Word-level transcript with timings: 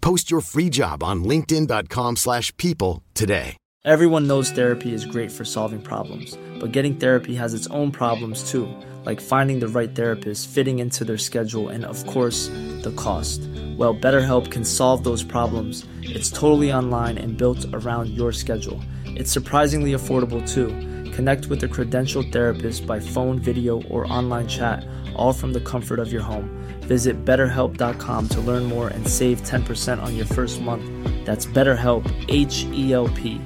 Post 0.00 0.30
your 0.30 0.40
free 0.40 0.70
job 0.70 1.02
on 1.02 1.24
linkedin.com/people 1.24 2.16
slash 2.16 2.56
people 2.56 3.02
today. 3.14 3.56
Everyone 3.84 4.26
knows 4.26 4.50
therapy 4.50 4.92
is 4.92 5.06
great 5.06 5.30
for 5.30 5.44
solving 5.44 5.80
problems, 5.80 6.36
but 6.60 6.72
getting 6.72 6.96
therapy 6.96 7.34
has 7.36 7.54
its 7.54 7.68
own 7.68 7.90
problems 7.90 8.50
too, 8.50 8.68
like 9.06 9.20
finding 9.20 9.60
the 9.60 9.68
right 9.68 9.94
therapist, 9.94 10.48
fitting 10.48 10.80
into 10.80 11.04
their 11.04 11.16
schedule, 11.16 11.68
and 11.68 11.84
of 11.84 12.04
course, 12.06 12.48
the 12.82 12.92
cost. 12.96 13.40
Well, 13.78 13.94
BetterHelp 13.94 14.50
can 14.50 14.64
solve 14.64 15.04
those 15.04 15.22
problems. 15.22 15.86
It's 16.02 16.30
totally 16.30 16.72
online 16.72 17.18
and 17.18 17.38
built 17.38 17.64
around 17.72 18.08
your 18.10 18.32
schedule. 18.32 18.80
It's 19.06 19.32
surprisingly 19.32 19.92
affordable 19.92 20.42
too. 20.46 20.68
Connect 21.12 21.46
with 21.46 21.62
a 21.64 21.68
credentialed 21.68 22.32
therapist 22.32 22.86
by 22.86 23.00
phone, 23.00 23.38
video, 23.38 23.80
or 23.82 24.12
online 24.12 24.48
chat, 24.48 24.84
all 25.14 25.32
from 25.32 25.52
the 25.52 25.60
comfort 25.60 25.98
of 25.98 26.12
your 26.12 26.22
home. 26.22 26.50
Visit 26.88 27.22
betterhelp.com 27.26 28.28
to 28.30 28.40
learn 28.40 28.64
more 28.64 28.88
and 28.88 29.06
save 29.06 29.42
10% 29.42 30.02
on 30.02 30.16
your 30.16 30.24
first 30.24 30.62
month. 30.62 30.82
That's 31.26 31.44
BetterHelp, 31.44 32.10
H 32.28 32.64
E 32.72 32.94
L 32.94 33.08
P. 33.08 33.38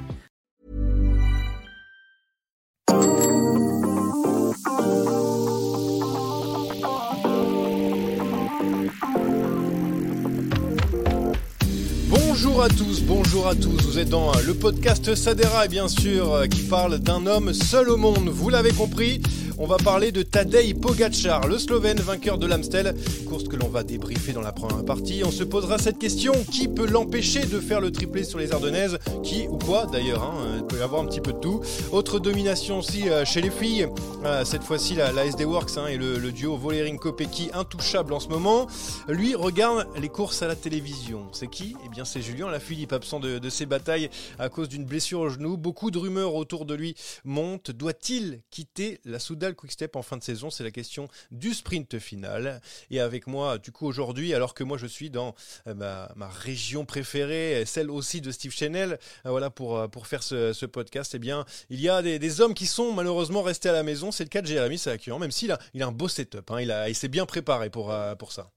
Bonjour 12.09 12.63
à 12.63 12.69
tous, 12.69 13.03
bonjour 13.03 13.49
à 13.49 13.57
tous. 13.57 13.83
Vous 13.83 13.99
êtes 13.99 14.09
dans 14.09 14.31
le 14.47 14.55
podcast 14.55 15.17
Sadera, 15.17 15.67
bien 15.67 15.89
sûr, 15.89 16.45
qui 16.49 16.63
parle 16.63 17.01
d'un 17.01 17.27
homme 17.27 17.53
seul 17.53 17.89
au 17.89 17.97
monde. 17.97 18.29
Vous 18.29 18.51
l'avez 18.51 18.71
compris, 18.73 19.21
on 19.59 19.67
va 19.67 19.77
parler 19.77 20.13
de 20.13 20.23
Tadej 20.23 20.75
Pogacar, 20.75 21.47
le 21.47 21.59
Slovène 21.59 21.99
vainqueur 21.99 22.39
de 22.39 22.47
l'Amstel, 22.47 22.95
course 23.29 23.45
que 23.45 23.57
l'on 23.57 23.69
va 23.69 23.83
débriefer 23.83 24.33
dans 24.33 24.41
la 24.43 24.53
première 24.53 24.85
partie. 24.85 25.23
On 25.25 25.31
se 25.31 25.45
posera 25.45 25.79
cette 25.79 25.99
question 25.99 26.33
qui 26.51 26.69
peut 26.69 26.87
l'empêcher 26.87 27.47
de 27.47 27.61
faire 27.61 27.81
le 27.81 27.91
triplé 27.91 28.25
sur 28.25 28.39
les 28.39 28.53
Ardennaises? 28.53 28.99
Qui 29.23 29.47
ou 29.49 29.59
quoi 29.59 29.87
d'ailleurs 29.87 30.23
hein, 30.23 30.57
Il 30.59 30.67
peut 30.67 30.79
y 30.79 30.83
avoir 30.83 31.03
un 31.03 31.07
petit 31.07 31.21
peu 31.21 31.33
de 31.33 31.39
tout. 31.39 31.61
Autre 31.93 32.19
domination 32.19 32.79
aussi 32.79 33.09
euh, 33.09 33.25
chez 33.25 33.41
les 33.41 33.51
filles. 33.51 33.89
Euh, 34.25 34.45
cette 34.45 34.63
fois-ci, 34.63 34.95
la, 34.95 35.25
SD 35.25 35.45
Works 35.45 35.77
hein, 35.77 35.87
et 35.87 35.97
le, 35.97 36.33
duo 36.33 36.57
Volering-Kopecky 36.57 37.51
intouchable 37.55 38.13
en 38.13 38.21
ce 38.21 38.29
moment. 38.29 38.67
Lui 39.09 39.35
regarde 39.35 39.87
les 40.01 40.09
courses 40.09 40.43
à 40.43 40.49
la 40.49 40.57
télévision. 40.57 41.27
C'est 41.33 41.49
qui? 41.49 41.77
Eh 41.85 41.89
bien, 41.89 42.05
c'est 42.05 42.23
Julien 42.23 42.51
Lafilippe, 42.51 42.93
absent 42.93 43.21
de, 43.21 43.39
de 43.39 43.51
ses 43.51 43.67
batailles 43.67 44.11
à 44.39 44.49
cause 44.49 44.69
d'une 44.69 44.85
blessure 44.85 45.21
au 45.21 45.29
genou. 45.29 45.57
Beaucoup 45.57 45.91
de 45.91 45.99
rumeurs 45.99 46.35
autour 46.35 46.67
de 46.67 46.75
lui 46.75 46.95
montent. 47.25 47.71
Doit-il 47.71 48.41
quitter 48.51 49.01
la 49.05 49.19
Soudal 49.43 49.57
Quickstep 49.57 49.97
en 49.97 50.03
fin 50.03 50.17
de 50.17 50.23
saison 50.23 50.51
C'est 50.51 50.63
la 50.63 50.71
question 50.71 51.09
du 51.33 51.53
sprint 51.53 51.99
final. 51.99 52.61
Et 52.93 53.01
avec 53.01 53.27
moi, 53.27 53.59
du 53.59 53.73
coup, 53.73 53.89
aujourd'hui, 53.89 54.35
alors 54.35 54.55
que 54.55 54.63
moi 54.63 54.79
je 54.79 54.87
suis 54.87 55.11
dans 55.11 55.35
euh, 55.67 55.75
ma, 55.75 56.29
région 56.29 56.85
préférée, 56.85 57.65
celle 57.67 57.91
aussi 57.91 58.21
de 58.21 58.31
Steve 58.31 58.53
Chanel, 58.53 59.01
euh, 59.27 59.31
voilà, 59.31 59.51
pour, 59.51 59.77
euh, 59.77 59.89
pour 59.89 60.07
faire 60.07 60.23
ce, 60.23 60.65
podcast, 60.67 61.17
eh 61.17 61.19
bien, 61.19 61.45
il 61.71 61.81
y 61.81 61.89
a 61.89 62.03
des, 62.03 62.41
hommes 62.41 62.55
qui 62.55 62.67
sont 62.67 62.93
malheureusement 62.93 63.43
restés 63.43 63.69
à 63.69 63.73
la 63.73 63.83
maison. 63.83 64.13
C'est 64.13 64.23
le 64.23 64.29
cas 64.29 64.43
de 64.43 64.47
Jérémy 64.47 64.79
Salakian, 64.79 65.19
même 65.19 65.33
s'il 65.33 65.51
a, 65.51 65.59
il 65.75 65.83
a 65.83 65.89
un 65.89 65.93
beau 65.93 66.07
setup. 66.07 66.49
hein. 66.53 66.61
Il, 66.61 66.85
il 66.89 66.95
s'est 66.95 67.09
bien 67.09 67.27
préparé 67.27 67.69
pour, 67.69 67.93
pour 68.21 68.31
ça. 68.31 68.53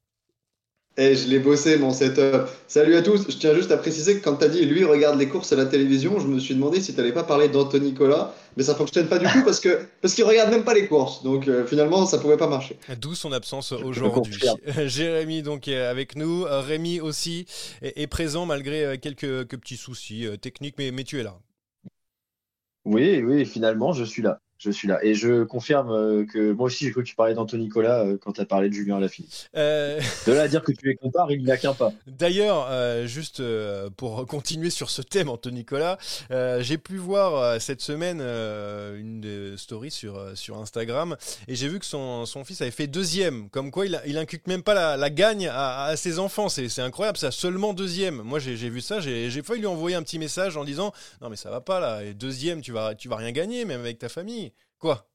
Et 0.98 1.14
je 1.16 1.28
l'ai 1.28 1.40
bossé 1.40 1.78
mon 1.78 1.92
setup. 1.92 2.48
Salut 2.70 2.96
à 2.96 3.02
tous. 3.02 3.30
Je 3.30 3.36
tiens 3.36 3.54
juste 3.54 3.70
à 3.72 3.78
préciser 3.78 4.18
que 4.18 4.24
quand 4.24 4.38
t'as 4.38 4.48
dit 4.48 4.66
lui 4.66 4.86
regarde 4.86 5.20
les 5.20 5.28
courses 5.28 5.52
à 5.52 5.58
la 5.58 5.66
télévision, 5.66 6.22
je 6.22 6.28
me 6.28 6.40
suis 6.40 6.56
demandé 6.56 6.80
si 6.80 6.96
t'allais 6.96 7.12
pas 7.12 7.26
parler 7.26 7.50
d'Anthony 7.50 7.88
Nicolas, 7.88 8.34
mais 8.56 8.64
ça 8.64 8.76
fonctionne 8.76 9.08
pas 9.10 9.20
du 9.20 9.26
tout 9.28 9.44
parce 9.44 9.60
que 9.60 9.82
parce 10.02 10.14
qu'il 10.14 10.24
regarde 10.24 10.52
même 10.52 10.64
pas 10.64 10.74
les 10.74 10.88
courses. 10.88 11.22
Donc 11.22 11.50
euh, 11.50 11.66
finalement 11.66 12.06
ça 12.06 12.18
pouvait 12.18 12.38
pas 12.38 12.48
marcher. 12.48 12.78
D'où 12.98 13.14
son 13.14 13.34
absence 13.34 13.74
aujourd'hui. 13.74 14.40
Jérémy 14.86 15.42
donc 15.42 15.68
est 15.68 15.82
avec 15.82 16.16
nous, 16.16 16.46
Euh, 16.46 16.62
Rémi 16.62 17.02
aussi 17.02 17.46
est, 17.82 18.02
est 18.02 18.08
présent 18.08 18.46
malgré 18.46 18.86
euh, 18.86 18.96
quelques, 18.96 19.20
quelques 19.20 19.58
petits 19.58 19.78
soucis 19.78 20.26
techniques, 20.42 20.76
mais, 20.78 20.92
mais 20.92 21.04
tu 21.04 21.20
es 21.20 21.24
là. 21.24 21.38
Oui, 22.86 23.22
oui, 23.22 23.46
finalement, 23.46 23.94
je 23.94 24.04
suis 24.04 24.22
là. 24.22 24.40
Je 24.58 24.72
suis 24.72 24.88
là. 24.88 25.04
Et 25.04 25.14
je 25.14 25.44
confirme 25.44 25.92
euh, 25.92 26.26
que 26.26 26.54
moi 26.54 26.68
aussi, 26.68 26.86
j'ai 26.86 26.92
cru 26.92 27.04
que 27.04 27.10
tu 27.10 27.16
parlais 27.16 27.34
d'Anthony 27.34 27.64
Nicolas 27.66 28.00
euh, 28.06 28.18
quand 28.18 28.34
tu 28.34 28.42
as 28.42 28.46
parlé 28.46 28.70
de 28.70 28.74
Julien 28.74 29.00
Lafilippe. 29.00 29.32
Euh, 29.56 30.00
De 30.26 30.32
là 30.34 30.44
à 30.44 30.48
dire 30.48 30.64
que 30.64 30.72
tu 30.72 30.88
les 30.88 30.96
compares, 30.96 31.30
il 31.32 31.44
n'y 31.44 31.52
a 31.52 31.58
qu'un 31.58 31.74
pas. 31.74 31.92
D'ailleurs, 32.08 32.68
euh, 32.70 33.06
juste 33.06 33.42
euh, 33.42 33.90
pour 33.98 34.26
continuer 34.26 34.70
sur 34.70 34.90
ce 34.90 35.02
thème, 35.02 35.30
Anthony 35.30 35.60
Nicolas, 35.60 35.98
j'ai 36.30 36.78
pu 36.78 36.98
voir 36.98 37.60
cette 37.62 37.82
semaine 37.82 38.22
une 38.22 39.22
des 39.22 39.58
stories 39.58 39.92
sur, 39.92 40.22
sur 40.36 40.58
Instagram 40.58 41.16
et 41.48 41.56
j'ai 41.56 41.68
vu 41.68 41.80
que 41.80 41.86
son, 41.86 42.26
son 42.26 42.44
fils 42.44 42.62
avait 42.62 42.72
fait 42.72 42.88
deuxième. 42.88 43.50
Comme 43.50 43.72
quoi, 43.72 43.86
il, 43.86 44.00
il 44.06 44.18
inculque 44.18 44.48
même 44.48 44.64
pas 44.64 44.74
la, 44.74 44.98
la 44.98 45.10
gagne 45.10 45.48
à, 45.48 45.86
à 45.86 45.96
ses 45.98 46.20
enfants. 46.20 46.50
C'est 46.50 46.70
c'est 46.70 46.82
incroyable, 46.82 47.18
ça, 47.18 47.32
seulement 47.32 47.74
deuxième. 47.74 48.22
Moi, 48.22 48.40
j'ai 48.40 48.58
j'ai 48.58 48.70
vu 48.70 48.82
ça, 48.82 49.00
j'ai 49.00 49.30
j'ai 49.30 49.42
failli 49.44 49.62
lui 49.62 49.68
envoyer 49.68 49.96
un 49.96 50.04
petit 50.04 50.20
message 50.20 50.58
en 50.58 50.64
disant 50.64 50.92
Non, 51.22 51.30
mais 51.30 51.36
ça 51.36 51.50
va 51.50 51.62
pas 51.62 51.80
là, 51.80 52.04
et 52.04 52.14
deuxième, 52.14 52.62
tu 52.62 52.72
vas, 52.72 52.96
tu 52.96 53.08
vas 53.10 53.16
rien 53.18 53.32
gagner, 53.32 53.66
même 53.66 53.82
avec 53.82 54.00
ta 54.00 54.10
famille. 54.10 54.52
Quoi? 54.80 55.08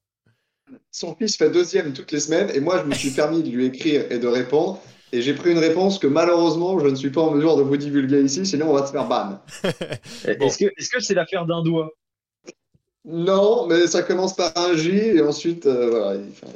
Son 0.91 1.17
fils 1.17 1.37
fait 1.37 1.51
deuxième 1.51 1.93
toutes 1.93 2.13
les 2.13 2.21
semaines 2.21 2.51
et 2.55 2.61
moi 2.61 2.79
je 2.79 2.85
me 2.85 2.95
suis 2.95 3.11
permis 3.11 3.43
de 3.43 3.51
lui 3.51 3.67
écrire 3.67 4.11
et 4.11 4.19
de 4.19 4.27
répondre. 4.27 4.81
Et 5.13 5.23
j'ai 5.23 5.35
pris 5.35 5.51
une 5.51 5.59
réponse 5.59 5.99
que 5.99 6.07
malheureusement 6.07 6.79
je 6.79 6.87
ne 6.87 6.95
suis 6.95 7.11
pas 7.11 7.23
en 7.23 7.33
mesure 7.33 7.57
de 7.57 7.63
vous 7.63 7.77
divulguer 7.77 8.23
ici, 8.23 8.47
sinon 8.47 8.71
on 8.71 8.75
va 8.75 8.87
se 8.87 8.93
faire 8.93 9.09
ban. 9.09 9.41
Bon. 10.39 10.47
Est-ce 10.47 10.91
que 10.91 11.01
c'est 11.01 11.15
l'affaire 11.15 11.47
d'un 11.47 11.63
doigt? 11.63 11.91
Non, 13.05 13.67
mais 13.67 13.87
ça 13.87 14.03
commence 14.03 14.37
par 14.37 14.57
un 14.57 14.77
J 14.77 14.91
et 14.91 15.23
ensuite 15.23 15.67
euh, 15.67 15.91
voilà, 15.91 16.15
il, 16.17 16.31
enfin, 16.31 16.47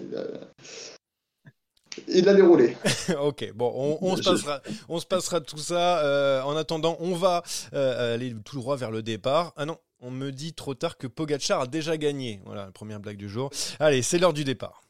il 2.07 2.25
a... 2.27 2.31
il 2.31 2.37
déroulé. 2.37 2.77
ok, 3.21 3.53
bon, 3.55 3.73
on, 3.75 3.99
on 4.13 4.17
se 4.17 4.23
passera, 4.23 4.61
on 4.89 5.01
se 5.01 5.07
passera 5.07 5.41
tout 5.41 5.59
ça. 5.59 6.05
Euh, 6.05 6.43
en 6.43 6.55
attendant, 6.55 6.99
on 7.01 7.15
va 7.15 7.43
euh, 7.73 8.15
aller 8.15 8.35
tout 8.45 8.57
droit 8.57 8.77
vers 8.77 8.91
le 8.91 9.03
départ. 9.03 9.55
Ah 9.57 9.65
non, 9.65 9.79
on 10.05 10.11
me 10.11 10.31
dit 10.31 10.53
trop 10.53 10.75
tard 10.75 10.99
que 10.99 11.07
Pogacar 11.07 11.63
a 11.63 11.67
déjà 11.67 11.97
gagné. 11.97 12.41
Voilà, 12.45 12.67
la 12.67 12.73
première 12.73 13.01
blague 13.01 13.17
du 13.17 13.29
jour. 13.29 13.51
Allez, 13.81 14.03
c'est 14.03 14.19
l'heure 14.19 14.35
du 14.35 14.45
départ. 14.45 14.83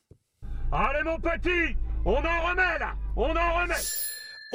Allez 0.72 1.04
mon 1.04 1.18
petit, 1.18 1.76
on 2.04 2.16
en 2.16 2.48
remet 2.48 2.78
là, 2.80 2.96
on 3.16 3.30
en 3.30 3.60
remet 3.60 3.74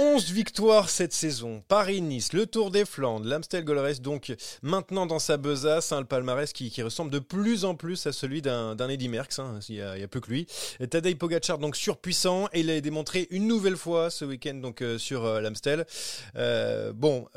11 0.01 0.31
victoires 0.31 0.89
cette 0.89 1.11
saison. 1.11 1.61
Paris-Nice, 1.67 2.31
le 2.31 2.45
Tour 2.45 2.71
des 2.71 2.85
Flandres, 2.85 3.27
l'Amstel 3.27 3.65
Gold 3.65 3.99
donc 3.99 4.33
maintenant 4.61 5.05
dans 5.05 5.19
sa 5.19 5.35
besace, 5.35 5.91
hein, 5.91 5.99
le 5.99 6.05
palmarès 6.05 6.53
qui, 6.53 6.81
ressemble 6.81 7.11
de 7.11 7.19
plus 7.19 7.66
en 7.66 7.75
plus 7.75 8.07
à 8.07 8.13
celui 8.13 8.41
d'un 8.41 8.78
Eddy 8.87 9.09
Merckx, 9.09 9.40
hein, 9.40 9.59
il 9.67 9.75
n'y 9.75 9.81
a, 9.81 10.07
plus 10.07 10.22
que 10.22 10.29
lui. 10.29 10.47
Et 10.79 10.87
Tadej 10.87 11.17
Pogacar 11.17 11.57
donc 11.57 11.75
surpuissant 11.75 12.47
et 12.53 12.61
il 12.61 12.67
l'a 12.67 12.79
démontré 12.79 13.28
une 13.29 13.46
nouvelle 13.46 13.75
fois 13.75 14.09
ce 14.09 14.23
week-end 14.23 14.53
donc 14.53 14.81
euh, 14.81 14.97
sur 14.97 15.25
euh, 15.25 15.41
l'Amstel. 15.41 15.85
Euh, 16.37 16.93
bon, 16.93 17.28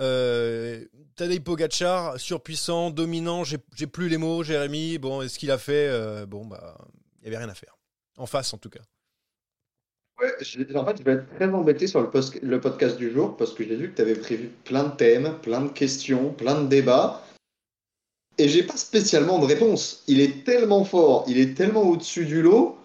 Tadej 1.17 1.41
Pogacar 1.41 2.21
surpuissant, 2.21 2.91
dominant, 2.91 3.43
j'ai 3.43 3.59
plus 3.59 4.09
les 4.09 4.19
mots, 4.19 4.45
Jérémy. 4.45 4.99
Bon, 4.99 5.21
est-ce 5.21 5.37
qu'il 5.37 5.51
a 5.51 5.59
fait 5.59 6.25
Bon, 6.27 6.47
bah, 6.47 6.79
il 7.19 7.23
n'y 7.23 7.35
avait 7.35 7.45
rien 7.45 7.53
à 7.53 7.57
faire. 7.57 7.77
En 8.19 8.27
face 8.27 8.55
en 8.55 8.59
tout 8.59 8.71
cas. 8.71 8.83
Je- 10.41 10.77
en 10.77 10.85
fait, 10.85 10.99
je 10.99 11.03
vais 11.03 11.13
être 11.13 11.35
très 11.37 11.49
embêté 11.49 11.87
sur 11.87 12.01
le 12.01 12.61
podcast 12.61 12.97
du 12.97 13.11
jour 13.11 13.37
parce 13.37 13.53
que 13.53 13.65
j'ai 13.65 13.77
vu 13.77 13.91
que 13.91 13.97
tu 13.97 14.03
avais 14.03 14.15
prévu 14.15 14.51
plein 14.65 14.85
de 14.85 14.97
thèmes, 14.97 15.37
plein 15.43 15.63
de 15.63 15.69
questions, 15.69 16.31
plein 16.33 16.61
de 16.61 16.69
débats. 16.69 17.25
Et 18.39 18.49
j'ai 18.49 18.63
pas 18.63 18.77
spécialement 18.77 19.39
de 19.39 19.47
réponse. 19.47 20.05
Il 20.07 20.21
est 20.21 20.45
tellement 20.45 20.85
fort, 20.85 21.25
il 21.29 21.39
est 21.39 21.55
tellement 21.55 21.83
au-dessus 21.83 22.25
du 22.25 22.41
lot 22.43 22.77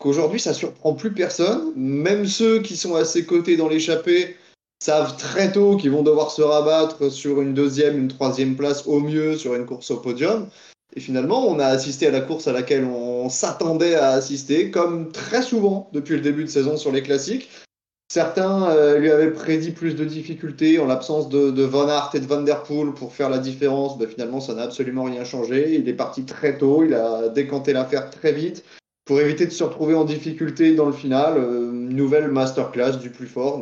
qu'aujourd'hui 0.00 0.40
ça 0.40 0.54
surprend 0.54 0.94
plus 0.94 1.12
personne. 1.12 1.72
Même 1.74 2.26
ceux 2.26 2.60
qui 2.60 2.76
sont 2.76 2.94
à 2.94 3.04
ses 3.04 3.24
côtés 3.24 3.56
dans 3.56 3.68
l'échappée 3.68 4.36
savent 4.82 5.16
très 5.16 5.52
tôt 5.52 5.76
qu'ils 5.76 5.90
vont 5.90 6.02
devoir 6.02 6.30
se 6.30 6.42
rabattre 6.42 7.10
sur 7.10 7.40
une 7.40 7.54
deuxième, 7.54 7.98
une 7.98 8.08
troisième 8.08 8.56
place 8.56 8.86
au 8.86 9.00
mieux 9.00 9.36
sur 9.36 9.54
une 9.54 9.66
course 9.66 9.90
au 9.90 9.98
podium. 9.98 10.48
Et 10.94 11.00
finalement, 11.00 11.46
on 11.48 11.58
a 11.58 11.66
assisté 11.66 12.06
à 12.06 12.10
la 12.10 12.20
course 12.20 12.48
à 12.48 12.52
laquelle 12.52 12.84
on 12.84 13.28
s'attendait 13.28 13.94
à 13.94 14.10
assister, 14.10 14.70
comme 14.70 15.10
très 15.10 15.42
souvent 15.42 15.88
depuis 15.92 16.14
le 16.14 16.20
début 16.20 16.44
de 16.44 16.50
saison 16.50 16.76
sur 16.76 16.92
les 16.92 17.02
classiques. 17.02 17.48
Certains 18.12 18.68
euh, 18.68 18.98
lui 18.98 19.10
avaient 19.10 19.30
prédit 19.30 19.70
plus 19.70 19.94
de 19.94 20.04
difficultés 20.04 20.78
en 20.78 20.86
l'absence 20.86 21.30
de, 21.30 21.62
Van 21.62 21.88
Aert 21.88 22.10
et 22.12 22.20
de 22.20 22.26
Van 22.26 22.42
Der 22.42 22.62
Poel 22.62 22.92
pour 22.92 23.14
faire 23.14 23.30
la 23.30 23.38
différence. 23.38 23.96
Ben, 23.96 24.06
finalement, 24.06 24.40
ça 24.40 24.52
n'a 24.52 24.64
absolument 24.64 25.04
rien 25.04 25.24
changé. 25.24 25.76
Il 25.76 25.88
est 25.88 25.94
parti 25.94 26.26
très 26.26 26.58
tôt, 26.58 26.84
il 26.84 26.92
a 26.92 27.30
décanté 27.30 27.72
l'affaire 27.72 28.10
très 28.10 28.32
vite 28.32 28.64
pour 29.06 29.18
éviter 29.18 29.46
de 29.46 29.50
se 29.50 29.64
retrouver 29.64 29.94
en 29.94 30.04
difficulté 30.04 30.74
dans 30.74 30.84
le 30.84 30.92
final. 30.92 31.38
Euh, 31.38 31.72
nouvelle 31.72 32.28
masterclass 32.28 32.98
du 32.98 33.08
plus 33.08 33.26
fort. 33.26 33.60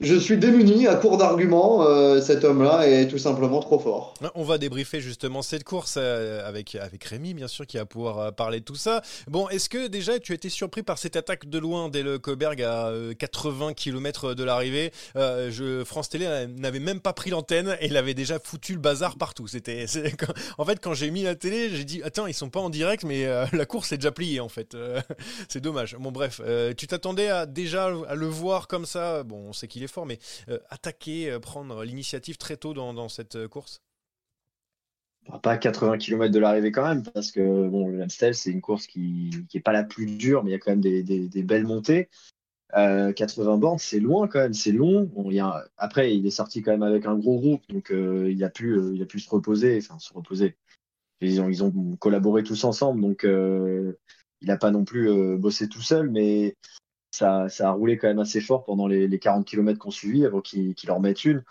Je 0.00 0.14
suis 0.14 0.38
démuni, 0.38 0.86
à 0.86 0.94
court 0.94 1.16
d'arguments. 1.16 1.82
Euh, 1.82 2.20
cet 2.20 2.44
homme-là 2.44 2.86
est 2.86 3.08
tout 3.08 3.18
simplement 3.18 3.58
trop 3.58 3.80
fort. 3.80 4.14
On 4.36 4.44
va 4.44 4.56
débriefer 4.56 5.00
justement 5.00 5.42
cette 5.42 5.64
course 5.64 5.96
euh, 5.98 6.48
avec, 6.48 6.76
avec 6.76 7.02
Rémi, 7.02 7.34
bien 7.34 7.48
sûr, 7.48 7.66
qui 7.66 7.78
va 7.78 7.84
pouvoir 7.84 8.18
euh, 8.18 8.30
parler 8.30 8.60
de 8.60 8.64
tout 8.64 8.76
ça. 8.76 9.02
Bon, 9.26 9.48
est-ce 9.48 9.68
que 9.68 9.88
déjà 9.88 10.20
tu 10.20 10.30
as 10.30 10.34
été 10.36 10.50
surpris 10.50 10.84
par 10.84 10.98
cette 10.98 11.16
attaque 11.16 11.48
de 11.48 11.58
loin 11.58 11.88
dès 11.88 12.04
le 12.04 12.20
Coberg 12.20 12.62
à 12.62 12.92
80 13.18 13.74
km 13.74 14.34
de 14.34 14.44
l'arrivée? 14.44 14.92
France 15.84 16.08
Télé 16.08 16.46
n'avait 16.56 16.78
même 16.78 17.00
pas 17.00 17.12
pris 17.12 17.30
l'antenne 17.30 17.76
et 17.80 17.86
il 17.86 17.96
avait 17.96 18.14
déjà 18.14 18.38
foutu 18.38 18.74
le 18.74 18.78
bazar 18.78 19.16
partout. 19.16 19.48
C'était, 19.48 19.86
en 20.58 20.64
fait, 20.64 20.78
quand 20.80 20.94
j'ai 20.94 21.10
mis 21.10 21.24
la 21.24 21.34
télé, 21.34 21.70
j'ai 21.70 21.84
dit 21.84 22.02
Attends, 22.04 22.28
ils 22.28 22.34
sont 22.34 22.50
pas 22.50 22.60
en 22.60 22.70
direct, 22.70 23.02
mais 23.02 23.26
la 23.52 23.66
course 23.66 23.90
est 23.90 23.98
déjà 23.98 24.12
pliée 24.12 24.38
en 24.38 24.48
fait. 24.48 24.76
c'est 25.48 25.60
dommage. 25.60 25.96
Bon, 25.98 26.12
bref, 26.12 26.40
tu 26.76 26.86
t'attendais 26.86 27.28
à, 27.28 27.46
déjà 27.46 27.90
à 28.08 28.14
le 28.14 28.26
voir 28.26 28.68
comme 28.68 28.86
ça? 28.86 29.24
Bon, 29.24 29.48
on 29.48 29.66
qu'il 29.66 29.82
est 29.82 29.87
fort, 29.88 30.06
mais 30.06 30.18
euh, 30.48 30.58
attaquer, 30.68 31.30
euh, 31.30 31.38
prendre 31.38 31.84
l'initiative 31.84 32.36
très 32.36 32.56
tôt 32.56 32.74
dans, 32.74 33.08
cette 33.08 33.36
euh, 33.36 33.48
course? 33.48 33.82
Pas 35.42 35.58
80 35.58 35.98
km 35.98 36.32
de 36.32 36.38
l'arrivée 36.38 36.72
quand 36.72 36.86
même, 36.86 37.02
parce 37.02 37.32
que 37.32 37.68
bon, 37.68 37.88
le 37.88 38.02
Amstel, 38.02 38.34
c'est 38.34 38.50
une 38.50 38.62
course 38.62 38.86
qui 38.86 39.30
n'est 39.52 39.60
pas 39.60 39.72
la 39.72 39.84
plus 39.84 40.06
dure, 40.06 40.42
mais 40.42 40.50
il 40.50 40.52
y 40.52 40.56
a 40.56 40.58
quand 40.58 40.70
même 40.70 40.80
des, 40.80 41.42
belles 41.42 41.66
montées. 41.66 42.08
80 42.72 43.58
bornes, 43.58 43.78
c'est 43.78 44.00
loin 44.00 44.28
quand 44.28 44.40
même, 44.40 44.54
c'est 44.54 44.72
long. 44.72 45.10
il 45.30 45.42
après, 45.76 46.14
il 46.16 46.26
est 46.26 46.30
sorti 46.30 46.62
quand 46.62 46.70
même 46.70 46.82
avec 46.82 47.04
un 47.06 47.16
gros 47.16 47.38
groupe, 47.38 47.62
donc 47.68 47.90
il, 47.90 48.42
a 48.44 48.48
pu, 48.48 48.78
il 48.94 49.02
a 49.02 49.06
pu 49.06 49.20
se 49.20 49.28
reposer, 49.28 49.78
enfin 49.78 49.98
se 49.98 50.12
reposer. 50.14 50.56
Ils 51.20 51.40
ont, 51.42 51.48
ils 51.48 51.62
ont 51.62 51.96
collaboré 51.96 52.42
tous 52.42 52.64
ensemble, 52.64 53.02
donc 53.02 53.24
il 53.24 54.46
n'a 54.46 54.56
pas 54.56 54.70
non 54.70 54.84
plus 54.84 55.36
bossé 55.36 55.68
tout 55.68 55.82
seul, 55.82 56.08
mais 56.08 56.56
ça, 57.18 57.68
a 57.68 57.70
roulé 57.70 57.98
quand 57.98 58.08
même 58.08 58.18
assez 58.18 58.40
fort 58.40 58.64
pendant 58.64 58.86
les, 58.86 59.18
40 59.18 59.46
km 59.46 59.78
qu'on 59.78 59.90
suivit 59.90 60.24
avant 60.24 60.40
qu'il 60.40 60.74
qu 60.74 60.90
en 60.90 61.00
mette 61.00 61.24
une. 61.24 61.44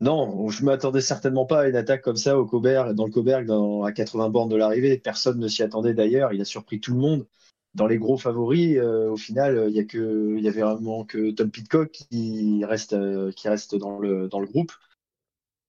Non, 0.00 0.48
je 0.48 0.62
ne 0.62 0.66
m'attendais 0.66 1.00
certainement 1.00 1.46
pas 1.46 1.60
à 1.60 1.68
une 1.68 1.76
attaque 1.76 2.02
comme 2.02 2.16
ça 2.16 2.36
au 2.36 2.44
Coberg, 2.44 2.92
dans 2.94 3.06
le 3.06 3.12
Coberg 3.12 3.48
à 3.84 3.92
80 3.92 4.30
bornes 4.30 4.48
de 4.48 4.56
l'arrivée. 4.56 4.98
Personne 4.98 5.38
ne 5.38 5.46
s'y 5.46 5.62
attendait 5.62 5.94
d'ailleurs. 5.94 6.32
Il 6.32 6.40
a 6.40 6.44
surpris 6.44 6.80
tout 6.80 6.92
le 6.92 6.98
monde. 6.98 7.26
Dans 7.74 7.86
les 7.86 7.98
gros 7.98 8.18
favoris, 8.18 8.76
euh, 8.78 9.10
au 9.10 9.16
final, 9.16 9.72
que, 9.86 10.34
il 10.36 10.44
y 10.44 10.48
avait 10.48 10.60
vraiment 10.60 11.04
que 11.04 11.30
Tom 11.30 11.50
Pitcock 11.50 11.90
qui 11.90 12.64
reste, 12.64 12.92
euh, 12.92 13.30
dans, 13.78 13.98
le, 13.98 14.46
groupe. 14.46 14.72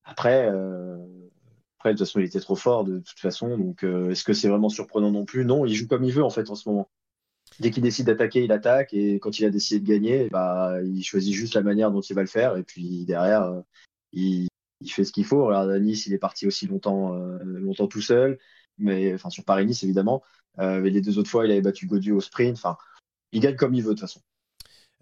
Après, 0.03 0.49
euh, 0.51 0.97
de 0.97 1.89
toute 1.91 1.99
façon, 1.99 2.19
il 2.19 2.25
était 2.25 2.39
trop 2.39 2.55
fort 2.55 2.83
de 2.85 2.99
toute 2.99 3.19
façon. 3.19 3.55
Donc, 3.57 3.83
est-ce 3.83 4.23
que 4.23 4.33
c'est 4.33 4.49
vraiment 4.49 4.69
surprenant 4.69 5.11
non 5.11 5.25
plus? 5.25 5.45
Non, 5.45 5.65
il 5.65 5.75
joue 5.75 5.87
comme 5.87 6.03
il 6.03 6.11
veut 6.11 6.23
en 6.23 6.29
fait 6.31 6.49
en 6.49 6.55
ce 6.55 6.67
moment 6.67 6.89
dès 7.59 7.71
qu'il 7.71 7.83
décide 7.83 8.07
d'attaquer, 8.07 8.43
il 8.43 8.51
attaque. 8.51 8.93
Et 8.93 9.19
quand 9.19 9.39
il 9.39 9.45
a 9.45 9.49
décidé 9.49 9.79
de 9.79 9.87
gagner, 9.87 10.29
bah, 10.29 10.77
il 10.83 11.03
choisit 11.03 11.33
juste 11.33 11.55
la 11.55 11.61
manière 11.61 11.91
dont 11.91 12.01
il 12.01 12.13
va 12.13 12.21
le 12.21 12.27
faire. 12.27 12.57
Et 12.57 12.63
puis 12.63 13.05
derrière, 13.05 13.43
euh, 13.43 13.61
il, 14.11 14.47
fait 14.87 15.03
ce 15.03 15.11
qu'il 15.11 15.25
faut. 15.25 15.45
Regarde, 15.45 15.69
à 15.71 15.77
il 15.77 16.13
est 16.13 16.17
parti 16.17 16.47
aussi 16.47 16.67
longtemps, 16.67 17.15
euh, 17.15 17.39
longtemps 17.43 17.87
tout 17.87 18.01
seul. 18.01 18.37
Mais, 18.77 19.13
enfin, 19.13 19.29
sur 19.29 19.45
Paris-Nice, 19.45 19.83
évidemment. 19.83 20.23
Euh, 20.59 20.81
mais 20.81 20.89
les 20.89 21.01
deux 21.01 21.19
autres 21.19 21.29
fois, 21.29 21.45
il 21.45 21.51
avait 21.51 21.61
battu 21.61 21.87
Godu 21.87 22.11
au 22.11 22.21
sprint. 22.21 22.57
Enfin, 22.57 22.77
il 23.31 23.41
gagne 23.41 23.55
comme 23.55 23.73
il 23.73 23.81
veut, 23.81 23.89
de 23.89 23.99
toute 23.99 24.01
façon. 24.01 24.21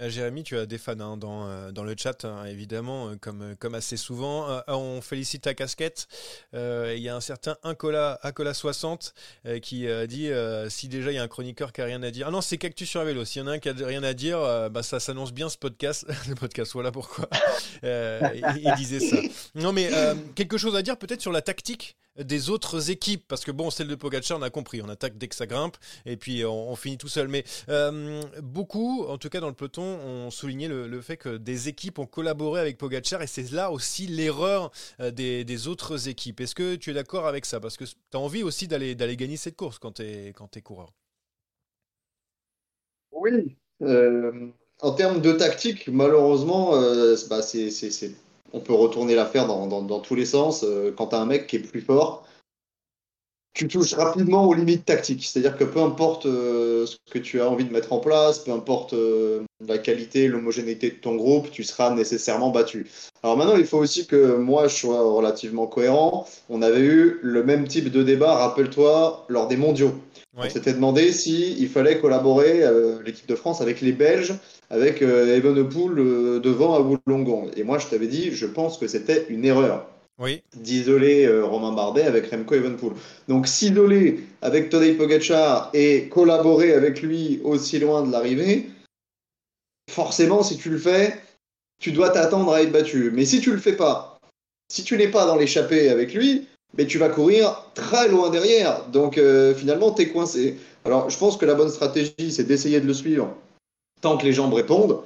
Euh, 0.02 0.10
Jérémy, 0.10 0.44
tu 0.44 0.58
as 0.58 0.66
des 0.66 0.78
fans 0.78 1.00
hein, 1.00 1.18
dans, 1.18 1.48
euh, 1.48 1.72
dans, 1.72 1.84
le 1.84 1.96
chat, 1.98 2.26
hein, 2.26 2.46
évidemment, 2.46 3.10
euh, 3.10 3.16
comme, 3.16 3.56
comme 3.60 3.76
assez 3.76 3.98
souvent. 3.98 4.62
on 4.68 5.02
félicite 5.02 5.44
ta 5.44 5.54
casquette. 5.54 6.08
Il 6.54 7.00
y 7.00 7.10
a 7.10 7.16
un 7.16 7.22
certain 7.22 7.58
Incola, 7.64 8.20
Acola60 8.24 9.14
qui 9.62 9.88
dit 10.08 10.30
si 10.70 10.88
déjà 10.88 11.12
il 11.12 11.16
y 11.16 11.18
a 11.18 11.24
un 11.24 11.28
chroniqueur 11.28 11.72
qui 11.74 11.82
a 11.82 11.86
rien 11.86 12.02
à 12.04 12.12
dire. 12.12 12.28
Ah 12.28 12.32
non, 12.32 12.42
c'est 12.42 12.58
Cactus 12.58 12.90
sur 12.90 13.04
vélo. 13.04 13.26
S'il 13.26 13.42
y 13.42 13.46
en 13.46 13.48
a 13.48 13.52
un 13.54 13.60
qui 13.60 13.70
a 13.70 13.74
rien 13.74 14.04
à 14.04 14.14
dire, 14.14 14.40
bah, 14.70 14.84
ça 14.84 15.00
s'annonce 15.00 15.34
bien 15.34 15.50
ce 15.50 15.58
podcast. 15.58 16.06
le 16.28 16.36
podcast, 16.36 16.72
voilà 16.74 16.92
pourquoi. 16.92 17.30
il, 17.84 18.74
disait 18.78 19.00
ça. 19.00 19.18
Non, 19.56 19.72
mais 19.74 19.90
quelque 20.36 20.58
chose 20.58 20.76
à 20.76 20.82
dire 20.82 20.98
peut-être 20.98 21.22
sur 21.22 21.32
la 21.32 21.42
tactique 21.42 21.98
des 22.20 22.50
autres 22.50 22.92
équipes 22.92 23.24
parce 23.28 23.46
que 23.46 23.52
bon 23.52 23.70
celle 23.70 23.88
de 23.88 23.96
Pogacar 23.96 24.38
on 24.38 24.42
a 24.42 24.50
compris 24.50 24.82
on 24.82 24.90
attaque 24.90 25.18
dès 25.18 25.28
que 25.28 25.36
ça 25.36 25.48
grimpe 25.48 25.78
et 26.06 26.18
puis 26.18 26.44
on, 26.44 26.76
finit 26.76 26.98
tout 26.98 27.08
seul 27.08 27.28
mais 27.28 27.46
euh, 27.70 28.22
beaucoup 28.42 29.06
en 29.08 29.18
tout 29.18 29.30
cas 29.30 29.40
dans 29.40 29.48
le 29.48 29.54
peloton 29.54 29.91
ont 29.92 30.32
souligné 30.32 30.68
le, 30.68 31.02
fait 31.02 31.18
que 31.18 31.38
des 31.38 31.70
équipes 31.70 32.00
ont 32.00 32.06
collaboré 32.06 32.62
avec 32.62 32.78
Pogacar 32.78 33.22
et 33.22 33.28
c'est 33.28 33.52
là 33.52 33.72
aussi 33.72 34.08
l'erreur 34.08 34.72
euh, 35.00 35.12
des, 35.12 35.68
autres 35.68 36.08
équipes. 36.08 36.42
Est-ce 36.42 36.56
que 36.56 36.76
tu 36.76 36.92
es 36.92 36.94
d'accord 36.94 37.28
avec 37.28 37.46
ça? 37.46 37.60
Parce 37.60 37.78
que 37.78 37.86
tu 37.86 37.94
as 38.14 38.20
envie 38.20 38.44
aussi 38.44 38.68
d'aller 38.68 38.96
gagner 38.96 39.38
cette 39.38 39.56
course 39.56 39.80
quand 39.80 39.94
tu 39.94 40.04
es 40.04 40.62
coureur. 40.64 40.94
Oui 43.12 43.56
euh, 43.82 44.48
en 44.80 44.92
termes 44.92 45.22
de 45.22 45.32
tactique 45.34 45.88
malheureusement 45.88 46.72
bah, 47.30 47.42
c'est 47.42 47.72
on 48.54 48.60
peut 48.60 48.74
retourner 48.74 49.16
l'affaire 49.16 49.48
dans, 49.48 49.82
dans, 49.82 50.00
tous 50.00 50.16
les 50.16 50.26
sens. 50.26 50.64
Euh, 50.64 50.94
quand 50.96 51.08
tu 51.08 51.16
as 51.16 51.20
un 51.20 51.26
mec 51.26 51.48
qui 51.48 51.58
est 51.58 51.60
plus 51.60 51.82
fort, 51.82 52.28
tu 53.54 53.68
touches 53.68 53.94
rapidement 53.94 54.48
aux 54.48 54.54
limites 54.54 54.86
tactiques. 54.86 55.26
C'est-à-dire 55.26 55.58
que 55.58 55.64
peu 55.64 55.82
importe 55.82 56.26
euh, 56.26 56.86
ce 56.86 56.98
que 57.12 57.20
tu 57.20 57.42
as 57.42 57.50
envie 57.50 57.66
de 57.66 57.72
mettre 57.72 57.94
en 57.94 58.00
place, 58.00 58.40
peu 58.40 58.52
importe 58.52 58.94
euh, 58.94 59.42
la 59.66 59.78
qualité, 59.78 60.28
l'homogénéité 60.28 60.90
de 60.90 60.96
ton 60.96 61.16
groupe, 61.16 61.52
tu 61.52 61.64
seras 61.64 61.94
nécessairement 61.94 62.50
battu. 62.50 62.90
Alors 63.24 63.38
maintenant, 63.38 63.58
il 63.58 63.66
faut 63.66 63.78
aussi 63.78 64.08
que 64.08 64.36
moi, 64.36 64.68
je 64.68 64.76
sois 64.76 65.02
relativement 65.02 65.68
cohérent. 65.68 66.28
On 66.50 66.62
avait 66.62 66.80
eu 66.80 67.20
le 67.22 67.44
même 67.44 67.68
type 67.68 67.92
de 67.92 68.04
débat, 68.04 68.36
rappelle-toi, 68.36 69.26
lors 69.30 69.48
des 69.48 69.58
mondiaux. 69.58 69.94
On 70.38 70.50
s'était 70.50 70.74
demandé 70.74 71.12
s'il 71.12 71.68
fallait 71.68 72.00
collaborer, 72.00 72.64
l'équipe 73.06 73.28
de 73.28 73.36
France, 73.36 73.60
avec 73.60 73.82
les 73.82 73.92
Belges 73.92 74.34
avec 74.72 75.02
euh, 75.02 75.36
Evenepoel 75.36 76.00
euh, 76.00 76.40
devant 76.40 76.74
à 76.74 76.80
Wollongong. 76.80 77.52
Et 77.58 77.64
moi, 77.64 77.78
je 77.78 77.88
t'avais 77.88 78.08
dit, 78.08 78.32
je 78.32 78.46
pense 78.46 78.78
que 78.78 78.88
c'était 78.88 79.28
une 79.30 79.46
erreur. 79.46 79.86
Oui. 80.20 80.42
D'isoler 80.56 81.26
euh, 81.26 81.46
Romain 81.46 81.72
Bardet 81.72 82.04
avec 82.04 82.30
Remco 82.30 82.54
Evenpool. 82.54 82.94
Donc 83.28 83.48
s'isoler 83.48 84.24
avec 84.42 84.70
Tadej 84.70 84.98
Pogacar 84.98 85.70
et 85.74 86.08
collaborer 86.10 86.74
avec 86.74 87.02
lui 87.02 87.42
aussi 87.44 87.80
loin 87.80 88.04
de 88.04 88.12
l'arrivée, 88.12 88.70
forcément, 89.90 90.44
si 90.44 90.58
tu 90.58 90.70
le 90.70 90.78
fais, 90.78 91.20
tu 91.80 91.92
dois 91.92 92.10
t'attendre 92.10 92.54
à 92.54 92.62
être 92.62 92.72
battu. 92.72 93.12
Mais 93.12 93.26
si 93.26 93.42
tu 93.42 93.52
le 93.52 93.58
fais 93.58 93.76
pas, 93.76 94.20
si 94.72 94.84
tu 94.84 94.98
n'es 94.98 95.08
pas 95.08 95.26
dans 95.26 95.36
l'échappée 95.36 95.90
avec 95.90 96.14
lui, 96.14 96.48
mais 96.78 96.86
tu 96.86 96.98
vas 96.98 97.10
courir 97.10 97.66
très 97.74 98.08
loin 98.08 98.30
derrière. 98.30 98.86
Donc 98.90 99.20
finalement, 99.58 99.92
tu 99.92 100.04
es 100.04 100.10
coincé. 100.10 100.58
Alors 100.86 101.10
je 101.10 101.18
pense 101.18 101.38
que 101.38 101.46
la 101.46 101.56
bonne 101.56 101.72
stratégie, 101.72 102.32
c'est 102.32 102.44
d'essayer 102.44 102.80
de 102.80 102.88
le 102.88 102.94
suivre 102.94 103.36
tant 104.02 104.18
que 104.18 104.26
les 104.26 104.34
jambes 104.34 104.54
répondent, 104.54 105.00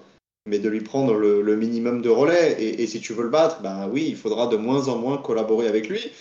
mais 0.45 0.59
de 0.59 0.69
lui 0.69 0.81
prendre 0.81 1.13
le, 1.15 1.55
minimum 1.55 2.01
de 2.01 2.09
relais. 2.09 2.55
Et, 2.59 2.85
si 2.87 2.99
tu 2.99 3.13
veux 3.13 3.23
le 3.23 3.29
battre, 3.29 3.61
ben 3.61 3.89
oui, 3.91 4.05
il 4.09 4.15
faudra 4.15 4.47
de 4.47 4.57
moins 4.57 4.87
en 4.87 4.97
moins 4.97 5.17
collaborer 5.17 5.67
avec 5.67 5.89
lui. 5.89 6.11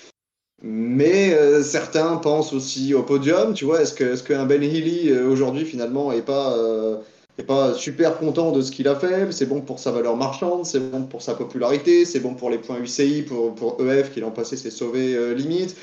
Mais 0.63 1.35
euh, 1.35 1.63
certains 1.63 2.17
pensent 2.17 2.53
aussi 2.53 2.95
au 2.95 3.03
podium, 3.03 3.55
tu 3.55 3.65
vois. 3.65 3.83
Est-ce 3.83 3.93
que 3.93 4.05
est-ce 4.05 4.23
qu'un 4.23 4.47
Ben 4.47 4.63
Healy 4.63 5.11
euh, 5.11 5.29
aujourd'hui 5.29 5.65
finalement 5.67 6.11
est 6.13 6.23
pas 6.23 6.57
euh, 6.57 6.97
est 7.37 7.43
pas 7.43 7.75
super 7.75 8.17
content 8.17 8.51
de 8.51 8.63
ce 8.63 8.71
qu'il 8.71 8.89
a 8.89 8.95
fait? 8.95 9.31
C'est 9.33 9.47
bon 9.47 9.61
pour 9.61 9.79
sa 9.79 9.91
valeur 9.91 10.17
marchande, 10.17 10.65
c'est 10.65 10.81
bon 10.81 11.03
pour 11.03 11.21
sa 11.21 11.35
popularité, 11.35 12.07
c'est 12.07 12.21
bon 12.21 12.35
pour 12.35 12.49
les 12.49 12.59
points 12.59 12.79
UCI, 12.79 13.23
pour 13.23 13.55
pour 13.55 13.79
EF 13.87 14.15
qui 14.15 14.21
l'an 14.21 14.31
passé 14.31 14.57
s'est 14.57 14.71
sauvé 14.71 15.35
limite. 15.35 15.77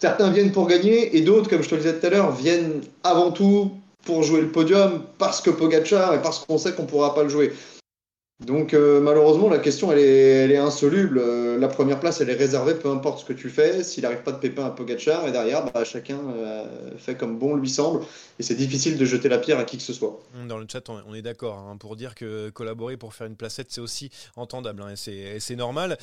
Certains 0.00 0.30
viennent 0.30 0.52
pour 0.52 0.68
gagner 0.68 1.16
et 1.16 1.22
d'autres, 1.22 1.48
comme 1.48 1.62
je 1.62 1.68
te 1.68 1.74
le 1.74 1.80
disais 1.80 1.98
tout 1.98 2.06
à 2.06 2.10
l'heure, 2.10 2.30
viennent 2.32 2.82
avant 3.02 3.32
tout 3.32 3.72
pour 4.04 4.22
jouer 4.22 4.40
le 4.40 4.48
podium 4.50 5.02
parce 5.18 5.40
que 5.40 5.50
Pogacar 5.50 6.14
et 6.14 6.22
parce 6.22 6.40
qu'on 6.40 6.58
sait 6.58 6.72
qu'on 6.72 6.86
pourra 6.86 7.14
pas 7.14 7.22
le 7.22 7.28
jouer. 7.28 7.52
Donc 8.40 8.74
euh, 8.74 9.00
malheureusement, 9.00 9.48
la 9.48 9.60
question, 9.60 9.92
elle 9.92 10.00
est, 10.00 10.56
insoluble. 10.56 11.18
Euh, 11.18 11.56
la 11.56 11.68
première 11.68 12.00
place, 12.00 12.20
elle 12.20 12.30
est 12.30 12.34
réservée, 12.34 12.74
peu 12.74 12.90
importe 12.90 13.20
ce 13.20 13.24
que 13.24 13.32
tu 13.32 13.48
fais. 13.48 13.84
S'il 13.84 14.02
n'arrive 14.02 14.22
pas 14.22 14.32
de 14.32 14.38
pépin 14.38 14.64
à 14.64 14.70
Pogacar, 14.70 15.28
et 15.28 15.32
derrière, 15.32 15.70
bah, 15.72 15.84
chacun 15.84 16.18
euh, 16.18 16.66
fait 16.98 17.16
comme 17.16 17.38
bon 17.38 17.54
lui 17.54 17.70
semble. 17.70 18.04
Et 18.40 18.42
c'est 18.42 18.56
difficile 18.56 18.98
de 18.98 19.04
jeter 19.04 19.28
la 19.28 19.38
pierre 19.38 19.60
à 19.60 19.64
qui 19.64 19.76
que 19.76 19.84
ce 19.84 19.92
soit. 19.92 20.20
Dans 20.48 20.58
le 20.58 20.66
chat, 20.70 20.82
on 20.88 21.14
est 21.14 21.22
d'accord 21.22 21.58
hein, 21.58 21.76
pour 21.76 21.94
dire 21.94 22.16
que 22.16 22.50
collaborer 22.50 22.96
pour 22.96 23.14
faire 23.14 23.28
une 23.28 23.36
placette, 23.36 23.68
c'est 23.70 23.80
aussi 23.80 24.10
entendable. 24.34 24.82
Hein, 24.82 24.94
et 25.06 25.38
c'est 25.38 25.56
normal. 25.56 25.96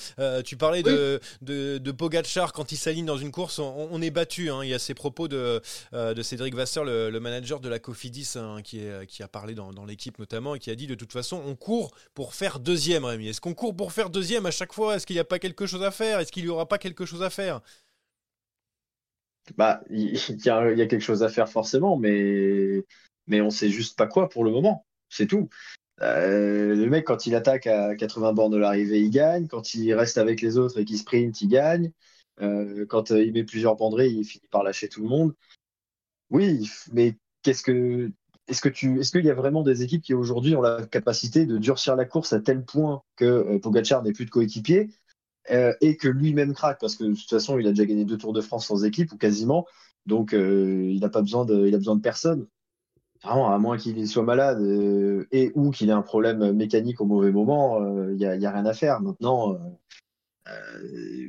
tu 0.45 0.55
parlais 0.55 0.83
de, 0.83 1.19
de, 1.41 1.91
Pogacar 1.91 2.53
quand 2.53 2.71
il 2.71 2.77
s'aligne 2.77 3.05
dans 3.05 3.17
une 3.17 3.31
course, 3.31 3.59
on, 3.59 4.01
est 4.01 4.09
battu. 4.09 4.49
Hein. 4.49 4.61
Il 4.63 4.69
y 4.69 4.73
a 4.73 4.79
ces 4.79 4.93
propos 4.93 5.27
de, 5.27 5.61
de 5.91 6.21
Cédric 6.21 6.55
Vasseur, 6.55 6.85
le, 6.85 7.19
manager 7.19 7.59
de 7.59 7.67
la 7.67 7.79
Cofidis, 7.79 8.35
qui, 8.63 8.79
est, 8.79 9.05
qui 9.07 9.21
a 9.21 9.27
parlé 9.27 9.53
dans, 9.53 9.73
dans 9.73 9.83
l'équipe 9.83 10.17
notamment, 10.17 10.55
et 10.55 10.59
qui 10.59 10.71
a 10.71 10.75
dit 10.75 10.87
de 10.87 10.95
toute 10.95 11.11
façon, 11.11 11.41
on 11.45 11.55
court 11.55 11.91
pour 12.21 12.30
faire 12.33 12.59
deuxième, 12.59 13.05
Rémi 13.05 13.29
Est-ce 13.29 13.41
qu'on 13.41 13.53
court 13.53 13.75
pour 13.75 13.91
faire 13.91 14.09
deuxième 14.09 14.45
à 14.45 14.51
chaque 14.51 14.73
fois? 14.73 14.95
Est-ce 14.95 15.05
qu'il 15.05 15.15
n'y 15.15 15.21
a 15.21 15.25
pas 15.25 15.39
quelque 15.39 15.65
chose 15.65 15.83
à 15.83 15.91
faire? 15.91 16.19
Est-ce 16.19 16.31
qu'il 16.31 16.43
n'y 16.43 16.49
aura 16.49 16.67
pas 16.67 16.77
quelque 16.77 17.05
chose 17.05 17.23
à 17.23 17.29
faire? 17.29 17.61
Bah, 19.57 19.81
il 19.89 20.13
y, 20.13 20.49
a, 20.49 20.87
quelque 20.87 20.99
chose 20.99 21.23
à 21.23 21.29
faire 21.29 21.49
forcément, 21.49 21.97
mais 21.97 22.85
mais 23.27 23.41
on 23.41 23.49
sait 23.49 23.69
juste 23.69 23.97
pas 23.97 24.07
quoi 24.07 24.29
pour 24.29 24.43
le 24.43 24.51
moment. 24.51 24.85
C'est 25.09 25.27
tout. 25.27 25.49
Euh, 26.01 26.75
le 26.75 26.89
mec, 26.89 27.05
quand 27.05 27.25
il 27.25 27.35
attaque 27.35 27.67
à 27.67 27.95
80 27.95 28.33
bornes 28.33 28.51
de 28.51 28.57
l'arrivée, 28.57 29.01
il 29.01 29.09
gagne. 29.09 29.47
Quand 29.47 29.73
il 29.73 29.93
reste 29.93 30.17
avec 30.17 30.41
les 30.41 30.57
autres 30.57 30.79
et 30.79 30.85
qu'il 30.85 30.97
sprint, 30.97 31.41
il 31.41 31.47
gagne. 31.47 31.91
Euh, 32.41 32.85
quand 32.87 33.11
il 33.11 33.33
met 33.33 33.43
plusieurs 33.43 33.75
banderées, 33.75 34.09
il 34.09 34.25
finit 34.25 34.47
par 34.49 34.63
lâcher 34.63 34.89
tout 34.89 35.01
le 35.03 35.09
monde. 35.09 35.35
Oui, 36.29 36.69
mais 36.93 37.17
qu'est-ce 37.43 37.63
que 37.63 38.11
est-ce 38.47 38.61
que 38.61 38.69
est-ce 38.69 39.11
qu'il 39.11 39.25
y 39.25 39.29
a 39.29 39.33
vraiment 39.33 39.63
des 39.63 39.83
équipes 39.83 40.01
qui 40.01 40.13
aujourd'hui 40.13 40.55
ont 40.55 40.61
la 40.61 40.85
capacité 40.85 41.45
de 41.45 41.57
durcir 41.57 41.95
la 41.95 42.05
course 42.05 42.33
à 42.33 42.39
tel 42.39 42.63
point 42.63 43.01
que 43.15 43.25
euh, 43.25 43.59
Pogacar 43.59 44.03
n'est 44.03 44.13
plus 44.13 44.25
de 44.25 44.29
coéquipier 44.29 44.89
euh, 45.51 45.73
et 45.81 45.97
que 45.97 46.07
lui-même 46.07 46.53
craque? 46.53 46.79
Parce 46.79 46.95
que 46.95 47.03
de 47.03 47.13
toute 47.13 47.29
façon 47.29 47.59
il 47.59 47.67
a 47.67 47.69
déjà 47.71 47.85
gagné 47.85 48.05
deux 48.05 48.17
Tours 48.17 48.33
de 48.33 48.41
France 48.41 48.67
sans 48.67 48.83
équipe 48.83 49.11
ou 49.13 49.17
quasiment, 49.17 49.65
donc 50.05 50.33
euh, 50.33 50.89
il 50.91 50.99
n'a 50.99 51.09
pas 51.09 51.21
besoin 51.21 51.45
de, 51.45 51.67
il 51.67 51.75
a 51.75 51.77
besoin 51.77 51.95
de 51.95 52.01
personne. 52.01 52.47
Vraiment, 53.23 53.53
à 53.53 53.59
moins 53.59 53.77
qu'il 53.77 54.07
soit 54.07 54.23
malade 54.23 54.59
et 55.31 55.51
ou 55.53 55.69
qu'il 55.69 55.89
ait 55.89 55.93
un 55.93 56.01
problème 56.01 56.53
mécanique 56.53 57.01
au 57.01 57.05
mauvais 57.05 57.31
moment, 57.31 57.79
il 58.09 58.15
n'y 58.15 58.25
a, 58.25 58.31
a, 58.31 58.51
rien 58.51 58.65
à 58.65 58.73
faire. 58.73 58.99
Maintenant, 58.99 59.59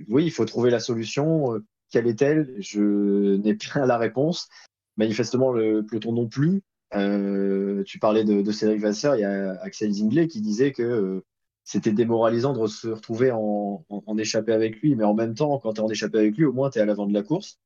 oui, 0.09 0.25
il 0.25 0.31
faut 0.31 0.47
trouver 0.47 0.71
la 0.71 0.81
solution. 0.81 1.61
Quelle 1.91 2.07
est-elle? 2.07 2.55
Je 2.61 3.37
n'ai 3.37 3.55
pas 3.75 3.85
la 3.85 3.99
réponse 3.99 4.49
manifestement 4.97 5.53
le 5.53 5.85
peloton 5.85 6.13
non 6.13 6.29
plus. 6.29 6.63
Euh, 6.95 7.83
tu 7.85 7.99
parlais 7.99 8.25
de, 8.25 8.51
Cédric 8.53 8.81
Vasseur, 8.81 9.17
il 9.17 9.21
y 9.21 9.25
a 9.25 9.53
Axel 9.63 9.93
Zinglet 9.93 10.29
qui 10.29 10.41
disait 10.41 10.73
que 10.73 10.83
euh, 10.83 11.25
c'était 11.65 11.93
démoralisant 11.93 12.53
de 12.53 12.67
se 12.67 12.89
retrouver 12.89 13.31
en, 13.31 13.85
en, 13.89 14.19
échappée 14.19 14.53
avec 14.53 14.81
lui, 14.81 14.95
mais 14.95 15.05
en 15.05 15.15
même 15.15 15.35
temps, 15.35 15.59
quand 15.59 15.75
tu 15.75 15.81
es 15.81 15.85
en 15.85 15.89
échappée 15.89 16.19
avec 16.19 16.37
lui, 16.37 16.45
au 16.45 16.53
moins 16.53 16.71
tu 16.71 16.79
es 16.79 16.83
à 16.83 16.85
l'avant 16.85 17.07
de 17.07 17.15
la 17.15 17.23
course. 17.23 17.59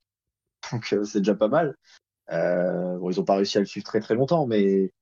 Donc 0.72 0.92
euh, 0.92 1.04
c'est 1.04 1.20
déjà 1.20 1.34
pas 1.34 1.48
mal. 1.48 1.76
bon, 2.30 3.10
ils 3.10 3.16
n'ont 3.16 3.24
pas 3.24 3.36
réussi 3.36 3.58
à 3.58 3.60
le 3.60 3.66
suivre 3.66 3.86
très 3.86 4.00
très 4.00 4.14
longtemps, 4.14 4.46
mais 4.46 4.92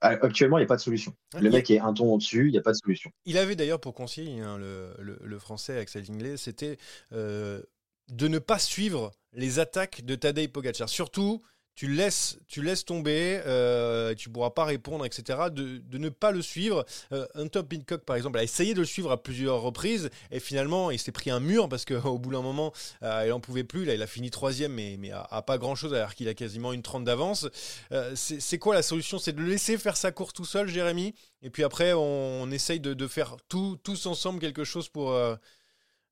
actuellement, 0.00 0.58
il 0.58 0.62
n'y 0.62 0.66
a 0.66 0.68
pas 0.68 0.76
de 0.76 0.80
solution. 0.80 1.14
Le 1.40 1.48
mec 1.48 1.70
est 1.70 1.78
un 1.78 1.92
ton 1.92 2.12
au-dessus, 2.12 2.48
il 2.48 2.52
n'y 2.52 2.58
a 2.58 2.62
pas 2.62 2.72
de 2.72 2.76
solution. 2.76 3.12
Il 3.24 3.38
avait 3.38 3.54
d'ailleurs 3.54 3.80
pour 3.80 3.94
conseil, 3.94 4.40
hein, 4.40 4.58
le, 4.58 4.94
le, 5.00 5.38
français 5.38 5.78
Axel 5.78 6.04
Zinglet, 6.04 6.36
c'était 6.36 6.76
de 7.12 8.28
ne 8.28 8.38
pas 8.40 8.58
suivre 8.58 9.12
les 9.32 9.60
attaques 9.60 10.04
de 10.04 10.16
Tadej 10.16 10.48
Pogacar. 10.48 10.88
Surtout 10.88 11.42
tu 11.74 11.88
laisses, 11.88 12.38
tu 12.48 12.62
laisses 12.62 12.84
tomber, 12.84 13.40
euh, 13.46 14.14
tu 14.14 14.28
pourras 14.28 14.50
pas 14.50 14.64
répondre, 14.64 15.06
etc. 15.06 15.38
De, 15.50 15.80
ne 15.98 16.08
pas 16.08 16.30
le 16.30 16.42
suivre. 16.42 16.84
Euh, 17.12 17.26
un 17.34 17.48
Pincock, 17.48 18.02
par 18.04 18.16
exemple, 18.16 18.38
a 18.38 18.42
essayé 18.42 18.74
de 18.74 18.80
le 18.80 18.84
suivre 18.84 19.10
à 19.10 19.22
plusieurs 19.22 19.62
reprises 19.62 20.10
et 20.30 20.40
finalement, 20.40 20.90
il 20.90 20.98
s'est 20.98 21.12
pris 21.12 21.30
un 21.30 21.40
mur 21.40 21.68
parce 21.68 21.84
qu'au 21.84 22.18
bout 22.18 22.32
d'un 22.32 22.42
moment, 22.42 22.72
euh, 23.02 23.24
il 23.26 23.32
en 23.32 23.40
pouvait 23.40 23.64
plus. 23.64 23.84
Là, 23.84 23.94
il 23.94 24.02
a 24.02 24.06
fini 24.06 24.30
troisième, 24.30 24.72
mais, 24.72 24.96
mais 24.98 25.10
à, 25.12 25.42
pas 25.42 25.58
grand 25.58 25.74
chose 25.74 25.94
alors 25.94 26.14
qu'il 26.14 26.28
a 26.28 26.34
quasiment 26.34 26.72
une 26.72 26.82
trente 26.82 27.04
d'avance. 27.04 27.48
Euh, 27.92 28.12
c'est 28.14 28.58
quoi 28.58 28.74
la 28.74 28.82
solution? 28.82 29.18
C'est 29.18 29.32
de 29.32 29.40
le 29.40 29.48
laisser 29.48 29.78
faire 29.78 29.96
sa 29.96 30.12
course 30.12 30.32
tout 30.32 30.44
seul, 30.44 30.68
Jérémy, 30.68 31.14
et 31.42 31.50
puis 31.50 31.64
après, 31.64 31.92
on, 31.94 32.50
essaye 32.50 32.80
de, 32.80 32.92
de 32.92 33.06
faire 33.06 33.36
tout, 33.48 33.78
tous 33.82 34.06
ensemble 34.06 34.38
quelque 34.38 34.64
chose 34.64 34.88
pour 34.88 35.16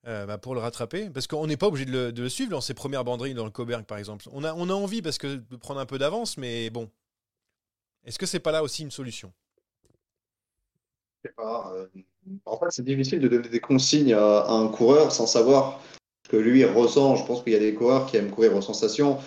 euh, 0.06 0.24
bah, 0.24 0.38
pour 0.38 0.54
le 0.54 0.60
rattraper. 0.60 1.10
Parce 1.10 1.26
qu'on 1.26 1.46
n'est 1.46 1.56
pas 1.56 1.66
obligé 1.66 1.84
de 1.84 2.12
le, 2.16 2.28
suivre 2.28 2.50
dans 2.50 2.60
ses 2.60 2.74
premières 2.74 3.04
banderilles 3.04 3.34
dans 3.34 3.44
le 3.44 3.50
Coburg, 3.50 3.84
par 3.84 3.98
exemple. 3.98 4.26
On 4.32 4.44
a, 4.44 4.52
envie 4.52 5.02
parce 5.02 5.18
que 5.18 5.36
de 5.36 5.56
prendre 5.56 5.80
un 5.80 5.86
peu 5.86 5.98
d'avance, 5.98 6.36
mais 6.36 6.70
bon. 6.70 6.90
Est-ce 8.04 8.18
que 8.18 8.26
c'est 8.26 8.40
pas 8.40 8.52
là 8.52 8.62
aussi 8.62 8.82
une 8.82 8.90
solution? 8.90 9.32
Je 11.22 11.28
sais 11.28 11.34
pas. 11.34 11.70
Euh, 11.74 11.86
en 12.46 12.58
fait, 12.58 12.66
c'est 12.70 12.84
difficile 12.84 13.20
de 13.20 13.28
donner 13.28 13.48
des 13.48 13.60
consignes 13.60 14.14
à, 14.14 14.48
un 14.48 14.68
coureur 14.68 15.12
sans 15.12 15.26
savoir 15.26 15.82
que 16.30 16.36
lui 16.36 16.64
ressent. 16.64 17.16
Je 17.16 17.26
pense 17.26 17.42
qu'il 17.42 17.52
y 17.52 17.56
a 17.56 17.60
des 17.60 17.74
coureurs 17.74 18.06
qui 18.06 18.16
aiment 18.16 18.30
courir 18.30 18.56
aux 18.56 18.62
sensations. 18.62 19.18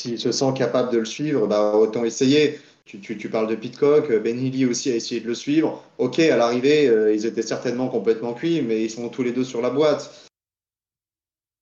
S'il 0.00 0.18
se 0.18 0.32
sent 0.32 0.54
capable 0.56 0.90
de 0.92 0.98
le 0.98 1.04
suivre, 1.04 1.46
bah, 1.46 1.74
autant 1.74 2.04
essayer. 2.04 2.58
Tu, 2.98 3.28
parles 3.28 3.46
de 3.46 3.54
Pitcock, 3.54 4.12
Ben 4.22 4.38
Healy 4.38 4.66
aussi 4.66 4.90
a 4.90 4.96
essayé 4.96 5.20
de 5.20 5.26
le 5.28 5.34
suivre. 5.34 5.82
Ok, 5.98 6.18
à 6.18 6.36
l'arrivée, 6.36 6.88
euh, 6.88 7.14
ils 7.14 7.24
étaient 7.24 7.42
certainement 7.42 7.88
complètement 7.88 8.32
cuits, 8.32 8.62
mais 8.62 8.82
ils 8.82 8.90
sont 8.90 9.08
tous 9.08 9.22
les 9.22 9.32
deux 9.32 9.44
sur 9.44 9.60
la 9.60 9.70
boîte. 9.70 10.28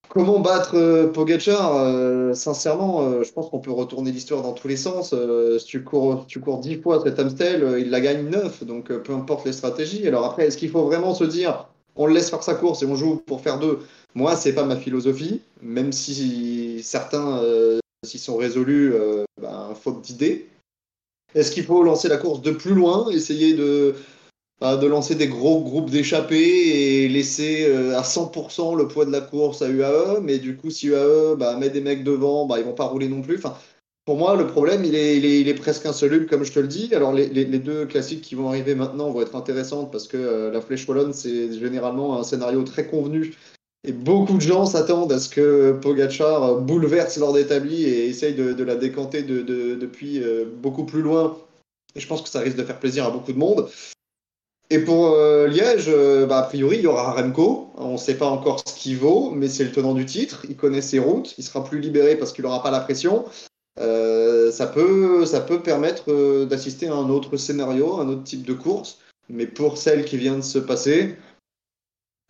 Comment 0.08 0.40
battre 0.40 0.75
euh, 0.76 1.12
euh, 1.14 2.35
Sincèrement, 2.35 3.23
je 3.23 3.30
pense 3.30 3.50
qu'on 3.50 3.58
peut 3.58 3.70
retourner 3.70 4.11
l'histoire 4.11 4.42
dans 4.42 4.54
tous 4.54 4.68
les 4.68 4.78
sens. 4.78 5.14
si 5.58 5.66
tu 5.66 5.85
cours, 5.85 6.25
tu 6.26 6.40
cours 6.40 6.61
10 6.61 6.80
fois 6.80 7.02
cet 7.04 7.18
Amstel, 7.18 7.76
il 7.78 7.90
la 7.90 8.00
gagne 8.00 8.30
9, 8.30 8.64
donc 8.64 8.90
peu 8.90 9.12
importe 9.12 9.44
les 9.44 9.52
stratégies. 9.52 10.08
Alors 10.08 10.25
après, 10.25 10.47
est-ce 10.47 10.56
qu'il 10.56 10.70
faut 10.70 10.85
vraiment 10.85 11.14
se 11.14 11.25
dire 11.25 11.68
on 11.97 12.06
le 12.06 12.14
laisse 12.14 12.30
faire 12.30 12.42
sa 12.42 12.54
course 12.54 12.82
et 12.82 12.87
on 12.87 12.94
joue 12.94 13.16
pour 13.26 13.42
faire 13.42 13.58
deux? 13.58 13.80
Moi, 14.14 14.35
c'est 14.35 14.54
pas 14.54 14.64
ma 14.64 14.76
philosophie, 14.76 15.42
même 15.61 15.92
si 15.92 16.80
certains 16.82 17.42
s'y 18.06 18.18
sont 18.18 18.37
résolus, 18.38 18.94
ben, 19.42 19.75
faute 19.75 20.00
d'idées. 20.00 20.49
Est-ce 21.35 21.50
qu'il 21.50 21.64
faut 21.64 21.82
lancer 21.82 22.08
la 22.08 22.16
course 22.16 22.42
de 22.42 22.52
plus 22.52 22.75
loin, 22.75 23.11
essayer 23.11 23.54
de, 23.54 23.94
bah, 24.61 24.76
de 24.76 24.87
lancer 24.87 25.14
des 25.14 25.28
gros 25.28 25.62
groupes 25.62 25.90
d'échappés 25.90 27.04
et 27.04 27.08
laisser 27.08 27.66
euh, 27.68 27.97
à 27.99 28.02
100% 28.02 28.76
le 28.76 28.88
poids 28.88 29.04
de 29.04 29.12
la 29.12 29.20
course 29.20 29.62
à 29.62 29.68
UAE 29.68 30.20
Mais 30.23 30.38
du 30.38 30.56
coup, 30.56 30.70
si 30.70 30.88
UAE 30.88 31.37
bah, 31.37 31.56
met 31.56 31.70
des 31.70 31.80
mecs 31.80 32.02
devant, 32.02 32.47
bah, 32.47 32.58
ils 32.58 32.64
vont 32.64 32.73
pas 32.73 32.87
rouler 32.87 33.08
non 33.08 33.23
plus. 33.23 33.37
Enfin, 33.37 33.56
pour 34.04 34.16
moi, 34.16 34.37
le 34.37 34.47
problème, 34.47 34.85
il 34.85 34.94
est, 34.94 35.18
il 35.18 35.49
est, 35.49 35.54
presque 35.54 35.85
insoluble, 35.87 36.26
comme 36.26 36.44
je 36.44 36.52
te 36.52 36.58
le 36.61 36.66
dis. 36.66 36.94
Alors, 36.94 37.12
les, 37.12 37.28
les, 37.28 37.58
deux 37.58 37.85
classiques 37.87 38.23
qui 38.23 38.35
vont 38.35 38.49
arriver 38.49 38.75
maintenant 38.75 39.11
vont 39.11 39.20
être 39.20 39.37
intéressantes 39.37 39.92
parce 39.92 40.08
que 40.08 40.16
euh, 40.16 40.50
la 40.50 40.62
Flèche 40.62 40.88
Wallonne, 40.88 41.12
c'est 41.12 41.52
généralement 41.52 42.18
un 42.18 42.25
scénario 42.25 42.62
très 42.62 42.87
convenu 42.87 43.35
et 43.85 43.92
beaucoup 43.92 44.35
de 44.35 44.40
gens 44.40 44.66
s'attendent 44.66 45.12
à 45.12 45.20
ce 45.20 45.28
que 45.28 45.73
Pogachar 45.73 46.56
bouleverse 46.56 47.16
l'ordre 47.16 47.38
établi 47.38 47.85
et 47.85 48.08
essaye 48.08 48.35
de, 48.35 48.64
la 48.64 48.75
décanter 48.75 49.23
depuis 49.23 50.23
euh, 50.23 50.44
beaucoup 50.44 50.85
plus 50.85 51.02
loin. 51.02 51.37
Et 51.94 52.00
je 52.00 52.06
pense 52.06 52.23
que 52.23 52.28
ça 52.28 52.40
risque 52.40 52.56
de 52.56 52.64
faire 52.64 52.78
plaisir 52.78 53.06
à 53.06 53.11
beaucoup 53.11 53.32
de 53.32 53.38
monde. 53.38 53.68
Et 54.70 54.80
pour 54.80 55.06
euh, 55.06 55.47
Liège, 55.47 55.87
euh, 55.88 56.26
bah, 56.26 56.38
a 56.38 56.42
priori, 56.42 56.76
il 56.76 56.82
y 56.82 56.87
aura 56.87 57.12
Remco. 57.12 57.70
On 57.76 57.92
ne 57.92 57.97
sait 57.97 58.16
pas 58.16 58.26
encore 58.26 58.61
ce 58.66 58.75
qu'il 58.75 58.99
vaut, 58.99 59.30
mais 59.30 59.49
c'est 59.49 59.64
le 59.64 59.73
tenant 59.73 59.94
du 59.94 60.04
titre. 60.04 60.44
Il 60.49 60.56
connaît 60.56 60.82
ses 60.82 60.99
routes. 60.99 61.35
Il 61.38 61.44
sera 61.44 61.64
plus 61.64 61.80
libéré 61.80 62.16
parce 62.16 62.32
qu'il 62.32 62.44
n'aura 62.44 62.62
pas 62.62 62.70
la 62.70 62.80
pression. 62.80 63.25
ça, 63.78 64.66
peut, 64.66 65.25
ça 65.25 65.40
peut 65.40 65.61
permettre 65.61 66.44
d'assister 66.44 66.88
à 66.88 66.94
un 66.94 67.08
autre 67.08 67.37
scénario, 67.37 68.00
un 68.00 68.08
autre 68.08 68.25
type 68.25 68.42
de 68.42 68.54
course. 68.54 68.99
Mais 69.30 69.47
pour 69.47 69.78
celle 69.78 70.04
qui 70.04 70.16
vient 70.16 70.37
de 70.37 70.42
se 70.42 70.58
passer, 70.58 71.16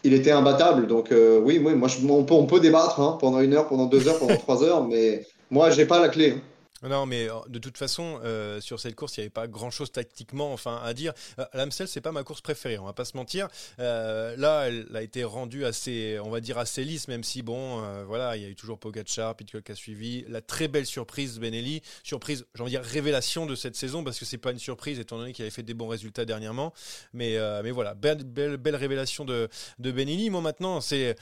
il 0.05 0.15
était 0.15 0.31
imbattable. 0.31 0.87
Donc 0.87 1.13
euh, 1.13 1.41
oui, 1.41 1.61
oui, 1.63 1.75
moi 1.75 1.89
on, 2.09 2.25
peut, 2.25 2.35
on 2.35 2.47
peut 2.47 2.61
débattre 2.61 3.01
hein, 3.01 3.19
pendant 3.21 3.41
une 3.41 3.55
heure, 3.55 3.69
pendant 3.69 3.87
deux 3.87 4.09
heures, 4.09 4.19
pendant 4.19 4.37
trois 4.37 4.63
heures, 4.63 4.87
mais 4.87 5.27
moi 5.51 5.71
j'ai 5.71 5.87
pas 5.87 6.01
la 6.01 6.09
clé. 6.09 6.35
Non, 6.83 7.07
mais 7.07 7.29
euh, 7.29 7.35
de 7.49 7.59
toute 7.59 7.77
façon, 7.77 8.21
euh, 8.23 8.61
sur 8.61 8.79
cette 8.79 8.95
course, 8.95 9.17
il 9.17 9.21
n'y 9.21 9.23
avait 9.25 9.31
pas 9.31 9.49
grand-chose 9.49 9.91
tactiquement 9.91 10.53
enfin, 10.53 10.81
à 10.85 10.95
dire. 10.95 11.13
Euh, 11.39 11.45
L'Amstel, 11.55 11.89
c'est 11.89 12.01
pas 12.01 12.13
ma 12.13 12.23
course 12.23 12.41
préférée, 12.41 12.79
on 12.79 12.85
va 12.85 12.93
pas 12.93 13.05
se 13.05 13.17
mentir. 13.17 13.49
là, 13.79 14.69
elle 14.69 14.87
a 14.95 15.03
été 15.03 15.25
rendue 15.25 15.65
assez, 15.65 16.19
on 16.23 16.31
va 16.31 16.41
dire, 16.41 16.59
assez 16.59 16.85
lisse, 16.85 17.09
même 17.09 17.25
si, 17.25 17.43
bon, 17.43 17.83
voilà, 18.05 18.37
il 18.37 18.43
y 18.43 18.47
a 18.47 18.49
eu 18.49 18.55
toujours 18.55 18.79
Pogacar, 18.79 19.35
Pitcock 19.35 19.69
a 19.71 19.75
suivi. 19.75 20.25
La 20.29 20.41
très 20.41 20.69
belle 20.69 20.87
surprise, 20.87 21.39
Benelli. 21.39 21.83
Surprise, 22.03 22.47
j'ai 22.55 22.63
envie 22.63 22.73
de 22.73 22.79
dire, 22.79 22.89
révélation 22.89 23.47
de 23.47 23.55
cette 23.55 23.77
saison, 23.77 24.05
parce 24.05 24.19
que 24.19 24.25
c'est 24.25 24.39
pas 24.39 24.53
une 24.53 24.59
surprise, 24.59 25.01
étant 25.01 25.19
donné 25.19 25.33
qu'il 25.33 25.43
avait 25.43 25.51
fait 25.51 25.63
des 25.63 25.75
bons 25.75 25.89
résultats 25.89 26.25
dernièrement. 26.25 26.73
Mais, 27.13 27.39
mais 27.63 27.71
voilà, 27.73 27.95
belle, 27.95 28.23
belle, 28.23 28.57
belle 28.57 28.77
révélation 28.77 29.25
de, 29.25 29.49
de 29.79 29.91
Benelli. 29.91 30.31
Moi, 30.31 30.41
maintenant, 30.41 30.81
c'est 30.81 31.17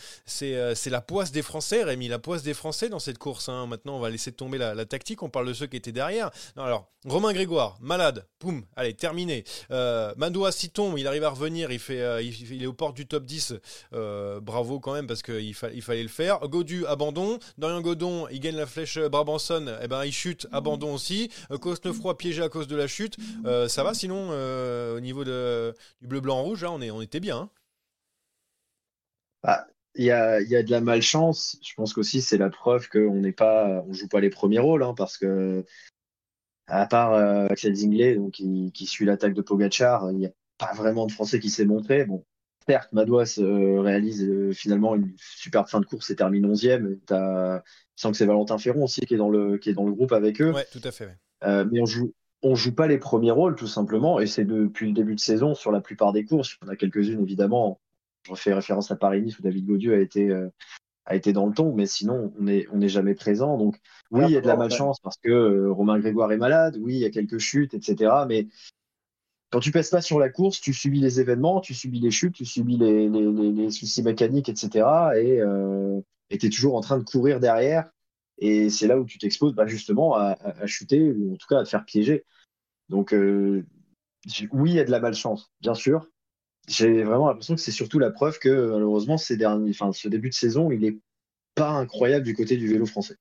la 0.87 1.01
poisse 1.01 1.33
des 1.33 1.43
Français, 1.43 1.83
Rémi, 1.85 2.09
la 2.09 2.19
poisse 2.19 2.43
des 2.43 2.55
Français 2.55 2.89
dans 2.89 2.99
cette 2.99 3.19
course. 3.19 3.49
Hein. 3.49 3.67
Maintenant, 3.67 3.97
on 3.97 4.01
va 4.01 4.11
laisser 4.11 4.33
tomber 4.33 4.59
la, 4.59 4.75
la 4.75 4.85
tactique. 4.85 5.23
On 5.23 5.31
parle 5.31 5.46
de 5.47 5.53
ceux 5.53 5.67
qui 5.67 5.77
étaient 5.77 5.93
derrière. 5.93 6.31
alors, 6.57 6.91
Romain 7.07 7.33
Grégoire, 7.33 7.77
malade, 7.81 8.27
poum, 8.41 8.65
allez, 8.75 8.95
terminé. 8.95 9.45
Euh, 9.71 10.13
tombe, 10.75 10.99
il 10.99 11.07
arrive 11.07 11.23
à 11.23 11.31
revenir, 11.31 11.71
il, 11.71 11.79
fait, 11.79 12.01
euh, 12.01 12.21
il, 12.21 12.63
est 12.63 12.67
aux 12.67 12.73
portes 12.73 12.97
du 12.97 13.07
top 13.07 13.25
10. 13.25 13.55
Euh, 13.93 14.41
bravo 14.41 14.81
quand 14.81 14.93
même, 14.93 15.07
parce 15.07 15.23
qu'il 15.23 15.41
il 15.41 15.55
fallait 15.55 16.03
le 16.03 16.09
faire. 16.09 16.41
Godu, 16.41 16.85
abandon. 16.87 17.39
Dorian 17.59 17.81
Godon, 17.81 18.27
il 18.29 18.41
gagne 18.41 18.57
la 18.57 18.67
flèche 18.67 18.99
Brabanson, 18.99 19.69
et 19.69 19.85
eh 19.85 19.89
ben, 19.89 20.05
il 20.05 20.13
chute, 20.13 20.49
abandon 20.51 20.95
aussi. 20.95 21.31
Cosnefroy, 21.61 22.19
piégé 22.19 22.43
à 22.43 22.49
cause 22.49 22.67
de 22.67 22.77
la 22.77 22.89
chute. 22.89 23.17
ça 23.69 23.85
va 23.85 23.95
sinon, 23.95 24.31
au 24.31 25.01
niveau 25.01 25.25
de, 25.25 25.75
du 26.01 26.09
bleu-blanc-rouge, 26.09 26.65
on, 26.65 26.81
est, 26.81 26.91
on 26.91 27.03
était 27.03 27.21
bien. 27.21 27.37
Hein. 27.39 27.51
Bah, 29.43 29.65
il 29.97 30.05
y 30.05 30.11
a, 30.11 30.41
y 30.41 30.57
a, 30.57 30.63
de 30.63 30.71
la 30.71 30.81
malchance. 30.81 31.59
Je 31.63 31.75
pense 31.75 31.93
qu'aussi 31.93 32.21
c'est 32.21 32.39
la 32.39 32.51
preuve 32.51 32.89
qu'on 32.89 33.17
n'est 33.17 33.33
pas, 33.33 33.85
on 33.89 33.93
joue 33.93 34.09
pas 34.09 34.21
les 34.21 34.31
premiers 34.31 34.59
rôles, 34.59 34.83
hein, 34.83 34.95
parce 34.97 35.19
que 35.19 35.65
à 36.67 36.87
part 36.87 37.13
euh, 37.13 37.47
Axel 37.49 37.75
Zinglet, 37.75 38.17
donc 38.17 38.33
qui, 38.33 38.73
qui 38.73 38.87
suit 38.87 39.05
l'attaque 39.05 39.35
de 39.35 39.43
Pogachar, 39.43 40.11
il 40.11 40.19
n'y 40.19 40.27
a 40.27 40.31
pas 40.59 40.73
vraiment 40.75 41.07
de 41.07 41.13
Français 41.13 41.39
qui 41.39 41.51
s'est 41.51 41.65
montré. 41.65 42.05
Bon, 42.05 42.25
certes, 42.67 42.93
Madouas 42.93 43.39
euh, 43.39 43.81
réalise 43.81 44.25
euh, 44.25 44.53
finalement 44.53 44.95
une 44.95 45.13
superbe 45.19 45.69
fin 45.69 45.81
de 45.81 45.87
course 45.87 46.11
et 46.11 46.17
termine 46.17 46.53
11e. 46.53 46.99
As, 47.11 47.63
sens 47.95 48.13
que 48.13 48.19
c'est 48.19 48.27
Valentin 48.27 48.59
Ferron 48.59 48.85
aussi 48.85 49.03
qui 49.03 49.15
est 49.15 49.19
dans 49.19 49.31
le 49.31 49.59
qui 49.59 49.71
est 49.71 49.75
dans 49.75 49.87
le 49.87 49.93
groupe 49.93 50.13
avec 50.13 50.41
eux. 50.41 50.53
Ouais, 50.53 50.67
tout 50.71 50.81
à 50.83 50.91
fait. 50.91 51.17
mais 51.43 51.81
on 51.81 51.87
joue 51.87 52.13
on 52.43 52.55
joue 52.55 52.75
pas 52.75 52.87
les 52.87 52.99
premiers 52.99 53.31
rôles 53.31 53.57
tout 53.57 53.67
simplement, 53.67 54.21
et 54.21 54.27
c'est 54.27 54.45
depuis 54.45 54.89
le 54.89 54.93
début 54.93 55.15
de 55.15 55.21
saison 55.21 55.55
sur 55.55 55.73
la 55.73 55.81
plupart 55.81 56.13
des 56.13 56.25
courses. 56.25 56.57
Il 56.61 56.67
y 56.67 56.69
en 56.69 56.73
a 56.73 56.77
quelques-unes 56.77 57.23
évidemment. 57.23 57.81
Je 58.35 58.41
fais 58.41 58.53
référence 58.53 58.91
à 58.91 58.97
Paris-Nice 58.97 59.39
où 59.39 59.43
David 59.43 59.67
Gaudieu 59.67 59.95
a 59.95 60.01
été 60.01 60.29
euh, 60.31 60.49
a 61.07 61.15
été 61.15 61.33
dans 61.33 61.47
le 61.47 61.55
ton, 61.55 61.73
mais 61.75 61.87
sinon 61.87 62.33
on 62.39 62.43
n'est 62.45 62.67
on 62.73 62.81
est 62.81 62.89
jamais 62.89 63.15
présent. 63.15 63.57
Donc 63.57 63.79
oui, 64.11 64.25
il 64.27 64.33
y 64.33 64.37
a 64.37 64.41
de 64.41 64.47
la 64.47 64.57
malchance 64.57 65.01
parce 65.01 65.17
que 65.19 65.31
euh, 65.31 65.73
Romain 65.73 65.99
Grégoire 65.99 66.33
est 66.33 66.37
malade, 66.37 66.77
oui, 66.81 66.95
il 66.95 67.01
y 67.01 67.05
a 67.05 67.11
quelques 67.11 67.39
chutes, 67.39 67.75
etc. 67.75 68.13
Mais 68.29 68.49
quand 69.51 69.61
tu 69.61 69.71
pèses 69.71 69.91
pas 69.91 70.01
sur 70.01 70.19
la 70.19 70.29
course, 70.29 70.61
tu 70.61 70.75
subis 70.75 71.01
les 71.01 71.21
événements, 71.21 71.61
tu 71.61 71.75
subis 71.75 72.01
les 72.01 72.11
chutes, 72.11 72.35
tu 72.35 72.45
subis 72.45 72.77
les, 72.77 73.09
les, 73.09 73.53
les, 73.53 73.71
soucis 73.71 74.03
mécaniques, 74.03 74.49
etc. 74.49 74.87
Et 75.17 75.41
euh, 75.41 76.01
tu 76.29 76.47
es 76.47 76.51
toujours 76.51 76.75
en 76.75 76.81
train 76.81 76.99
de 76.99 77.05
courir 77.05 77.39
derrière. 77.39 77.89
Et 78.39 78.69
c'est 78.69 78.87
là 78.87 78.99
où 78.99 79.05
tu 79.05 79.19
t'exposes 79.19 79.55
bah, 79.55 79.67
justement 79.67 80.15
à, 80.15 80.37
à, 80.43 80.67
chuter 80.67 81.13
ou 81.13 81.35
en 81.35 81.37
tout 81.37 81.47
cas 81.49 81.61
à 81.61 81.65
te 81.65 81.69
faire 81.69 81.85
piéger. 81.85 82.25
Donc 82.89 83.15
euh, 83.15 83.65
oui, 84.53 84.71
il 84.71 84.77
y 84.77 84.81
a 84.81 84.85
de 84.85 84.91
la 84.91 85.01
malchance, 85.01 85.51
bien 85.61 85.75
sûr. 85.75 86.09
J'ai 86.69 87.05
vraiment 87.05 87.29
l'impression 87.29 87.55
que 87.55 87.61
c'est 87.61 87.71
surtout 87.71 87.99
la 87.99 88.11
preuve 88.11 88.39
que 88.39 88.71
malheureusement 88.71 89.19
ces 89.19 89.37
derniers, 89.37 89.71
enfin, 89.71 89.93
ce 89.93 90.09
début 90.09 90.31
de 90.31 90.35
saison, 90.35 90.71
il 90.71 90.81
n'est 90.81 90.99
pas 91.55 91.71
incroyable 91.71 92.25
du 92.25 92.35
côté 92.35 92.57
du 92.57 92.69
vélo 92.69 92.87
français. 92.87 93.17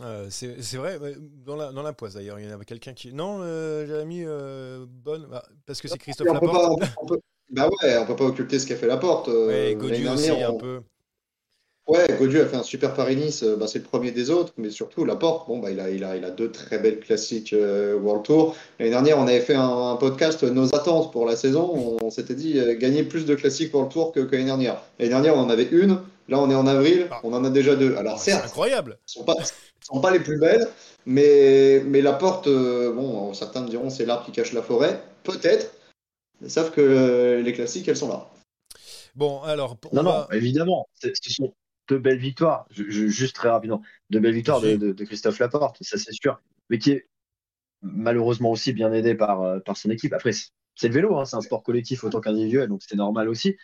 Euh, 0.00 0.26
c'est 0.28 0.76
vrai, 0.76 0.98
dans 1.44 1.54
la, 1.54 1.70
dans 1.70 1.82
la 1.82 1.92
poisse 1.92 2.14
d'ailleurs, 2.14 2.40
il 2.40 2.48
y 2.48 2.50
avait 2.50 2.64
quelqu'un 2.64 2.94
qui. 2.94 3.12
Non, 3.12 3.38
euh, 3.42 3.86
Jérémy, 3.86 4.24
euh, 4.24 4.86
bonne, 4.88 5.26
bah, 5.26 5.44
parce 5.66 5.80
que 5.80 5.88
c'est 5.88 5.98
Christophe 5.98 6.32
Laporte. 6.32 6.82
Bah 7.50 7.68
ouais, 7.68 7.98
on 7.98 8.06
peut 8.06 8.16
pas 8.16 8.24
occulter 8.24 8.58
ce 8.58 8.66
qu'a 8.66 8.74
fait 8.74 8.86
Laporte. 8.86 9.28
Euh, 9.28 9.46
ouais, 9.46 9.76
Godu 9.76 10.08
aussi, 10.08 10.30
un 10.30 10.54
peu. 10.54 10.80
Ouais, 11.86 12.06
Godu 12.18 12.40
a 12.40 12.46
fait 12.46 12.56
un 12.56 12.62
super 12.62 12.94
Paris-Nice, 12.94 13.42
euh, 13.42 13.56
bah, 13.56 13.66
c'est 13.66 13.78
le 13.78 13.84
premier 13.84 14.10
des 14.10 14.30
autres, 14.30 14.54
mais 14.56 14.70
surtout 14.70 15.04
Laporte, 15.04 15.46
bon, 15.46 15.58
bah, 15.58 15.70
il, 15.70 15.78
a, 15.80 15.90
il, 15.90 16.02
a, 16.02 16.16
il 16.16 16.24
a 16.24 16.30
deux 16.30 16.50
très 16.50 16.78
belles 16.78 16.98
classiques 16.98 17.52
euh, 17.52 17.94
World 17.94 18.24
Tour. 18.24 18.56
L'année 18.78 18.90
dernière, 18.90 19.18
on 19.18 19.26
avait 19.26 19.40
fait 19.40 19.54
un, 19.54 19.96
podcast 19.96 20.42
Nos 20.44 20.74
attentes 20.74 21.12
pour 21.12 21.26
la 21.26 21.36
saison. 21.36 21.98
On, 22.02 22.10
s'était 22.10 22.34
dit 22.34 22.58
gagner 22.78 23.02
plus 23.02 23.26
de 23.26 23.34
classiques 23.34 23.74
World 23.74 23.92
Tour 23.92 24.12
que, 24.12 24.20
que 24.20 24.32
l'année 24.32 24.46
dernière. 24.46 24.80
L'année 24.98 25.10
dernière, 25.10 25.36
on 25.36 25.40
en 25.40 25.50
avait 25.50 25.68
une. 25.70 25.98
Là, 26.28 26.38
on 26.38 26.50
est 26.50 26.54
en 26.54 26.66
avril, 26.66 27.08
ah. 27.10 27.20
on 27.22 27.34
en 27.34 27.44
a 27.44 27.50
déjà 27.50 27.76
deux. 27.76 27.96
Alors, 27.96 28.18
certes, 28.18 28.40
c'est 28.40 28.46
incroyable. 28.46 28.96
Ce 29.04 29.18
ne 29.18 29.26
sont, 29.26 29.34
sont, 29.82 30.00
pas 30.00 30.10
les 30.10 30.20
plus 30.20 30.38
belles, 30.38 30.66
mais, 31.04 31.82
mais 31.84 32.00
Laporte, 32.00 32.48
bon, 32.48 33.34
certains 33.34 33.60
me 33.60 33.68
diront 33.68 33.90
c'est 33.90 34.06
l'arbre 34.06 34.24
qui 34.24 34.32
cache 34.32 34.54
la 34.54 34.62
forêt. 34.62 35.02
Peut-être. 35.22 35.70
Sauf 36.48 36.70
que 36.70 36.80
euh, 36.80 37.42
les 37.42 37.52
classiques, 37.52 37.88
elles 37.88 37.96
sont 37.96 38.08
là. 38.08 38.28
Bon, 39.14 39.42
alors. 39.42 39.76
Non, 39.92 40.02
non, 40.02 40.26
évidemment. 40.32 40.88
Ce 41.00 41.10
sont 41.30 41.52
deux 41.88 41.98
belles 41.98 42.18
victoires. 42.18 42.66
juste 42.70 43.36
très 43.36 43.48
rapidement. 43.48 43.82
Deux 44.10 44.20
belles 44.20 44.34
victoires 44.34 44.60
de, 44.60 44.92
Christophe 45.04 45.38
Laporte, 45.38 45.78
ça 45.82 45.98
c'est 45.98 46.12
sûr. 46.12 46.40
Mais 46.70 46.78
qui 46.78 46.92
est 46.92 47.08
malheureusement 47.82 48.50
aussi 48.50 48.72
bien 48.72 48.92
aidé 48.92 49.14
par, 49.14 49.42
euh, 49.42 49.60
par 49.60 49.76
son 49.76 49.90
équipe. 49.90 50.12
Après, 50.14 50.32
c'est 50.32 50.88
le 50.88 50.94
vélo, 50.94 51.16
hein, 51.18 51.24
c'est 51.24 51.36
un 51.36 51.42
sport 51.42 51.62
collectif 51.62 52.02
autant 52.04 52.20
qu'individuel, 52.20 52.68
donc 52.68 52.82
c'est 52.82 52.96
normal 52.96 53.28
aussi. 53.28 53.56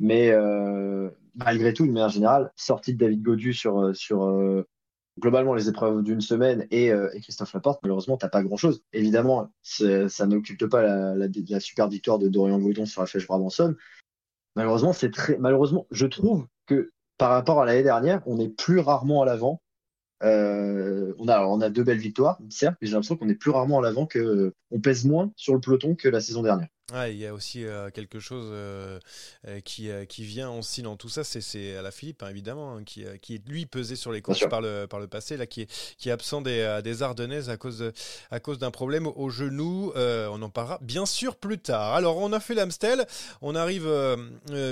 Mais 0.00 0.30
euh, 0.30 1.08
malgré 1.34 1.72
tout, 1.72 1.86
de 1.86 1.92
manière 1.92 2.08
générale, 2.08 2.52
sortie 2.56 2.94
de 2.94 2.98
David 2.98 3.22
Godu 3.22 3.52
sur, 3.52 3.94
sur 3.94 4.64
globalement 5.18 5.54
les 5.54 5.68
épreuves 5.68 6.02
d'une 6.02 6.20
semaine 6.20 6.66
et, 6.70 6.90
euh, 6.92 7.10
Christophe 7.22 7.52
Laporte, 7.52 7.80
malheureusement, 7.82 8.16
tu 8.16 8.24
n'as 8.24 8.30
pas 8.30 8.42
grand-chose. 8.42 8.82
Évidemment, 8.92 9.50
ça 9.62 10.26
n'occulte 10.26 10.66
pas 10.66 11.14
la, 11.14 11.60
super 11.60 11.88
victoire 11.88 12.18
de 12.18 12.28
Dorian 12.28 12.58
Gaudon 12.58 12.86
sur 12.86 13.02
la 13.02 13.06
flèche 13.06 13.26
Brabanson. 13.26 13.74
Malheureusement, 14.56 14.92
c'est 14.92 15.10
très 15.10 15.36
malheureusement, 15.38 15.86
je 15.90 16.06
trouve 16.06 16.46
que 16.66 16.92
par 17.18 17.30
rapport 17.30 17.60
à 17.60 17.66
l'année 17.66 17.82
dernière, 17.82 18.22
on 18.26 18.38
est 18.40 18.48
plus 18.48 18.78
rarement 18.78 19.22
à 19.22 19.26
l'avant. 19.26 19.60
Euh, 20.22 21.14
on, 21.18 21.28
a, 21.28 21.44
on 21.44 21.60
a 21.60 21.70
deux 21.70 21.84
belles 21.84 21.98
victoires, 21.98 22.38
certes, 22.48 22.76
mais 22.80 22.88
j'ai 22.88 22.94
l'impression 22.94 23.16
qu'on 23.16 23.28
est 23.28 23.34
plus 23.34 23.50
rarement 23.50 23.78
à 23.78 23.82
l'avant 23.82 24.06
que 24.06 24.54
on 24.70 24.80
pèse 24.80 25.04
moins 25.04 25.32
sur 25.36 25.54
le 25.54 25.60
peloton 25.60 25.94
que 25.94 26.08
la 26.08 26.20
saison 26.20 26.42
dernière 26.42 26.68
il 26.90 27.16
y 27.16 27.26
a 27.26 27.34
aussi 27.34 27.66
euh, 27.66 27.90
quelque 27.90 28.18
chose 28.18 28.48
euh, 28.50 28.98
euh, 29.46 29.60
qui, 29.60 29.90
qui 30.08 30.24
vient 30.24 30.50
aussi 30.50 30.80
dans 30.80 30.96
tout 30.96 31.10
ça, 31.10 31.22
c'est 31.22 31.76
à 31.76 31.82
la 31.82 31.90
Philippe, 31.90 32.22
hein, 32.22 32.28
évidemment, 32.30 32.76
hein, 32.76 32.84
qui, 32.84 33.04
qui 33.20 33.34
est 33.34 33.46
lui 33.46 33.66
pesé 33.66 33.94
sur 33.94 34.10
les 34.10 34.22
courses 34.22 34.48
par 34.48 34.62
le, 34.62 34.86
par 34.86 34.98
le 34.98 35.06
passé, 35.06 35.36
là, 35.36 35.46
qui 35.46 35.62
est, 35.62 35.96
qui 35.98 36.08
est 36.08 36.12
absent 36.12 36.40
des, 36.40 36.80
des 36.82 37.02
Ardennaises 37.02 37.50
à 37.50 37.58
cause, 37.58 37.92
à 38.30 38.40
cause 38.40 38.58
d'un 38.58 38.70
problème 38.70 39.06
au 39.06 39.28
genou. 39.28 39.92
on 39.94 40.42
en 40.42 40.48
parlera 40.50 40.78
bien 40.80 41.04
sûr 41.04 41.36
plus 41.36 41.58
tard. 41.58 41.94
Alors, 41.94 42.16
on 42.16 42.32
a 42.32 42.40
fait 42.40 42.54
l'Amstel, 42.54 43.06
on 43.42 43.54
arrive 43.54 43.88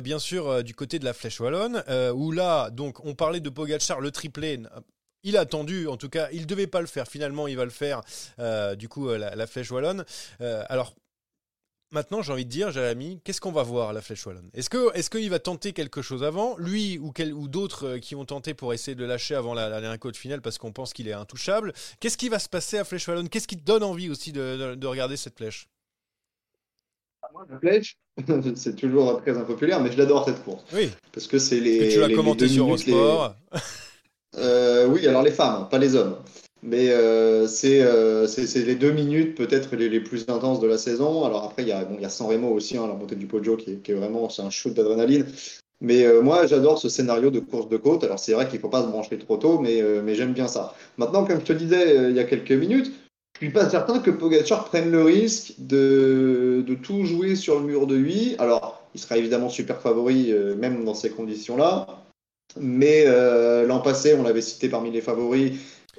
bien 0.03 0.19
sûr 0.19 0.65
du 0.65 0.75
côté 0.75 0.99
de 0.99 1.05
la 1.05 1.13
Flèche 1.13 1.41
Wallonne, 1.41 1.85
où 2.15 2.33
là, 2.33 2.71
donc, 2.71 3.05
on 3.05 3.15
parlait 3.15 3.41
de 3.41 3.51
Pogacar, 3.51 4.01
le 4.01 4.11
triplé. 4.11 4.61
Il 5.23 5.37
a 5.37 5.41
attendu, 5.41 5.87
en 5.89 5.97
tout 5.97 6.09
cas, 6.09 6.29
il 6.33 6.47
devait 6.47 6.67
pas 6.69 6.81
le 6.81 6.87
faire. 6.87 7.09
Finalement, 7.09 7.47
il 7.47 7.57
va 7.57 7.65
le 7.65 7.71
faire. 7.71 8.01
du 8.77 8.89
coup, 8.89 9.09
la, 9.09 9.35
la 9.35 9.47
flèche 9.47 9.71
wallonne. 9.71 10.05
alors, 10.41 10.95
Maintenant, 11.97 12.21
j'ai 12.21 12.31
envie 12.31 12.45
de 12.45 12.51
dire, 12.51 12.71
Jérémy, 12.73 13.23
qu'est-ce 13.25 13.41
qu'on 13.41 13.53
va 13.53 13.63
voir 13.63 13.89
à 13.89 13.93
la 13.95 14.03
Flèche 14.03 14.27
Wallonne? 14.27 14.51
Est-ce 14.53 14.69
qu'il 14.69 14.91
est 14.95 15.09
qu'il 15.09 15.31
va 15.31 15.39
tenter 15.39 15.73
quelque 15.73 16.03
chose 16.03 16.25
avant? 16.25 16.55
Lui 16.59 16.99
ou, 16.99 17.11
ou 17.35 17.49
d'autres 17.49 17.87
euh, 17.87 17.99
qui 17.99 18.15
ont 18.15 18.27
tenté 18.27 18.53
pour 18.53 18.75
essayer 18.75 18.95
de 18.95 19.01
le 19.01 19.07
lâcher 19.07 19.35
avant 19.35 19.55
la, 19.55 19.71
dernière 19.71 19.99
côte 19.99 20.19
finale 20.19 20.43
parce 20.43 20.59
qu'on 20.59 20.73
pense 20.73 20.93
qu'il 20.93 21.09
est 21.09 21.15
intouchable? 21.15 21.73
Qu'est-ce 21.99 22.19
qui 22.19 22.29
va 22.29 22.39
se 22.39 22.51
passer 22.51 22.77
à 22.77 22.85
Flèche 22.85 23.09
Wallonne? 23.09 23.31
Qu'est-ce 23.31 23.49
qui 23.49 23.57
te 23.57 23.65
donne 23.65 23.83
envie 23.83 24.11
aussi 24.11 24.31
de, 24.31 24.87
regarder 24.87 25.17
cette 25.17 25.39
flèche? 25.39 25.71
Ah, 27.23 27.29
moi, 27.33 27.47
la 27.49 27.59
flèche, 27.59 27.97
c'est 28.57 28.77
toujours 28.77 29.23
très 29.23 29.35
impopulaire, 29.39 29.81
mais 29.81 29.91
je 29.91 29.97
l'adore 29.97 30.27
cette 30.27 30.45
course. 30.45 30.65
Oui. 30.75 30.91
Parce 31.13 31.27
que 31.27 31.39
c'est 31.39 31.61
les. 31.61 31.79
Que 31.79 31.93
tu 31.95 32.01
l'as 32.01 32.15
commenté 32.15 32.47
sur 32.47 32.67
Eurosport. 32.67 33.37
Euh, 34.39 34.87
oui, 34.89 35.07
alors 35.07 35.23
les 35.23 35.31
femmes, 35.31 35.67
pas 35.71 35.79
les 35.79 35.95
hommes. 35.95 36.19
Mais 36.67 36.89
euh, 36.91 37.47
euh, 37.65 38.27
c'est 38.27 38.65
les 38.65 38.75
deux 38.75 38.91
minutes 38.91 39.37
peut-être 39.37 39.77
les, 39.77 40.01
plus 40.01 40.25
intenses 40.29 40.59
de 40.59 40.67
la 40.67 40.79
saison. 40.79 41.25
Alors 41.25 41.45
après, 41.45 41.63
il 41.63 41.69
y 41.69 41.73
a, 41.73 41.85
bon, 41.85 41.97
il 42.01 42.05
a 42.05 42.09
San 42.09 42.27
Remo 42.27 42.49
aussi, 42.49 42.77
hein, 42.77 42.89
la 42.89 42.95
montée 42.95 43.15
du 43.15 43.27
Poggio, 43.27 43.57
qui, 43.57 43.71
est 43.87 43.95
vraiment 43.95 44.29
c'est 44.29 44.43
un 44.43 44.51
shoot 44.51 44.75
d'adrénaline. 44.75 45.27
Mais 45.81 46.05
euh, 46.05 46.23
moi, 46.23 46.47
j'adore 46.47 46.79
ce 46.79 46.89
scénario 46.89 47.31
de 47.31 47.39
course 47.39 47.69
de 47.69 47.77
côte. 47.77 48.03
Alors 48.03 48.19
c'est 48.19 48.33
vrai 48.33 48.49
qu'il 48.49 48.57
ne 48.57 48.63
faut 48.63 48.69
pas 48.69 48.83
se 48.83 48.89
brancher 48.89 49.17
trop 49.17 49.37
tôt, 49.37 49.61
mais, 49.61 49.81
mais 50.03 50.17
j'aime 50.17 50.33
bien 50.33 50.49
ça. 50.49 50.75
Maintenant, 50.99 51.25
comme 51.25 51.39
je 51.39 51.45
te 51.45 51.53
disais 51.53 52.11
il 52.11 52.17
y 52.17 52.21
a 52.21 52.25
quelques 52.25 52.51
minutes, 52.51 52.91
je 53.35 53.47
suis 53.47 53.53
pas 53.53 53.71
certain 53.71 54.01
que 54.01 54.11
Pogacar 54.11 54.65
prenne 54.65 54.91
le 54.91 55.05
risque 55.05 55.53
de, 55.59 56.65
de 56.67 56.75
tout 56.75 57.05
jouer 57.05 57.37
sur 57.37 57.61
le 57.61 57.67
mur 57.67 57.87
de 57.87 57.95
8. 57.95 58.37
Alors, 58.41 58.83
il 58.95 59.01
sera 59.01 59.17
évidemment 59.19 59.51
super 59.51 59.81
favori, 59.81 60.35
même 60.57 60.85
dans 60.85 60.95
ces 60.95 61.11
conditions-là. 61.11 61.87
Mais 62.59 63.05
l'an 63.67 63.81
passé, 63.81 64.15
on 64.19 64.25
l'avait 64.25 64.41
cité 64.41 64.69
parmi 64.69 64.91
les 64.91 65.03
favoris. 65.03 65.53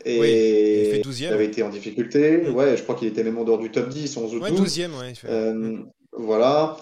Et 0.05 1.01
il, 1.01 1.25
avait 1.27 1.45
été 1.45 1.63
en 1.63 1.69
difficulté. 1.69 2.49
Ouais, 2.49 2.77
je 2.77 2.83
crois 2.83 2.95
qu'il 2.95 3.07
était 3.07 3.23
même 3.23 3.38
en 3.38 3.43
dehors 3.43 3.60
du 3.60 3.71
top 3.71 3.89
10, 3.89 4.17
11 4.17 4.36
ou 4.36 4.39
12. 4.39 4.77
12e, 4.77 4.89
euh, 5.25 5.77
Voilà. 6.13 6.77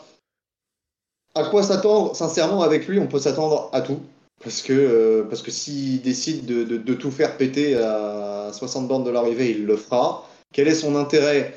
À 1.33 1.43
quoi 1.45 1.63
s'attendre? 1.63 2.15
Sincèrement, 2.15 2.61
avec 2.61 2.87
lui, 2.87 2.99
on 2.99 3.07
peut 3.07 3.19
s'attendre 3.19 3.69
à 3.73 3.81
tout. 3.81 3.99
Parce 4.43 4.61
que, 4.61 4.73
euh, 4.73 5.23
parce 5.23 5.41
que 5.41 5.51
s'il 5.51 6.01
décide 6.01 6.45
de, 6.45 6.63
de, 6.63 6.93
tout 6.93 7.11
faire 7.11 7.37
péter 7.37 7.75
à 7.75 8.51
60 8.53 8.87
bornes 8.87 9.03
de 9.03 9.09
l'arrivée, 9.09 9.51
il 9.51 9.65
le 9.65 9.77
fera. 9.77 10.29
Quel 10.53 10.67
est 10.67 10.75
son 10.75 10.95
intérêt? 10.95 11.55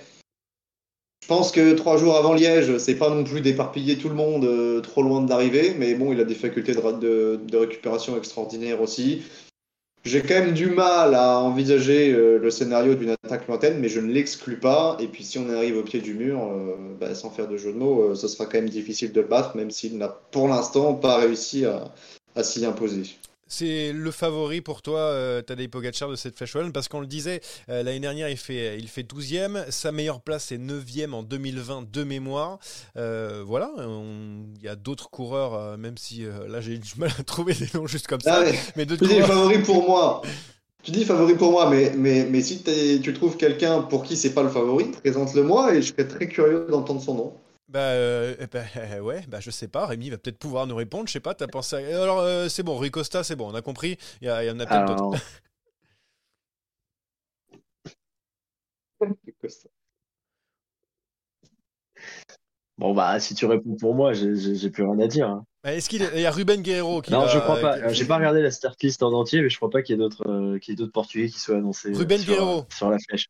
Je 1.23 1.27
pense 1.27 1.53
que 1.53 1.75
trois 1.75 1.99
jours 1.99 2.17
avant 2.17 2.33
Liège, 2.33 2.79
c'est 2.79 2.95
pas 2.95 3.11
non 3.11 3.25
plus 3.25 3.41
d'éparpiller 3.41 3.99
tout 3.99 4.09
le 4.09 4.15
monde 4.15 4.45
euh, 4.45 4.81
trop 4.81 5.03
loin 5.03 5.21
de 5.21 5.29
l'arrivée, 5.29 5.75
mais 5.77 5.95
bon, 5.95 6.13
il 6.13 6.21
a 6.21 6.25
des 6.25 6.35
facultés 6.35 6.75
de, 6.75 7.39
de 7.43 7.57
récupération 7.57 8.17
extraordinaires 8.17 8.81
aussi. 8.81 9.23
J'ai 10.05 10.23
quand 10.23 10.35
même 10.35 10.55
du 10.55 10.67
mal 10.67 11.15
à 11.15 11.39
envisager 11.41 12.13
euh, 12.13 12.39
le 12.39 12.51
scénario 12.51 12.95
d'une 12.95 13.11
attaque 13.11 13.47
lointaine, 13.47 13.79
mais 13.79 13.89
je 13.89 14.01
ne 14.01 14.11
l'exclus 14.11 14.59
pas. 14.59 14.97
Et 15.01 15.07
puis 15.07 15.25
si 15.25 15.39
on 15.39 15.51
arrive 15.51 15.77
au 15.77 15.83
pied 15.83 16.01
du 16.01 16.15
mur, 16.15 16.43
euh, 16.43 16.77
bah, 16.99 17.15
sans 17.15 17.31
faire 17.31 17.49
de 17.49 17.57
jeu 17.57 17.73
de 17.73 17.79
mots, 17.79 18.11
euh, 18.11 18.15
ce 18.15 18.29
sera 18.29 18.47
quand 18.47 18.59
même 18.59 18.71
difficile 18.71 19.13
de 19.13 19.21
le 19.21 19.27
battre, 19.27 19.57
même 19.57 19.71
s'il 19.71 19.99
n'a 19.99 20.09
pour 20.09 20.49
l'instant 20.49 20.95
pas 20.95 21.19
réussi 21.19 21.65
à 21.67 22.43
s'y 22.43 22.65
imposer. 22.65 23.03
C'est 23.49 23.93
le 23.93 24.11
favori 24.11 24.61
pour 24.61 24.83
toi, 24.83 25.01
euh, 25.01 25.41
Tadej 25.41 25.69
Pogacar, 25.69 26.11
de 26.11 26.17
cette 26.17 26.37
Flèche 26.37 26.55
Wallonne 26.55 26.73
Parce 26.73 26.89
qu'on 26.89 27.01
le 27.01 27.07
disait, 27.07 27.41
euh, 27.71 27.83
l'année 27.83 28.01
dernière, 28.01 28.29
il 28.29 28.37
fait, 28.37 28.79
il 28.79 28.89
fait 28.89 29.03
12e. 29.03 29.71
Sa 29.71 29.91
meilleure 29.91 30.21
place 30.21 30.53
est 30.53 30.59
9e 30.59 31.13
en 31.13 31.23
2020 31.23 31.91
de 31.91 32.05
mémoire. 32.05 32.59
Euh, 32.97 33.43
voilà, 33.47 33.73
il 33.79 34.63
y 34.63 34.69
a 34.69 34.77
d'autres 34.77 35.09
coureurs, 35.09 35.79
même 35.79 35.97
si 35.97 36.25
là, 36.49 36.61
j'ai 36.61 36.79
du 36.79 36.93
mal 36.99 37.11
à 37.19 37.23
trouver 37.23 37.55
des 37.55 37.69
noms 37.75 37.87
juste 37.87 38.07
comme 38.07 38.21
ça. 38.21 38.45
Ah 38.47 38.53
mais 38.77 38.87
tu 38.87 38.97
dis 38.97 39.21
favori 39.21 39.59
pour 39.63 39.89
moi. 39.89 40.23
Tu 40.83 40.91
dis 40.91 41.05
favori 41.05 41.35
pour 41.35 41.51
moi, 41.51 41.69
mais, 41.71 41.93
mais, 41.97 42.27
mais 42.31 42.41
si 42.41 42.63
tu 43.03 43.13
trouves 43.15 43.37
quelqu'un 43.37 43.81
pour 43.83 44.05
qui 44.05 44.17
c'est 44.17 44.35
pas 44.35 44.43
le 44.43 44.51
favori, 44.51 44.91
présente-le 45.03 45.43
moi 45.43 45.75
et 45.75 45.83
je 45.83 45.93
serais 45.93 46.07
très 46.07 46.29
curieux 46.29 46.67
d'entendre 46.71 47.03
son 47.03 47.15
nom. 47.15 47.33
Bah, 47.69 47.81
euh, 47.81 48.35
eh 48.41 48.47
ben, 48.47 48.65
ouais, 49.03 49.23
bah 49.29 49.41
je 49.41 49.51
sais 49.51 49.69
pas. 49.69 49.87
Rémi 49.87 50.09
va 50.11 50.17
peut-être 50.19 50.39
pouvoir 50.39 50.67
nous 50.67 50.77
répondre. 50.77 51.07
Je 51.07 51.13
sais 51.13 51.21
pas. 51.21 51.35
T'as 51.35 51.49
pensé 51.49 51.77
à... 51.77 52.03
Alors 52.03 52.21
euh, 52.21 52.49
c'est 52.49 52.63
bon, 52.63 52.79
Ricosta, 52.79 53.23
c'est 53.23 53.37
bon. 53.37 53.51
On 53.51 53.55
a 53.55 53.61
compris. 53.63 53.99
Il 54.23 54.29
y, 54.29 54.31
en 54.31 54.59
a 54.59 54.67
peut-être 54.67 54.97
d'autres. 54.97 55.19
bon 62.79 62.93
bah 62.95 63.21
si 63.21 63.35
tu 63.37 63.47
réponds 63.47 63.77
pour 63.77 63.95
moi, 63.95 64.13
j'ai 64.15 64.71
plus 64.71 64.83
rien 64.83 64.99
à 64.99 65.07
dire. 65.07 65.29
Hein. 65.29 65.45
Bah, 65.63 65.75
est-ce 65.75 65.91
qu'il 65.91 66.03
y 66.03 66.25
a 66.25 66.31
Ruben 66.31 66.63
Guerrero 66.63 67.03
qui 67.03 67.13
Non, 67.13 67.29
je 67.29 67.39
crois 67.39 67.61
pas. 67.61 67.93
J'ai 67.93 68.07
pas 68.07 68.17
regardé 68.17 68.41
la 68.41 68.51
start 68.51 68.83
list 68.83 69.03
en 69.03 69.13
entier, 69.13 69.43
mais 69.43 69.51
je 69.51 69.57
crois 69.57 69.69
pas 69.71 69.83
qu'il 69.83 69.95
y 69.95 69.99
ait 69.99 70.01
d'autres 70.01 70.27
euh, 70.27 70.59
d'autres 70.75 70.93
Portugais 70.93 71.29
qui 71.29 71.39
soient 71.39 71.59
annoncés 71.59 71.93
Ruben 71.93 72.23
Guerrero 72.23 72.65
sur 72.71 72.89
la 72.89 72.99
flèche. 72.99 73.27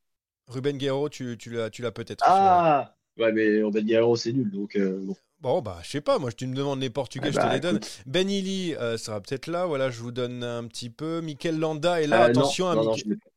Ruben 0.47 0.79
Guerrero, 0.79 1.09
tu, 1.09 1.37
tu 1.37 1.51
l'as, 1.51 1.71
tu 1.71 1.83
l'as 1.83 1.91
peut-être. 1.91 2.25
Ah 2.27 2.95
Ouais, 3.19 3.33
mais 3.33 3.63
Ruben 3.63 3.85
Guerrero, 3.85 4.17
c'est 4.17 4.33
nul. 4.33 4.51
Donc, 4.51 4.77
euh, 4.77 4.99
bon. 5.03 5.17
Bon, 5.41 5.63
bah, 5.63 5.79
je 5.85 5.91
sais 5.91 6.01
pas, 6.01 6.19
moi, 6.19 6.33
tu 6.33 6.47
me 6.49 6.55
demandes 6.55 6.81
les 6.81 6.91
Portugais, 6.91 7.29
Ah 7.29 7.31
je 7.31 7.37
te 7.37 7.43
bah, 7.43 7.55
les 7.55 7.61
donne. 7.61 7.77
écoute. 7.77 8.01
Ben 8.07 8.29
Illy 8.29 8.75
euh, 8.75 8.97
sera 8.99 9.21
peut-être 9.21 9.47
là, 9.47 9.67
voilà, 9.67 9.89
je 9.91 10.01
vous 10.01 10.11
donne 10.11 10.43
un 10.43 10.65
petit 10.67 10.91
peu. 10.91 11.21
Mikel 11.21 11.59
Landa 11.61 12.03
est 12.03 12.09
là, 12.09 12.25
Euh, 12.25 12.33
non, 12.33 12.41
attention 12.41 12.69
à 12.69 12.75
non, 12.75 12.85
non, 12.85 12.95
Mikel- 12.95 13.19
pas. 13.19 13.31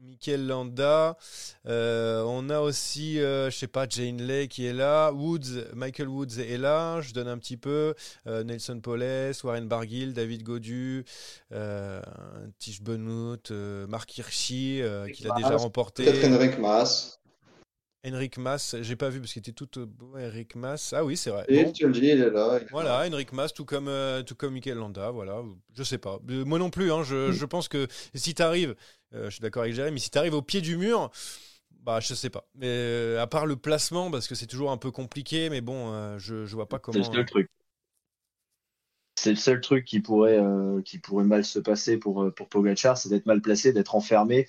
Mikel 0.00 0.46
Landa. 0.46 1.16
Euh, 1.66 2.22
on 2.26 2.48
a 2.50 2.60
aussi, 2.60 3.20
euh, 3.20 3.50
je 3.50 3.56
sais 3.56 3.66
pas, 3.66 3.86
Jane 3.88 4.20
Lay 4.22 4.48
qui 4.48 4.64
est 4.66 4.72
là. 4.72 5.10
Woods, 5.12 5.64
Michael 5.74 6.08
Woods 6.08 6.38
est 6.38 6.58
là. 6.58 7.00
Je 7.02 7.12
donne 7.12 7.28
un 7.28 7.38
petit 7.38 7.56
peu. 7.56 7.94
Euh, 8.26 8.42
Nelson 8.44 8.80
Poles, 8.80 9.32
Warren 9.42 9.66
Barguil, 9.66 10.12
David 10.12 10.42
Godu, 10.42 11.04
euh, 11.52 12.00
Tish 12.58 12.82
Benoît, 12.82 13.36
euh, 13.50 13.86
Marc 13.86 14.16
Hirschi, 14.18 14.80
euh, 14.82 15.08
qui 15.08 15.24
l'a 15.24 15.34
déjà 15.36 15.56
remporté. 15.56 16.04
Peut-être 16.04 16.24
Henrik 16.32 16.58
Mas. 16.58 17.18
Henrik 18.06 18.38
Mas, 18.38 18.76
j'ai 18.82 18.96
pas 18.96 19.08
vu 19.08 19.20
parce 19.20 19.32
qu'il 19.32 19.40
était 19.40 19.52
tout 19.52 19.78
euh, 19.78 19.86
beau. 19.86 20.12
Henrik 20.16 20.54
Mas, 20.56 20.92
ah 20.92 21.04
oui, 21.04 21.16
c'est 21.16 21.30
vrai. 21.30 21.44
Et 21.48 21.64
Bon. 21.64 21.72
tu 21.72 21.86
le 21.86 21.92
dis, 21.92 22.00
il 22.00 22.20
est 22.20 22.30
là. 22.30 22.60
Voilà, 22.70 23.02
là. 23.02 23.08
Henrik 23.08 23.32
Mas, 23.32 23.52
tout 23.54 23.64
comme, 23.64 23.88
euh, 23.88 24.22
tout 24.22 24.34
comme 24.34 24.52
Mikel 24.54 24.76
Landa, 24.76 25.10
voilà. 25.10 25.42
Je 25.74 25.82
sais 25.82 25.98
pas. 25.98 26.18
Euh, 26.30 26.44
Moi 26.44 26.58
non 26.58 26.70
plus, 26.70 26.92
hein, 26.92 27.02
je, 27.02 27.32
je 27.32 27.44
pense 27.46 27.68
que 27.68 27.86
si 28.14 28.34
tu 28.34 28.42
arrives, 28.42 28.74
je 29.12 29.30
suis 29.30 29.40
d'accord 29.40 29.62
avec 29.62 29.74
Jérémy, 29.74 29.94
mais 29.94 30.00
si 30.00 30.10
tu 30.10 30.18
arrives 30.18 30.34
au 30.34 30.42
pied 30.42 30.60
du 30.60 30.76
mur, 30.76 31.10
bah 31.84 32.00
je 32.00 32.14
sais 32.14 32.30
pas. 32.30 32.48
Mais 32.54 32.66
euh, 32.66 33.22
à 33.22 33.26
part 33.26 33.46
le 33.46 33.56
placement, 33.56 34.10
parce 34.10 34.26
que 34.26 34.34
c'est 34.34 34.46
toujours 34.46 34.70
un 34.70 34.76
peu 34.78 34.90
compliqué, 34.90 35.50
mais 35.50 35.60
bon, 35.60 35.92
euh, 35.92 36.18
je, 36.18 36.46
je 36.46 36.54
vois 36.54 36.68
pas 36.68 36.76
C'est 36.78 36.82
comment. 36.82 36.98
le 36.98 37.04
seul 37.14 37.26
truc. 37.26 37.48
C'est 39.16 39.30
le 39.30 39.36
seul 39.36 39.60
truc 39.60 39.84
qui 39.84 40.00
pourrait, 40.00 40.38
euh, 40.38 40.82
qui 40.82 40.98
pourrait 40.98 41.24
mal 41.24 41.44
se 41.44 41.58
passer 41.58 41.96
pour, 41.98 42.24
euh, 42.24 42.30
pour 42.30 42.48
Pogacar, 42.48 42.98
c'est 42.98 43.08
d'être 43.08 43.26
mal 43.26 43.40
placé, 43.40 43.72
d'être 43.72 43.94
enfermé 43.94 44.48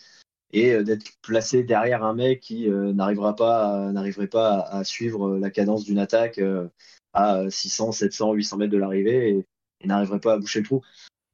et 0.55 0.71
euh, 0.73 0.83
d'être 0.83 1.11
placé 1.21 1.63
derrière 1.63 2.03
un 2.03 2.15
mec 2.15 2.39
qui 2.39 2.69
euh, 2.69 2.93
n'arrivera 2.93 3.35
pas, 3.35 3.91
n'arriverait 3.91 4.27
pas 4.27 4.61
à, 4.61 4.83
suivre 4.85 5.27
euh, 5.27 5.39
la 5.39 5.51
cadence 5.51 5.83
d'une 5.83 5.99
attaque 5.99 6.41
à 7.13 7.43
600, 7.49 7.91
700, 7.91 8.33
800 8.33 8.57
mètres 8.57 8.71
de 8.71 8.77
l'arrivée 8.77 9.29
et, 9.29 9.87
n'arriverait 9.87 10.19
pas 10.19 10.33
à 10.33 10.37
boucher 10.37 10.59
le 10.59 10.65
trou. 10.65 10.81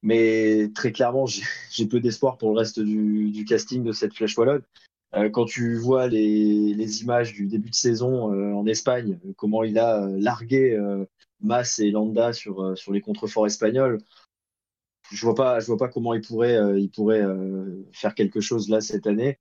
Mais 0.02 0.72
très 0.74 0.92
clairement, 0.92 1.26
j'ai 1.28 1.86
peu 1.90 2.00
d'espoir 2.00 2.38
pour 2.38 2.52
le 2.52 2.58
reste 2.58 2.80
du, 2.80 3.46
casting 3.48 3.84
de 3.84 3.92
cette 3.92 4.14
flèche 4.14 4.38
wallonne. 4.38 4.64
Quand 5.34 5.46
tu 5.46 5.76
vois 5.76 6.08
les, 6.08 7.02
images 7.02 7.34
du 7.34 7.46
début 7.46 7.70
de 7.70 7.76
saison 7.76 8.56
en 8.56 8.66
Espagne, 8.66 9.20
comment 9.38 9.64
il 9.64 9.78
a 9.78 10.08
largué 10.08 10.74
euh, 10.74 11.06
Mas 11.42 11.80
et 11.80 11.92
Landa 11.92 12.34
sur, 12.34 12.78
sur 12.78 12.94
les 12.94 13.02
contreforts 13.02 13.46
espagnols, 13.46 14.00
je 15.12 15.26
vois 15.26 15.36
pas, 15.36 15.60
je 15.60 15.66
vois 15.68 15.78
pas 15.78 15.88
comment 15.90 16.14
il 16.14 16.22
pourrait, 16.22 16.56
euh, 16.56 16.80
il 16.80 16.90
pourrait 16.90 17.22
euh, 17.22 17.86
faire 17.92 18.16
quelque 18.16 18.40
chose 18.42 18.70
là 18.70 18.82
cette 18.82 19.08
année. 19.08 19.40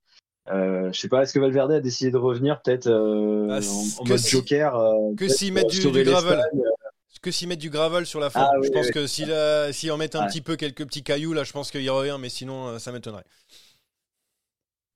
Euh, 0.48 0.90
je 0.92 0.98
sais 1.00 1.09
pas, 1.09 1.22
est-ce 1.22 1.33
que 1.33 1.38
Valverde 1.38 1.70
a 1.72 1.80
décidé 1.80 2.11
de 2.11 2.16
revenir 2.16 2.61
peut-être 2.62 2.88
euh, 2.88 3.48
Ah, 3.50 3.59
en, 3.98 4.02
en 4.02 4.09
mode 4.09 4.18
si- 4.18 4.30
joker 4.30 4.74
que 5.16 5.28
s'ils 5.28 5.52
mettent 5.52 5.68
du- 5.68 5.80
gravel. 6.04 6.40
Que 7.22 7.30
s'ils 7.30 7.48
mettent 7.48 7.59
du 7.61 7.68
gravel 7.70 8.06
sur 8.06 8.18
la. 8.18 8.30
Ah, 8.35 8.50
je 8.56 8.61
oui, 8.61 8.70
pense 8.72 8.87
oui. 8.87 8.92
que 8.92 9.06
s'ils 9.06 9.92
en 9.92 9.96
mettent 9.98 10.14
un 10.16 10.22
Ouais. 10.22 10.26
petit 10.28 10.40
peu, 10.40 10.56
quelques 10.56 10.87
petits 10.87 11.02
cailloux, 11.02 11.35
là, 11.35 11.44
je 11.44 11.52
pense 11.52 11.70
qu'il 11.70 11.83
y 11.83 11.88
revient, 11.90 12.16
mais 12.18 12.30
sinon, 12.30 12.78
ça 12.78 12.92
m'étonnerait. 12.92 13.24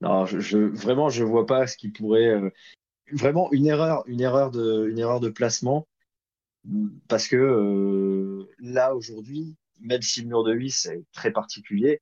Non, 0.00 0.26
je, 0.26 0.40
je- 0.40 0.58
vraiment, 0.58 1.08
je 1.10 1.22
vois 1.24 1.46
pas 1.46 1.66
ce 1.66 1.76
qui 1.76 1.88
pourrait. 1.88 2.40
vraiment 3.12 3.52
une 3.52 3.66
erreur, 3.66 4.02
une 4.06 4.20
erreur 4.22 4.50
de, 4.50 4.88
une 4.88 4.98
erreur 4.98 5.20
de 5.20 5.28
placement, 5.28 5.86
parce 7.08 7.28
que 7.28 7.36
euh, 7.36 8.48
là 8.60 8.94
aujourd'hui, 8.94 9.56
même 9.80 10.02
si 10.02 10.22
le 10.22 10.28
mur 10.28 10.44
de 10.44 10.52
8 10.52 10.70
c'est 10.70 11.02
très 11.12 11.30
particulier, 11.32 12.00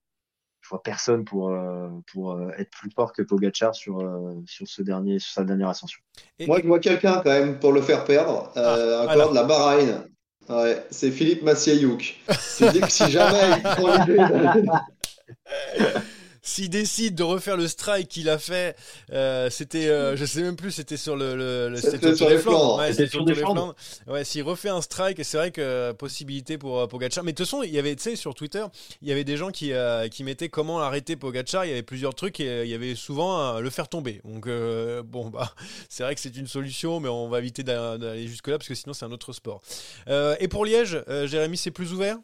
je 0.60 0.68
vois 0.68 0.82
personne 0.82 1.24
pour 1.24 1.50
euh, 1.50 1.88
pour 2.12 2.32
euh, 2.32 2.50
être 2.58 2.70
plus 2.70 2.90
fort 2.94 3.12
que 3.12 3.22
Pogacar 3.22 3.74
sur 3.74 4.00
euh, 4.00 4.34
sur 4.46 4.66
ce 4.68 4.82
dernier, 4.82 5.18
sur 5.18 5.32
sa 5.32 5.44
dernière 5.44 5.68
ascension. 5.70 6.00
Et- 6.38 6.46
Moi, 6.46 6.60
je 6.62 6.66
vois 6.68 6.78
quelqu'un 6.78 7.14
quand 7.22 7.30
même 7.30 7.58
pour 7.58 7.72
le 7.72 7.82
faire 7.82 8.04
perdre. 8.04 8.52
Euh, 8.56 8.98
Ah, 9.00 9.02
encore 9.02 9.10
alors. 9.12 9.30
de 9.30 9.34
la 9.34 9.44
Bahreïn. 9.44 10.06
Ouais, 10.48 10.84
c'est 10.90 11.10
Philippe 11.12 11.42
Massiayouk. 11.42 12.16
C'est 12.38 12.72
dit 12.72 12.80
que 12.80 12.90
si 12.90 13.08
jamais 13.10 13.56
il 13.58 13.62
prend 13.62 14.04
l'idée 14.04 14.18
S'il 16.44 16.70
décide 16.70 17.14
de 17.14 17.22
refaire 17.22 17.56
le 17.56 17.68
strike 17.68 18.08
qu'il 18.08 18.28
a 18.28 18.36
fait, 18.36 18.76
euh, 19.12 19.48
c'était, 19.48 19.86
euh, 19.88 20.16
je 20.16 20.24
sais 20.24 20.42
même 20.42 20.56
plus, 20.56 20.72
c'était 20.72 20.96
sur 20.96 21.14
le, 21.14 21.36
le, 21.36 21.68
le- 21.68 21.80
C'était 21.80 22.16
sur 22.16 22.28
les 22.28 22.38
Flandres. 22.38 22.78
Ouais, 22.78 22.90
C'était 22.90 23.04
sur 23.06 23.12
sur 23.12 23.20
le 23.20 23.34
des 23.34 23.40
Tour 23.40 23.54
des 23.54 23.60
Flandres. 23.60 23.76
Ouais, 24.08 24.24
s'il 24.24 24.42
refait 24.42 24.68
un 24.68 24.82
strike, 24.82 25.24
c'est 25.24 25.36
vrai 25.36 25.52
que 25.52 25.60
euh, 25.60 25.92
possibilité 25.92 26.58
pour 26.58 26.80
euh, 26.80 26.86
Pogacar. 26.88 27.22
Mais 27.22 27.30
de 27.32 27.36
toute 27.36 27.46
façon, 27.46 27.62
il 27.62 27.70
y 27.70 27.78
avait, 27.78 27.94
tu 27.94 28.02
sais, 28.02 28.16
sur 28.16 28.34
Twitter, 28.34 28.64
il 29.02 29.08
y 29.08 29.12
avait 29.12 29.22
des 29.22 29.36
gens 29.36 29.50
qui, 29.52 29.72
euh, 29.72 30.08
qui 30.08 30.24
mettaient 30.24 30.48
comment 30.48 30.80
arrêter 30.80 31.14
Pogacar. 31.14 31.64
Il 31.64 31.68
y 31.68 31.72
avait 31.72 31.84
plusieurs 31.84 32.14
trucs 32.14 32.40
et 32.40 32.48
euh, 32.48 32.64
il 32.64 32.70
y 32.72 32.74
avait 32.74 32.96
souvent 32.96 33.40
euh, 33.56 33.60
le 33.60 33.70
faire 33.70 33.88
tomber. 33.88 34.20
Donc 34.24 34.48
euh, 34.48 35.04
bon, 35.04 35.30
bah, 35.30 35.54
c'est 35.88 36.02
vrai 36.02 36.14
que 36.16 36.20
c'est 36.20 36.36
une 36.36 36.48
solution, 36.48 36.98
mais 36.98 37.08
on 37.08 37.28
va 37.28 37.38
éviter 37.38 37.62
d'a- 37.62 37.98
d'aller 37.98 38.26
jusque 38.26 38.48
là 38.48 38.58
parce 38.58 38.66
que 38.68 38.74
sinon 38.74 38.94
c'est 38.94 39.04
un 39.04 39.12
autre 39.12 39.32
sport. 39.32 39.62
Euh, 40.08 40.34
et 40.40 40.48
pour 40.48 40.64
Liège, 40.64 41.00
euh, 41.08 41.28
Jérémy, 41.28 41.56
c'est 41.56 41.70
plus 41.70 41.92
ouvert? 41.92 42.16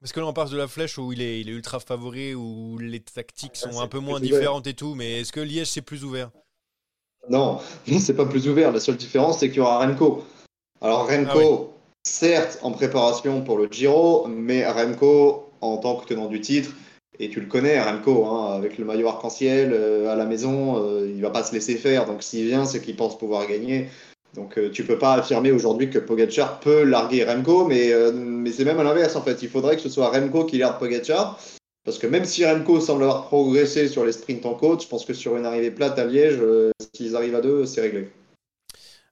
Parce 0.00 0.12
que 0.12 0.20
là, 0.20 0.26
on 0.26 0.32
passe 0.32 0.50
de 0.50 0.56
la 0.56 0.66
flèche 0.66 0.96
où 0.98 1.12
il 1.12 1.20
est, 1.20 1.40
il 1.40 1.48
est 1.48 1.52
ultra 1.52 1.78
favori, 1.78 2.34
où 2.34 2.78
les 2.78 3.00
tactiques 3.00 3.52
Ah, 3.64 3.70
sont 3.70 3.80
un 3.80 3.86
peu 3.86 3.98
moins 3.98 4.18
ouvert. 4.18 4.38
différentes 4.38 4.66
et 4.66 4.74
tout. 4.74 4.94
Mais 4.94 5.20
est-ce 5.20 5.32
que 5.32 5.40
Liège, 5.40 5.68
c'est 5.70 5.82
plus 5.82 6.04
ouvert? 6.04 6.30
Non, 7.28 7.60
non, 7.86 7.98
c'est 7.98 8.14
pas 8.14 8.24
plus 8.24 8.48
ouvert. 8.48 8.72
La 8.72 8.80
seule 8.80 8.96
différence, 8.96 9.40
c'est 9.40 9.48
qu'il 9.48 9.58
y 9.58 9.60
aura 9.60 9.78
Remco. 9.86 10.24
Alors 10.80 11.06
Remco, 11.06 11.74
certes, 12.02 12.58
en 12.62 12.70
préparation 12.70 13.42
pour 13.42 13.58
le 13.58 13.68
Giro, 13.70 14.26
mais 14.26 14.66
Remco 14.66 15.52
en 15.60 15.76
tant 15.76 15.96
que 15.96 16.06
tenant 16.06 16.26
du 16.28 16.40
titre, 16.40 16.70
et 17.18 17.28
tu 17.28 17.38
le 17.38 17.46
connais, 17.46 17.78
Remco, 17.78 18.24
hein, 18.24 18.54
avec 18.54 18.78
le 18.78 18.86
maillot 18.86 19.08
arc-en-ciel 19.08 19.72
euh, 19.74 20.10
à 20.10 20.16
la 20.16 20.24
maison, 20.24 20.82
euh, 20.82 21.12
il 21.14 21.20
va 21.20 21.28
pas 21.28 21.44
se 21.44 21.52
laisser 21.52 21.76
faire. 21.76 22.06
Donc 22.06 22.22
s'il 22.22 22.46
vient, 22.46 22.64
c'est 22.64 22.80
qu'il 22.80 22.96
pense 22.96 23.18
pouvoir 23.18 23.46
gagner. 23.46 23.90
Donc 24.34 24.58
euh, 24.58 24.70
tu 24.70 24.84
peux 24.84 24.98
pas 24.98 25.14
affirmer 25.14 25.50
aujourd'hui 25.50 25.90
que 25.90 25.98
Pogacar 25.98 26.60
peut 26.60 26.84
larguer 26.84 27.24
Remco, 27.24 27.66
mais, 27.66 27.92
euh, 27.92 28.12
mais 28.12 28.52
c'est 28.52 28.64
même 28.64 28.78
à 28.78 28.84
l'inverse 28.84 29.16
en 29.16 29.22
fait. 29.22 29.42
Il 29.42 29.48
faudrait 29.48 29.76
que 29.76 29.82
ce 29.82 29.88
soit 29.88 30.10
Remco 30.10 30.44
qui 30.44 30.58
largue 30.58 30.78
Pogacar. 30.78 31.38
Parce 31.84 31.98
que 31.98 32.06
même 32.06 32.24
si 32.24 32.44
Remco 32.44 32.78
semble 32.78 33.04
avoir 33.04 33.26
progressé 33.26 33.88
sur 33.88 34.04
les 34.04 34.12
sprints 34.12 34.44
en 34.44 34.54
côte, 34.54 34.82
je 34.82 34.88
pense 34.88 35.04
que 35.04 35.14
sur 35.14 35.36
une 35.36 35.46
arrivée 35.46 35.70
plate 35.70 35.98
à 35.98 36.04
Liège, 36.04 36.38
euh, 36.40 36.70
s'ils 36.94 37.16
arrivent 37.16 37.34
à 37.34 37.40
deux, 37.40 37.64
c'est 37.64 37.80
réglé. 37.80 38.08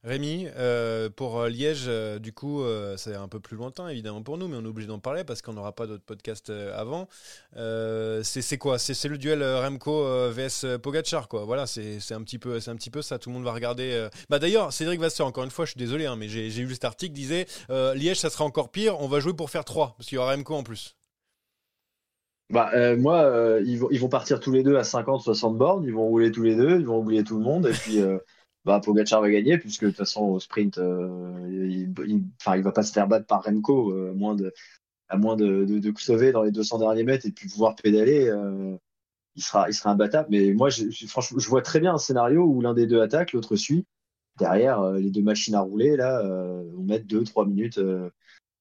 Rémi, 0.08 0.46
euh, 0.56 1.10
pour 1.14 1.38
euh, 1.38 1.50
Liège, 1.50 1.84
euh, 1.86 2.18
du 2.18 2.32
coup, 2.32 2.62
euh, 2.62 2.96
c'est 2.96 3.14
un 3.14 3.28
peu 3.28 3.40
plus 3.40 3.58
lointain 3.58 3.88
évidemment 3.88 4.22
pour 4.22 4.38
nous, 4.38 4.48
mais 4.48 4.56
on 4.56 4.64
est 4.64 4.68
obligé 4.68 4.88
d'en 4.88 4.98
parler 4.98 5.22
parce 5.22 5.42
qu'on 5.42 5.52
n'aura 5.52 5.72
pas 5.72 5.86
d'autres 5.86 6.04
podcasts 6.04 6.50
avant. 6.74 7.08
C'est 7.52 8.58
quoi? 8.58 8.78
C'est 8.78 9.08
le 9.08 9.18
duel 9.18 9.44
Remco 9.44 10.02
vs 10.30 10.78
Pogacar, 10.82 11.28
quoi. 11.28 11.44
Voilà, 11.44 11.66
c'est 11.66 12.12
un 12.12 12.22
petit 12.22 12.38
peu, 12.38 12.58
un 12.66 12.76
petit 12.76 12.90
peu 12.90 13.02
ça. 13.02 13.18
Tout 13.18 13.28
le 13.28 13.34
monde 13.34 13.44
va 13.44 13.52
regarder. 13.52 14.08
Bah 14.30 14.38
d'ailleurs, 14.38 14.72
Cédric 14.72 14.98
Vasseur, 14.98 15.26
encore 15.26 15.44
une 15.44 15.50
fois, 15.50 15.66
je 15.66 15.72
suis 15.72 15.78
désolé, 15.78 16.06
hein, 16.06 16.16
mais 16.16 16.28
j'ai 16.28 16.48
lu 16.48 16.72
cet 16.72 16.86
article 16.86 17.12
disait 17.12 17.46
Liège, 17.68 18.18
ça 18.18 18.30
sera 18.30 18.44
encore 18.44 18.70
pire. 18.70 18.98
On 19.00 19.08
va 19.08 19.20
jouer 19.20 19.34
pour 19.34 19.50
faire 19.50 19.64
3 19.64 19.94
parce 19.98 20.08
qu'il 20.08 20.16
y 20.16 20.18
aura 20.18 20.34
Remco 20.34 20.54
en 20.54 20.62
plus. 20.62 20.96
Bah, 22.50 22.70
moi, 22.96 23.58
ils, 23.62 23.78
vont, 23.78 24.08
partir 24.08 24.40
tous 24.40 24.52
les 24.52 24.62
deux 24.62 24.76
à 24.76 24.82
50-60 24.82 25.56
bornes, 25.58 25.84
ils 25.84 25.92
vont 25.92 26.06
rouler 26.06 26.32
tous 26.32 26.42
les 26.42 26.56
deux, 26.56 26.80
ils 26.80 26.86
vont 26.86 26.98
oublier 26.98 27.22
tout 27.24 27.36
le 27.36 27.44
monde, 27.44 27.66
et 27.66 27.72
puis 27.72 28.00
bah, 28.68 28.80
Pogacar 28.80 29.22
va 29.22 29.30
gagner, 29.30 29.58
puisque 29.58 29.84
de 29.84 29.88
toute 29.88 29.96
façon, 29.96 30.22
au 30.24 30.40
sprint, 30.40 30.76
euh, 30.78 31.48
il, 31.48 31.92
il 32.06 32.62
va 32.62 32.72
pas 32.72 32.82
se 32.82 32.92
faire 32.92 33.08
battre 33.08 33.26
par 33.26 33.42
Remco, 33.42 33.92
euh, 33.92 34.10
à 34.10 34.14
moins 34.14 34.34
de, 34.34 34.52
à 35.08 35.16
moins 35.16 35.36
de, 35.36 35.92
sauver 35.96 36.32
dans 36.32 36.42
les 36.42 36.52
200 36.52 36.78
derniers 36.80 37.04
mètres 37.04 37.26
et 37.26 37.32
puis 37.32 37.48
pouvoir 37.48 37.76
pédaler. 37.76 38.28
euh, 38.28 38.76
il 39.36 39.42
sera, 39.42 39.68
il 39.70 39.74
sera 39.74 39.90
imbattable. 39.90 40.28
Mais 40.30 40.52
moi, 40.52 40.68
je, 40.68 40.84
franchement, 41.06 41.38
je 41.38 41.48
vois 41.48 41.62
très 41.62 41.80
bien 41.80 41.94
un 41.94 41.98
scénario 41.98 42.42
où 42.44 42.60
l'un 42.60 42.74
des 42.74 42.86
deux 42.86 43.00
attaque, 43.00 43.32
l'autre 43.32 43.56
suit. 43.56 43.86
Derrière, 44.38 44.82
les 44.92 45.10
deux 45.10 45.22
machines 45.22 45.54
à 45.54 45.60
rouler, 45.60 45.96
là, 45.96 46.22
on 46.76 46.82
met 46.82 47.00
2-3 47.00 47.46
minutes 47.46 47.80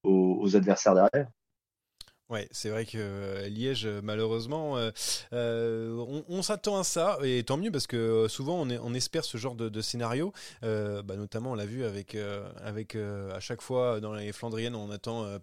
aux 0.03 0.55
adversaires 0.55 0.95
derrière. 0.95 1.29
Ouais, 2.29 2.49
c'est 2.51 2.69
vrai 2.69 2.85
que 2.85 2.97
euh, 2.97 3.47
Liège, 3.47 3.85
euh, 3.85 4.01
malheureusement, 4.03 4.75
euh, 5.31 6.23
on, 6.27 6.41
s'attend 6.41 6.77
à 6.77 6.83
ça, 6.83 7.17
et 7.23 7.41
tant 7.43 7.55
mieux 7.55 7.71
parce 7.71 7.87
que 7.87 8.27
souvent 8.27 8.67
on, 8.67 8.93
espère 8.93 9.23
ce 9.23 9.37
genre 9.37 9.55
de, 9.55 9.81
scénario. 9.81 10.33
Bah, 10.61 11.15
notamment, 11.15 11.51
on 11.51 11.55
l'a 11.55 11.65
vu 11.65 11.85
avec, 11.85 12.17
avec 12.63 12.95
à 12.95 13.39
chaque 13.39 13.61
fois 13.61 14.01
dans 14.01 14.13
les 14.13 14.33
Flandriennes, 14.33 14.75
on 14.75 14.91
attend 14.91 15.23
euh, 15.23 15.37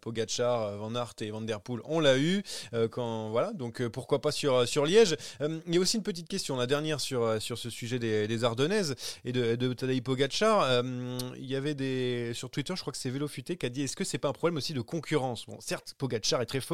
Van 0.77 0.95
Aert 0.95 1.15
et 1.21 1.31
Van 1.31 1.41
der 1.41 1.61
Poel. 1.61 1.81
On 1.85 2.01
l'a 2.01 2.19
eu. 2.19 2.43
quand 2.91 3.31
voilà, 3.31 3.53
donc 3.55 3.87
pourquoi 3.89 4.21
pas 4.21 4.33
sur 4.33 4.69
sur 4.69 4.85
Liège. 4.85 5.17
Il 5.41 5.75
y 5.75 5.79
a 5.79 5.81
aussi 5.81 5.97
une 5.97 6.03
petite 6.03 6.29
question, 6.29 6.57
la 6.57 6.67
dernière 6.67 7.01
sur 7.01 7.41
sur 7.41 7.57
ce 7.57 7.71
sujet 7.71 7.99
des, 7.99 8.29
des 8.29 8.45
Ardennaises 8.45 8.95
et 9.25 9.33
de, 9.33 9.57
de 9.57 9.73
Tadej 9.73 10.03
Pogacar. 10.03 10.83
Il 11.37 11.47
y 11.47 11.57
avait 11.57 11.75
des 11.75 12.33
sur 12.35 12.51
Twitter, 12.51 12.75
je 12.77 12.81
crois 12.83 12.93
que 12.93 12.99
c'est 12.99 13.11
Vélo 13.11 13.29
Futé 13.29 13.57
qui 13.57 13.67
a 13.67 13.71
dit 13.71 13.83
est-ce 13.83 13.97
que 13.97 14.05
c'est 14.05 14.19
pas 14.19 14.29
un 14.29 14.33
problème 14.33 14.59
aussi 14.59 14.75
de 14.75 14.83
concurrence? 14.83 15.47
Bon, 15.47 15.59
certes, 15.61 15.95
Pogacar 15.97 16.43
est 16.43 16.47
très 16.47 16.61
fort, 16.61 16.74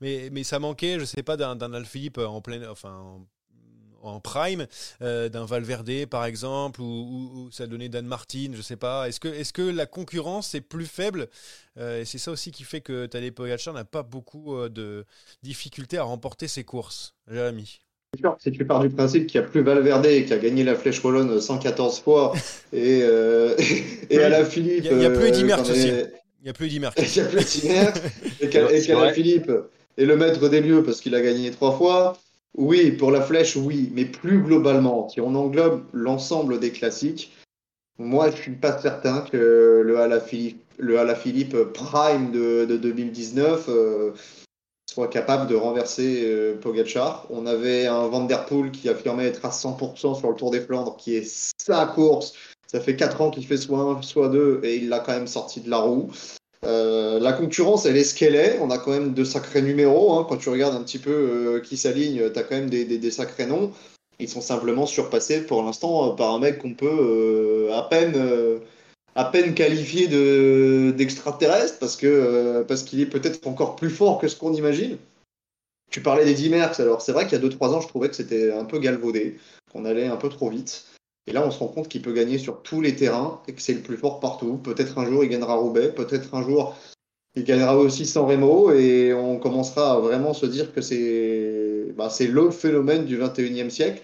mais, 0.00 0.28
mais 0.32 0.44
ça 0.44 0.58
manquait, 0.58 0.98
je 1.00 1.04
sais 1.04 1.22
pas, 1.22 1.36
d'un 1.36 1.72
Alphilippe 1.72 2.18
en 2.18 2.40
pleine, 2.40 2.64
enfin. 2.66 3.20
En, 4.00 4.20
prime, 4.20 4.68
euh, 5.02 5.28
d'un 5.28 5.44
Valverde 5.44 6.06
par 6.06 6.24
exemple, 6.24 6.80
ou, 6.80 6.84
ou- 6.84 7.30
ou 7.46 7.50
ça 7.50 7.66
donnait 7.66 7.88
Dan 7.88 8.06
Martin, 8.06 8.52
je 8.54 8.62
sais 8.62 8.76
pas. 8.76 9.08
Est-ce 9.08 9.18
que, 9.18 9.26
est 9.26 9.50
que 9.50 9.60
la 9.60 9.86
concurrence 9.86 10.54
est 10.54 10.60
plus 10.60 10.86
faible 10.86 11.26
Euh, 11.78 12.00
Et 12.00 12.04
c'est 12.04 12.18
ça 12.18 12.30
aussi 12.30 12.52
qui 12.52 12.62
fait 12.62 12.80
que 12.80 13.06
Tadej 13.06 13.32
Pogacar 13.32 13.74
n'a 13.74 13.84
pas 13.84 14.04
beaucoup 14.04 14.54
euh, 14.54 14.68
de 14.68 15.04
difficultés 15.42 15.98
à 15.98 16.04
remporter 16.04 16.46
ses 16.46 16.62
courses. 16.62 17.14
Jérémy? 17.28 17.80
si 18.38 18.52
tu 18.52 18.64
pars 18.64 18.80
du 18.80 18.88
principe 18.88 19.26
qu'il 19.26 19.40
n'y 19.40 19.46
a 19.46 19.50
plus 19.50 19.62
Valverde 19.62 20.06
qui 20.24 20.32
a 20.32 20.38
gagné 20.38 20.62
la 20.64 20.76
Flèche 20.76 21.02
Wallonne 21.04 21.40
114 21.40 21.98
fois 22.00 22.32
et, 22.72 23.00
et 24.10 24.18
à 24.22 24.28
la 24.28 24.44
Philippe. 24.44 24.84
Il 24.88 24.96
n'y 24.96 25.06
a, 25.06 25.10
plus 25.10 25.26
Eddy 25.26 25.42
Merckx 25.44 25.70
aussi. 25.70 25.88
est- 25.88 26.12
Il 26.40 26.44
n'y 26.44 26.50
a 26.50 26.52
plus 26.52 26.66
Eddy 26.66 26.80
Merckx. 26.80 27.02
Il 27.16 27.20
n'y 27.20 27.26
a 27.26 27.30
plus 27.30 27.40
Eddy 27.40 27.68
Merckx 27.68 28.02
et 28.42 28.92
vrai. 28.92 29.14
Philippe 29.14 29.50
est 29.96 30.04
le 30.04 30.16
maître 30.16 30.48
des 30.48 30.60
lieux 30.60 30.82
parce 30.82 31.00
qu'il 31.00 31.14
a 31.14 31.20
gagné 31.20 31.50
trois 31.50 31.76
fois. 31.76 32.16
Oui, 32.56 32.92
pour 32.92 33.10
la 33.10 33.20
Flèche, 33.20 33.56
oui, 33.56 33.90
mais 33.94 34.04
plus 34.04 34.40
globalement, 34.42 35.08
si 35.08 35.20
on 35.20 35.34
englobe 35.34 35.84
l'ensemble 35.92 36.58
des 36.58 36.70
classiques, 36.70 37.32
moi 37.98 38.30
je 38.30 38.36
suis 38.36 38.54
pas 38.56 38.78
certain 38.80 39.20
que 39.20 39.82
le 39.84 39.98
Alaphilippe, 40.00 40.62
le 40.78 40.98
Alaphilippe 40.98 41.56
Prime 41.74 42.32
de, 42.32 42.64
de 42.64 42.76
2019 42.76 43.66
euh, 43.68 44.12
soit 44.88 45.08
capable 45.08 45.48
de 45.48 45.54
renverser 45.54 46.22
euh, 46.24 46.56
Pogacar. 46.56 47.26
On 47.30 47.46
avait 47.46 47.86
un 47.86 48.08
Van 48.08 48.24
Der 48.24 48.46
Poel 48.46 48.70
qui 48.70 48.88
affirmait 48.88 49.26
être 49.26 49.44
à 49.44 49.50
100% 49.50 50.18
sur 50.18 50.30
le 50.30 50.34
Tour 50.34 50.50
des 50.50 50.60
Flandres, 50.60 50.96
qui 50.96 51.14
est 51.16 51.52
sa 51.60 51.86
course. 51.86 52.32
Ça 52.70 52.80
fait 52.80 52.96
4 52.96 53.20
ans 53.22 53.30
qu'il 53.30 53.46
fait 53.46 53.56
soit 53.56 53.80
un, 53.80 54.02
soit 54.02 54.28
deux, 54.28 54.60
et 54.62 54.76
il 54.76 54.88
l'a 54.88 55.00
quand 55.00 55.12
même 55.12 55.26
sorti 55.26 55.60
de 55.60 55.70
la 55.70 55.78
roue. 55.78 56.10
Euh, 56.64 57.18
la 57.20 57.32
concurrence, 57.32 57.86
elle 57.86 57.96
est 57.96 58.04
ce 58.04 58.14
qu'elle 58.14 58.34
est. 58.34 58.58
On 58.60 58.70
a 58.70 58.78
quand 58.78 58.90
même 58.90 59.14
de 59.14 59.24
sacrés 59.24 59.62
numéros. 59.62 60.14
hein. 60.14 60.26
Quand 60.28 60.36
tu 60.36 60.48
regardes 60.48 60.74
un 60.74 60.82
petit 60.82 60.98
peu 60.98 61.10
euh, 61.10 61.60
qui 61.60 61.76
s'aligne, 61.76 62.30
tu 62.30 62.38
as 62.38 62.42
quand 62.42 62.56
même 62.56 62.70
des, 62.70 63.10
sacrés 63.10 63.46
noms. 63.46 63.72
Ils 64.18 64.28
sont 64.28 64.40
simplement 64.40 64.84
surpassés 64.84 65.42
pour 65.42 65.62
l'instant 65.62 66.10
euh, 66.12 66.14
par 66.14 66.34
un 66.34 66.40
mec 66.40 66.58
qu'on 66.58 66.74
peut 66.74 67.68
à 67.72 67.82
peine, 67.82 68.60
à 69.14 69.24
peine 69.24 69.54
qualifier 69.54 70.08
de, 70.08 70.92
d'extraterrestre 70.96 71.78
parce 71.78 71.96
que 71.96 72.64
parce 72.66 72.82
qu'il 72.82 73.00
est 73.00 73.06
peut-être 73.06 73.46
encore 73.46 73.76
plus 73.76 73.90
fort 73.90 74.18
que 74.18 74.28
ce 74.28 74.36
qu'on 74.36 74.52
imagine. 74.52 74.98
Tu 75.90 76.02
parlais 76.02 76.24
des 76.24 76.48
Merckx, 76.50 76.80
alors 76.80 77.00
c'est 77.00 77.12
vrai 77.12 77.26
qu'il 77.26 77.40
y 77.40 77.42
a 77.42 77.48
2-3 77.48 77.68
ans, 77.68 77.80
je 77.80 77.88
trouvais 77.88 78.10
que 78.10 78.16
c'était 78.16 78.52
un 78.52 78.66
peu 78.66 78.78
galvaudé, 78.78 79.38
qu'on 79.72 79.86
allait 79.86 80.06
un 80.06 80.16
peu 80.16 80.28
trop 80.28 80.50
vite. 80.50 80.84
Et 81.28 81.32
là, 81.32 81.46
on 81.46 81.50
se 81.50 81.58
rend 81.58 81.68
compte 81.68 81.88
qu'il 81.88 82.00
peut 82.00 82.14
gagner 82.14 82.38
sur 82.38 82.62
tous 82.62 82.80
les 82.80 82.96
terrains 82.96 83.42
et 83.46 83.52
que 83.52 83.60
c'est 83.60 83.74
le 83.74 83.80
plus 83.80 83.98
fort 83.98 84.18
partout. 84.18 84.56
Peut-être 84.56 84.96
un 84.96 85.04
jour, 85.04 85.22
il 85.22 85.28
gagnera 85.28 85.56
Roubaix, 85.56 85.92
peut-être 85.92 86.34
un 86.34 86.42
jour, 86.42 86.74
il 87.36 87.44
gagnera 87.44 87.76
aussi 87.76 88.06
San 88.06 88.24
Remo 88.24 88.72
et 88.72 89.12
on 89.12 89.38
commencera 89.38 89.92
à 89.92 89.98
vraiment 89.98 90.32
se 90.32 90.46
dire 90.46 90.72
que 90.72 90.80
c'est 90.80 91.92
bah, 91.94 92.08
le 92.18 92.50
phénomène 92.50 93.04
du 93.04 93.18
21e 93.18 93.68
siècle. 93.68 94.00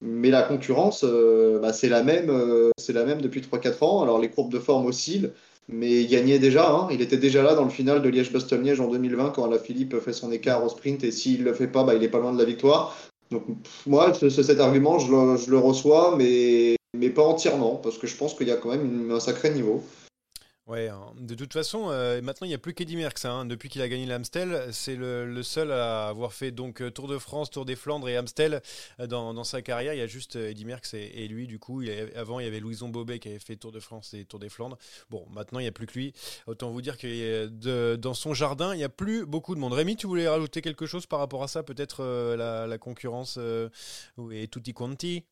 Mais 0.00 0.30
la 0.30 0.42
concurrence, 0.42 1.04
euh, 1.04 1.58
bah, 1.58 1.72
c'est 1.72 1.88
la 1.88 2.04
même, 2.04 2.30
euh, 2.30 2.70
la 2.88 3.04
même 3.04 3.20
depuis 3.20 3.40
3-4 3.40 3.82
ans. 3.82 4.02
Alors 4.02 4.20
les 4.20 4.30
courbes 4.30 4.52
de 4.52 4.60
forme 4.60 4.86
oscillent, 4.86 5.30
mais 5.68 6.02
il 6.02 6.06
gagnait 6.06 6.38
déjà. 6.38 6.70
hein. 6.70 6.86
Il 6.92 7.02
était 7.02 7.16
déjà 7.16 7.42
là 7.42 7.56
dans 7.56 7.64
le 7.64 7.70
final 7.70 8.02
de 8.02 8.08
Liège-Bastogne-Liège 8.08 8.80
en 8.80 8.86
2020 8.86 9.30
quand 9.30 9.44
Alaphilippe 9.44 9.98
fait 9.98 10.12
son 10.12 10.30
écart 10.30 10.64
au 10.64 10.68
sprint 10.68 11.02
et 11.02 11.10
s'il 11.10 11.42
le 11.42 11.52
fait 11.54 11.66
pas, 11.66 11.82
bah, 11.82 11.94
il 11.96 12.04
est 12.04 12.08
pas 12.08 12.20
loin 12.20 12.32
de 12.32 12.38
la 12.38 12.44
victoire. 12.44 12.96
Donc 13.30 13.44
moi, 13.86 14.14
ce- 14.14 14.30
ce- 14.30 14.42
cet 14.42 14.60
argument, 14.60 14.98
je 14.98 15.10
le, 15.12 15.36
je 15.36 15.50
le 15.50 15.58
reçois, 15.58 16.16
mais, 16.16 16.76
pas 17.10 17.22
entièrement, 17.22 17.76
parce 17.76 17.98
que 17.98 18.06
je 18.06 18.16
pense 18.16 18.34
qu'il 18.34 18.48
y 18.48 18.50
a 18.52 18.56
quand 18.56 18.70
même 18.70 19.10
un 19.10 19.20
sacré 19.20 19.50
niveau. 19.50 19.82
Ouais, 20.68 20.88
hein. 20.88 21.14
de 21.18 21.34
toute 21.34 21.54
façon, 21.54 21.88
euh, 21.88 22.20
maintenant 22.20 22.44
il 22.44 22.50
n'y 22.50 22.54
a 22.54 22.58
plus 22.58 22.74
qu'Eddy 22.74 22.94
Merckx. 22.94 23.24
hein. 23.24 23.46
Depuis 23.46 23.70
qu'il 23.70 23.80
a 23.80 23.88
gagné 23.88 24.04
l'Amstel, 24.04 24.68
c'est 24.70 24.96
le, 24.96 25.24
le 25.24 25.42
seul 25.42 25.72
à 25.72 26.08
avoir 26.08 26.34
fait 26.34 26.50
donc 26.50 26.82
euh, 26.82 26.90
Tour 26.90 27.08
de 27.08 27.16
France, 27.16 27.48
Tour 27.48 27.64
des 27.64 27.74
Flandres 27.74 28.06
et 28.06 28.18
Amstel 28.18 28.60
euh, 29.00 29.06
dans, 29.06 29.44
sa 29.44 29.62
carrière. 29.62 29.94
Il 29.94 29.98
y 29.98 30.02
a 30.02 30.06
juste 30.06 30.36
Eddy 30.36 30.66
Merckx 30.66 30.92
et, 30.92 31.26
lui. 31.26 31.46
Du 31.46 31.58
coup, 31.58 31.82
avant 32.14 32.38
il 32.38 32.44
y 32.44 32.46
avait 32.46 32.60
Louison 32.60 32.90
Bobet 32.90 33.18
qui 33.18 33.28
avait 33.28 33.38
fait 33.38 33.56
Tour 33.56 33.72
de 33.72 33.80
France 33.80 34.12
et 34.12 34.26
Tour 34.26 34.40
des 34.40 34.50
Flandres. 34.50 34.76
Bon, 35.08 35.26
maintenant 35.30 35.58
il 35.58 35.62
n'y 35.62 35.68
a 35.68 35.72
plus 35.72 35.86
que 35.86 35.94
lui. 35.94 36.12
Autant 36.46 36.70
vous 36.70 36.82
dire 36.82 36.98
que 36.98 37.46
dans 37.96 38.14
son 38.14 38.34
jardin, 38.34 38.74
il 38.74 38.76
n'y 38.76 38.84
a 38.84 38.90
plus 38.90 39.24
beaucoup 39.24 39.54
de 39.54 39.60
monde. 39.60 39.72
Rémi, 39.72 39.96
tu 39.96 40.06
voulais 40.06 40.28
rajouter 40.28 40.60
quelque 40.60 40.84
chose 40.84 41.06
par 41.06 41.20
rapport 41.20 41.42
à 41.42 41.48
ça 41.48 41.62
Peut-être 41.62 42.04
la, 42.36 42.76
concurrence 42.76 43.38
et 44.30 44.48
tutti 44.48 44.74
quanti? 44.74 45.24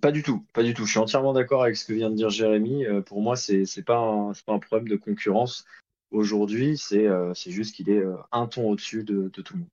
Pas 0.00 0.12
du 0.12 0.22
tout, 0.22 0.46
pas 0.54 0.62
du 0.62 0.72
tout. 0.72 0.86
Je 0.86 0.92
suis 0.92 0.98
entièrement 0.98 1.34
d'accord 1.34 1.62
avec 1.62 1.76
ce 1.76 1.84
que 1.84 1.92
vient 1.92 2.08
de 2.08 2.14
dire 2.14 2.30
Jérémy. 2.30 2.86
Euh, 2.86 3.02
pour 3.02 3.20
moi, 3.20 3.36
c'est 3.36 3.66
c'est 3.66 3.82
pas 3.82 3.98
un, 3.98 4.32
problème 4.58 4.88
de 4.88 4.96
concurrence 4.96 5.66
aujourd'hui. 6.10 6.78
C'est 6.78 7.06
euh, 7.06 7.34
juste 7.34 7.74
qu'il 7.74 7.90
est 7.90 7.98
euh, 7.98 8.16
un 8.32 8.46
ton 8.46 8.70
au-dessus 8.70 9.04
de, 9.04 9.28
de 9.28 9.42
tout 9.42 9.54
le 9.54 9.60
monde. 9.60 9.68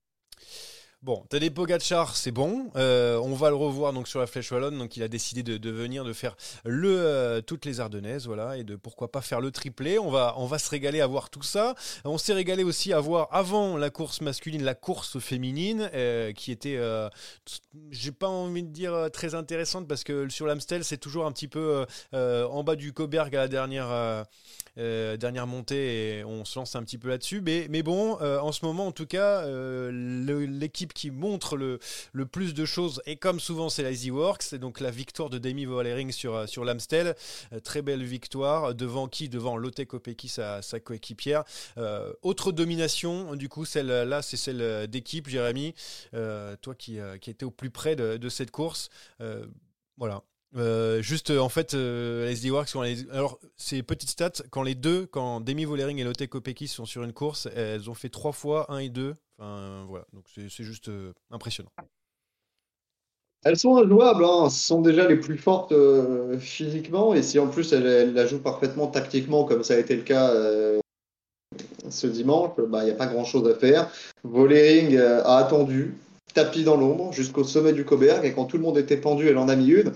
Bon, 1.03 1.25
Tadej 1.29 1.49
Pogacar, 1.49 2.15
c'est 2.15 2.29
bon. 2.29 2.69
Euh, 2.75 3.17
on 3.23 3.33
va 3.33 3.49
le 3.49 3.55
revoir 3.55 3.91
donc 3.91 4.07
sur 4.07 4.19
la 4.19 4.27
Flèche 4.27 4.51
Wallonne. 4.51 4.77
Donc, 4.77 4.97
il 4.97 5.01
a 5.01 5.07
décidé 5.07 5.41
de, 5.41 5.69
venir, 5.71 6.03
de 6.05 6.13
faire 6.13 6.35
le 6.63 6.95
euh, 6.95 7.41
toutes 7.41 7.65
les 7.65 7.79
Ardennaises, 7.79 8.27
voilà, 8.27 8.55
et 8.55 8.63
de 8.63 8.75
pourquoi 8.75 9.11
pas 9.11 9.21
faire 9.21 9.41
le 9.41 9.49
triplé. 9.49 9.97
On 9.97 10.11
va, 10.11 10.59
se 10.59 10.69
régaler 10.69 11.01
à 11.01 11.07
voir 11.07 11.31
tout 11.31 11.41
ça. 11.41 11.73
On 12.05 12.19
s'est 12.19 12.33
régalé 12.33 12.63
aussi 12.63 12.93
à 12.93 12.99
voir 12.99 13.29
avant 13.31 13.77
la 13.77 13.89
course 13.89 14.21
masculine, 14.21 14.61
la 14.61 14.75
course 14.75 15.17
féminine, 15.17 15.89
euh, 15.95 16.33
qui 16.33 16.51
était, 16.51 16.79
j'ai 17.89 18.11
pas 18.11 18.27
envie 18.27 18.61
de 18.61 18.69
dire 18.69 19.09
très 19.11 19.33
intéressante 19.33 19.87
parce 19.87 20.03
que 20.03 20.29
sur 20.29 20.45
l'Amstel, 20.45 20.83
c'est 20.83 20.99
toujours 20.99 21.25
un 21.25 21.31
petit 21.31 21.47
peu 21.47 21.83
en 22.13 22.63
bas 22.63 22.75
du 22.75 22.93
Coberg 22.93 23.35
à 23.35 23.39
la 23.39 23.47
dernière. 23.47 24.27
Euh, 24.77 25.17
dernière 25.17 25.47
montée 25.47 26.19
et 26.19 26.23
on 26.23 26.45
se 26.45 26.57
lance 26.57 26.75
un 26.75 26.83
petit 26.83 26.97
peu 26.97 27.09
là-dessus. 27.09 27.41
Mais, 27.41 27.83
bon, 27.83 28.17
euh, 28.21 28.39
en 28.39 28.51
ce 28.51 28.65
moment, 28.65 28.87
en 28.87 28.91
tout 28.91 29.05
cas, 29.05 29.41
euh, 29.45 29.91
l'équipe 30.47 30.93
qui 30.93 31.11
montre 31.11 31.57
le, 31.57 31.79
plus 32.25 32.53
de 32.53 32.65
choses, 32.65 33.01
et 33.05 33.17
comme 33.17 33.39
souvent, 33.39 33.69
c'est 33.69 33.83
la 33.83 33.91
Easy 33.91 34.11
Works. 34.11 34.43
C'est 34.43 34.59
donc 34.59 34.79
la 34.79 34.91
victoire 34.91 35.29
de 35.29 35.37
Demi 35.37 35.65
Vollering 35.65 36.11
sur, 36.11 36.63
l'Amstel. 36.63 37.15
Très 37.63 37.81
belle 37.81 38.03
victoire. 38.03 38.73
Devant 38.75 39.07
qui? 39.07 39.29
Devant 39.29 39.57
Lotte 39.57 39.85
Kopecky, 39.85 40.29
sa, 40.29 40.61
coéquipière. 40.83 41.43
Autre 42.21 42.51
domination, 42.51 43.35
du 43.35 43.49
coup, 43.49 43.65
celle-là, 43.65 44.21
c'est 44.21 44.37
celle 44.37 44.87
d'équipe, 44.87 45.27
Jérémy. 45.27 45.73
Toi 46.11 46.75
qui, 46.77 46.97
qui 47.19 47.29
étais 47.29 47.45
au 47.45 47.51
plus 47.51 47.69
près 47.69 47.95
de, 47.95 48.29
cette 48.29 48.51
course. 48.51 48.89
Voilà. 49.97 50.23
Euh, 50.57 51.01
juste 51.01 51.29
euh, 51.29 51.39
en 51.39 51.47
fait 51.47 51.75
euh, 51.75 52.29
SD 52.29 52.51
Works 52.51 52.75
alors 53.09 53.39
c'est 53.55 53.83
petite 53.83 54.09
stat 54.09 54.33
quand 54.49 54.63
les 54.63 54.75
deux 54.75 55.05
quand 55.05 55.39
Demi 55.39 55.63
Vollering 55.63 55.97
et 55.97 56.03
Lotte 56.03 56.27
Kopecky 56.27 56.67
sont 56.67 56.85
sur 56.85 57.03
une 57.03 57.13
course 57.13 57.47
elles 57.55 57.89
ont 57.89 57.93
fait 57.93 58.09
trois 58.09 58.33
fois 58.33 58.69
1 58.69 58.79
et 58.79 58.89
2 58.89 59.15
enfin 59.39 59.85
voilà 59.87 60.05
donc 60.11 60.25
c'est 60.33 60.63
juste 60.63 60.89
euh, 60.89 61.13
impressionnant 61.29 61.71
Elles 63.43 63.57
sont 63.57 63.75
injouables, 63.77 64.23
hein. 64.23 64.49
Ce 64.49 64.67
sont 64.67 64.81
déjà 64.81 65.07
les 65.07 65.15
plus 65.15 65.37
fortes 65.37 65.71
euh, 65.71 66.37
physiquement, 66.37 67.13
et 67.13 67.23
si 67.23 67.39
en 67.39 67.47
plus 67.47 67.73
elles, 67.73 67.87
elles 67.87 68.13
la 68.13 68.27
jouent 68.27 68.41
parfaitement 68.41 68.87
tactiquement, 68.87 69.45
comme 69.45 69.63
ça 69.63 69.73
a 69.73 69.77
été 69.77 69.95
le 69.95 70.03
cas 70.03 70.29
euh, 70.31 70.79
ce 71.89 72.07
dimanche, 72.07 72.51
bah, 72.69 72.83
il 72.83 72.85
n'y 72.85 72.91
a 72.91 72.95
pas 72.95 73.07
grand-chose 73.07 73.47
à 73.49 73.55
faire. 73.55 73.89
Vollering 74.23 74.95
euh, 74.95 75.23
a 75.23 75.37
attendu, 75.37 75.95
tapis 76.33 76.63
dans 76.63 76.77
l'ombre, 76.77 77.11
jusqu'au 77.13 77.43
sommet 77.43 77.73
du 77.73 77.83
Coberg, 77.83 78.23
et 78.25 78.33
quand 78.33 78.45
tout 78.45 78.57
le 78.57 78.63
monde 78.63 78.77
était 78.77 78.97
pendu, 78.97 79.27
elle 79.27 79.37
en 79.39 79.49
a 79.49 79.55
mis 79.55 79.69
une. 79.69 79.91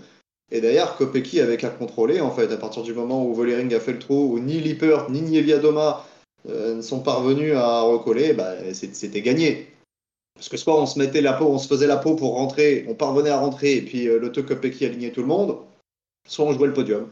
Et 0.52 0.62
d'ailleurs, 0.62 0.96
Kopecky 0.98 1.42
avait 1.42 1.58
qu'à 1.58 1.70
contrôler, 1.70 2.22
en 2.22 2.32
fait, 2.32 2.52
à 2.52 2.58
partir 2.58 2.84
du 2.84 2.94
moment 2.94 3.26
où 3.26 3.34
Vollering 3.34 3.74
a 3.74 3.80
fait 3.80 3.94
le 3.94 4.00
trou, 4.00 4.34
où 4.34 4.40
ni 4.40 4.60
Lippert, 4.60 5.10
ni 5.10 5.22
Nieviadoma 5.22 6.06
euh, 6.48 6.76
ne 6.76 6.82
sont 6.82 7.00
parvenus 7.00 7.56
à 7.56 7.82
recoller, 7.82 8.34
bah, 8.34 8.54
c'était 8.74 9.22
gagné. 9.22 9.68
Parce 10.36 10.50
que 10.50 10.58
soit 10.58 10.80
on 10.80 10.86
se 10.86 11.00
mettait 11.00 11.22
la 11.22 11.34
peau, 11.34 11.46
on 11.46 11.58
se 11.58 11.68
faisait 11.68 11.88
la 11.88 11.98
peau 11.98 12.16
pour 12.16 12.34
rentrer, 12.34 12.86
on 12.88 12.94
parvenait 12.94 13.32
à 13.32 13.40
rentrer, 13.40 13.78
et 13.78 13.82
puis 13.82 14.08
euh, 14.08 14.20
Lotte 14.20 14.46
Kopecky 14.46 14.86
alignait 14.86 15.12
tout 15.12 15.22
le 15.22 15.28
monde, 15.28 15.58
soit 16.28 16.46
on 16.46 16.54
jouait 16.54 16.68
le 16.68 16.74
podium. 16.74 17.10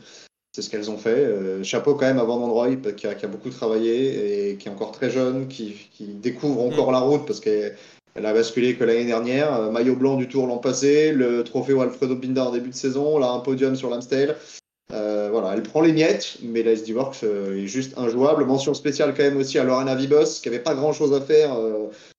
C'est 0.53 0.61
ce 0.61 0.69
qu'elles 0.69 0.91
ont 0.91 0.97
fait. 0.97 1.09
Euh, 1.09 1.63
chapeau 1.63 1.95
quand 1.95 2.05
même 2.05 2.19
à 2.19 2.23
Van 2.23 2.39
Androy, 2.39 2.75
qui 2.95 3.07
a, 3.07 3.15
qui 3.15 3.25
a 3.25 3.27
beaucoup 3.27 3.49
travaillé 3.49 4.51
et 4.51 4.57
qui 4.57 4.67
est 4.67 4.71
encore 4.71 4.91
très 4.91 5.09
jeune, 5.09 5.47
qui, 5.47 5.89
qui 5.91 6.05
découvre 6.05 6.61
encore 6.61 6.91
la 6.91 6.99
route 6.99 7.25
parce 7.25 7.39
qu'elle 7.39 7.75
elle 8.15 8.25
a 8.25 8.33
basculé 8.33 8.75
que 8.75 8.83
l'année 8.83 9.05
dernière. 9.05 9.53
Euh, 9.53 9.71
maillot 9.71 9.95
blanc 9.95 10.15
du 10.15 10.27
Tour 10.27 10.47
l'an 10.47 10.57
passé, 10.57 11.11
le 11.11 11.43
trophée 11.43 11.79
Alfredo 11.79 12.15
Binda 12.15 12.45
en 12.45 12.51
début 12.51 12.69
de 12.69 12.75
saison, 12.75 13.17
là 13.17 13.31
un 13.31 13.39
podium 13.39 13.75
sur 13.75 13.89
l'Amstel. 13.89 14.35
Euh, 14.91 15.29
voilà, 15.31 15.53
elle 15.55 15.63
prend 15.63 15.81
les 15.81 15.93
miettes, 15.93 16.37
mais 16.43 16.61
la 16.61 16.73
SD 16.73 16.93
Works 16.93 17.23
euh, 17.23 17.63
est 17.63 17.67
juste 17.67 17.97
injouable. 17.97 18.45
Mention 18.45 18.75
spéciale 18.75 19.15
quand 19.15 19.23
même 19.23 19.37
aussi 19.37 19.57
à 19.57 19.63
Lorena 19.63 19.95
Vibos, 19.95 20.41
qui 20.41 20.49
avait 20.49 20.59
pas 20.59 20.75
grand 20.75 20.93
chose 20.93 21.13
à 21.13 21.21
faire 21.21 21.57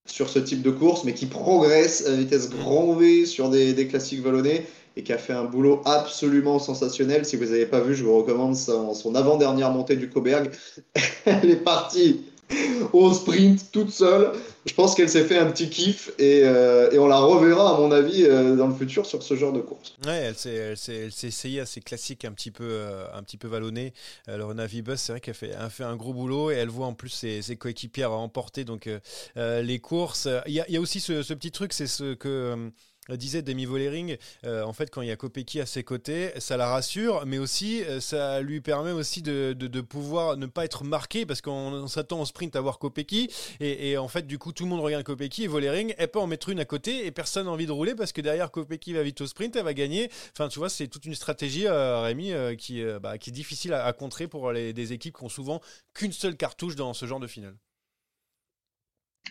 sur 0.06 0.28
ce 0.28 0.40
type 0.40 0.62
de 0.62 0.70
course, 0.70 1.04
mais 1.04 1.14
qui 1.14 1.26
progresse 1.26 2.06
à 2.06 2.12
vitesse 2.12 2.50
grand 2.50 2.94
V 2.94 3.26
sur 3.26 3.48
des, 3.48 3.86
classiques 3.86 4.22
vallonnés 4.22 4.66
et 4.96 5.02
qui 5.02 5.12
a 5.12 5.18
fait 5.18 5.32
un 5.32 5.44
boulot 5.44 5.82
absolument 5.84 6.58
sensationnel. 6.58 7.24
Si 7.24 7.36
vous 7.36 7.46
n'avez 7.46 7.66
pas 7.66 7.80
vu, 7.80 7.94
je 7.94 8.04
vous 8.04 8.16
recommande 8.16 8.56
son, 8.56 8.94
son 8.94 9.14
avant-dernière 9.14 9.70
montée 9.70 9.96
du 9.96 10.08
Coberg. 10.08 10.50
Elle 11.24 11.50
est 11.50 11.64
partie 11.64 12.22
au 12.92 13.12
sprint 13.12 13.70
toute 13.72 13.90
seule. 13.90 14.32
Je 14.66 14.72
pense 14.72 14.94
qu'elle 14.94 15.10
s'est 15.10 15.24
fait 15.24 15.38
un 15.38 15.50
petit 15.50 15.68
kiff 15.68 16.10
et, 16.18 16.42
euh, 16.44 16.90
et 16.90 16.98
on 16.98 17.06
la 17.06 17.18
reverra, 17.18 17.76
à 17.76 17.78
mon 17.78 17.90
avis, 17.90 18.24
euh, 18.24 18.56
dans 18.56 18.66
le 18.66 18.74
futur 18.74 19.04
sur 19.04 19.22
ce 19.22 19.34
genre 19.36 19.52
de 19.52 19.60
course. 19.60 19.94
Ouais, 20.06 20.32
elle 20.32 20.36
s'est, 20.36 21.08
essayée 21.26 21.60
à 21.60 21.66
ces 21.66 21.80
classiques 21.80 22.24
un 22.24 22.32
petit 22.32 22.50
peu, 22.50 22.64
euh, 22.64 23.06
un 23.14 23.22
petit 23.22 23.36
peu 23.36 23.48
vallonnés. 23.48 23.92
Alors 24.26 24.54
Navi 24.54 24.80
Bus, 24.80 24.96
c'est 24.96 25.12
vrai 25.12 25.20
qu'elle 25.20 25.34
fait, 25.34 25.52
fait 25.70 25.84
un 25.84 25.96
gros 25.96 26.14
boulot 26.14 26.50
et 26.50 26.54
elle 26.54 26.70
voit 26.70 26.86
en 26.86 26.94
plus 26.94 27.10
ses, 27.10 27.42
ses 27.42 27.56
coéquipières 27.56 28.14
remporter 28.24 28.64
donc 28.64 28.86
euh, 28.86 29.00
euh, 29.36 29.62
les 29.62 29.78
courses. 29.78 30.28
Il 30.46 30.52
y 30.52 30.76
a, 30.76 30.80
aussi 30.80 31.00
ce, 31.00 31.32
petit 31.34 31.50
truc, 31.50 31.72
c'est 31.72 31.86
ce 31.86 32.14
que 32.14 32.28
euh, 32.28 32.70
disait 33.10 33.42
Demi 33.42 33.64
Vollering, 33.64 34.16
en 34.44 34.72
fait, 34.72 34.90
quand 34.90 35.02
il 35.02 35.08
y 35.08 35.10
a 35.10 35.16
Kopecky 35.16 35.60
à 35.60 35.66
ses 35.66 35.84
côtés, 35.84 36.32
ça 36.38 36.56
la 36.56 36.68
rassure, 36.68 37.24
mais 37.26 37.38
aussi 37.38 37.82
ça 38.00 38.40
lui 38.40 38.60
permet 38.60 38.92
aussi 38.92 39.22
de, 39.22 39.80
pouvoir 39.80 40.36
ne 40.36 40.46
pas 40.46 40.64
être 40.64 40.84
marqué 40.84 41.26
parce 41.26 41.40
qu'on 41.40 41.86
s'attend 41.86 42.20
au 42.20 42.24
sprint 42.24 42.56
à 42.56 42.60
voir 42.60 42.78
Kopecky 42.78 43.30
et, 43.60 43.96
en 43.98 44.08
fait, 44.08 44.26
du 44.26 44.38
coup, 44.38 44.52
tout 44.52 44.64
le 44.64 44.70
monde 44.70 44.80
regarde 44.80 45.04
Kopecky 45.04 45.44
et 45.44 45.46
Vollering, 45.46 45.94
elle 45.98 46.08
peut 46.08 46.20
en 46.20 46.26
mettre 46.26 46.48
une 46.48 46.60
à 46.60 46.64
côté 46.64 47.06
et 47.06 47.10
personne 47.10 47.46
n'a 47.46 47.52
envie 47.52 47.66
de 47.66 47.72
rouler 47.72 47.94
parce 47.94 48.12
que 48.12 48.20
derrière 48.20 48.50
Kopecky 48.50 48.92
va 48.92 49.02
vite 49.02 49.20
au 49.20 49.26
sprint, 49.26 49.56
elle 49.56 49.64
va 49.64 49.74
gagner. 49.74 50.10
Enfin, 50.32 50.48
tu 50.48 50.58
vois, 50.58 50.68
c'est 50.68 50.88
toute 50.88 51.04
une 51.04 51.14
stratégie, 51.14 51.68
Rémi, 51.68 52.32
qui, 52.56 52.82
bah, 53.02 53.18
qui 53.18 53.30
est 53.30 53.32
difficile 53.32 53.74
à, 53.74 53.92
contrer 53.92 54.26
pour 54.26 54.52
les, 54.52 54.72
des 54.72 54.92
équipes 54.92 55.16
qui 55.16 55.24
ont 55.24 55.28
souvent 55.28 55.60
qu'une 55.92 56.12
seule 56.12 56.36
cartouche 56.36 56.76
dans 56.76 56.94
ce 56.94 57.06
genre 57.06 57.20
de 57.20 57.26
finale. 57.26 57.56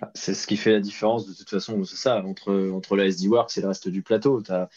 Ah, 0.02 0.12
c'est 0.16 0.34
ce 0.34 0.48
qui 0.48 0.58
fait 0.58 0.72
la 0.72 0.80
différence 0.80 1.28
de 1.28 1.34
toute 1.34 1.50
façon, 1.50 1.84
c'est 1.84 1.96
ça, 1.96 2.24
entre, 2.26 2.72
entre 2.72 2.96
la 2.96 3.06
SD 3.06 3.28
Works 3.28 3.58
et 3.58 3.62
le 3.62 3.68
reste 3.68 3.90
du 3.90 4.02
plateau. 4.02 4.42
Tu 4.42 4.52
as, 4.52 4.70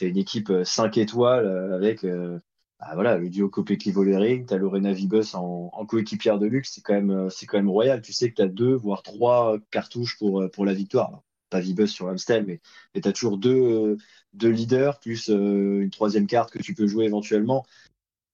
une 0.00 0.16
équipe 0.16 0.50
5 0.64 0.96
euh, 0.96 1.00
étoiles 1.00 1.46
euh, 1.46 1.76
avec 1.76 2.04
euh, 2.04 2.38
bah, 2.80 2.90
voilà, 2.94 3.18
le 3.18 3.28
duo 3.28 3.48
Kopecky 3.48 3.92
Volering, 3.92 4.46
tu 4.46 4.54
as 4.54 4.56
Lorena 4.56 4.92
Vibus 4.92 5.34
en, 5.34 5.70
coéquipière 5.86 6.38
de 6.38 6.46
luxe, 6.46 6.72
c'est 6.74 6.80
quand, 6.80 6.94
même, 6.94 7.28
quand 7.46 7.58
même 7.58 7.68
royal. 7.68 8.00
Tu 8.00 8.12
sais 8.12 8.30
que 8.30 8.36
tu 8.36 8.42
as 8.42 8.48
deux, 8.48 8.74
voire 8.74 9.02
trois 9.02 9.58
cartouches 9.70 10.18
pour, 10.18 10.64
la 10.64 10.72
victoire. 10.72 11.22
pas 11.50 11.60
Vibus 11.60 11.88
sur 11.88 12.08
Amstel, 12.08 12.46
mais, 12.46 12.60
tu 13.00 13.08
as 13.08 13.12
toujours 13.12 13.36
deux, 13.38 13.98
deux 14.32 14.50
leaders, 14.50 14.98
plus 14.98 15.28
une 15.28 15.90
troisième 15.90 16.26
carte 16.26 16.50
que 16.50 16.62
tu 16.62 16.74
peux 16.74 16.86
jouer 16.86 17.04
éventuellement 17.04 17.64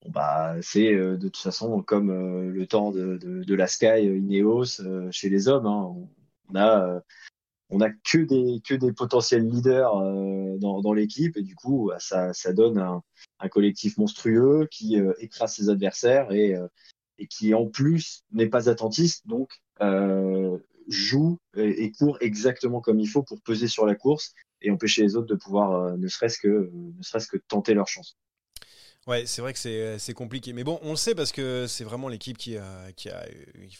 bah, 0.08 0.54
c'est 0.62 0.94
de 0.94 1.28
toute 1.28 1.36
façon 1.36 1.82
comme 1.82 2.48
le 2.48 2.66
temps 2.66 2.90
de, 2.90 3.54
la 3.54 3.66
Sky 3.66 4.06
Ineos 4.06 4.80
chez 5.10 5.28
les 5.28 5.48
hommes. 5.48 5.66
Hein. 5.66 5.94
On 6.50 6.56
a 6.56 7.00
on 7.72 7.80
a 7.80 7.88
que 7.90 8.74
des 8.74 8.92
potentiels 8.92 9.46
leaders 9.46 9.94
dans, 10.58 10.80
dans 10.80 10.92
l'équipe 10.92 11.36
et 11.36 11.42
du 11.42 11.54
coup 11.54 11.88
bah, 11.88 11.98
ça, 12.00 12.52
donne 12.52 12.78
un, 12.78 13.48
collectif 13.48 13.96
monstrueux 13.96 14.66
qui 14.70 14.98
écrase 15.18 15.54
ses 15.54 15.70
adversaires 15.70 16.32
et 16.32 16.56
qui 17.28 17.54
en 17.54 17.66
plus 17.66 18.24
n'est 18.32 18.48
pas 18.48 18.68
attentiste 18.68 19.26
donc 19.28 19.60
joue 20.88 21.38
et, 21.56 21.92
court 21.92 22.18
exactement 22.20 22.80
comme 22.80 22.98
il 22.98 23.08
faut 23.08 23.22
pour 23.22 23.40
peser 23.42 23.68
sur 23.68 23.86
la 23.86 23.94
course 23.94 24.34
et 24.62 24.70
empêcher 24.70 25.02
les 25.02 25.14
autres 25.14 25.28
de 25.28 25.36
pouvoir 25.36 25.96
ne 25.96 26.08
serait-ce 26.08 26.38
que 26.40 27.36
tenter 27.48 27.74
leur 27.74 27.86
chance. 27.86 28.16
Ouais, 29.10 29.24
c'est 29.26 29.42
vrai 29.42 29.52
que 29.52 29.58
c'est 29.98 30.14
compliqué. 30.14 30.52
Mais 30.52 30.62
bon, 30.62 30.78
on 30.82 30.90
le 30.90 30.96
sait 30.96 31.16
parce 31.16 31.32
que 31.32 31.66
c'est 31.66 31.82
vraiment 31.82 32.06
l'équipe 32.06 32.38
qui, 32.38 32.56
qui, 32.94 33.08
a, 33.08 33.26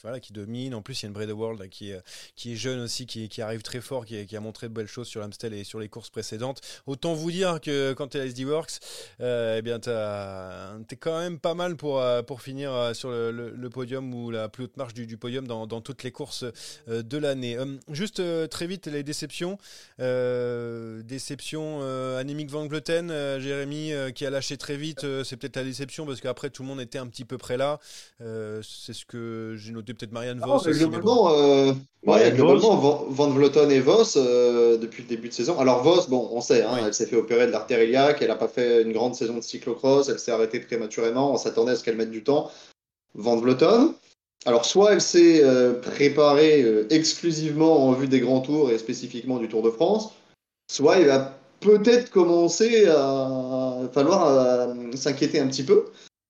voilà, 0.03 0.19
qui 0.19 0.33
domine. 0.33 0.75
En 0.75 0.83
plus, 0.83 1.01
il 1.01 1.05
y 1.05 1.07
a 1.07 1.09
une 1.09 1.13
Breda 1.13 1.33
World 1.33 1.69
qui, 1.69 1.93
qui 2.35 2.55
est 2.55 2.57
jeune 2.57 2.81
aussi, 2.81 3.07
qui, 3.07 3.29
qui 3.29 3.41
arrive 3.41 3.63
très 3.63 3.81
fort, 3.81 4.05
qui, 4.05 4.27
qui, 4.27 4.37
a 4.37 4.41
montré 4.41 4.69
de 4.69 4.75
belles 4.75 4.89
choses 4.89 5.07
sur 5.07 5.21
l'Amstel 5.21 5.55
et 5.55 5.63
sur 5.63 5.79
les 5.79 5.89
courses 5.89 6.11
précédentes. 6.11 6.61
Autant 6.85 7.15
vous 7.15 7.31
dire 7.31 7.61
que 7.61 7.93
quand 7.93 8.09
tu 8.09 8.19
es 8.19 8.23
à 8.23 8.25
SD 8.25 8.45
Works, 8.45 8.81
euh, 9.21 9.61
eh 9.65 9.81
tu 9.81 10.95
es 10.95 10.99
quand 10.99 11.21
même 11.21 11.39
pas 11.39 11.55
mal 11.55 11.77
pour, 11.77 12.01
euh, 12.01 12.23
pour 12.23 12.43
finir 12.43 12.73
euh, 12.73 12.93
sur 12.93 13.11
le, 13.11 13.71
podium 13.71 14.13
ou 14.13 14.33
la 14.33 14.49
plus 14.49 14.65
haute 14.65 14.77
marche 14.77 14.95
du, 14.95 15.07
du 15.07 15.17
podium 15.17 15.47
dans, 15.47 15.69
dans, 15.69 15.81
toutes 15.81 16.03
les 16.03 16.11
courses 16.11 16.45
de 16.89 17.19
l'année. 17.19 17.57
juste 17.89 18.21
très 18.49 18.67
vite, 18.67 18.89
les 18.89 19.05
déceptions. 19.05 19.59
déception 19.99 21.83
anémique 22.17 22.51
Van 22.51 22.67
Gluten, 22.67 23.11
Jérémy 23.39 23.93
qui 24.13 24.27
a 24.27 24.31
lâché 24.31 24.57
très 24.57 24.77
vite 24.77 25.07
c'est 25.25 25.37
peut-être 25.37 25.57
la 25.57 25.65
déception 25.65 26.07
parce 26.07 26.21
qu'après 26.21 26.51
tout 26.51 26.63
le 26.63 26.69
monde 26.69 26.81
était 26.81 26.99
un 26.99 27.07
petit 27.07 27.25
peu 27.25 27.39
près 27.39 27.57
là. 27.57 27.79
Euh, 28.21 28.61
c'est 28.63 28.93
ce 28.93 29.05
que 29.05 29.55
j'ai 29.57 29.73
noté 29.73 29.95
peut-être 29.95 30.13
Marianne 30.13 30.41
ah, 30.43 30.47
Vos. 30.47 30.59
globalement, 30.59 31.33
euh, 31.33 31.73
Van, 32.05 33.31
Vleuten 33.31 33.71
et 33.71 33.81
Vos 33.81 34.17
euh, 34.17 34.77
depuis 34.77 35.03
le 35.03 35.09
début 35.09 35.29
de 35.29 35.35
saison. 35.35 35.59
Alors 35.59 35.83
Vos, 35.83 36.09
bon, 36.09 36.29
on 36.33 36.41
sait, 36.41 36.63
hein, 36.63 36.79
elle 36.85 36.95
s'est 36.95 37.07
fait 37.07 37.17
opérer 37.17 37.47
de 37.47 37.53
l'artère 37.53 37.83
iliaque, 37.83 38.23
elle 38.23 38.29
n'a 38.29 38.37
pas 38.37 38.49
fait 38.49 38.83
une 38.83 38.93
grande 38.93 39.15
saison 39.15 39.37
de 39.37 39.43
cyclocross, 39.43 40.09
elle 40.09 40.19
s'est 40.19 40.33
arrêtée 40.33 40.61
prématurément, 40.61 41.33
on 41.33 41.37
s'attendait 41.37 41.73
à 41.73 41.77
ce 41.77 41.85
qu'elle 41.85 41.97
mette 41.97 42.11
du 42.11 42.23
temps. 42.23 42.51
Van 43.15 43.37
Vleuten, 43.37 43.93
alors, 44.47 44.65
soit 44.65 44.93
elle 44.93 45.03
s'est 45.03 45.45
préparée 45.83 46.65
exclusivement 46.89 47.87
en 47.87 47.93
vue 47.93 48.09
des 48.09 48.21
grands 48.21 48.41
tours 48.41 48.71
et 48.71 48.79
spécifiquement 48.79 49.39
du 49.39 49.49
Tour 49.49 49.63
de 49.63 49.71
France, 49.71 50.13
soit 50.71 50.99
il 50.99 51.07
va 51.07 51.37
peut-être 51.61 52.11
commencer 52.11 52.87
à 52.87 53.70
falloir 53.89 54.27
euh, 54.27 54.75
s'inquiéter 54.95 55.41
un 55.41 55.49
petit 55.49 55.63
peu. 55.63 55.87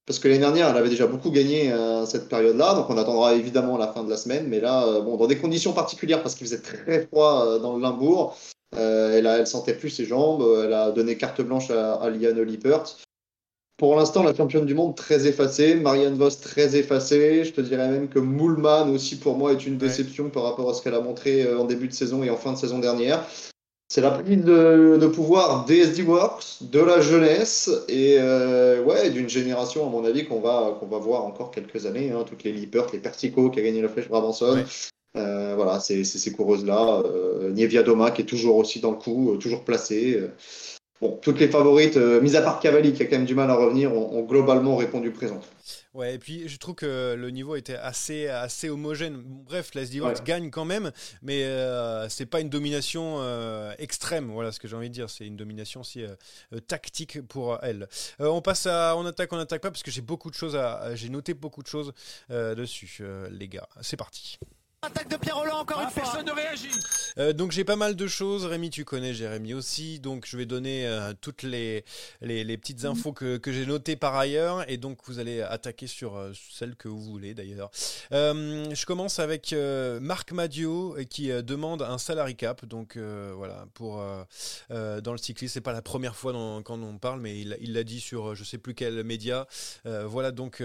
Parce 0.06 0.18
que 0.18 0.26
l'année 0.26 0.40
dernière, 0.40 0.68
elle 0.68 0.76
avait 0.76 0.88
déjà 0.88 1.06
beaucoup 1.06 1.30
gagné 1.30 1.70
à 1.70 2.04
cette 2.04 2.28
période-là, 2.28 2.74
donc 2.74 2.90
on 2.90 2.98
attendra 2.98 3.34
évidemment 3.34 3.76
la 3.76 3.88
fin 3.88 4.02
de 4.02 4.10
la 4.10 4.16
semaine. 4.16 4.48
Mais 4.48 4.58
là, 4.58 4.84
euh, 4.84 5.00
bon, 5.02 5.16
dans 5.16 5.28
des 5.28 5.38
conditions 5.38 5.72
particulières, 5.72 6.22
parce 6.22 6.34
qu'il 6.34 6.48
faisait 6.48 6.62
très 6.62 7.06
froid 7.06 7.44
euh, 7.46 7.58
dans 7.60 7.76
le 7.76 7.82
Limbourg, 7.82 8.36
elle, 8.76 9.26
a, 9.26 9.38
elle 9.38 9.46
sentait 9.46 9.74
plus 9.74 9.90
ses 9.90 10.04
jambes, 10.04 10.44
elle 10.64 10.72
a 10.72 10.90
donné 10.90 11.16
carte 11.16 11.40
blanche 11.42 11.70
à, 11.70 11.94
à 11.94 12.10
Liane 12.10 12.42
Lippert. 12.42 12.84
Pour 13.76 13.96
l'instant, 13.96 14.22
la 14.22 14.34
championne 14.34 14.66
du 14.66 14.74
monde 14.74 14.94
très 14.94 15.26
effacée, 15.26 15.74
Marianne 15.74 16.14
Vos 16.14 16.30
très 16.30 16.76
effacée. 16.76 17.44
Je 17.44 17.52
te 17.52 17.60
dirais 17.60 17.88
même 17.88 18.08
que 18.08 18.18
Moulman 18.18 18.90
aussi 18.90 19.16
pour 19.16 19.36
moi 19.36 19.52
est 19.52 19.66
une 19.66 19.78
déception 19.78 20.28
par 20.28 20.42
rapport 20.42 20.68
à 20.70 20.74
ce 20.74 20.82
qu'elle 20.82 20.94
a 20.94 21.00
montré 21.00 21.52
en 21.54 21.64
début 21.64 21.88
de 21.88 21.94
saison 21.94 22.22
et 22.22 22.30
en 22.30 22.36
fin 22.36 22.52
de 22.52 22.58
saison 22.58 22.78
dernière. 22.78 23.24
C'est 23.92 24.02
la 24.02 24.12
prise 24.12 24.44
de, 24.44 25.06
pouvoir 25.08 25.64
des 25.64 25.78
SD 25.78 26.04
Works, 26.04 26.58
de 26.60 26.78
la 26.78 27.00
jeunesse 27.00 27.68
et 27.88 28.18
euh, 28.20 28.84
ouais, 28.84 29.10
d'une 29.10 29.28
génération, 29.28 29.84
à 29.84 29.90
mon 29.90 30.04
avis, 30.04 30.26
qu'on 30.26 30.38
va, 30.38 30.76
qu'on 30.78 30.86
va 30.86 30.98
voir 30.98 31.24
encore 31.24 31.50
quelques 31.50 31.86
années. 31.86 32.12
Hein, 32.12 32.22
toutes 32.24 32.44
les 32.44 32.52
Lippert, 32.52 32.86
les 32.92 33.00
Persico 33.00 33.50
qui 33.50 33.58
a 33.58 33.62
gagné 33.64 33.82
la 33.82 33.88
flèche 33.88 34.08
Brabanson. 34.08 34.64
Euh, 35.16 35.54
voilà, 35.56 35.80
c'est 35.80 36.04
ces 36.04 36.30
coureuses-là. 36.30 37.02
Euh, 37.04 37.50
Nievia 37.50 37.82
Doma 37.82 38.12
qui 38.12 38.22
est 38.22 38.26
toujours 38.26 38.58
aussi 38.58 38.78
dans 38.78 38.92
le 38.92 38.96
coup, 38.96 39.36
toujours 39.40 39.64
placée. 39.64 40.22
Bon, 41.00 41.18
toutes 41.22 41.40
les 41.40 41.48
favorites, 41.48 41.96
mis 41.96 42.36
à 42.36 42.42
part 42.42 42.60
Cavalli 42.60 42.92
qui 42.92 43.02
a 43.02 43.06
quand 43.06 43.16
même 43.16 43.24
du 43.24 43.34
mal 43.34 43.50
à 43.50 43.54
revenir, 43.54 43.94
ont 43.94 44.22
globalement 44.22 44.76
répondu 44.76 45.10
présent. 45.10 45.40
Ouais, 45.92 46.14
et 46.14 46.18
puis 46.18 46.48
je 46.48 46.56
trouve 46.56 46.76
que 46.76 47.14
le 47.18 47.30
niveau 47.30 47.56
était 47.56 47.74
assez, 47.74 48.28
assez 48.28 48.70
homogène. 48.70 49.22
Bref, 49.24 49.74
la 49.74 49.82
SD 49.82 50.00
gagne 50.24 50.50
quand 50.50 50.64
même, 50.64 50.92
mais 51.20 51.42
euh, 51.44 52.08
c'est 52.08 52.26
pas 52.26 52.40
une 52.40 52.48
domination 52.48 53.16
euh, 53.18 53.72
extrême. 53.78 54.30
Voilà 54.30 54.52
ce 54.52 54.60
que 54.60 54.68
j'ai 54.68 54.76
envie 54.76 54.88
de 54.88 54.94
dire. 54.94 55.10
C'est 55.10 55.26
une 55.26 55.36
domination 55.36 55.80
aussi 55.80 56.04
euh, 56.04 56.60
tactique 56.60 57.20
pour 57.26 57.58
elle. 57.62 57.88
on 58.20 58.40
passe 58.40 58.66
à 58.66 58.94
on 58.96 59.04
attaque, 59.04 59.32
on 59.32 59.38
attaque 59.38 59.62
pas 59.62 59.70
parce 59.70 59.82
que 59.82 59.90
j'ai 59.90 60.00
beaucoup 60.00 60.30
de 60.30 60.36
choses 60.36 60.54
à, 60.54 60.94
j'ai 60.94 61.08
noté 61.08 61.34
beaucoup 61.34 61.62
de 61.62 61.68
choses 61.68 61.92
dessus, 62.30 63.02
les 63.30 63.48
gars. 63.48 63.68
C'est 63.80 63.96
parti. 63.96 64.38
Attaque 64.82 65.10
de 65.10 65.16
Pierre 65.16 65.36
Roland 65.36 65.58
encore 65.58 65.76
ah, 65.78 65.84
une 65.84 65.90
fois. 65.90 66.02
Personne 66.04 66.24
ne 66.24 66.32
réagit. 66.32 66.70
Euh, 67.18 67.34
donc 67.34 67.52
j'ai 67.52 67.64
pas 67.64 67.76
mal 67.76 67.96
de 67.96 68.06
choses. 68.06 68.46
Rémi, 68.46 68.70
tu 68.70 68.86
connais 68.86 69.12
Jérémy 69.12 69.52
aussi. 69.52 70.00
Donc 70.00 70.24
je 70.26 70.38
vais 70.38 70.46
donner 70.46 70.86
euh, 70.86 71.12
toutes 71.20 71.42
les, 71.42 71.84
les, 72.22 72.56
petites 72.56 72.86
infos 72.86 73.12
que, 73.12 73.36
que 73.36 73.52
j'ai 73.52 73.66
notées 73.66 73.96
par 73.96 74.16
ailleurs. 74.16 74.64
Et 74.70 74.78
donc 74.78 75.00
vous 75.04 75.18
allez 75.18 75.42
attaquer 75.42 75.86
sur 75.86 76.16
euh, 76.16 76.32
celles 76.50 76.76
que 76.76 76.88
vous 76.88 77.02
voulez 77.02 77.34
d'ailleurs. 77.34 77.70
je 78.10 78.86
commence 78.86 79.18
avec 79.18 79.54
Marc 80.00 80.32
Madio 80.32 80.96
qui 81.10 81.28
demande 81.28 81.82
un 81.82 81.98
salary 81.98 82.34
cap. 82.34 82.64
Donc 82.64 82.96
voilà, 82.96 83.66
pour 83.74 84.02
dans 84.70 85.12
le 85.12 85.18
cyclisme, 85.18 85.52
c'est 85.52 85.60
pas 85.60 85.74
la 85.74 85.82
première 85.82 86.16
fois 86.16 86.32
quand 86.64 86.80
on 86.80 86.96
parle, 86.96 87.20
mais 87.20 87.38
il 87.38 87.74
l'a 87.74 87.84
dit 87.84 88.00
sur 88.00 88.34
je 88.34 88.44
sais 88.44 88.56
plus 88.56 88.74
quel 88.74 89.04
média. 89.04 89.46
voilà 89.84 90.30
donc 90.30 90.62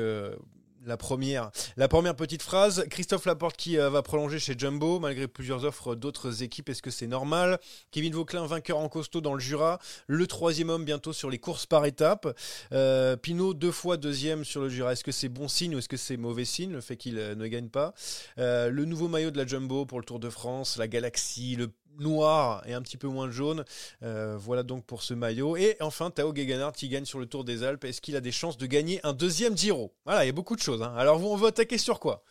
la 0.86 0.98
première, 0.98 1.52
la 1.78 1.88
première 1.88 2.16
petite 2.16 2.42
phrase, 2.42 2.86
Christophe 2.90 3.26
Laporte 3.26 3.58
qui 3.58 3.78
euh, 3.78 3.90
va 3.90 4.02
prolonger 4.02 4.40
chez 4.40 4.56
Jumbo 4.58 5.00
malgré 5.00 5.28
plusieurs 5.28 5.66
offres 5.66 5.96
d'autres 5.96 6.44
équipes. 6.44 6.70
Est-ce 6.70 6.82
que 6.82 6.92
c'est 6.92 7.08
normal? 7.08 7.60
Kevin 7.92 8.14
Vauclin, 8.14 8.46
vainqueur 8.46 8.78
en 8.78 8.90
costaud 8.90 9.22
dans 9.22 9.34
le 9.34 9.40
Jura, 9.40 9.80
le 10.08 10.28
troisième 10.28 10.70
homme 10.70 10.86
bientôt 10.86 11.14
sur 11.14 11.30
les 11.30 11.40
courses 11.40 11.66
par 11.66 11.86
étapes. 11.86 12.28
Euh, 12.72 13.16
Pinot 13.18 13.54
deux 13.54 13.72
fois 13.72 13.98
deuxième 13.98 14.44
sur 14.44 14.62
le 14.62 14.70
Jura. 14.70 14.94
Est-ce 14.94 15.04
que 15.04 15.12
c'est 15.12 15.30
bon 15.30 15.48
signe 15.48 15.76
ou 15.76 15.80
est-ce 15.80 15.90
que 15.90 15.98
c'est 15.98 16.18
mauvais 16.18 16.46
signe 16.46 16.72
le 16.72 16.82
fait 16.82 16.98
qu'il 16.98 17.18
euh, 17.18 17.36
ne 17.36 17.48
gagne 17.48 17.70
pas? 17.70 17.94
Le 18.38 18.86
nouveau 18.86 19.08
maillot 19.08 19.32
de 19.32 19.38
la 19.38 19.46
Jumbo 19.46 19.86
pour 19.86 20.00
le 20.00 20.06
Tour 20.06 20.20
de 20.20 20.30
France, 20.30 20.78
la 20.78 20.88
Galaxie, 20.88 21.56
le 21.56 21.72
noir 22.00 22.64
et 22.68 22.74
un 22.74 22.82
petit 22.82 22.98
peu 22.98 23.08
moins 23.08 23.30
jaune. 23.30 23.64
Euh, 24.04 24.36
voilà 24.38 24.64
donc 24.64 24.86
pour 24.86 25.02
ce 25.02 25.14
maillot. 25.14 25.58
Et 25.58 25.78
enfin, 25.82 26.10
Tao 26.10 26.34
Gegenhardt 26.36 26.76
qui 26.76 26.90
gagne 26.90 27.06
sur 27.06 27.20
le 27.20 27.26
Tour 27.26 27.44
des 27.44 27.64
Alpes. 27.64 27.84
Est-ce 27.86 28.02
qu'il 28.02 28.16
a 28.16 28.22
des 28.22 28.32
chances 28.32 28.58
de 28.58 28.66
gagner 28.66 29.00
un 29.04 29.14
deuxième 29.14 29.58
Giro? 29.58 29.94
Voilà, 30.06 30.24
il 30.24 30.28
y 30.28 30.30
a 30.30 30.34
beaucoup 30.34 30.56
de 30.56 30.62
choses. 30.62 30.82
Hein. 30.82 30.94
Alors, 30.98 31.24
on 31.24 31.36
veut 31.36 31.48
attaquer 31.48 31.78
sur 31.78 32.00
quoi? 32.00 32.24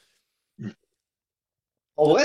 En 1.96 2.08
vrai, 2.08 2.24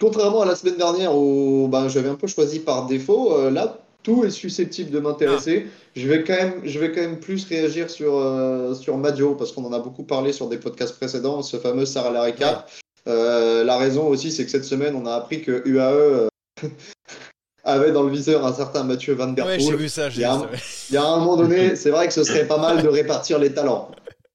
contrairement 0.00 0.42
à 0.42 0.46
la 0.46 0.56
semaine 0.56 0.76
dernière 0.76 1.16
où 1.16 1.68
ben, 1.70 1.88
j'avais 1.88 2.08
un 2.08 2.16
peu 2.16 2.26
choisi 2.26 2.60
par 2.60 2.86
défaut, 2.86 3.32
euh, 3.32 3.50
là, 3.50 3.78
tout 4.02 4.24
est 4.24 4.30
susceptible 4.30 4.90
de 4.90 5.00
m'intéresser. 5.00 5.66
Ah. 5.66 5.70
Je, 5.96 6.06
vais 6.06 6.22
quand 6.22 6.34
même, 6.34 6.60
je 6.64 6.78
vais 6.78 6.92
quand 6.92 7.00
même 7.00 7.18
plus 7.18 7.44
réagir 7.46 7.90
sur, 7.90 8.16
euh, 8.16 8.74
sur 8.74 8.96
Madio 8.98 9.34
parce 9.34 9.52
qu'on 9.52 9.64
en 9.64 9.72
a 9.72 9.78
beaucoup 9.78 10.04
parlé 10.04 10.32
sur 10.32 10.48
des 10.48 10.58
podcasts 10.58 10.96
précédents, 10.96 11.42
ce 11.42 11.56
fameux 11.56 11.86
Sarah 11.86 12.10
Lareka. 12.10 12.66
la 13.06 13.78
raison 13.78 14.06
aussi, 14.06 14.30
c'est 14.30 14.44
que 14.44 14.50
cette 14.50 14.64
semaine, 14.64 14.94
on 14.94 15.06
a 15.06 15.14
appris 15.14 15.42
que 15.42 15.62
UAE 15.66 16.28
avait 17.64 17.92
dans 17.92 18.04
le 18.04 18.10
viseur 18.10 18.46
un 18.46 18.52
certain 18.52 18.84
Mathieu 18.84 19.14
Van 19.14 19.28
Der 19.28 19.44
Poel. 19.44 19.60
j'ai 19.60 19.76
vu 19.76 19.88
ça. 19.88 20.08
Il 20.08 20.20
y, 20.20 20.24
a 20.24 20.34
un, 20.34 20.48
il 20.90 20.94
y 20.94 20.96
a 20.96 21.04
un 21.04 21.18
moment 21.18 21.36
donné, 21.36 21.76
c'est 21.76 21.90
vrai 21.90 22.06
que 22.06 22.14
ce 22.14 22.24
serait 22.24 22.46
pas 22.46 22.58
mal 22.58 22.82
de 22.82 22.88
répartir 22.88 23.38
les 23.38 23.52
talents. 23.52 23.90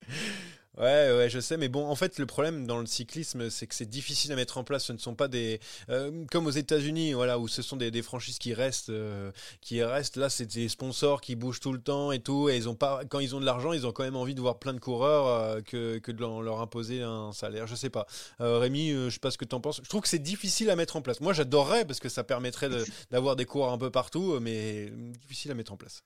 Ouais, 0.82 1.12
ouais, 1.16 1.30
je 1.30 1.40
sais, 1.40 1.58
mais 1.58 1.70
bon, 1.70 1.86
en 1.88 1.96
fait, 1.96 2.18
le 2.18 2.26
problème 2.26 2.66
dans 2.66 2.80
le 2.80 2.88
cyclisme, 2.88 3.52
c'est 3.52 3.68
que 3.68 3.76
c'est 3.76 3.86
difficile 3.88 4.32
à 4.32 4.36
mettre 4.36 4.58
en 4.58 4.64
place. 4.64 4.84
Ce 4.86 4.92
ne 4.94 4.98
sont 4.98 5.14
pas 5.14 5.28
des. 5.28 5.60
Euh, 5.90 6.26
comme 6.32 6.48
aux 6.48 6.52
États-Unis, 6.52 7.14
voilà, 7.14 7.38
où 7.38 7.48
ce 7.48 7.62
sont 7.62 7.78
des, 7.78 7.92
des 7.92 8.02
franchises 8.02 8.40
qui 8.40 8.56
restent. 8.56 8.90
euh, 8.90 9.32
qui 9.62 9.84
restent. 9.84 10.18
Là, 10.18 10.32
c'est 10.32 10.48
des 10.48 10.70
sponsors 10.70 11.22
qui 11.22 11.36
bougent 11.36 11.60
tout 11.60 11.72
le 11.72 11.80
temps 11.80 12.12
et 12.12 12.20
tout. 12.20 12.50
Et 12.50 12.58
ils 12.58 12.68
ont 12.68 12.74
pas, 12.74 13.02
quand 13.08 13.20
ils 13.20 13.36
ont 13.36 13.40
de 13.40 13.46
l'argent, 13.46 13.74
ils 13.74 13.86
ont 13.86 13.92
quand 13.92 14.04
même 14.04 14.16
envie 14.16 14.34
de 14.34 14.42
voir 14.42 14.58
plein 14.58 14.74
de 14.74 14.80
coureurs 14.80 15.28
euh, 15.28 15.62
que, 15.62 16.00
que 16.00 16.12
de 16.12 16.20
leur, 16.20 16.60
imposer 16.62 17.04
un 17.04 17.32
salaire. 17.32 17.68
Je 17.68 17.76
sais 17.76 17.92
pas. 17.92 18.08
Euh, 18.42 18.58
Rémi, 18.58 18.90
euh, 18.90 19.10
je 19.10 19.14
sais 19.14 19.20
pas 19.20 19.30
ce 19.30 19.38
que 19.38 19.46
tu 19.46 19.54
en 19.54 19.62
penses. 19.62 19.82
Je 19.84 19.88
trouve 19.90 20.02
que 20.02 20.08
c'est 20.10 20.18
difficile 20.18 20.72
à 20.72 20.76
mettre 20.76 20.96
en 20.96 21.04
place. 21.04 21.22
Moi, 21.22 21.34
j'adorerais 21.34 21.86
parce 21.86 22.00
que 22.00 22.10
ça 22.10 22.24
permettrait 22.24 22.70
de- 22.70 22.84
d'avoir 23.12 23.36
des 23.36 23.46
coureurs 23.46 23.72
un 23.72 23.78
peu 23.78 23.92
partout, 23.92 24.40
mais 24.42 24.92
difficile 25.22 25.52
à 25.52 25.54
mettre 25.54 25.74
en 25.74 25.78
place. 25.78 26.02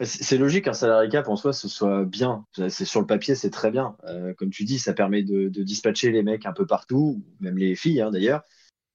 C'est 0.00 0.38
logique, 0.38 0.66
un 0.66 0.72
salarié 0.72 1.08
cap 1.08 1.28
en 1.28 1.36
soi, 1.36 1.52
ce 1.52 1.68
soit 1.68 2.04
bien. 2.04 2.44
C'est 2.68 2.84
sur 2.84 3.00
le 3.00 3.06
papier, 3.06 3.34
c'est 3.34 3.50
très 3.50 3.70
bien. 3.70 3.96
Euh, 4.04 4.34
comme 4.34 4.50
tu 4.50 4.64
dis, 4.64 4.78
ça 4.78 4.92
permet 4.92 5.22
de, 5.22 5.48
dispatcher 5.48 6.10
les 6.10 6.22
mecs 6.22 6.46
un 6.46 6.52
peu 6.52 6.66
partout, 6.66 7.22
même 7.40 7.58
les 7.58 7.76
filles 7.76 8.00
hein, 8.00 8.10
d'ailleurs, 8.10 8.42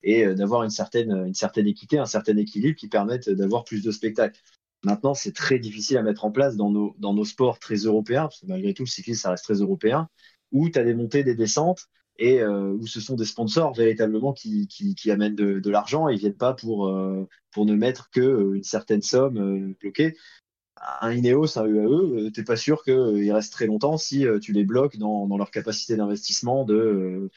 et 0.04 0.26
euh, 0.26 0.34
d'avoir 0.34 0.64
une 0.64 0.70
certaine, 0.70 1.32
équité, 1.68 2.00
un 2.00 2.06
certain 2.06 2.36
équilibre 2.38 2.78
qui 2.78 2.90
permettent 2.90 3.30
d'avoir 3.30 3.64
plus 3.64 3.84
de 3.84 3.92
spectacles. 3.92 4.40
Maintenant, 4.84 5.14
c'est 5.14 5.34
très 5.34 5.60
difficile 5.60 5.98
à 5.98 6.04
mettre 6.04 6.26
en 6.26 6.32
place 6.32 6.58
dans 6.58 6.70
nos, 6.70 7.26
sports 7.26 7.60
très 7.60 7.76
européens, 7.76 8.24
parce 8.24 8.42
que 8.42 8.48
malgré 8.48 8.74
tout, 8.74 8.84
le 8.84 8.90
cyclisme, 8.90 9.22
ça 9.22 9.30
reste 9.32 9.44
très 9.44 9.56
européen, 9.56 10.10
où 10.52 10.70
tu 10.70 10.80
as 10.80 10.84
des 10.84 10.96
montées, 10.96 11.24
des 11.24 11.36
descentes, 11.36 11.88
et 12.18 12.42
euh, 12.42 12.74
où 12.74 12.86
ce 12.88 13.00
sont 13.00 13.16
des 13.16 13.26
sponsors 13.26 13.74
véritablement 13.74 14.34
qui, 14.34 14.68
amènent 15.10 15.36
de, 15.36 15.70
l'argent 15.70 16.10
et 16.10 16.16
ils 16.16 16.20
viennent 16.20 16.34
pas 16.34 16.54
pour, 16.54 16.94
pour 17.52 17.66
ne 17.66 17.76
mettre 17.76 18.10
que 18.10 18.20
euh, 18.20 18.54
une 18.56 18.64
certaine 18.64 19.02
somme 19.02 19.74
bloquée 19.80 20.16
un 21.02 21.12
Ineos, 21.12 21.58
un 21.58 21.66
UAE, 21.66 22.28
euh, 22.28 22.32
t'es 22.32 22.44
pas 22.44 22.56
sûr 22.56 22.84
qu'ils 22.84 23.32
restent 23.32 23.54
très 23.54 23.68
longtemps 23.68 23.98
si 23.98 24.26
euh, 24.26 24.40
tu 24.40 24.54
les 24.54 24.64
bloques 24.64 24.98
dans, 24.98 25.28
dans 25.28 25.38
leur 25.38 25.52
capacité 25.52 25.96
d'investissement 25.96 26.64
de, 26.66 26.76
euh, 26.76 27.30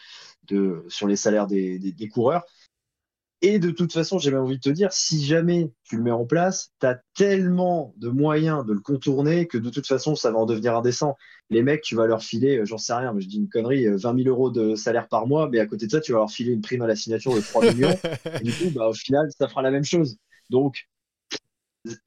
de, 0.48 0.84
sur 0.88 1.06
les 1.06 1.16
salaires 1.16 1.46
des, 1.46 1.78
des, 1.78 1.92
des 1.92 2.08
coureurs. 2.08 2.44
Et 3.44 3.58
de 3.58 3.72
toute 3.72 3.92
façon, 3.92 4.18
j'ai 4.20 4.30
même 4.30 4.42
envie 4.42 4.56
de 4.56 4.60
te 4.60 4.70
dire, 4.70 4.92
si 4.92 5.24
jamais 5.24 5.72
tu 5.82 5.96
le 5.96 6.04
mets 6.04 6.12
en 6.12 6.24
place, 6.24 6.70
tu 6.80 6.86
as 6.86 7.00
tellement 7.16 7.92
de 7.96 8.08
moyens 8.08 8.64
de 8.64 8.72
le 8.72 8.78
contourner 8.78 9.48
que 9.48 9.58
de 9.58 9.68
toute 9.68 9.86
façon, 9.88 10.14
ça 10.14 10.30
va 10.30 10.38
en 10.38 10.46
devenir 10.46 10.76
indécent. 10.76 11.16
Les 11.50 11.64
mecs, 11.64 11.82
tu 11.82 11.96
vas 11.96 12.06
leur 12.06 12.22
filer, 12.22 12.58
euh, 12.58 12.64
j'en 12.64 12.78
sais 12.78 12.94
rien, 12.94 13.12
mais 13.12 13.20
je 13.20 13.26
dis 13.26 13.38
une 13.38 13.48
connerie, 13.48 13.86
euh, 13.88 13.96
20 13.96 14.22
000 14.22 14.28
euros 14.28 14.50
de 14.50 14.76
salaire 14.76 15.08
par 15.08 15.26
mois, 15.26 15.48
mais 15.48 15.58
à 15.58 15.66
côté 15.66 15.86
de 15.86 15.90
ça, 15.90 16.00
tu 16.00 16.12
vas 16.12 16.18
leur 16.18 16.30
filer 16.30 16.52
une 16.52 16.60
prime 16.60 16.82
à 16.82 16.86
la 16.86 16.94
signature 16.94 17.34
de 17.34 17.40
3 17.40 17.64
millions. 17.74 17.98
et 18.40 18.44
du 18.44 18.52
coup, 18.52 18.70
bah, 18.72 18.86
au 18.88 18.94
final, 18.94 19.28
ça 19.36 19.48
fera 19.48 19.60
la 19.62 19.72
même 19.72 19.84
chose. 19.84 20.18
Donc, 20.48 20.88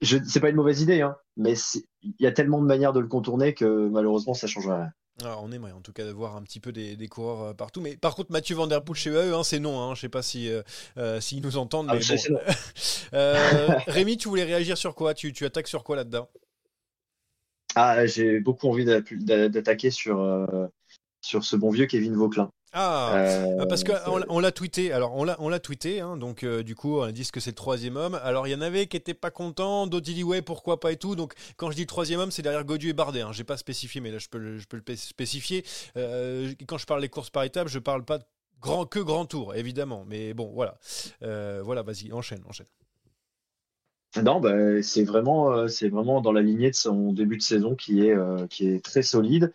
je, 0.00 0.18
c'est 0.24 0.40
pas 0.40 0.50
une 0.50 0.56
mauvaise 0.56 0.82
idée, 0.82 1.02
hein, 1.02 1.16
mais 1.36 1.54
il 2.02 2.14
y 2.20 2.26
a 2.26 2.32
tellement 2.32 2.60
de 2.60 2.66
manières 2.66 2.92
de 2.92 3.00
le 3.00 3.08
contourner 3.08 3.54
que 3.54 3.88
malheureusement, 3.88 4.34
ça 4.34 4.46
changerait 4.46 4.76
rien. 4.76 4.92
Alors, 5.22 5.42
on 5.42 5.50
aimerait 5.50 5.72
en 5.72 5.80
tout 5.80 5.94
cas 5.94 6.04
de 6.04 6.10
voir 6.10 6.36
un 6.36 6.42
petit 6.42 6.60
peu 6.60 6.72
des, 6.72 6.94
des 6.94 7.08
coureurs 7.08 7.40
euh, 7.42 7.54
partout. 7.54 7.80
Mais 7.80 7.96
par 7.96 8.14
contre, 8.14 8.30
Mathieu 8.32 8.54
Van 8.54 8.66
Der 8.66 8.84
Poel 8.84 8.98
chez 8.98 9.10
UAE, 9.10 9.34
hein, 9.34 9.44
c'est 9.44 9.58
non. 9.60 9.80
Hein, 9.80 9.94
je 9.94 10.02
sais 10.02 10.08
pas 10.10 10.22
si 10.22 10.50
euh, 10.50 10.62
euh, 10.98 11.20
s'ils 11.22 11.42
nous 11.42 11.56
entendent. 11.56 11.88
Ah, 11.88 11.94
mais 11.94 12.04
bon. 12.04 12.38
Euh, 13.14 13.74
Rémi, 13.86 14.16
tu 14.18 14.28
voulais 14.28 14.44
réagir 14.44 14.76
sur 14.76 14.94
quoi? 14.94 15.14
Tu, 15.14 15.32
tu 15.32 15.44
attaques 15.46 15.68
sur 15.68 15.84
quoi 15.84 15.96
là-dedans? 15.96 16.28
Ah, 17.74 18.06
j'ai 18.06 18.40
beaucoup 18.40 18.68
envie 18.68 18.84
d'a- 18.84 19.00
d'a- 19.00 19.48
d'attaquer 19.48 19.90
sur, 19.90 20.20
euh, 20.20 20.66
sur 21.22 21.44
ce 21.44 21.56
bon 21.56 21.70
vieux 21.70 21.86
Kevin 21.86 22.14
Vauclin. 22.14 22.50
Ah, 22.78 23.14
Euh, 23.16 23.64
parce 23.66 23.84
qu'on 23.84 24.20
on 24.28 24.38
l'a 24.38 24.52
tweeté. 24.52 24.92
Alors, 24.92 25.14
on 25.16 25.24
l'a, 25.24 25.34
on 25.40 25.48
l'a 25.48 25.58
tweeté. 25.60 26.00
hein, 26.00 26.18
donc, 26.18 26.42
euh, 26.42 26.62
du 26.62 26.74
coup, 26.74 26.98
on 26.98 27.04
a 27.04 27.12
dit 27.12 27.26
que 27.32 27.40
c'est 27.40 27.50
le 27.50 27.54
troisième 27.56 27.96
homme. 27.96 28.20
Alors, 28.22 28.46
il 28.46 28.50
y 28.50 28.54
en 28.54 28.60
avait 28.60 28.86
qui 28.86 28.98
étaient 28.98 29.14
pas 29.14 29.30
contents. 29.30 29.86
D'autres, 29.86 30.10
ils 30.10 30.14
disent 30.14 30.24
ouais, 30.24 30.42
pourquoi 30.42 30.78
pas 30.78 30.92
et 30.92 30.96
tout. 30.98 31.16
Donc, 31.16 31.32
quand 31.56 31.70
je 31.70 31.76
dis 31.76 31.82
le 31.82 31.86
troisième 31.86 32.20
homme, 32.20 32.30
c'est 32.30 32.42
derrière 32.42 32.64
Godu 32.64 32.90
et 32.90 32.92
Bardet. 32.92 33.22
Hein. 33.22 33.32
J'ai 33.32 33.44
pas 33.44 33.56
spécifié, 33.56 34.02
mais 34.02 34.10
là, 34.10 34.18
je 34.18 34.28
peux 34.28 34.36
le, 34.36 34.58
je 34.58 34.66
peux 34.66 34.76
le 34.76 34.82
pé- 34.82 34.96
spécifier. 34.96 35.64
Euh, 35.96 36.52
quand 36.66 36.76
je 36.76 36.84
parle 36.84 37.00
des 37.00 37.08
courses 37.08 37.30
par 37.30 37.44
étapes, 37.44 37.68
je 37.68 37.78
parle 37.78 38.04
pas 38.04 38.18
de 38.18 38.24
grand, 38.60 38.84
que 38.84 38.98
grand 38.98 39.24
tour, 39.24 39.54
évidemment. 39.54 40.04
Mais 40.06 40.34
bon, 40.34 40.52
voilà. 40.52 40.76
Voilà, 41.22 41.80
vas-y, 41.82 42.12
enchaîne, 42.12 42.42
enchaîne. 42.46 42.66
Non, 44.22 44.38
bah, 44.40 44.82
c'est 44.82 45.04
vraiment, 45.04 45.66
c'est 45.68 45.88
vraiment 45.88 46.20
dans 46.20 46.32
la 46.32 46.42
lignée 46.42 46.70
de 46.70 46.76
son 46.76 47.12
début 47.12 47.36
de 47.38 47.42
saison 47.42 47.74
qui 47.74 48.06
est, 48.06 48.14
qui 48.48 48.68
est 48.68 48.84
très 48.84 49.02
solide. 49.02 49.52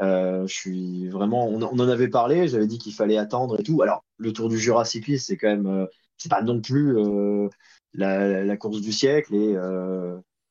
Euh, 0.00 0.46
je 0.46 0.54
suis 0.54 1.08
vraiment, 1.08 1.46
on, 1.48 1.62
en 1.62 1.88
avait 1.88 2.08
parlé, 2.08 2.48
j'avais 2.48 2.66
dit 2.66 2.78
qu'il 2.78 2.94
fallait 2.94 3.16
attendre 3.16 3.60
et 3.60 3.62
tout. 3.62 3.82
Alors, 3.82 4.04
le 4.16 4.32
Tour 4.32 4.48
du 4.48 4.58
Jura 4.58 4.84
cycliste, 4.84 5.28
c'est 5.28 5.36
quand 5.36 5.48
même, 5.48 5.66
euh, 5.66 5.86
c'est 6.18 6.28
pas 6.28 6.42
non 6.42 6.60
plus 6.60 6.98
euh, 6.98 7.48
la, 7.92 8.56
course 8.56 8.80
du 8.80 8.92
siècle 8.92 9.34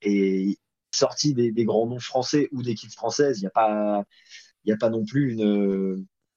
et, 0.01 0.57
sorti 0.91 1.33
des, 1.33 1.51
grands 1.65 1.87
noms 1.87 1.99
français 1.99 2.49
ou 2.51 2.61
d'équipes 2.61 2.91
françaises, 2.91 3.39
il 3.39 3.41
n'y 3.41 3.47
a 3.47 3.51
pas, 3.51 4.03
il 4.63 4.73
a 4.73 4.77
pas 4.77 4.89
non 4.89 5.03
plus 5.05 5.33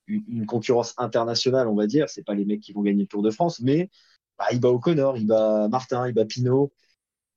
une 0.06 0.46
concurrence 0.46 0.94
internationale, 0.96 1.68
on 1.68 1.74
va 1.74 1.86
dire. 1.86 2.08
C'est 2.08 2.24
pas 2.24 2.34
les 2.34 2.44
mecs 2.44 2.60
qui 2.60 2.72
vont 2.72 2.82
gagner 2.82 3.02
le 3.02 3.08
Tour 3.08 3.22
de 3.22 3.30
France, 3.30 3.60
mais 3.60 3.90
bah, 4.38 4.46
il 4.52 4.60
bat 4.60 4.70
O'Connor, 4.70 5.16
il 5.18 5.26
bat 5.26 5.68
Martin, 5.68 6.08
il 6.08 6.14
bat 6.14 6.24
Pinot. 6.24 6.72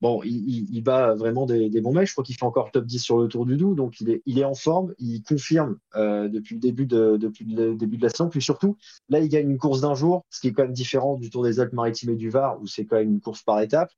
Bon, 0.01 0.21
il, 0.23 0.37
il, 0.49 0.67
il 0.71 0.81
bat 0.81 1.13
vraiment 1.13 1.45
des, 1.45 1.69
des 1.69 1.81
bons 1.81 1.93
mecs. 1.93 2.07
Je 2.07 2.13
crois 2.13 2.23
qu'il 2.23 2.35
fait 2.35 2.45
encore 2.45 2.71
top 2.71 2.85
10 2.85 2.99
sur 2.99 3.17
le 3.17 3.27
Tour 3.27 3.45
du 3.45 3.57
Doubs, 3.57 3.75
donc 3.75 3.99
il 3.99 4.09
est, 4.09 4.21
il 4.25 4.39
est 4.39 4.45
en 4.45 4.53
forme. 4.53 4.93
Il 4.97 5.21
confirme 5.23 5.77
euh, 5.95 6.29
depuis 6.29 6.55
le 6.55 6.61
début 6.61 6.85
de 6.85 7.17
depuis 7.17 7.43
le 7.45 7.75
début 7.75 7.97
de 7.97 8.03
la 8.03 8.09
saison. 8.09 8.29
Puis 8.29 8.41
surtout, 8.41 8.77
là, 9.09 9.19
il 9.19 9.27
gagne 9.27 9.49
une 9.49 9.57
course 9.57 9.81
d'un 9.81 9.95
jour, 9.95 10.25
ce 10.29 10.39
qui 10.39 10.47
est 10.47 10.53
quand 10.53 10.63
même 10.63 10.73
différent 10.73 11.17
du 11.17 11.29
Tour 11.29 11.43
des 11.43 11.59
Alpes-Maritimes 11.59 12.11
et 12.11 12.15
du 12.15 12.29
Var, 12.29 12.61
où 12.61 12.67
c'est 12.67 12.85
quand 12.85 12.95
même 12.95 13.11
une 13.11 13.21
course 13.21 13.43
par 13.43 13.59
étape. 13.61 13.91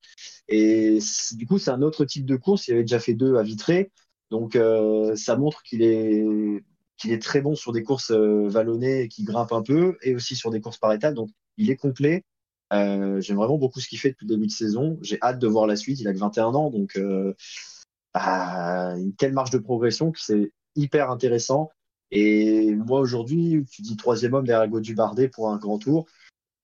Et 0.47 0.99
du 1.33 1.45
coup, 1.45 1.59
c'est 1.59 1.71
un 1.71 1.83
autre 1.83 2.05
type 2.05 2.25
de 2.25 2.35
course. 2.35 2.67
Il 2.67 2.73
avait 2.73 2.83
déjà 2.83 2.99
fait 2.99 3.13
deux 3.13 3.35
à 3.35 3.43
Vitré, 3.43 3.91
donc 4.31 4.55
euh, 4.55 5.15
ça 5.15 5.37
montre 5.37 5.61
qu'il 5.63 5.83
est 5.83 6.25
qu'il 6.97 7.11
est 7.11 7.21
très 7.21 7.41
bon 7.41 7.55
sur 7.55 7.71
des 7.71 7.81
courses 7.81 8.11
euh, 8.11 8.47
vallonnées 8.47 9.07
qui 9.07 9.23
grimpent 9.23 9.53
un 9.53 9.63
peu, 9.63 9.97
et 10.03 10.15
aussi 10.15 10.35
sur 10.35 10.51
des 10.51 10.61
courses 10.61 10.77
par 10.77 10.93
étapes. 10.93 11.15
Donc, 11.15 11.29
il 11.57 11.69
est 11.71 11.75
complet. 11.75 12.23
Euh, 12.71 13.19
J'aime 13.19 13.37
vraiment 13.37 13.57
beaucoup 13.57 13.79
ce 13.79 13.87
qu'il 13.87 13.99
fait 13.99 14.09
depuis 14.09 14.25
le 14.25 14.35
début 14.35 14.47
de 14.47 14.51
saison. 14.51 14.97
J'ai 15.01 15.17
hâte 15.21 15.39
de 15.39 15.47
voir 15.47 15.67
la 15.67 15.75
suite. 15.75 15.99
Il 15.99 16.07
a 16.07 16.13
que 16.13 16.19
21 16.19 16.45
ans, 16.55 16.69
donc 16.69 16.95
euh, 16.97 17.33
bah, 18.13 18.95
une 18.97 19.13
telle 19.13 19.33
marge 19.33 19.51
de 19.51 19.57
progression 19.57 20.11
que 20.11 20.19
c'est 20.19 20.51
hyper 20.75 21.11
intéressant. 21.11 21.69
Et 22.11 22.75
moi 22.75 22.99
aujourd'hui, 22.99 23.65
tu 23.71 23.81
dis 23.81 23.95
troisième 23.95 24.33
homme 24.33 24.45
derrière 24.45 24.67
Godu 24.67 24.95
Bardet 24.95 25.29
pour 25.29 25.49
un 25.49 25.57
grand 25.57 25.79
tour. 25.79 26.05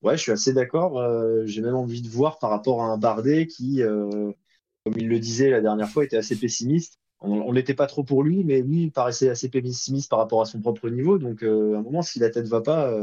Ouais, 0.01 0.15
je 0.15 0.21
suis 0.21 0.31
assez 0.31 0.53
d'accord. 0.53 0.99
Euh, 0.99 1.45
J'ai 1.45 1.61
même 1.61 1.75
envie 1.75 2.01
de 2.01 2.09
voir 2.09 2.39
par 2.39 2.49
rapport 2.49 2.83
à 2.83 2.87
un 2.87 2.97
Bardet 2.97 3.47
qui, 3.47 3.81
comme 3.81 4.93
il 4.95 5.07
le 5.07 5.19
disait 5.19 5.49
la 5.49 5.61
dernière 5.61 5.89
fois, 5.89 6.03
était 6.05 6.17
assez 6.17 6.35
pessimiste. 6.37 6.99
On 7.19 7.51
l'était 7.51 7.73
pas 7.73 7.87
trop 7.87 8.03
pour 8.03 8.21
lui, 8.21 8.43
mais 8.43 8.61
lui, 8.61 8.83
il 8.83 8.91
paraissait 8.91 9.29
assez 9.29 9.49
pessimiste 9.49 10.07
par 10.07 10.19
rapport 10.19 10.41
à 10.41 10.45
son 10.45 10.61
propre 10.61 10.87
niveau. 10.89 11.17
Donc, 11.17 11.41
à 11.41 11.47
un 11.47 11.81
moment, 11.81 12.03
si 12.03 12.19
la 12.19 12.29
tête 12.29 12.47
va 12.47 12.61
pas, 12.61 12.93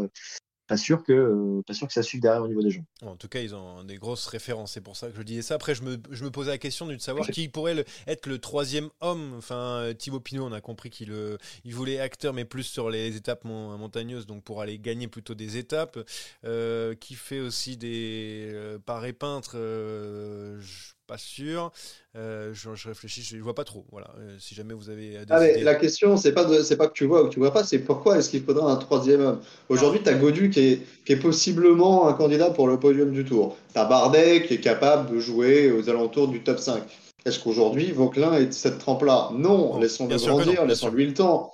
pas 0.67 0.77
sûr 0.77 1.03
que, 1.03 1.13
euh, 1.13 1.63
pas 1.67 1.75
sûr 1.75 1.87
que 1.87 1.93
ça 1.93 2.03
suive 2.03 2.21
derrière 2.23 2.43
au 2.43 2.49
niveau 2.49 2.63
des 2.63 2.71
gens. 2.71 2.85
En 3.03 3.17
tout 3.17 3.29
cas, 3.29 3.41
ils 3.41 3.55
ont 3.55 3.85
des 3.85 3.97
grosses 3.97 4.27
références, 4.27 4.73
c'est 4.73 4.81
pour 4.81 4.97
ça 4.97 5.09
que 5.11 5.17
je 5.17 5.23
disais 5.23 5.43
ça. 5.43 5.55
Après, 5.57 5.75
je 5.75 5.83
me, 5.83 5.99
je 6.11 6.25
me 6.25 6.31
posais 6.31 6.51
la 6.51 6.59
question 6.59 6.87
de 6.87 6.97
savoir 6.99 7.27
qui 7.29 7.49
pourrait 7.49 7.75
le- 7.75 7.85
être 8.07 8.27
le 8.27 8.39
troisième 8.39 8.89
homme. 9.01 9.35
Enfin, 9.37 9.81
euh, 9.81 9.93
Thibaut 9.95 10.21
Pinot, 10.21 10.45
on 10.47 10.53
a 10.53 10.61
compris 10.61 10.89
qu'il 10.91 11.13
euh, 11.13 11.37
il 11.65 11.75
voulait 11.75 12.01
acteur, 12.01 12.33
mais 12.33 12.45
plus 12.47 12.63
sur 12.63 12.89
les 12.89 13.15
étapes 13.17 13.45
mon- 13.45 13.77
montagneuses, 13.77 14.27
donc 14.27 14.43
pour 14.43 14.63
aller 14.63 14.79
gagner 14.79 15.07
plutôt 15.09 15.35
des 15.35 15.57
étapes. 15.59 15.99
Euh, 16.45 16.95
qui 16.95 17.15
fait 17.15 17.41
aussi 17.41 17.77
des 17.77 18.49
euh, 18.53 18.79
parés 18.79 19.13
peintres, 19.13 19.57
je 19.57 20.61
suis 20.67 20.94
pas 21.07 21.19
sûr. 21.19 21.73
Euh, 22.17 22.51
je, 22.53 22.75
je 22.75 22.89
réfléchis, 22.89 23.23
je, 23.23 23.37
je 23.37 23.43
vois 23.43 23.55
pas 23.55 23.65
trop. 23.65 23.85
Voilà. 23.91 24.09
Euh, 24.19 24.37
si 24.39 24.55
jamais 24.55 24.75
vous 24.75 24.91
avez 24.91 25.11
des 25.11 25.25
Ah, 25.31 25.41
mais 25.41 25.63
la 25.63 25.75
question, 25.75 26.17
c'est 26.17 26.33
pas, 26.33 26.47
c'est 26.63 26.77
pas 26.77 26.89
que 26.89 26.93
tu 26.93 27.05
vois 27.05 27.23
ou 27.23 27.29
que 27.29 27.33
tu 27.33 27.39
vois 27.41 27.53
pas, 27.53 27.65
c'est 27.65 27.79
pourquoi 27.81 28.19
est-ce 28.19 28.31
qu'il 28.31 28.43
faudra 28.43 28.71
un 28.71 28.77
troisième 28.77 29.21
homme? 29.21 29.41
Aujourd'hui, 29.69 30.01
tu 30.03 30.09
as 30.09 30.15
Godu 30.15 30.51
qui 30.51 30.61
est, 30.61 30.81
qui 31.05 31.13
est 31.13 31.17
possiblement 31.17 32.09
un 32.09 32.13
candidat 32.15 32.51
pour 32.51 32.69
le 32.69 32.79
podium 32.79 33.13
du 33.13 33.25
tour. 33.25 33.57
Tu 33.73 33.79
as 33.79 33.85
Bardet 33.85 34.45
qui 34.47 34.55
est 34.55 34.61
capable 34.61 35.15
de 35.15 35.21
jouer 35.21 35.71
aux 35.71 35.89
alentours 35.89 36.29
du 36.29 36.43
top 36.43 36.59
5. 36.59 36.83
Est-ce 37.25 37.39
qu'aujourd'hui, 37.41 37.91
Vauclin 37.93 38.35
est 38.35 38.47
de 38.47 38.53
cette 38.53 38.79
trempe-là? 38.79 39.31
Non, 39.33 39.75
Non, 39.75 39.79
laissons-le 39.81 40.17
grandir, 40.17 40.67
laissons-lui 40.67 41.07
le 41.07 41.15
temps. 41.15 41.53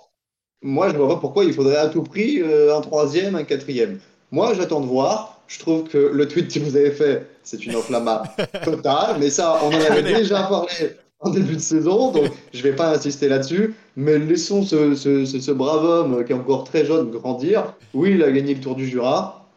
Moi, 0.63 0.91
je 0.91 0.97
vois 0.97 1.09
pas 1.09 1.17
pourquoi 1.17 1.45
il 1.45 1.55
faudrait 1.55 1.77
à 1.77 1.89
tout 1.89 2.03
prix 2.03 2.43
euh, 2.43 2.77
un 2.77 2.81
troisième, 2.81 3.35
un 3.35 3.45
quatrième. 3.45 3.99
Moi, 4.31 4.53
j'attends 4.55 4.81
de 4.81 4.87
voir. 4.87 5.40
Je 5.51 5.59
trouve 5.59 5.89
que 5.89 5.99
le 5.99 6.29
tweet 6.29 6.55
que 6.55 6.61
vous 6.61 6.77
avez 6.77 6.93
fait, 6.93 7.27
c'est 7.43 7.67
une 7.67 7.75
enflammade 7.75 8.23
totale, 8.65 9.17
mais 9.19 9.31
ça, 9.31 9.59
on 9.65 9.67
en 9.67 9.81
avait 9.81 10.03
déjà 10.05 10.45
parlé 10.45 10.93
en 11.19 11.31
début 11.31 11.57
de 11.57 11.61
saison, 11.61 12.13
donc 12.13 12.31
je 12.55 12.63
vais 12.63 12.75
pas 12.75 12.95
insister 12.95 13.29
là-dessus. 13.29 13.75
Mais 13.97 14.19
laissons 14.19 14.63
ce, 14.63 14.95
ce, 14.95 15.25
ce, 15.25 15.41
ce 15.41 15.51
brave 15.51 15.85
homme 15.85 16.25
qui 16.25 16.31
est 16.31 16.37
encore 16.37 16.63
très 16.63 16.87
jeune 16.87 17.11
grandir. 17.11 17.75
Oui, 17.95 18.13
il 18.13 18.23
a 18.23 18.31
gagné 18.31 18.55
le 18.55 18.61
Tour 18.61 18.77
du 18.77 18.87
Jura, 18.87 19.51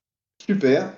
super. 0.43 0.91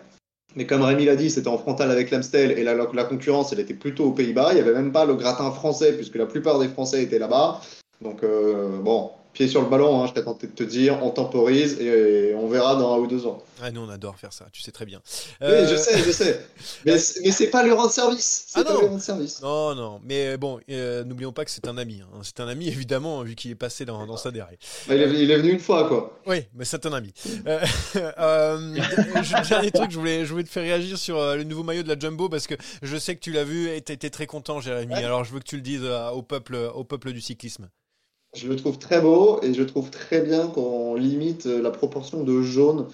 Mais 0.56 0.66
comme 0.66 0.82
Rémi 0.82 1.04
l'a 1.04 1.18
dit, 1.18 1.30
c'était 1.30 1.50
en 1.50 1.58
frontal 1.58 1.92
avec 1.92 2.10
l'Amstel 2.10 2.52
et 2.58 2.64
la, 2.64 2.76
la 2.76 3.04
concurrence, 3.04 3.52
elle 3.52 3.60
était 3.60 3.74
plutôt 3.74 4.06
aux 4.06 4.14
Pays-Bas. 4.14 4.52
Il 4.52 4.56
n'y 4.56 4.62
avait 4.62 4.72
même 4.72 4.94
pas 4.94 5.04
le 5.04 5.16
gratin 5.16 5.52
français, 5.52 5.92
puisque 5.92 6.16
la 6.16 6.26
plupart 6.26 6.58
des 6.58 6.70
Français 6.70 7.04
étaient 7.04 7.20
là-bas. 7.20 7.60
Donc, 8.02 8.24
euh, 8.24 8.80
bon, 8.80 9.12
pied 9.36 9.48
sur 9.48 9.62
le 9.62 9.68
ballon, 9.70 10.02
hein, 10.02 10.08
je 10.08 10.12
serais 10.14 10.24
tenté 10.24 10.48
de 10.48 10.54
te 10.54 10.64
dire, 10.64 11.04
on 11.04 11.12
temporise 11.12 11.80
et, 11.80 12.34
on 12.36 12.48
verra 12.48 12.76
dans 12.76 12.94
un 12.96 12.98
ou 12.98 13.08
deux 13.08 13.28
ans. 13.28 13.44
Ah, 13.62 13.70
nous, 13.72 13.82
on 13.82 13.90
adore 13.90 14.18
faire 14.18 14.34
ça, 14.34 14.48
tu 14.52 14.62
sais 14.62 14.72
très 14.72 14.86
bien. 14.86 15.02
Oui, 15.42 15.48
je 15.70 15.76
sais, 15.76 15.98
je 16.04 16.12
sais. 16.12 16.46
Mais, 16.86 16.94
mais 17.24 17.32
c'est 17.32 17.48
pas 17.50 17.64
le 17.64 17.74
rendre 17.74 17.92
service. 17.92 18.48
Ah 18.56 18.64
pas 18.64 18.74
non. 18.74 18.80
rendre 18.88 19.02
service. 19.02 19.42
Non, 19.42 19.76
non, 19.76 20.00
mais 20.04 20.38
bon, 20.38 20.60
euh, 20.70 21.04
n'oublions 21.04 21.32
pas 21.32 21.46
que 21.46 21.52
c'est 21.52 21.68
un 21.68 21.78
ami. 21.78 22.02
hein. 22.02 22.20
C'est 22.24 22.40
un 22.40 22.48
ami, 22.48 22.68
évidemment, 22.68 23.22
vu 23.24 23.36
qu'il 23.36 23.52
est 23.52 23.56
passé 23.56 23.86
dans, 23.86 24.06
dans 24.06 24.18
sa 24.18 24.32
derrière. 24.32 24.58
Bah, 24.88 24.96
il, 24.96 25.02
est, 25.02 25.24
il 25.24 25.32
est 25.32 25.38
venu 25.38 25.52
une 25.52 25.60
fois, 25.60 25.88
quoi. 25.88 26.20
Oui, 26.26 26.44
mais 26.54 26.66
c'est 26.66 26.86
un 26.86 26.94
ami. 26.94 27.14
Euh, 27.48 27.60
euh, 28.18 28.76
je- 29.24 29.50
dernier 29.50 29.72
truc, 29.72 29.92
je 29.92 29.98
voulais, 30.00 30.26
je 30.26 30.32
voulais 30.32 30.44
te 30.44 30.50
faire 30.50 30.64
réagir 30.64 30.98
sur 30.98 31.18
euh, 31.18 31.36
le 31.36 31.44
nouveau 31.44 31.64
maillot 31.64 31.84
de 31.84 31.88
la 31.88 31.98
Jumbo 32.00 32.30
parce 32.30 32.48
que 32.48 32.56
je 32.82 32.98
sais 32.98 33.16
que 33.16 33.22
tu 33.22 33.32
l'as 33.32 33.44
vu 33.44 33.70
et 33.70 33.82
tu 33.82 33.92
étais 33.92 34.10
très 34.10 34.26
content, 34.28 34.60
Jérémy. 34.62 34.94
Ouais. 34.94 35.04
Alors 35.04 35.24
je 35.24 35.32
veux 35.34 35.40
que 35.40 35.46
tu 35.46 35.56
le 35.56 35.62
dises 35.62 35.82
euh, 35.84 36.10
au 36.10 36.22
peuple, 36.22 36.56
au 36.74 36.84
peuple 36.84 37.12
du 37.14 37.22
cyclisme. 37.22 37.70
Je 38.36 38.48
le 38.48 38.56
trouve 38.56 38.78
très 38.78 39.02
beau 39.02 39.40
et 39.44 39.54
je 39.54 39.64
trouve 39.64 39.90
très 39.90 40.22
bien 40.22 40.48
qu'on 40.48 40.96
limite 40.96 41.46
la 41.46 41.72
proportion 41.72 42.24
de 42.24 42.42
jaune 42.42 42.88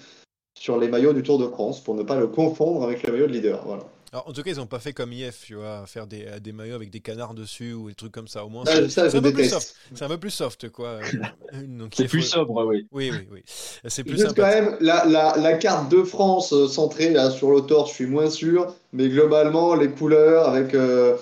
sur 0.58 0.78
les 0.78 0.88
maillots 0.88 1.12
du 1.12 1.22
Tour 1.22 1.38
de 1.38 1.46
France 1.48 1.82
pour 1.82 1.94
ne 1.94 2.02
pas 2.02 2.16
le 2.16 2.28
confondre 2.28 2.84
avec 2.84 3.02
le 3.06 3.12
maillot 3.12 3.26
de 3.26 3.32
leader. 3.32 3.62
Voilà. 3.66 3.84
Alors 4.12 4.28
en 4.28 4.32
tout 4.34 4.42
cas, 4.42 4.50
ils 4.50 4.58
n'ont 4.58 4.66
pas 4.66 4.78
fait 4.78 4.92
comme 4.92 5.10
IF, 5.14 5.44
tu 5.46 5.54
vois, 5.54 5.86
faire 5.86 6.06
des, 6.06 6.26
des 6.40 6.52
maillots 6.52 6.74
avec 6.74 6.90
des 6.90 7.00
canards 7.00 7.32
dessus 7.32 7.72
ou 7.72 7.88
des 7.88 7.94
trucs 7.94 8.12
comme 8.12 8.28
ça. 8.28 8.44
Au 8.44 8.50
moins, 8.50 8.64
Ah, 8.66 8.86
c'est 8.86 9.00
un 9.16 9.22
peu 9.22 9.32
plus 9.32 9.48
soft. 9.48 9.74
C'est 9.94 10.04
un 10.04 10.08
peu 10.08 10.18
plus 10.18 10.30
soft, 10.30 10.68
quoi. 10.68 10.98
Donc, 11.66 11.94
C'est 11.96 12.04
plus 12.08 12.20
faut- 12.20 12.26
sobre, 12.28 12.66
oui. 12.66 12.86
Oui, 12.92 13.10
oui, 13.10 13.26
oui. 13.32 13.42
C'est 13.46 14.04
plus 14.04 14.18
Juste 14.18 14.34
quand 14.36 14.42
même, 14.42 14.76
la, 14.80 15.06
la, 15.06 15.34
la 15.38 15.54
carte 15.54 15.90
de 15.90 16.02
France 16.02 16.52
euh, 16.52 16.68
centrée 16.68 17.08
là, 17.08 17.30
sur 17.30 17.50
le 17.52 17.62
torse, 17.62 17.88
je 17.90 17.94
suis 17.94 18.06
moins 18.06 18.28
sûr, 18.28 18.74
mais 18.92 19.08
globalement, 19.08 19.74
les 19.74 19.88
couleurs 19.88 20.46
avec, 20.50 20.74
euh, 20.74 21.16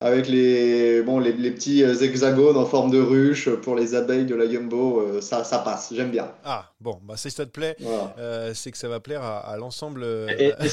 avec 0.00 0.28
les, 0.28 1.00
bon, 1.02 1.18
les, 1.18 1.32
les 1.32 1.50
petits 1.50 1.82
euh, 1.82 1.94
hexagones 1.94 2.56
en 2.58 2.66
forme 2.66 2.90
de 2.90 3.00
ruche 3.00 3.48
pour 3.48 3.74
les 3.76 3.94
abeilles 3.94 4.26
de 4.26 4.34
la 4.34 4.46
Jumbo, 4.46 5.00
euh, 5.00 5.20
ça, 5.22 5.42
ça 5.42 5.58
passe, 5.60 5.90
j'aime 5.96 6.10
bien. 6.10 6.30
Ah, 6.44 6.70
bon, 6.82 6.98
bah, 7.02 7.14
si 7.16 7.30
ça 7.30 7.46
te 7.46 7.50
plaît, 7.50 7.76
Voilà. 7.80 8.14
euh, 8.18 8.52
c'est 8.54 8.70
que 8.70 8.76
ça 8.76 8.88
va 8.88 9.00
plaire 9.00 9.22
à, 9.22 9.38
à 9.38 9.56
l'ensemble 9.56 10.02
euh, 10.04 10.26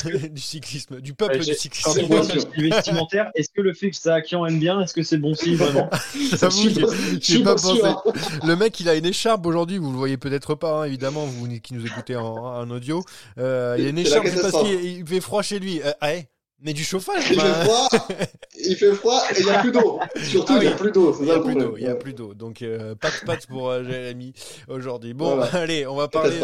du 0.30 0.42
cyclisme, 0.42 1.00
du 1.00 1.14
peuple 1.14 1.36
Ouais, 1.36 1.40
du 1.40 1.52
Quand 1.52 1.58
cyclisme. 1.58 2.02
on 2.10 2.62
vestimentaire, 2.62 3.32
est-ce 3.36 3.48
que 3.56 3.62
le 3.62 3.74
fait 3.74 3.92
que 3.92 3.96
Saakian 3.96 4.46
aime 4.46 4.60
bien, 4.60 4.82
est-ce 4.82 4.94
que 4.94 5.04
c'est 5.04 5.18
bon 5.18 5.34
signe 5.34 5.56
vraiment 5.56 5.90
J'avoue, 6.38 6.70
Je 6.70 6.80
pas- 6.82 6.92
je 6.94 7.14
j'ai 7.14 7.34
suis 7.36 7.44
pas 7.44 7.56
pensé. 7.56 7.82
Le 8.46 8.56
mec, 8.58 8.78
il 8.82 8.90
a 8.90 8.96
une 8.96 9.06
écharpe 9.06 9.46
aujourd'hui. 9.46 9.78
Vous 9.78 9.92
le 9.92 9.98
voyez 9.98 10.18
peut-être 10.18 10.56
pas, 10.56 10.82
hein, 10.82 10.84
évidemment, 10.84 11.26
vous 11.26 11.48
qui 11.62 11.74
nous 11.74 11.86
écoutez 11.86 12.18
en, 12.18 12.36
en 12.36 12.70
audio. 12.70 13.04
Euh, 13.38 13.78
il 13.80 13.86
a 13.86 13.90
une 13.90 13.98
écharpe 14.00 14.28
c'est 14.28 14.42
parce 14.42 14.64
qu'il 14.64 14.84
il 14.84 15.08
fait 15.08 15.22
froid 15.22 15.42
chez 15.44 15.60
lui. 15.60 15.82
Euh, 15.82 15.92
ah, 16.02 16.14
eh, 16.14 16.26
mais 16.64 16.74
du 16.74 16.84
chauffage. 16.84 17.26
Il 17.30 17.38
bah, 17.38 17.44
fait 17.44 17.64
froid, 17.66 17.90
il 18.58 18.76
fait 18.76 18.94
froid 18.94 19.22
et 19.30 19.40
il 19.40 19.46
n'y 19.46 19.52
a 19.52 19.60
plus 19.60 19.72
d'eau. 19.72 20.00
Surtout, 20.16 20.54
Ah 20.56 20.60
il 20.62 20.68
n'y 20.68 20.74
a 20.74 20.76
plus 20.76 20.92
d'eau, 20.92 21.16
Il 21.20 21.26
n'y 21.26 21.32
a 21.88 21.92
a 21.92 21.96
plus 21.96 22.14
d'eau. 22.14 22.34
Donc, 22.34 22.62
euh, 22.62 22.96
pas 22.96 23.12
de 23.12 23.26
patte 23.26 23.48
pour 23.48 23.70
euh, 23.70 23.84
Jérémy 23.84 24.34
aujourd'hui. 24.70 25.14
Bon, 25.14 25.36
Voilà. 25.36 25.54
allez, 25.56 25.86
on 25.86 25.96
va 25.96 26.08
parler 26.08 26.40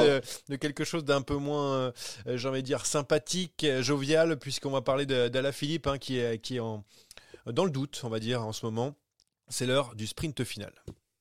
de, 0.49 0.55
quelque 0.57 0.83
chose 0.83 1.05
d'un 1.05 1.21
peu 1.21 1.35
moins, 1.35 1.73
euh, 1.73 1.91
j'ai 2.27 2.47
envie 2.49 2.61
de 2.61 2.67
dire, 2.67 2.85
sympathique, 2.85 3.63
euh, 3.63 3.81
jovial, 3.81 4.37
puisqu'on 4.37 4.71
va 4.71 4.81
parler 4.81 5.05
d'Ala 5.05 5.51
Philippe, 5.51 5.87
hein, 5.87 5.97
qui 5.97 6.19
est, 6.19 6.39
qui 6.39 6.57
est 6.57 6.59
en, 6.59 6.83
dans 7.47 7.63
le 7.63 7.71
doute, 7.71 8.01
on 8.03 8.09
va 8.09 8.19
dire, 8.19 8.45
en 8.45 8.51
ce 8.51 8.65
moment. 8.65 8.95
C'est 9.47 9.65
l'heure 9.65 9.95
du 9.95 10.05
sprint 10.05 10.43
final. 10.43 10.73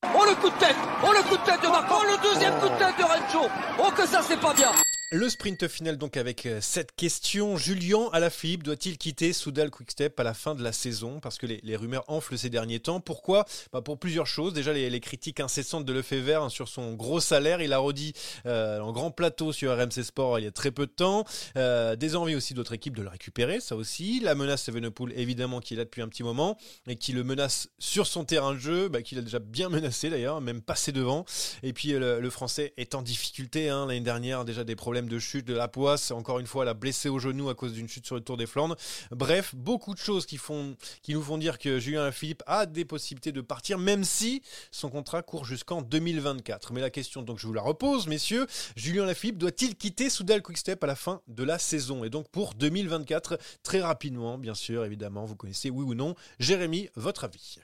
Oh 0.02 0.24
le 0.28 0.34
coup 0.34 0.50
de 0.50 0.58
tête 0.58 0.76
Oh 1.02 1.12
le 1.12 1.22
coup 1.28 1.36
de 1.36 1.44
tête 1.44 1.62
de 1.62 1.68
Marco 1.68 1.94
Oh 1.98 2.04
le 2.04 2.22
deuxième 2.22 2.54
coup 2.60 2.68
de 2.68 2.78
tête 2.78 2.96
de 2.98 3.02
Rencho 3.02 3.48
Oh 3.80 3.90
que 3.96 4.06
ça 4.06 4.22
c'est 4.22 4.38
pas 4.38 4.54
bien 4.54 4.70
Le 5.10 5.30
sprint 5.30 5.68
final 5.68 5.96
donc 5.96 6.18
avec 6.18 6.44
euh, 6.44 6.58
cette 6.60 6.94
question. 6.94 7.56
Julien 7.56 8.10
Alaphilippe 8.12 8.62
doit-il 8.62 8.98
quitter 8.98 9.32
Soudal 9.32 9.70
Quickstep 9.70 10.20
à 10.20 10.22
la 10.22 10.34
fin 10.34 10.54
de 10.54 10.62
la 10.62 10.70
saison? 10.70 11.18
Parce 11.18 11.38
que 11.38 11.46
les, 11.46 11.76
rumeurs 11.76 12.04
enflent 12.08 12.36
ces 12.36 12.50
derniers 12.50 12.80
temps. 12.80 13.00
Pourquoi? 13.00 13.46
Bah 13.72 13.80
Pour 13.80 13.98
plusieurs 13.98 14.26
choses. 14.26 14.52
Déjà 14.52 14.74
les, 14.74 15.00
critiques 15.00 15.40
incessantes 15.40 15.86
de 15.86 15.94
Lefebvre 15.94 16.42
hein, 16.42 16.50
sur 16.50 16.68
son 16.68 16.92
gros 16.92 17.20
salaire. 17.20 17.62
Il 17.62 17.72
a 17.72 17.78
redit 17.78 18.12
euh, 18.44 18.80
en 18.80 18.92
grand 18.92 19.10
plateau 19.10 19.50
sur 19.50 19.74
RMC 19.74 20.02
Sport 20.02 20.40
il 20.40 20.44
y 20.44 20.46
a 20.46 20.50
très 20.50 20.72
peu 20.72 20.84
de 20.84 20.92
temps. 20.92 21.24
Euh, 21.56 21.96
des 21.96 22.14
envies 22.14 22.34
aussi 22.34 22.52
d'autres 22.52 22.74
équipes 22.74 22.94
de 22.94 23.02
le 23.02 23.08
récupérer, 23.08 23.60
ça 23.60 23.76
aussi. 23.76 24.20
La 24.20 24.34
menace 24.34 24.68
Evenepoel 24.68 25.14
évidemment 25.18 25.60
qui 25.60 25.72
est 25.72 25.78
là 25.78 25.84
depuis 25.84 26.02
un 26.02 26.08
petit 26.08 26.22
moment 26.22 26.58
et 26.86 26.96
qui 26.96 27.14
le 27.14 27.24
menace 27.24 27.70
sur 27.78 28.06
son 28.06 28.26
terrain 28.26 28.52
de 28.52 28.58
jeu, 28.58 28.90
bah, 28.90 29.00
qu'il 29.00 29.16
a 29.16 29.22
déjà 29.22 29.38
bien 29.38 29.70
menacé 29.70 30.10
d'ailleurs, 30.10 30.42
même 30.42 30.60
passé 30.60 30.92
devant. 30.92 31.24
Et 31.62 31.72
puis 31.72 31.94
euh, 31.94 31.98
le, 31.98 32.20
le 32.20 32.28
français 32.30 32.74
est 32.76 32.94
en 32.94 33.00
difficulté 33.00 33.70
hein, 33.70 33.86
l'année 33.86 34.00
dernière, 34.00 34.44
déjà 34.44 34.64
des 34.64 34.76
problèmes 34.76 34.97
de 35.06 35.18
chute, 35.18 35.46
de 35.46 35.54
la 35.54 35.68
poisse, 35.68 36.10
encore 36.10 36.38
une 36.38 36.46
fois 36.46 36.64
la 36.64 36.72
blessé 36.72 37.08
au 37.08 37.18
genou 37.18 37.50
à 37.50 37.54
cause 37.54 37.74
d'une 37.74 37.88
chute 37.88 38.06
sur 38.06 38.14
le 38.14 38.22
Tour 38.22 38.38
des 38.38 38.46
Flandres. 38.46 38.76
Bref, 39.10 39.54
beaucoup 39.54 39.92
de 39.92 39.98
choses 39.98 40.24
qui, 40.24 40.38
font, 40.38 40.74
qui 41.02 41.12
nous 41.12 41.22
font 41.22 41.36
dire 41.36 41.58
que 41.58 41.78
Julien 41.78 42.10
Philippe 42.10 42.42
a 42.46 42.66
des 42.66 42.84
possibilités 42.84 43.32
de 43.32 43.40
partir, 43.40 43.78
même 43.78 44.04
si 44.04 44.42
son 44.70 44.88
contrat 44.88 45.22
court 45.22 45.44
jusqu'en 45.44 45.82
2024. 45.82 46.72
Mais 46.72 46.80
la 46.80 46.90
question, 46.90 47.22
donc 47.22 47.38
je 47.38 47.46
vous 47.46 47.52
la 47.52 47.62
repose, 47.62 48.06
messieurs, 48.06 48.46
Julien 48.76 49.04
Lafilippe 49.06 49.38
doit-il 49.38 49.76
quitter 49.76 50.10
Soudal 50.10 50.42
Quickstep 50.42 50.82
à 50.82 50.86
la 50.86 50.96
fin 50.96 51.20
de 51.28 51.44
la 51.44 51.58
saison? 51.58 52.04
Et 52.04 52.10
donc 52.10 52.28
pour 52.30 52.54
2024, 52.54 53.38
très 53.62 53.80
rapidement, 53.80 54.38
bien 54.38 54.54
sûr, 54.54 54.84
évidemment, 54.84 55.24
vous 55.24 55.36
connaissez 55.36 55.70
oui 55.70 55.84
ou 55.84 55.94
non. 55.94 56.14
Jérémy, 56.38 56.88
votre 56.96 57.24
avis 57.24 57.58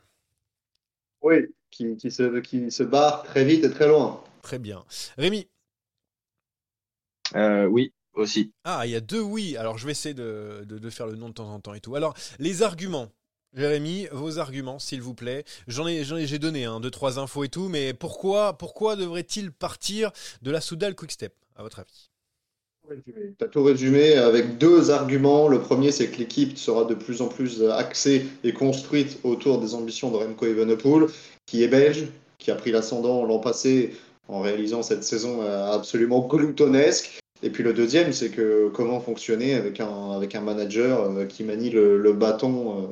Oui, 1.22 1.46
qui, 1.70 1.96
qui, 1.96 2.10
se, 2.10 2.40
qui 2.40 2.70
se 2.70 2.82
barre 2.82 3.24
très 3.24 3.44
vite 3.44 3.64
et 3.64 3.70
très 3.70 3.88
loin. 3.88 4.22
Très 4.42 4.58
bien. 4.58 4.84
Rémi 5.16 5.48
Euh, 7.36 7.66
Oui, 7.66 7.92
aussi. 8.14 8.52
Ah, 8.64 8.86
il 8.86 8.92
y 8.92 8.96
a 8.96 9.00
deux 9.00 9.20
oui. 9.20 9.56
Alors, 9.56 9.78
je 9.78 9.86
vais 9.86 9.92
essayer 9.92 10.14
de, 10.14 10.64
de- 10.66 10.78
de 10.78 10.90
faire 10.90 11.06
le 11.06 11.16
nom 11.16 11.28
de 11.28 11.34
temps 11.34 11.48
en 11.52 11.60
temps 11.60 11.74
et 11.74 11.80
tout. 11.80 11.94
Alors, 11.96 12.14
les 12.38 12.62
arguments. 12.62 13.10
Jérémy, 13.56 14.08
vos 14.10 14.38
arguments, 14.40 14.80
s'il 14.80 15.00
vous 15.00 15.14
plaît. 15.14 15.44
J'en 15.68 15.86
ai, 15.86 16.02
j'en 16.02 16.16
ai, 16.16 16.26
j'ai 16.26 16.40
donné 16.40 16.64
hein, 16.64 16.80
deux, 16.80 16.90
trois 16.90 17.20
infos 17.20 17.44
et 17.44 17.48
tout, 17.48 17.68
mais 17.68 17.94
pourquoi, 17.94 18.58
pourquoi 18.58 18.96
devrait-il 18.96 19.52
partir 19.52 20.10
de 20.42 20.50
la 20.50 20.60
Soudal 20.60 20.96
Quickstep, 20.96 21.32
à 21.54 21.62
votre 21.62 21.78
avis? 21.78 22.10
Tu 22.88 23.44
as 23.44 23.48
tout 23.48 23.62
résumé 23.62 24.14
avec 24.14 24.58
deux 24.58 24.90
arguments. 24.90 25.48
Le 25.48 25.60
premier, 25.60 25.90
c'est 25.92 26.08
que 26.10 26.18
l'équipe 26.18 26.58
sera 26.58 26.84
de 26.84 26.94
plus 26.94 27.22
en 27.22 27.28
plus 27.28 27.62
axée 27.64 28.26
et 28.42 28.52
construite 28.52 29.20
autour 29.22 29.60
des 29.60 29.74
ambitions 29.74 30.10
de 30.10 30.16
Remco 30.16 30.46
Evenepoel, 30.46 31.06
qui 31.46 31.62
est 31.62 31.68
belge, 31.68 32.08
qui 32.38 32.50
a 32.50 32.56
pris 32.56 32.72
l'ascendant 32.72 33.24
l'an 33.24 33.38
passé 33.38 33.94
en 34.28 34.40
réalisant 34.40 34.82
cette 34.82 35.04
saison 35.04 35.42
euh, 35.42 35.72
absolument 35.72 36.20
gloutonesque. 36.20 37.20
Et 37.42 37.50
puis 37.50 37.62
le 37.62 37.72
deuxième, 37.72 38.12
c'est 38.12 38.30
que 38.30 38.70
comment 38.72 39.00
fonctionner 39.00 39.54
avec 39.54 39.80
un, 39.80 40.12
avec 40.12 40.34
un 40.34 40.40
manager 40.40 41.10
euh, 41.10 41.24
qui 41.26 41.44
manie 41.44 41.70
le, 41.70 41.98
le 41.98 42.12
bâton 42.12 42.54
euh, 42.70 42.86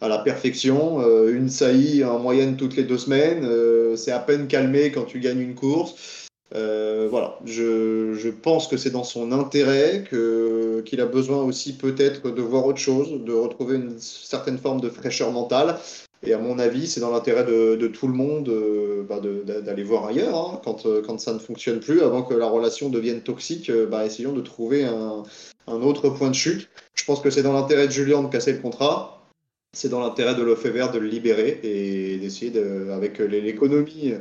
à 0.00 0.08
la 0.08 0.18
perfection. 0.18 1.00
Une 1.26 1.48
saillie 1.48 2.04
en 2.04 2.18
moyenne 2.18 2.56
toutes 2.56 2.76
les 2.76 2.82
deux 2.82 2.98
semaines. 2.98 3.48
C'est 3.96 4.12
à 4.12 4.18
peine 4.18 4.46
calmé 4.46 4.92
quand 4.92 5.04
tu 5.04 5.20
gagnes 5.20 5.40
une 5.40 5.54
course. 5.54 6.26
Euh, 6.54 7.08
voilà, 7.10 7.38
je, 7.44 8.14
je 8.14 8.28
pense 8.28 8.68
que 8.68 8.76
c'est 8.76 8.90
dans 8.90 9.02
son 9.04 9.32
intérêt 9.32 10.04
que 10.08 10.80
qu'il 10.86 11.00
a 11.00 11.06
besoin 11.06 11.42
aussi 11.42 11.76
peut-être 11.76 12.30
de 12.30 12.42
voir 12.42 12.66
autre 12.66 12.78
chose, 12.78 13.24
de 13.24 13.32
retrouver 13.32 13.76
une 13.76 13.98
certaine 13.98 14.58
forme 14.58 14.80
de 14.80 14.88
fraîcheur 14.88 15.32
mentale. 15.32 15.78
Et 16.22 16.32
à 16.32 16.38
mon 16.38 16.58
avis, 16.58 16.86
c'est 16.86 17.00
dans 17.00 17.10
l'intérêt 17.10 17.44
de, 17.44 17.86
tout 17.88 18.08
le 18.08 18.14
monde 18.14 18.48
euh, 18.48 19.02
bah, 19.02 19.20
d'aller 19.20 19.82
voir 19.82 20.06
ailleurs 20.06 20.36
hein, 20.36 20.60
quand, 20.64 20.86
euh, 20.86 21.02
quand 21.02 21.20
ça 21.20 21.32
ne 21.34 21.38
fonctionne 21.38 21.80
plus, 21.80 22.00
avant 22.02 22.22
que 22.22 22.34
la 22.34 22.48
relation 22.48 22.88
devienne 22.88 23.20
toxique. 23.20 23.70
euh, 23.70 23.86
bah, 23.86 24.04
essayons 24.06 24.32
de 24.32 24.40
trouver 24.40 24.84
un, 24.84 25.22
autre 25.68 26.08
point 26.10 26.28
de 26.28 26.34
chute. 26.34 26.68
Je 26.94 27.04
pense 27.04 27.20
que 27.20 27.30
c'est 27.30 27.42
dans 27.42 27.52
l'intérêt 27.52 27.86
de 27.86 27.92
Julien 27.92 28.22
de 28.22 28.28
casser 28.28 28.52
le 28.52 28.60
contrat. 28.60 29.26
C'est 29.72 29.90
dans 29.90 30.00
l'intérêt 30.00 30.34
de 30.34 30.42
Lefebvre 30.42 30.90
de 30.90 30.98
le 30.98 31.06
libérer 31.06 31.60
et 31.62 32.16
d'essayer, 32.16 32.50
de, 32.50 32.90
avec 32.90 33.18
l'économie 33.18 34.14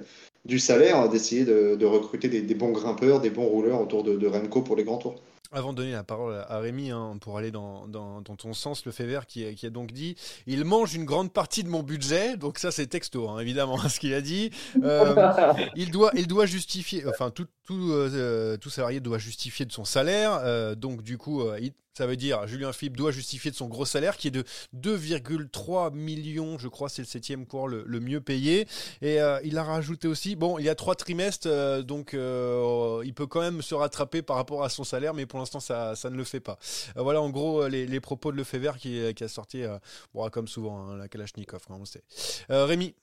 du 0.44 0.60
salaire, 0.60 1.08
d'essayer 1.08 1.46
de, 1.46 1.86
recruter 1.86 2.28
des, 2.28 2.42
des 2.42 2.56
bons 2.56 2.72
grimpeurs, 2.72 3.22
des 3.22 3.30
bons 3.30 3.46
rouleurs 3.46 3.82
autour 3.82 4.04
de, 4.04 4.16
de 4.18 4.28
Remco 4.28 4.62
pour 4.62 4.76
les 4.76 4.84
grands 4.84 4.98
tours. 4.98 5.16
Avant 5.52 5.72
de 5.74 5.78
donner 5.78 5.92
la 5.92 6.04
parole 6.04 6.44
à 6.48 6.60
Rémi, 6.60 6.92
hein, 6.92 7.18
pour 7.22 7.38
aller 7.38 7.52
dans, 7.52 7.88
dans, 7.88 8.22
ton 8.22 8.54
sens, 8.54 8.86
le 8.86 8.92
fait 8.92 9.06
vert 9.06 9.26
qui, 9.26 9.46
a- 9.46 9.70
donc 9.70 9.92
dit 9.92 10.16
Il 10.48 10.64
mange 10.66 10.96
une 10.96 11.06
grande 11.06 11.32
partie 11.32 11.64
de 11.64 11.70
mon 11.70 11.84
budget. 11.84 12.36
Donc, 12.38 12.58
ça, 12.58 12.72
c'est 12.72 12.88
texto, 12.88 13.30
hein, 13.30 13.40
évidemment, 13.40 13.78
ce 13.90 14.00
qu'il 14.00 14.14
a 14.14 14.22
dit. 14.22 14.52
Euh, 14.84 15.54
il, 15.76 15.92
doit, 15.92 16.12
il 16.16 16.28
doit 16.28 16.46
justifier, 16.46 17.06
enfin, 17.08 17.30
tout, 17.30 17.48
tout, 17.66 17.92
euh, 17.92 18.58
tout 18.58 18.70
salarié 18.70 19.00
doit 19.00 19.18
justifier 19.18 19.66
de 19.66 19.72
son 19.72 19.86
salaire. 19.86 20.40
Euh, 20.44 20.76
donc, 20.76 21.02
du 21.04 21.18
coup, 21.18 21.42
euh, 21.42 21.60
il- 21.62 21.74
ça 21.96 22.06
veut 22.06 22.18
dire 22.18 22.46
Julien 22.48 22.74
Philippe 22.74 22.98
doit 22.98 23.12
justifier 23.12 23.52
de 23.52 23.56
son 23.56 23.68
gros 23.68 23.86
salaire 23.86 24.18
qui 24.18 24.28
est 24.28 24.32
de 24.32 24.44
2,3 24.76 25.94
millions, 25.94 26.58
je 26.58 26.68
crois, 26.68 26.90
c'est 26.90 27.02
le 27.02 27.08
septième 27.08 27.46
coureur 27.46 27.68
le, 27.68 28.00
mieux 28.00 28.22
payé. 28.22 28.68
Et 29.02 29.22
euh, 29.22 29.40
il 29.44 29.58
a 29.58 29.64
rajouté 29.64 30.08
aussi, 30.08 30.36
bon, 30.36 30.60
il 30.60 30.66
y 30.66 30.70
a 30.70 30.76
trois 30.76 30.96
trimestres, 30.96 31.48
euh, 31.50 31.82
donc 31.82 32.14
euh, 32.14 33.02
il 33.06 33.14
peut 33.14 33.28
quand 33.28 33.42
même 33.42 33.62
se 33.62 33.74
rattraper 33.74 34.22
par 34.22 34.36
rapport 34.36 34.64
à 34.64 34.70
son 34.70 34.84
salaire, 34.84 35.14
mais 35.14 35.26
pour 35.26 35.40
l'instant, 35.40 35.60
ça, 35.60 35.94
ne 36.04 36.16
le 36.16 36.24
fait 36.24 36.40
pas. 36.40 36.58
Voilà, 36.96 37.22
en 37.22 37.30
gros, 37.30 37.68
les, 37.68 38.00
propos 38.00 38.32
de 38.32 38.38
Lefebvre 38.38 38.78
qui, 38.78 39.14
qui 39.14 39.24
a 39.24 39.28
sorti, 39.28 39.64
bon, 40.14 40.30
comme 40.30 40.48
souvent, 40.48 40.90
hein, 40.90 40.98
la 40.98 41.08
Kalachnikov, 41.08 41.62
hein, 41.70 41.78
on 41.80 41.86
sait. 41.86 42.04
Rémi 42.50 42.94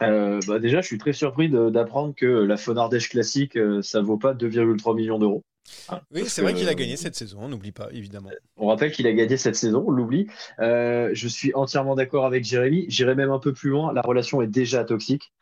bah 0.00 0.58
déjà, 0.58 0.80
je 0.80 0.86
suis 0.86 0.98
très 0.98 1.12
surpris 1.12 1.48
d'apprendre 1.48 2.14
que 2.16 2.26
la 2.26 2.56
Fonardèche 2.56 3.08
classique, 3.08 3.56
ça 3.82 4.02
vaut 4.02 4.18
pas 4.18 4.34
2,3 4.34 4.96
millions 4.96 5.20
d'euros. 5.20 5.44
Hein, 5.88 6.00
Oui, 6.12 6.24
c'est 6.26 6.42
vrai 6.42 6.54
qu'il 6.54 6.68
a 6.68 6.74
gagné 6.74 6.96
cette 6.96 7.14
saison, 7.14 7.38
on 7.42 7.48
n'oublie 7.48 7.72
pas, 7.72 7.88
évidemment. 7.92 8.30
On 8.56 8.66
rappelle 8.66 8.92
qu'il 8.92 9.06
a 9.06 9.12
gagné 9.12 9.36
cette 9.36 9.56
saison, 9.56 9.84
on 9.86 9.90
l'oublie. 9.90 10.26
Euh, 10.58 11.10
je 11.12 11.28
suis 11.28 11.54
entièrement 11.54 11.94
d'accord 11.94 12.26
avec 12.26 12.44
Jérémy. 12.44 12.86
J'irai 12.88 13.14
même 13.14 13.30
un 13.30 13.38
peu 13.38 13.52
plus 13.52 13.70
loin. 13.70 13.92
La 13.92 14.02
relation 14.02 14.42
est 14.42 14.46
déjà 14.46 14.84
toxique. 14.84 15.32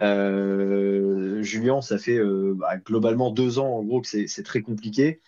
Julien, 0.00 1.80
ça 1.80 1.98
fait 1.98 2.18
bah, 2.54 2.76
globalement 2.78 3.30
deux 3.30 3.58
ans 3.58 3.78
en 3.78 3.82
gros 3.82 4.00
que 4.00 4.08
c'est 4.08 4.42
très 4.42 4.62
compliqué. 4.62 5.20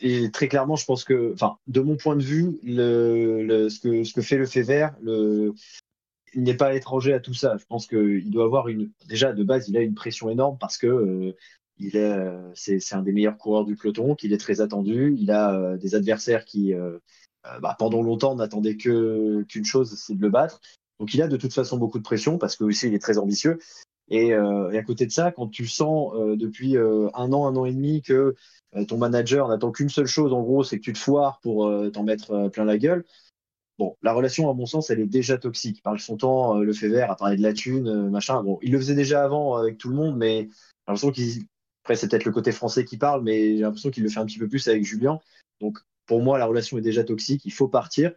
Et 0.00 0.30
très 0.30 0.48
clairement, 0.48 0.76
je 0.76 0.84
pense 0.84 1.04
que, 1.04 1.32
enfin, 1.34 1.56
de 1.66 1.80
mon 1.80 1.96
point 1.96 2.16
de 2.16 2.22
vue, 2.22 2.58
le, 2.62 3.68
ce, 3.68 3.80
que, 3.80 4.04
ce 4.04 4.14
que 4.14 4.22
fait 4.22 4.36
le 4.36 4.46
fait 4.46 4.62
vert, 4.62 4.94
le, 5.02 5.54
il 6.34 6.42
n'est 6.42 6.54
pas 6.54 6.74
étranger 6.74 7.12
à 7.12 7.20
tout 7.20 7.34
ça. 7.34 7.56
Je 7.58 7.64
pense 7.66 7.86
qu'il 7.86 8.30
doit 8.30 8.44
avoir 8.44 8.68
une. 8.68 8.90
Déjà, 9.08 9.32
de 9.32 9.42
base, 9.42 9.68
il 9.68 9.76
a 9.76 9.80
une 9.80 9.94
pression 9.94 10.30
énorme 10.30 10.56
parce 10.58 10.78
que 10.78 11.34
il 11.78 11.96
est, 11.96 12.16
c'est, 12.54 12.94
un 12.94 13.02
des 13.02 13.12
meilleurs 13.12 13.38
coureurs 13.38 13.64
du 13.64 13.76
peloton, 13.76 14.14
qu'il 14.14 14.32
est 14.32 14.38
très 14.38 14.60
attendu. 14.60 15.14
Il 15.18 15.30
a 15.30 15.76
des 15.76 15.94
adversaires 15.94 16.44
qui, 16.44 16.74
bah, 17.60 17.76
pendant 17.78 18.02
longtemps, 18.02 18.34
n'attendaient 18.34 18.76
que, 18.76 19.42
qu'une 19.48 19.64
chose, 19.64 19.94
c'est 19.96 20.14
de 20.14 20.22
le 20.22 20.30
battre. 20.30 20.60
Donc, 21.00 21.14
il 21.14 21.22
a 21.22 21.28
de 21.28 21.36
toute 21.36 21.52
façon 21.52 21.78
beaucoup 21.78 21.98
de 21.98 22.02
pression 22.02 22.38
parce 22.38 22.56
que 22.56 22.64
aussi, 22.64 22.88
il 22.88 22.94
est 22.94 22.98
très 22.98 23.18
ambitieux. 23.18 23.58
Et, 24.10 24.34
à 24.34 24.82
côté 24.82 25.06
de 25.06 25.12
ça, 25.12 25.32
quand 25.32 25.48
tu 25.48 25.66
sens 25.66 26.12
depuis 26.36 26.76
un 26.76 27.32
an, 27.32 27.46
un 27.46 27.56
an 27.56 27.64
et 27.64 27.72
demi 27.72 28.02
que 28.02 28.34
ton 28.86 28.98
manager 28.98 29.48
n'attend 29.48 29.70
qu'une 29.70 29.88
seule 29.88 30.06
chose, 30.06 30.32
en 30.32 30.42
gros, 30.42 30.64
c'est 30.64 30.78
que 30.78 30.84
tu 30.84 30.92
te 30.92 30.98
foires 30.98 31.40
pour 31.40 31.72
t'en 31.92 32.02
mettre 32.02 32.48
plein 32.48 32.64
la 32.64 32.78
gueule. 32.78 33.04
Bon, 33.78 33.96
la 34.02 34.12
relation, 34.12 34.50
à 34.50 34.54
mon 34.54 34.66
sens, 34.66 34.90
elle 34.90 34.98
est 34.98 35.06
déjà 35.06 35.38
toxique. 35.38 35.82
Par 35.84 35.98
son 36.00 36.16
temps, 36.16 36.58
le 36.58 36.72
fait 36.72 36.88
vert, 36.88 37.12
à 37.12 37.16
parler 37.16 37.36
de 37.36 37.42
la 37.42 37.52
thune, 37.52 38.10
machin. 38.10 38.42
Bon, 38.42 38.58
il 38.60 38.72
le 38.72 38.78
faisait 38.78 38.96
déjà 38.96 39.22
avant 39.22 39.54
avec 39.54 39.78
tout 39.78 39.88
le 39.88 39.94
monde, 39.94 40.16
mais 40.16 40.48
j'ai 40.48 40.48
l'impression 40.88 41.12
qu'il 41.12 41.44
après, 41.88 41.96
c'est 41.96 42.08
peut-être 42.08 42.26
le 42.26 42.32
côté 42.32 42.52
français 42.52 42.84
qui 42.84 42.98
parle, 42.98 43.22
mais 43.22 43.56
j'ai 43.56 43.62
l'impression 43.62 43.88
qu'il 43.90 44.02
le 44.02 44.10
fait 44.10 44.20
un 44.20 44.26
petit 44.26 44.38
peu 44.38 44.46
plus 44.46 44.68
avec 44.68 44.84
Julien. 44.84 45.20
Donc, 45.58 45.78
pour 46.04 46.20
moi, 46.20 46.36
la 46.36 46.44
relation 46.44 46.76
est 46.76 46.82
déjà 46.82 47.02
toxique. 47.02 47.46
Il 47.46 47.50
faut 47.50 47.66
partir. 47.66 48.12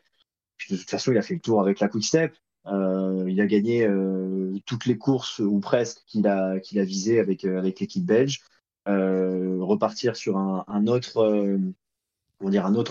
de 0.69 0.75
toute 0.75 0.89
façon, 0.89 1.13
il 1.13 1.17
a 1.17 1.21
fait 1.21 1.35
le 1.35 1.39
tour 1.39 1.61
avec 1.61 1.79
la 1.79 1.87
Quick 1.87 2.03
Step. 2.03 2.35
Euh, 2.65 3.23
il 3.29 3.39
a 3.39 3.45
gagné 3.45 3.85
euh, 3.85 4.57
toutes 4.65 4.85
les 4.87 4.97
courses 4.97 5.39
ou 5.39 5.61
presque 5.61 6.01
qu'il 6.05 6.27
a, 6.27 6.59
qu'il 6.59 6.81
visées 6.81 7.21
avec, 7.21 7.45
euh, 7.45 7.57
avec 7.59 7.79
l'équipe 7.79 8.05
belge. 8.05 8.41
repartir 8.85 10.17
sur 10.17 10.35
un 10.37 10.87
autre 10.87 11.81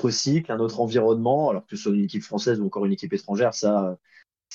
cycle, 0.08 0.50
un 0.50 0.60
autre 0.60 0.80
environnement, 0.80 1.50
alors 1.50 1.66
que 1.66 1.76
ce 1.76 1.82
soit 1.82 1.92
une 1.92 2.04
équipe 2.04 2.22
française 2.22 2.58
ou 2.58 2.64
encore 2.64 2.86
une 2.86 2.92
équipe 2.92 3.12
étrangère, 3.12 3.52
ça, 3.52 3.98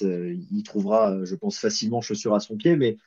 il 0.01 0.63
trouvera, 0.63 1.23
je 1.23 1.35
pense, 1.35 1.59
facilement 1.59 2.01
chaussure 2.01 2.33
à 2.33 2.39
son 2.39 2.57
pied. 2.57 2.75
Mais 2.75 2.97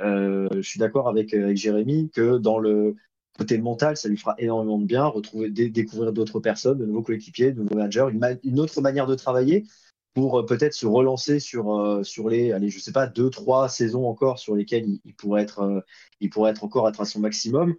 euh, 0.00 0.48
je 0.54 0.62
suis 0.62 0.78
d'accord 0.78 1.08
avec, 1.08 1.34
euh, 1.34 1.44
avec 1.44 1.56
Jérémy 1.56 2.10
que 2.10 2.38
dans 2.38 2.58
le 2.58 2.96
côté 3.38 3.58
mental, 3.58 3.96
ça 3.96 4.08
lui 4.08 4.16
fera 4.16 4.34
énormément 4.38 4.78
de 4.78 4.86
bien, 4.86 5.04
retrouver, 5.04 5.50
découvrir 5.50 6.12
d'autres 6.12 6.40
personnes, 6.40 6.78
de 6.78 6.86
nouveaux 6.86 7.02
coéquipiers, 7.02 7.52
de 7.52 7.62
nouveaux 7.62 7.76
managers, 7.76 8.08
une, 8.42 8.60
autre 8.60 8.80
manière 8.80 9.06
de 9.06 9.14
travailler 9.14 9.66
pour 10.14 10.40
euh, 10.40 10.46
peut-être 10.46 10.74
se 10.74 10.86
relancer 10.86 11.40
sur, 11.40 12.00
sur 12.02 12.28
les, 12.28 12.52
allez, 12.52 12.70
je 12.70 12.78
sais 12.78 12.92
pas, 12.92 13.06
deux, 13.06 13.30
trois 13.30 13.68
saisons 13.68 14.06
encore 14.06 14.38
sur 14.38 14.54
lesquelles 14.56 14.86
il, 15.04 15.14
pourrait, 15.14 15.42
être, 15.42 15.84
il 16.20 16.30
pourrait 16.30 16.50
être 16.52 16.64
encore 16.64 16.88
être 16.88 17.00
à 17.00 17.04
son 17.04 17.20
maximum. 17.20 17.74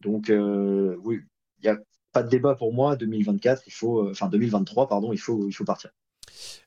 Donc, 0.00 0.26
oui, 0.28 1.20
il 1.60 1.62
n'y 1.64 1.68
a 1.68 1.78
pas 2.12 2.22
de 2.22 2.28
débat 2.28 2.54
pour 2.54 2.72
moi. 2.74 2.96
2024, 2.96 3.62
il 3.66 3.72
faut, 3.72 4.08
enfin 4.10 4.28
2023, 4.28 4.88
pardon, 4.88 5.12
il 5.12 5.18
faut, 5.18 5.48
il 5.48 5.52
faut 5.52 5.64
partir. 5.64 5.90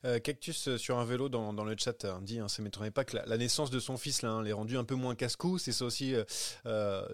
Euh, 0.04 0.18
Cactus 0.18 0.68
euh, 0.68 0.78
sur 0.78 0.98
un 0.98 1.04
vélo 1.04 1.28
dans, 1.28 1.52
le 1.64 1.76
chat 1.78 2.04
euh, 2.04 2.20
dit, 2.20 2.38
hein, 2.38 2.48
ça 2.48 2.62
m'étonnerait 2.62 2.90
pas 2.90 3.04
que 3.04 3.16
la, 3.16 3.36
naissance 3.36 3.70
de 3.70 3.80
son 3.80 3.96
fils 3.96 4.24
hein, 4.24 4.42
l'ait 4.42 4.52
rendu 4.52 4.76
un 4.76 4.84
peu 4.84 4.94
moins 4.94 5.14
casse-cou. 5.14 5.58
C'est 5.58 5.72
ça 5.72 5.84
aussi, 5.84 6.14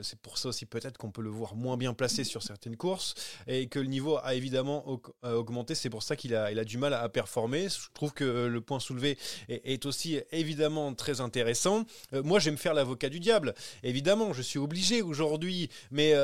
c'est 0.03 0.19
pour 0.21 0.39
ça 0.39 0.49
aussi 0.49 0.67
peut-être 0.67 0.99
qu'on 0.99 1.11
peut 1.11 1.23
le 1.23 1.31
voir 1.31 1.55
moins 1.55 1.77
bien 1.77 1.95
placé 1.95 2.25
sur 2.25 2.43
certaines 2.43 2.77
courses 2.77 3.15
et 3.47 3.69
que 3.69 3.79
le 3.79 3.87
niveau 3.87 4.19
a 4.19 4.35
évidemment 4.35 5.01
augmenté. 5.23 5.75
C'est 5.75 5.91
pour 5.91 6.03
ça 6.03 6.17
qu'il 6.17 6.35
a, 6.35 6.51
il 6.51 6.59
a 6.59 6.65
du 6.65 6.79
mal 6.79 6.95
à 6.95 7.09
performer. 7.09 7.69
Je 7.69 7.89
trouve 7.95 8.13
que 8.13 8.47
le 8.47 8.61
point 8.61 8.81
soulevé 8.81 9.19
est, 9.49 9.87
aussi 9.87 10.21
évidemment 10.33 10.95
très 10.95 11.21
intéressant. 11.21 11.85
moi, 12.13 12.39
je 12.39 12.47
vais 12.47 12.53
me 12.53 12.57
faire 12.57 12.75
l'avocat 12.75 13.09
du 13.09 13.21
diable. 13.21 13.55
Évidemment, 13.83 14.33
je 14.33 14.43
suis 14.43 14.59
obligé 14.59 15.03
aujourd'hui, 15.03 15.71
mais 15.91 16.15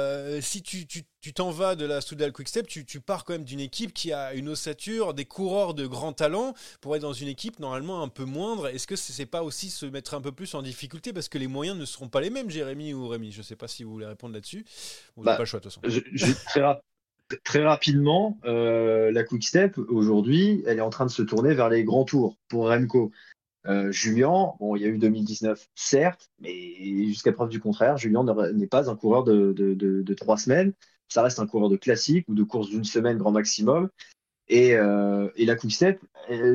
si 0.41 0.63
tu, 0.63 0.87
tu 0.87 1.05
t'en 1.33 1.51
vas 1.51 1.77
de 1.77 1.87
la 1.87 2.01
Soudal 2.01 2.33
Quickstep, 2.33 2.67
tu, 2.67 2.85
tu 2.85 3.01
pars 3.01 3.25
quand 3.25 3.33
même 3.33 3.45
d'une 3.45 3.61
équipe 3.61 3.95
qui 3.95 4.13
a 4.13 4.35
une 4.35 4.49
ossature, 4.49 5.15
des 5.15 5.25
coureurs 5.25 5.75
de 5.75 5.87
grand 5.87 6.13
talent, 6.13 6.55
pour 6.81 6.97
être 6.97 7.03
dans 7.03 7.13
une 7.13 7.29
équipe 7.29 7.61
normalement 7.61 8.03
un 8.03 8.09
peu 8.09 8.25
moindre. 8.25 8.69
Est-ce 8.69 8.87
que 8.87 8.97
c'est 8.97 9.27
pas 9.27 9.43
aussi 9.43 9.71
se 9.71 9.87
mettre 9.87 10.15
un 10.15 10.21
peu 10.21 10.33
plus 10.33 10.55
en 10.55 10.63
difficulté 10.63 11.13
parce 11.13 11.29
que 11.29 11.39
les 11.39 11.47
moyens 11.47 11.79
ne 11.79 11.85
seront 11.85 12.09
pas 12.09 12.21
les 12.21 12.31
mêmes, 12.31 12.51
Jérémy 12.51 12.93
ou 12.95 13.09
Rémi? 13.09 13.33
Je 13.33 13.39
ne 13.39 13.43
sais 13.43 13.57
pas 13.57 13.69
si 13.69 13.85
vous 13.85 13.93
voulez 13.93 14.07
répondre 14.07 14.35
là-dessus. 14.35 14.65
Vous 15.17 15.23
bah, 15.23 15.35
pas 15.35 15.43
le 15.43 15.47
choix 15.47 15.61
de 15.61 15.69
toute 15.69 15.83
façon. 15.83 16.81
très, 17.45 17.65
rapidement, 17.65 18.39
euh, 18.45 19.11
la 19.11 19.25
Quickstep 19.25 19.79
aujourd'hui, 19.79 20.63
elle 20.67 20.79
est 20.79 20.83
en 20.83 20.91
train 20.91 21.07
de 21.07 21.11
se 21.11 21.23
tourner 21.23 21.55
vers 21.55 21.69
les 21.69 21.85
grands 21.85 22.05
tours 22.05 22.37
pour 22.49 22.69
Remco. 22.69 23.13
Euh, 23.67 23.91
Julien, 23.91 24.53
bon, 24.61 24.77
il 24.77 24.83
y 24.83 24.85
a 24.85 24.89
eu 24.89 24.99
2019, 24.99 25.71
certes, 25.75 26.31
mais 26.41 26.53
jusqu'à 27.07 27.33
preuve 27.33 27.49
du 27.49 27.61
contraire, 27.61 27.97
Julien 27.97 28.25
n'est 28.53 28.67
pas 28.67 28.91
un 28.91 28.95
coureur 28.97 29.25
de, 29.25 29.53
de, 29.53 29.73
de 29.75 30.15
trois 30.15 30.37
semaines 30.37 30.75
ça 31.09 31.23
reste 31.23 31.39
un 31.39 31.47
coureur 31.47 31.69
de 31.69 31.77
classique 31.77 32.27
ou 32.29 32.35
de 32.35 32.43
course 32.43 32.69
d'une 32.69 32.85
semaine 32.85 33.19
grand 33.19 33.33
maximum. 33.33 33.89
Et, 34.49 34.75
euh, 34.75 35.29
la 35.37 35.57
Quickstep, 35.57 36.01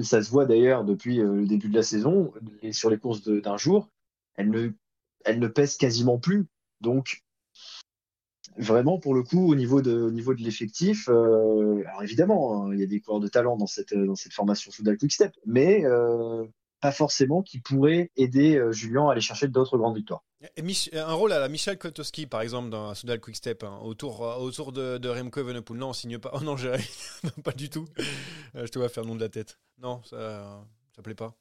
ça 0.04 0.22
se 0.22 0.30
voit 0.30 0.46
d'ailleurs 0.46 0.84
depuis 0.84 1.20
euh, 1.20 1.36
le 1.36 1.48
début 1.48 1.70
de 1.70 1.76
la 1.76 1.84
saison, 1.84 2.32
et 2.62 2.72
sur 2.72 2.90
les 2.90 2.98
courses 2.98 3.24
d'un 3.24 3.58
jour, 3.58 3.90
elle 4.36 4.50
ne, 4.50 5.48
pèse 5.48 5.78
quasiment 5.78 6.20
plus. 6.20 6.46
Donc, 6.82 7.24
vraiment, 8.58 9.00
pour 9.00 9.14
le 9.14 9.24
coup, 9.24 9.50
au 9.50 9.56
niveau 9.56 9.82
de, 9.82 10.10
de 10.10 10.44
l'effectif, 10.44 11.10
euh, 11.10 11.84
alors 11.88 12.04
évidemment, 12.04 12.66
hein, 12.66 12.74
il 12.74 12.80
y 12.80 12.84
a 12.84 12.88
des 12.88 13.02
coureurs 13.02 13.20
de 13.20 13.28
talent 13.28 13.58
dans 13.58 13.68
cette, 13.68 13.94
dans 13.94 14.16
cette 14.16 14.34
formation 14.34 14.72
Soudal 14.72 14.98
Quickstep, 14.98 15.34
mais 15.46 15.84
pas 16.82 16.92
forcément 16.92 17.42
qui 17.42 17.60
pourrait 17.60 18.12
aider 18.16 18.62
Julien 18.72 19.10
à 19.10 19.12
aller 19.14 19.22
chercher 19.22 19.48
d'autres 19.48 19.78
grandes 19.78 19.98
victoires 19.98 20.24
un 20.94 21.14
rôle 21.14 21.34
à 21.34 21.40
la 21.40 21.50
Michel 21.50 21.78
Kotowski, 21.78 22.26
par 22.26 22.42
exemple, 22.42 22.70
dans 22.70 22.94
Soudal 22.96 23.20
Quickstep, 23.20 23.64
hein, 23.64 23.80
autour, 23.84 24.26
euh, 24.26 24.38
autour 24.38 24.72
de, 24.72 24.98
de 24.98 25.10
Remco 25.10 25.42
Evenepoel. 25.42 25.80
Non, 25.80 25.90
on 25.90 25.94
signe 25.94 26.18
pas. 26.18 26.32
Oh 26.34 26.40
non, 26.42 26.56
Jérémy, 26.56 26.86
pas 27.44 27.52
du 27.52 27.70
tout. 27.70 27.86
Euh, 28.56 28.66
je 28.66 28.72
te 28.72 28.80
vois 28.80 28.90
faire 28.90 29.04
le 29.04 29.10
nom 29.10 29.16
de 29.16 29.22
la 29.22 29.30
tête. 29.30 29.60
Non, 29.82 30.02
ça, 30.04 30.66
ça 30.96 31.02
plaît 31.02 31.16
pas. 31.16 31.36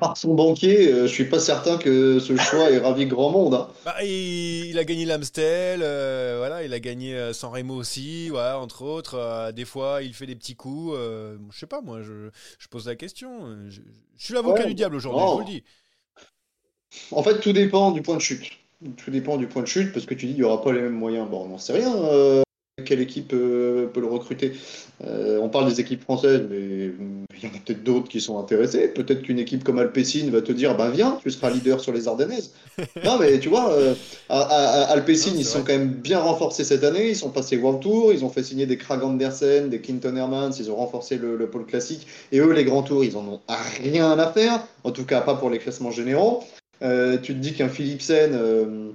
Par 0.00 0.16
son 0.16 0.34
banquier, 0.34 0.90
euh, 0.90 1.06
je 1.06 1.12
suis 1.12 1.26
pas 1.26 1.38
certain 1.38 1.76
que 1.76 2.18
ce 2.18 2.34
choix 2.36 2.70
ait 2.70 2.78
ravi 2.78 3.04
grand 3.06 3.30
monde. 3.30 3.54
Hein. 3.54 3.68
Bah, 3.84 4.02
il, 4.02 4.78
a 4.78 4.84
gagné 4.84 5.04
l'Amstel, 5.04 5.80
voilà, 5.80 6.64
il 6.64 6.72
a 6.72 6.80
gagné 6.80 7.32
San 7.34 7.52
Remo 7.52 7.74
aussi, 7.74 8.30
voilà, 8.30 8.58
entre 8.58 8.82
autres. 8.82 9.52
des 9.52 9.66
fois, 9.66 10.02
il 10.02 10.14
fait 10.14 10.26
des 10.26 10.36
petits 10.36 10.56
coups. 10.56 10.96
je 10.96 11.58
sais 11.58 11.66
pas, 11.66 11.82
moi, 11.82 12.02
je, 12.02 12.30
je, 12.58 12.68
pose 12.68 12.86
la 12.86 12.96
question. 12.96 13.68
Je, 13.68 13.82
suis 14.16 14.34
l'avocat 14.34 14.64
du 14.64 14.74
diable 14.74 14.96
aujourd'hui, 14.96 15.22
je 15.22 15.32
vous 15.32 15.38
le 15.40 15.44
dis. 15.44 15.64
En 17.12 17.22
fait, 17.22 17.40
tout 17.40 17.52
dépend 17.52 17.90
du 17.90 18.02
point 18.02 18.16
de 18.16 18.20
chute. 18.20 18.52
Tout 18.96 19.10
dépend 19.10 19.36
du 19.36 19.46
point 19.46 19.62
de 19.62 19.66
chute, 19.66 19.92
parce 19.92 20.06
que 20.06 20.14
tu 20.14 20.26
dis 20.26 20.32
qu'il 20.32 20.42
n'y 20.42 20.48
aura 20.48 20.62
pas 20.62 20.72
les 20.72 20.80
mêmes 20.80 20.92
moyens. 20.92 21.28
Bon, 21.28 21.44
on 21.44 21.48
n'en 21.48 21.58
sait 21.58 21.72
rien. 21.72 21.94
Euh, 21.96 22.42
quelle 22.84 23.00
équipe 23.00 23.32
euh, 23.32 23.88
peut 23.88 24.00
le 24.00 24.06
recruter 24.06 24.52
euh, 25.04 25.40
On 25.42 25.48
parle 25.48 25.68
des 25.68 25.80
équipes 25.80 26.02
françaises, 26.02 26.42
mais 26.48 26.92
il 27.36 27.42
y 27.42 27.46
en 27.46 27.50
a 27.50 27.58
peut-être 27.64 27.82
d'autres 27.82 28.08
qui 28.08 28.20
sont 28.20 28.38
intéressés. 28.38 28.86
Peut-être 28.86 29.22
qu'une 29.22 29.40
équipe 29.40 29.64
comme 29.64 29.80
Alpecin 29.80 30.30
va 30.30 30.42
te 30.42 30.52
dire 30.52 30.76
bah 30.76 30.90
viens, 30.90 31.18
tu 31.20 31.30
seras 31.32 31.50
leader 31.50 31.80
sur 31.80 31.92
les 31.92 32.06
Ardennaises. 32.06 32.52
non, 33.04 33.18
mais 33.18 33.40
tu 33.40 33.48
vois, 33.48 33.74
à, 34.28 34.40
Alpecin, 34.92 35.32
ils 35.36 35.44
sont 35.44 35.64
quand 35.64 35.72
même 35.72 35.88
bien 35.88 36.20
renforcés 36.20 36.62
cette 36.62 36.84
année. 36.84 37.08
Ils 37.08 37.16
sont 37.16 37.30
passés 37.30 37.56
World 37.56 37.80
Tour, 37.80 38.12
ils 38.12 38.24
ont 38.24 38.30
fait 38.30 38.44
signer 38.44 38.66
des 38.66 38.78
Krag 38.78 39.02
Andersen, 39.02 39.70
des 39.70 39.80
Quinton 39.80 40.14
Hermans, 40.14 40.52
ils 40.56 40.70
ont 40.70 40.76
renforcé 40.76 41.16
le, 41.16 41.36
le 41.36 41.50
pôle 41.50 41.66
classique. 41.66 42.06
Et 42.30 42.38
eux, 42.38 42.52
les 42.52 42.64
grands 42.64 42.84
tours, 42.84 43.02
ils 43.02 43.16
en 43.16 43.26
ont 43.26 43.40
rien 43.82 44.16
à 44.16 44.30
faire. 44.30 44.60
En 44.84 44.92
tout 44.92 45.04
cas, 45.04 45.20
pas 45.20 45.34
pour 45.34 45.50
les 45.50 45.58
classements 45.58 45.90
généraux. 45.90 46.44
Euh, 46.82 47.18
tu 47.18 47.34
te 47.34 47.38
dis 47.38 47.54
qu'un 47.54 47.68
Philipsen 47.68 48.32
euh, 48.34 48.90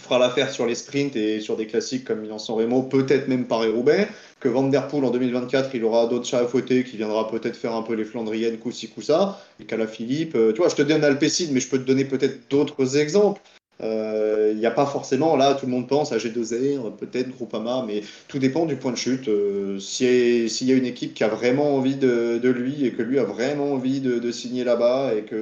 fera 0.00 0.18
l'affaire 0.18 0.50
sur 0.50 0.66
les 0.66 0.74
sprints 0.74 1.16
et 1.16 1.40
sur 1.40 1.56
des 1.56 1.66
classiques 1.66 2.04
comme 2.04 2.20
Milan-San 2.20 2.56
Remo, 2.56 2.82
peut-être 2.82 3.28
même 3.28 3.46
Paris-Roubaix, 3.46 4.08
que 4.40 4.48
Van 4.48 4.70
en 4.70 5.10
2024, 5.10 5.74
il 5.74 5.84
aura 5.84 6.06
d'autres 6.06 6.26
chats 6.26 6.40
à 6.40 6.46
fouetter 6.46 6.84
qui 6.84 6.96
viendra 6.96 7.28
peut-être 7.28 7.56
faire 7.56 7.74
un 7.74 7.82
peu 7.82 7.94
les 7.94 8.04
Flandriennes, 8.04 8.58
coup-ci, 8.58 8.88
coup-ça, 8.88 9.40
et 9.60 9.64
qu'à 9.64 9.76
la 9.76 9.86
Philippe, 9.86 10.34
euh, 10.34 10.52
tu 10.52 10.58
vois, 10.58 10.68
je 10.68 10.76
te 10.76 10.82
donne 10.82 11.04
Alpecin, 11.04 11.48
mais 11.52 11.60
je 11.60 11.68
peux 11.68 11.78
te 11.78 11.84
donner 11.84 12.04
peut-être 12.04 12.48
d'autres 12.50 12.96
exemples. 12.96 13.40
Il 13.82 13.88
euh, 13.88 14.54
n'y 14.54 14.66
a 14.66 14.70
pas 14.70 14.86
forcément, 14.86 15.34
là, 15.36 15.54
tout 15.54 15.66
le 15.66 15.72
monde 15.72 15.88
pense 15.88 16.12
à 16.12 16.16
G2R, 16.16 16.94
peut-être 16.94 17.30
Groupama, 17.30 17.84
mais 17.84 18.02
tout 18.28 18.38
dépend 18.38 18.64
du 18.64 18.76
point 18.76 18.92
de 18.92 18.96
chute. 18.96 19.26
Euh, 19.26 19.80
s'il 19.80 20.68
y 20.68 20.72
a 20.72 20.76
une 20.76 20.86
équipe 20.86 21.14
qui 21.14 21.24
a 21.24 21.28
vraiment 21.28 21.74
envie 21.74 21.96
de, 21.96 22.48
lui 22.48 22.86
et 22.86 22.92
que 22.92 23.02
lui 23.02 23.18
a 23.18 23.24
vraiment 23.24 23.72
envie 23.72 24.00
de, 24.00 24.30
signer 24.30 24.62
là-bas 24.62 25.14
et 25.14 25.24
qu'il 25.24 25.38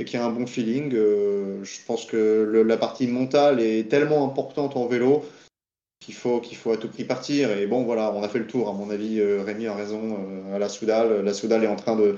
et 0.00 0.12
y 0.12 0.16
a 0.16 0.24
un 0.24 0.30
bon 0.30 0.46
feeling, 0.48 0.92
euh, 0.94 1.62
je 1.62 1.78
pense 1.86 2.06
que 2.06 2.64
la 2.66 2.76
partie 2.76 3.06
mentale 3.06 3.60
est 3.60 3.88
tellement 3.88 4.26
importante 4.26 4.76
en 4.76 4.86
vélo 4.86 5.24
qu'il 6.00 6.14
faut, 6.14 6.40
qu'il 6.40 6.56
faut 6.56 6.72
à 6.72 6.76
tout 6.76 6.88
prix 6.88 7.04
partir. 7.04 7.56
Et 7.56 7.66
bon, 7.68 7.84
voilà, 7.84 8.12
on 8.12 8.24
a 8.24 8.28
fait 8.28 8.40
le 8.40 8.48
tour, 8.48 8.68
à 8.68 8.72
mon 8.72 8.90
avis. 8.90 9.22
Rémi 9.22 9.68
a 9.68 9.76
raison 9.76 10.18
à 10.52 10.58
la 10.58 10.68
Soudal. 10.68 11.24
La 11.24 11.34
Soudal 11.34 11.62
est 11.62 11.68
en 11.68 11.76
train 11.76 11.94
de, 11.94 12.16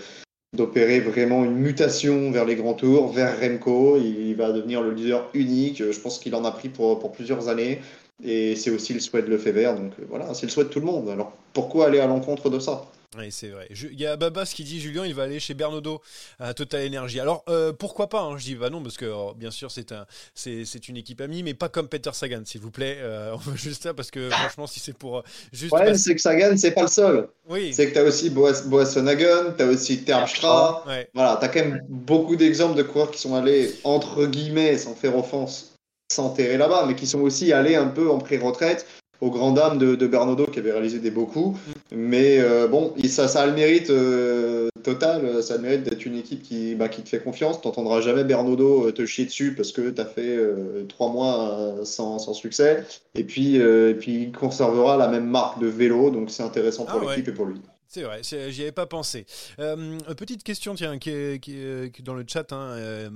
d'opérer 0.55 1.00
vraiment 1.00 1.44
une 1.44 1.55
mutation 1.55 2.30
vers 2.30 2.44
les 2.44 2.57
grands 2.57 2.74
tours, 2.74 3.12
vers 3.12 3.40
Remco. 3.40 3.96
Il 3.96 4.34
va 4.34 4.53
devenir 4.53 4.82
le 4.82 4.92
leader 4.92 5.28
unique. 5.34 5.82
Je 5.90 5.98
pense 5.98 6.18
qu'il 6.18 6.34
en 6.34 6.44
a 6.44 6.53
pris 6.53 6.68
pour, 6.68 6.98
pour 6.98 7.12
plusieurs 7.12 7.48
années. 7.48 7.80
Et 8.24 8.55
c'est 8.55 8.70
aussi 8.70 8.94
le 8.94 9.00
souhait 9.00 9.22
de 9.22 9.28
Lefebvre, 9.28 9.74
donc 9.74 9.92
euh, 9.98 10.05
voilà, 10.09 10.32
c'est 10.34 10.46
le 10.46 10.50
souhait 10.50 10.64
de 10.64 10.68
tout 10.68 10.78
le 10.78 10.86
monde. 10.86 11.09
Alors 11.09 11.32
pourquoi 11.53 11.86
aller 11.86 11.98
à 11.98 12.07
l'encontre 12.07 12.50
de 12.50 12.61
ça? 12.61 12.84
Oui, 13.18 13.26
c'est 13.30 13.48
vrai. 13.48 13.68
Il 13.70 14.00
y 14.00 14.06
a 14.06 14.16
Babas 14.16 14.52
qui 14.54 14.64
dit 14.64 14.80
Julien, 14.80 15.04
il 15.04 15.14
va 15.14 15.24
aller 15.24 15.38
chez 15.38 15.52
Bernodo 15.52 16.00
à 16.38 16.54
Total 16.54 16.86
Energy. 16.86 17.20
Alors 17.20 17.44
euh, 17.48 17.72
pourquoi 17.72 18.08
pas 18.08 18.22
hein, 18.22 18.38
Je 18.38 18.44
dis 18.44 18.54
bah 18.54 18.70
non 18.70 18.82
parce 18.82 18.96
que 18.96 19.04
oh, 19.04 19.34
bien 19.36 19.50
sûr 19.50 19.70
c'est 19.70 19.92
un, 19.92 20.06
c'est, 20.34 20.88
une 20.88 20.96
équipe 20.96 21.20
amie, 21.20 21.42
mais 21.42 21.52
pas 21.52 21.68
comme 21.68 21.88
Peter 21.88 22.10
Sagan, 22.14 22.42
s'il 22.46 22.62
vous 22.62 22.70
plaît. 22.70 22.96
Euh, 23.00 23.32
on 23.34 23.36
veut 23.36 23.56
juste 23.56 23.82
ça 23.82 23.92
parce 23.92 24.10
que 24.10 24.30
franchement, 24.30 24.66
si 24.66 24.80
c'est 24.80 24.96
pour 24.96 25.18
euh, 25.18 25.22
juste. 25.52 25.72
Ouais, 25.72 25.94
c'est 25.94 26.14
que 26.14 26.20
Sagan, 26.20 26.56
c'est 26.56 26.70
pas 26.70 26.82
le 26.82 26.88
seul. 26.88 27.28
Oui. 27.48 27.74
C'est 27.74 27.90
que 27.90 27.94
t'as 27.94 28.04
aussi 28.04 28.30
Boas, 28.30 28.62
Boassonagon, 28.64 29.54
t'as 29.58 29.66
aussi 29.66 30.04
Terpstra. 30.04 30.82
Ouais. 30.86 31.08
Voilà, 31.12 31.36
t'as 31.38 31.48
quand 31.48 31.60
même 31.60 31.82
beaucoup 31.88 32.36
d'exemples 32.36 32.76
de 32.76 32.82
coureurs 32.82 33.10
qui 33.10 33.20
sont 33.20 33.34
allés 33.34 33.74
entre 33.84 34.24
guillemets, 34.24 34.78
sans 34.78 34.94
faire 34.94 35.16
offense, 35.18 35.74
s'enterrer 36.10 36.56
là-bas, 36.56 36.86
mais 36.86 36.94
qui 36.94 37.06
sont 37.06 37.20
aussi 37.20 37.52
allés 37.52 37.76
un 37.76 37.88
peu 37.88 38.10
en 38.10 38.18
pré-retraite 38.18 38.86
aux 39.22 39.30
grandes 39.30 39.54
dames 39.54 39.78
de, 39.78 39.94
de 39.94 40.06
Bernardo 40.08 40.46
qui 40.46 40.58
avait 40.58 40.72
réalisé 40.72 40.98
des 40.98 41.12
beaux 41.12 41.26
coups. 41.26 41.58
Mais 41.94 42.40
euh, 42.40 42.66
bon, 42.66 42.92
ça, 43.08 43.28
ça 43.28 43.42
a 43.42 43.46
le 43.46 43.52
mérite 43.52 43.88
euh, 43.88 44.68
total, 44.82 45.42
ça 45.44 45.54
a 45.54 45.56
le 45.58 45.62
mérite 45.62 45.84
d'être 45.84 46.04
une 46.04 46.16
équipe 46.16 46.42
qui, 46.42 46.74
bah, 46.74 46.88
qui 46.88 47.02
te 47.02 47.08
fait 47.08 47.20
confiance. 47.20 47.60
Tu 47.60 47.68
n'entendras 47.68 48.00
jamais 48.00 48.24
Bernardo 48.24 48.88
euh, 48.88 48.92
te 48.92 49.06
chier 49.06 49.24
dessus 49.24 49.54
parce 49.54 49.70
que 49.70 49.90
tu 49.90 50.00
as 50.00 50.06
fait 50.06 50.36
trois 50.88 51.08
mois 51.10 51.76
sans, 51.84 52.18
sans, 52.18 52.34
succès. 52.34 52.84
Et 53.14 53.22
puis, 53.22 53.56
et 53.56 53.94
puis, 53.94 54.24
il 54.24 54.32
conservera 54.32 54.96
la 54.96 55.06
même 55.06 55.26
marque 55.26 55.60
de 55.60 55.68
vélo, 55.68 56.10
donc 56.10 56.30
c'est 56.30 56.42
intéressant 56.42 56.84
pour 56.84 57.00
ah 57.02 57.10
l'équipe 57.10 57.28
et 57.28 57.32
pour 57.32 57.46
lui. 57.46 57.60
C'est 57.95 58.05
vrai, 58.05 58.22
j'y 58.22 58.62
avais 58.62 58.72
pas 58.72 58.86
pensé. 58.86 59.26
Euh, 59.59 59.99
petite 60.16 60.45
question, 60.45 60.74
tiens, 60.74 60.99
qui 60.99 61.11
est, 61.11 61.47
est, 61.47 62.01
dans 62.01 62.14
le 62.14 62.24
chat, 62.26 62.51
hein, 62.51 62.70
euh, 62.70 63.11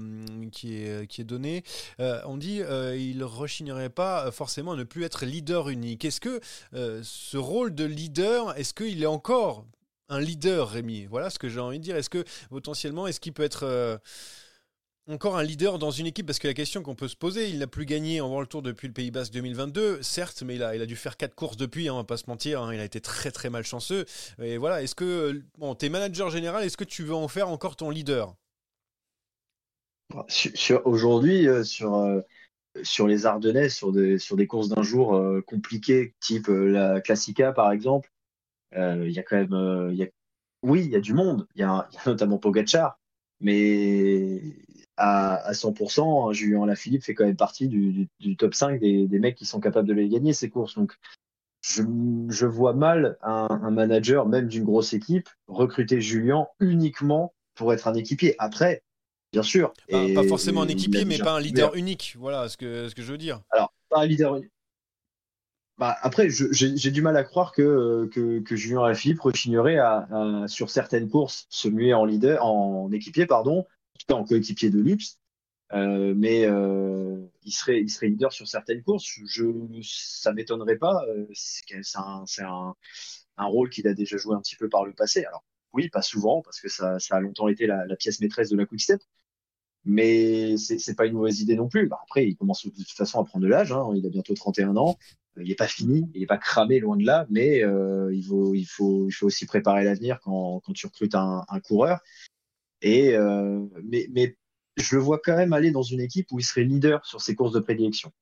qui, 0.52 0.76
est, 0.76 1.06
qui 1.06 1.22
est 1.22 1.24
donnée. 1.24 1.62
Euh, 1.98 2.20
on 2.26 2.36
dit 2.36 2.60
euh, 2.60 2.94
il 2.94 3.24
rechignerait 3.24 3.88
pas 3.88 4.30
forcément 4.32 4.72
à 4.72 4.76
ne 4.76 4.84
plus 4.84 5.04
être 5.04 5.24
leader 5.24 5.70
unique. 5.70 6.04
Est-ce 6.04 6.20
que 6.20 6.42
ce 6.74 7.38
rôle 7.38 7.74
de 7.74 7.84
leader, 7.84 8.54
est-ce 8.58 8.74
qu'il 8.74 9.02
est 9.02 9.06
encore 9.06 9.64
un 10.10 10.20
leader, 10.20 10.68
Rémi? 10.68 11.06
Voilà 11.06 11.30
ce 11.30 11.38
que 11.38 11.48
j'ai 11.48 11.60
envie 11.60 11.78
de 11.78 11.84
dire. 11.84 11.96
Est-ce 11.96 12.10
que 12.10 12.22
potentiellement, 12.50 13.06
est-ce 13.06 13.18
qu'il 13.18 13.32
peut 13.32 13.44
être 13.44 13.98
encore 15.08 15.36
un 15.36 15.42
leader 15.42 15.78
dans 15.78 15.90
une 15.90 16.06
équipe 16.06 16.26
Parce 16.26 16.38
que 16.38 16.48
la 16.48 16.54
question 16.54 16.82
qu'on 16.82 16.94
peut 16.94 17.08
se 17.08 17.16
poser, 17.16 17.48
il 17.48 17.58
n'a 17.58 17.66
plus 17.66 17.86
gagné 17.86 18.20
en 18.20 18.28
World 18.28 18.48
Tour 18.48 18.62
depuis 18.62 18.88
le 18.88 18.94
Pays 18.94 19.10
Basque 19.10 19.32
2022, 19.32 20.02
certes, 20.02 20.42
mais 20.42 20.56
il 20.56 20.62
a, 20.62 20.74
il 20.74 20.82
a 20.82 20.86
dû 20.86 20.96
faire 20.96 21.16
quatre 21.16 21.34
courses 21.34 21.56
depuis, 21.56 21.88
hein, 21.88 21.94
on 21.94 21.98
va 21.98 22.04
pas 22.04 22.16
se 22.16 22.28
mentir, 22.28 22.62
hein, 22.62 22.74
il 22.74 22.80
a 22.80 22.84
été 22.84 23.00
très 23.00 23.30
très 23.30 23.50
malchanceux. 23.50 24.04
Et 24.42 24.56
voilà, 24.56 24.82
est-ce 24.82 24.94
que, 24.94 25.42
bon, 25.58 25.74
t'es 25.74 25.88
manager 25.88 26.30
général, 26.30 26.64
est-ce 26.64 26.76
que 26.76 26.84
tu 26.84 27.02
veux 27.02 27.14
en 27.14 27.28
faire 27.28 27.48
encore 27.48 27.76
ton 27.76 27.90
leader? 27.90 28.34
Sur, 30.28 30.86
Aujourd'hui, 30.86 31.48
euh, 31.48 31.64
sur, 31.64 31.96
euh, 31.96 32.20
sur 32.82 33.06
les 33.06 33.26
Ardennais, 33.26 33.68
sur 33.68 33.92
des, 33.92 34.18
sur 34.18 34.36
des 34.36 34.46
courses 34.46 34.68
d'un 34.68 34.82
jour 34.82 35.14
euh, 35.14 35.42
compliquées, 35.42 36.14
type 36.20 36.48
la 36.48 37.00
Classica 37.00 37.52
par 37.52 37.72
exemple, 37.72 38.10
il 38.74 39.10
y 39.10 39.18
a 39.18 39.22
quand 39.22 39.36
même. 39.36 39.94
y 39.94 40.02
a... 40.02 40.06
Oui, 40.62 40.82
il 40.84 40.90
y 40.90 40.96
a 40.96 41.00
du 41.00 41.14
monde, 41.14 41.46
il 41.54 41.60
y 41.60 41.64
a, 41.64 41.88
notamment 42.06 42.38
Pogachar, 42.38 42.98
mais 43.40 44.40
à, 44.96 45.52
100%, 45.52 46.32
Julien 46.32 46.66
Lafilippe 46.66 47.04
fait 47.04 47.14
quand 47.14 47.24
même 47.24 47.36
partie 47.36 47.68
du, 47.68 48.08
top 48.38 48.54
5 48.54 48.80
des, 48.80 49.06
mecs 49.18 49.36
qui 49.36 49.46
sont 49.46 49.60
capables 49.60 49.88
de 49.88 49.92
les 49.92 50.08
gagner, 50.08 50.32
ces 50.32 50.48
courses. 50.48 50.74
Donc, 50.74 50.94
je, 51.62 52.46
vois 52.46 52.72
mal 52.72 53.18
un, 53.22 53.70
manager, 53.70 54.26
même 54.26 54.48
d'une 54.48 54.64
grosse 54.64 54.92
équipe, 54.92 55.28
recruter 55.48 56.00
Julien 56.00 56.46
uniquement 56.60 57.34
pour 57.54 57.72
être 57.72 57.88
un 57.88 57.94
équipier. 57.94 58.34
Après, 58.38 58.82
bien 59.32 59.42
sûr. 59.42 59.72
pas 59.90 60.24
forcément 60.28 60.62
un 60.62 60.68
équipier, 60.68 61.04
mais 61.04 61.18
pas 61.18 61.36
un 61.36 61.40
leader 61.40 61.74
unique. 61.74 62.16
Voilà 62.18 62.48
ce 62.48 62.56
que, 62.56 62.88
ce 62.88 62.94
que 62.94 63.02
je 63.02 63.12
veux 63.12 63.18
dire. 63.18 63.40
Alors, 63.50 63.72
pas 63.88 64.00
un 64.00 64.06
leader 64.06 64.36
unique. 64.36 64.50
Bah, 65.78 65.94
après, 66.00 66.28
j'ai 66.30 66.90
du 66.90 67.02
mal 67.02 67.18
à 67.18 67.24
croire 67.24 67.52
que, 67.52 68.08
que, 68.10 68.38
que 68.40 68.56
Julien 68.56 68.82
Alaphilippe 68.84 69.20
rechignerait 69.20 69.76
à, 69.76 70.08
sur 70.46 70.70
certaines 70.70 71.10
courses 71.10 71.46
se 71.50 71.68
muer 71.68 71.92
en 71.92 72.06
leader, 72.06 72.42
en 72.42 72.90
équipier, 72.92 73.26
pardon, 73.26 73.66
en 74.10 74.24
coéquipier 74.24 74.70
de 74.70 74.80
luxe. 74.80 75.18
Euh, 75.72 76.14
mais 76.16 76.44
euh, 76.46 77.26
il, 77.42 77.50
serait, 77.52 77.82
leader 78.02 78.32
sur 78.32 78.46
certaines 78.46 78.82
courses. 78.82 79.04
Je, 79.26 79.44
ça 79.82 80.32
m'étonnerait 80.32 80.78
pas. 80.78 81.04
Euh, 81.08 81.26
c'est 81.32 82.42
un, 82.42 82.74
rôle 83.38 83.70
qu'il 83.70 83.88
a 83.88 83.94
déjà 83.94 84.16
joué 84.16 84.34
un 84.34 84.40
petit 84.40 84.56
peu 84.56 84.68
par 84.68 84.84
le 84.84 84.92
passé. 84.92 85.24
Alors 85.24 85.44
oui, 85.72 85.88
pas 85.88 86.02
souvent 86.02 86.42
parce 86.42 86.60
que 86.60 86.68
ça, 86.68 86.98
a 87.10 87.20
longtemps 87.20 87.48
été 87.48 87.66
la, 87.66 87.84
pièce 87.96 88.20
maîtresse 88.20 88.50
de 88.50 88.56
la 88.56 88.66
Quick 88.66 88.80
Step. 88.80 89.02
Mais 89.88 90.56
c'est 90.56 90.96
pas 90.96 91.06
une 91.06 91.12
mauvaise 91.12 91.40
idée 91.40 91.54
non 91.54 91.68
plus. 91.68 91.86
Bah, 91.88 92.00
après, 92.02 92.26
il 92.26 92.36
commence 92.36 92.66
de 92.66 92.70
toute 92.70 92.90
façon 92.90 93.20
à 93.20 93.24
prendre 93.24 93.44
de 93.44 93.48
l'âge. 93.48 93.70
Hein. 93.72 93.92
Il 93.94 94.04
a 94.04 94.08
bientôt 94.08 94.34
31 94.34 94.76
ans. 94.76 94.96
Il 95.36 95.48
n'est 95.48 95.54
pas 95.54 95.68
fini, 95.68 96.08
il 96.14 96.20
n'est 96.20 96.26
pas 96.26 96.38
cramé 96.38 96.80
loin 96.80 96.96
de 96.96 97.04
là, 97.04 97.26
mais 97.30 97.58
il, 97.60 98.66
faut, 98.66 99.08
aussi 99.22 99.46
préparer 99.46 99.84
l'avenir 99.84 100.18
quand, 100.22 100.62
tu 100.74 100.86
recrutes 100.86 101.14
un 101.14 101.60
coureur. 101.62 102.00
Et, 102.82 103.14
euh, 103.14 103.60
mais, 103.84 104.36
je 104.76 104.94
le 104.94 105.00
vois 105.00 105.18
quand 105.18 105.36
même 105.36 105.52
aller 105.54 105.70
dans 105.70 105.82
une 105.82 106.00
équipe 106.00 106.30
où 106.32 106.38
il 106.38 106.44
serait 106.44 106.64
leader 106.64 107.04
sur 107.06 107.20
ses 107.22 107.34
courses 107.34 107.52
de 107.52 107.60
prédilection. 107.60 108.12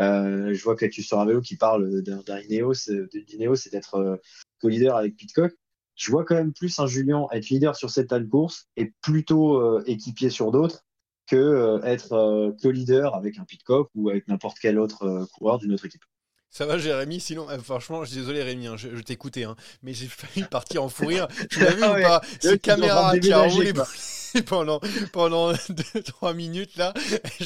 Euh, 0.00 0.54
je 0.54 0.62
vois 0.62 0.76
que 0.76 0.90
sors 1.02 1.20
un 1.20 1.26
vélo 1.26 1.40
qui 1.40 1.56
parle 1.56 2.02
d'un 2.02 2.40
Ineos, 2.40 2.90
d'Ineos, 3.26 3.56
c'est 3.56 3.70
d'être 3.70 3.94
euh, 3.96 4.16
co-leader 4.60 4.96
avec 4.96 5.16
Pitcock. 5.16 5.52
Je 5.94 6.10
vois 6.10 6.24
quand 6.24 6.34
même 6.34 6.52
plus 6.52 6.78
un 6.78 6.86
Julien 6.86 7.26
être 7.32 7.48
leader 7.48 7.76
sur 7.76 7.90
cette 7.90 8.12
de 8.12 8.24
course 8.24 8.68
et 8.76 8.92
plutôt 9.02 9.56
euh, 9.60 9.82
équipier 9.86 10.30
sur 10.30 10.50
d'autres 10.50 10.84
que 11.26 11.36
euh, 11.36 11.82
être 11.82 12.54
co-leader 12.62 13.14
avec 13.14 13.38
un 13.38 13.44
Pitcock 13.44 13.90
ou 13.94 14.08
avec 14.08 14.28
n'importe 14.28 14.58
quel 14.60 14.78
autre 14.78 15.26
coureur 15.34 15.58
d'une 15.58 15.72
autre 15.72 15.86
équipe. 15.86 16.04
Ça 16.52 16.66
va, 16.66 16.76
Jérémy 16.76 17.18
Sinon, 17.18 17.48
euh, 17.48 17.56
franchement, 17.58 18.04
je 18.04 18.10
suis 18.10 18.18
désolé, 18.20 18.42
Rémi, 18.42 18.66
hein, 18.66 18.76
je, 18.76 18.88
t'écoutais, 19.00 19.44
hein, 19.44 19.56
mais 19.82 19.94
j'ai 19.94 20.06
failli 20.06 20.46
partir 20.46 20.84
en 20.84 20.90
fou 20.90 21.06
rire. 21.06 21.26
Tu 21.50 21.60
l'as 21.60 21.70
vu 21.70 21.82
ou 21.82 22.02
pas 22.02 22.20
Cette 22.40 22.60
caméra 22.60 23.18
qui 23.18 23.32
a 23.32 23.40
roulé 23.40 23.72
pendant, 24.46 24.78
pendant 25.12 25.52
2-3 25.54 26.34
minutes, 26.34 26.76
là, 26.76 26.92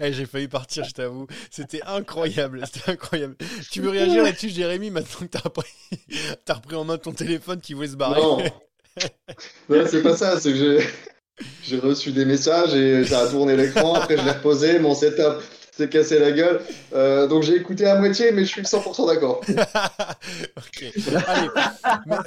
eh, 0.00 0.12
j'ai 0.12 0.26
failli 0.26 0.46
partir, 0.46 0.84
je 0.84 0.92
t'avoue. 0.92 1.26
C'était 1.50 1.82
incroyable, 1.82 2.62
c'était 2.72 2.92
incroyable. 2.92 3.34
Tu 3.72 3.80
veux 3.80 3.90
réagir 3.90 4.22
là-dessus, 4.22 4.50
Jérémy, 4.50 4.90
maintenant 4.90 5.26
que 5.26 5.32
t'as 5.32 5.40
repris, 5.40 5.66
as 6.48 6.54
repris 6.54 6.76
en 6.76 6.84
main 6.84 6.96
ton 6.96 7.12
téléphone 7.12 7.60
qui 7.60 7.74
voulait 7.74 7.88
se 7.88 7.96
barrer? 7.96 8.20
Non, 8.20 8.38
non 9.68 9.84
c'est 9.90 10.02
pas 10.02 10.16
ça, 10.16 10.38
c'est 10.38 10.52
que 10.52 10.58
j'ai. 10.58 10.86
J'ai 11.64 11.80
reçu 11.80 12.12
des 12.12 12.24
messages 12.24 12.74
et 12.74 13.04
ça 13.04 13.22
a 13.22 13.26
tourné 13.26 13.56
l'écran. 13.56 13.94
Après, 13.94 14.16
je 14.16 14.22
l'ai 14.22 14.30
reposé. 14.30 14.78
Mon 14.78 14.94
setup, 14.94 15.42
s'est 15.76 15.88
cassé 15.88 16.18
la 16.18 16.32
gueule. 16.32 16.60
Euh, 16.92 17.26
donc 17.26 17.42
j'ai 17.42 17.56
écouté 17.56 17.86
à 17.86 17.98
moitié, 17.98 18.30
mais 18.32 18.44
je 18.44 18.50
suis 18.50 18.62
100% 18.62 19.06
d'accord. 19.06 19.40
Allez, 21.26 21.48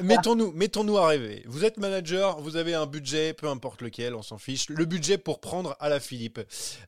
mettons-nous, 0.03 0.51
mettons-nous 0.51 0.97
à 0.97 1.07
rêver. 1.07 1.43
Vous 1.45 1.63
êtes 1.63 1.77
manager, 1.77 2.41
vous 2.41 2.57
avez 2.57 2.73
un 2.73 2.85
budget, 2.85 3.33
peu 3.33 3.47
importe 3.47 3.81
lequel, 3.81 4.15
on 4.15 4.21
s'en 4.21 4.37
fiche. 4.37 4.69
Le 4.69 4.85
budget 4.85 5.17
pour 5.17 5.39
prendre 5.39 5.75
à 5.79 5.89
la 5.89 5.99
Philippe. 5.99 6.39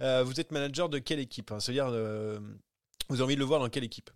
Euh, 0.01 0.23
vous 0.23 0.39
êtes 0.39 0.51
manager 0.51 0.89
de 0.89 0.99
quelle 0.99 1.19
équipe 1.19 1.51
hein? 1.51 1.59
C'est-à-dire, 1.59 1.87
euh, 1.91 2.39
vous 3.09 3.15
avez 3.15 3.23
envie 3.23 3.35
de 3.35 3.39
le 3.39 3.45
voir 3.45 3.59
dans 3.59 3.69
quelle 3.69 3.85
équipe? 3.85 4.09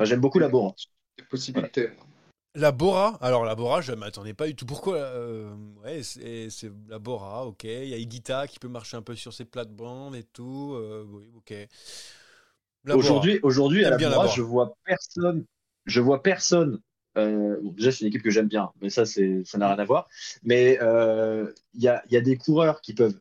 J'aime 0.00 0.20
beaucoup 0.20 0.38
la 0.38 0.48
Bora. 0.48 0.74
Possibilité. 1.28 1.90
La 2.54 2.72
Bora, 2.72 3.18
alors 3.20 3.44
la 3.44 3.54
Bora, 3.54 3.80
je 3.80 3.92
ne 3.92 3.96
m'attendais 3.96 4.34
pas 4.34 4.46
du 4.46 4.54
tout. 4.54 4.66
Pourquoi 4.66 4.96
euh, 4.96 5.54
Ouais, 5.84 6.02
c'est 6.02 6.48
la 6.88 6.98
Bora, 6.98 7.46
ok. 7.46 7.64
Il 7.64 7.88
y 7.88 7.94
a 7.94 7.98
Igita 7.98 8.46
qui 8.46 8.58
peut 8.58 8.68
marcher 8.68 8.96
un 8.96 9.02
peu 9.02 9.14
sur 9.14 9.32
ses 9.32 9.44
plates-bandes 9.44 10.16
et 10.16 10.24
tout. 10.24 10.74
Euh, 10.74 11.04
oui, 11.08 11.30
ok. 11.36 11.54
Aujourd'hui, 12.90 13.38
aujourd'hui 13.42 13.84
à 13.84 13.90
la 13.90 13.98
Bora, 13.98 14.26
je 14.28 14.42
vois 14.42 14.74
personne. 14.84 15.44
Je 15.84 16.00
vois 16.00 16.22
personne. 16.22 16.80
Euh, 17.16 17.58
déjà, 17.62 17.92
c'est 17.92 18.00
une 18.00 18.08
équipe 18.08 18.22
que 18.22 18.30
j'aime 18.30 18.48
bien, 18.48 18.70
mais 18.80 18.90
ça, 18.90 19.04
ça 19.04 19.20
n'a 19.58 19.68
rien 19.68 19.78
à 19.78 19.84
voir. 19.84 20.08
Mais 20.42 20.78
il 20.80 21.82
y 21.82 21.88
a, 21.88 22.02
y, 22.10 22.16
a, 22.16 22.20
des 22.20 22.36
coureurs 22.38 22.80
qui 22.80 22.94
peuvent 22.94 23.18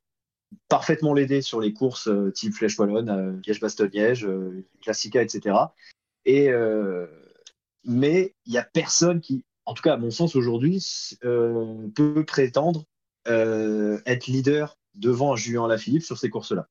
parfaitement 0.69 1.13
l'aider 1.13 1.41
sur 1.41 1.59
les 1.59 1.73
courses 1.73 2.09
type 2.33 2.53
Flèche 2.53 2.79
Wallonne, 2.79 3.41
Liège-Bastogne-Liège, 3.45 4.27
Classica, 4.81 5.21
etc. 5.21 5.55
Et 6.25 6.49
mais 7.87 8.35
il 8.45 8.51
n'y 8.51 8.57
a 8.59 8.63
personne 8.63 9.21
qui, 9.21 9.45
en 9.65 9.73
tout 9.73 9.81
cas 9.81 9.93
à 9.93 9.97
mon 9.97 10.11
sens 10.11 10.35
aujourd'hui, 10.35 10.85
euh, 11.23 11.87
peut 11.95 12.25
prétendre 12.25 12.83
euh, 13.27 13.99
être 14.05 14.27
leader 14.27 14.77
devant 14.93 15.35
Julien 15.35 15.67
Lafilippe 15.67 16.03
sur 16.03 16.17
ces 16.17 16.29
courses-là. 16.29 16.67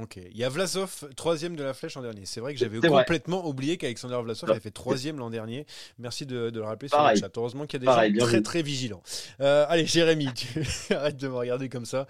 Ok. 0.00 0.16
Il 0.16 0.36
y 0.38 0.42
a 0.42 0.48
Vlasov, 0.48 1.10
troisième 1.16 1.54
de 1.54 1.62
la 1.62 1.74
flèche 1.74 1.96
l'an 1.96 2.02
dernier. 2.02 2.24
C'est 2.24 2.40
vrai 2.40 2.54
que 2.54 2.58
j'avais 2.58 2.80
complètement 2.80 3.46
oublié 3.46 3.76
qu'Alexander 3.76 4.18
Vlasov 4.22 4.50
avait 4.50 4.60
fait 4.60 4.70
troisième 4.70 5.18
l'an 5.18 5.28
dernier. 5.28 5.66
Merci 5.98 6.24
de, 6.24 6.50
le 6.54 6.62
rappeler 6.62 6.88
sur 6.88 7.06
le 7.06 7.14
chat. 7.14 7.30
Heureusement 7.36 7.66
qu'il 7.66 7.82
y 7.82 7.86
a 7.86 8.08
des 8.08 8.18
gens 8.18 8.24
très 8.24 8.40
très 8.40 8.62
vigilants. 8.62 9.02
Euh, 9.42 9.66
allez, 9.68 9.84
Jérémy, 9.84 10.30
arrête 10.90 11.18
de 11.18 11.28
me 11.28 11.34
regarder 11.34 11.68
comme 11.68 11.84
ça. 11.84 12.06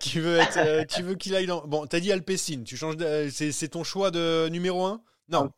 tu 0.00 0.20
veux 0.20 0.38
être, 0.38 0.86
tu 0.86 1.02
veux 1.02 1.16
qu'il 1.16 1.34
aille 1.34 1.46
dans. 1.46 1.66
Bon, 1.66 1.86
t'as 1.86 1.98
dit 1.98 2.12
Alpecin. 2.12 2.62
Tu 2.64 2.76
changes. 2.76 2.94
C'est 3.30 3.68
ton 3.68 3.82
choix 3.82 4.12
de 4.12 4.48
numéro 4.48 4.84
1 4.84 5.02
Non. 5.30 5.50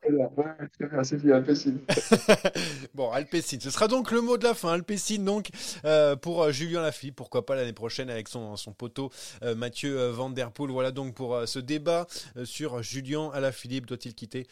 Bon, 2.94 3.10
Alpecin. 3.10 3.58
Ce 3.58 3.70
sera 3.70 3.88
donc 3.88 4.10
le 4.10 4.20
mot 4.20 4.36
de 4.36 4.44
la 4.44 4.54
fin. 4.54 4.70
Alpecin, 4.70 5.24
donc, 5.24 5.48
euh, 5.84 6.14
pour 6.14 6.42
euh, 6.42 6.52
Julien 6.52 6.82
Lafilippe. 6.82 7.16
Pourquoi 7.16 7.46
pas 7.46 7.54
l'année 7.54 7.72
prochaine 7.72 8.10
avec 8.10 8.28
son, 8.28 8.56
son 8.56 8.72
poteau 8.72 9.10
euh, 9.42 9.54
Mathieu 9.54 10.08
Van 10.08 10.28
Der 10.28 10.52
Poel. 10.52 10.70
Voilà 10.70 10.90
donc 10.90 11.14
pour 11.14 11.34
euh, 11.34 11.46
ce 11.46 11.58
débat 11.58 12.06
sur 12.44 12.82
Julien 12.82 13.30
Alaphilippe. 13.32 13.86
Doit-il 13.86 14.14
quitter 14.14 14.46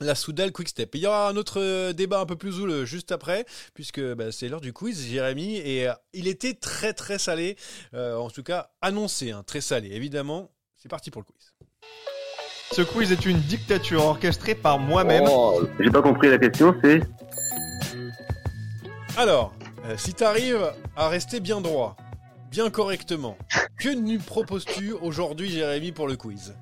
la 0.00 0.14
Soudal 0.14 0.50
Quick 0.50 0.68
Step? 0.68 0.94
Il 0.94 1.02
y 1.02 1.06
aura 1.06 1.28
un 1.28 1.36
autre 1.36 1.92
débat 1.92 2.20
un 2.20 2.26
peu 2.26 2.36
plus 2.36 2.52
zoule 2.52 2.84
juste 2.84 3.12
après, 3.12 3.44
puisque 3.74 4.00
bah, 4.00 4.32
c'est 4.32 4.48
l'heure 4.48 4.60
du 4.60 4.72
quiz, 4.72 5.06
Jérémy, 5.06 5.56
et 5.56 5.88
il 6.12 6.28
était 6.28 6.54
très 6.54 6.92
très 6.92 7.18
salé, 7.18 7.56
en 7.92 8.30
tout 8.30 8.44
cas 8.44 8.70
annoncé, 8.80 9.32
hein, 9.32 9.42
très 9.44 9.60
salé, 9.60 9.90
évidemment. 9.90 10.52
C'est 10.76 10.88
parti 10.88 11.10
pour 11.10 11.22
le 11.22 11.26
quiz. 11.26 11.52
Ce 12.72 12.82
quiz 12.82 13.12
est 13.12 13.24
une 13.26 13.38
dictature 13.40 14.04
orchestrée 14.04 14.54
par 14.54 14.78
moi-même. 14.78 15.24
Oh, 15.28 15.62
j'ai 15.80 15.90
pas 15.90 16.02
compris 16.02 16.28
la 16.28 16.38
question, 16.38 16.74
c'est. 16.82 17.00
Alors, 19.16 19.52
euh, 19.86 19.94
si 19.96 20.14
tu 20.14 20.22
arrives 20.24 20.70
à 20.96 21.08
rester 21.08 21.40
bien 21.40 21.60
droit, 21.60 21.96
bien 22.50 22.70
correctement, 22.70 23.36
que 23.78 23.88
nous 23.94 24.18
proposes-tu 24.18 24.92
aujourd'hui, 25.00 25.50
Jérémy, 25.50 25.92
pour 25.92 26.06
le 26.08 26.16
quiz? 26.16 26.54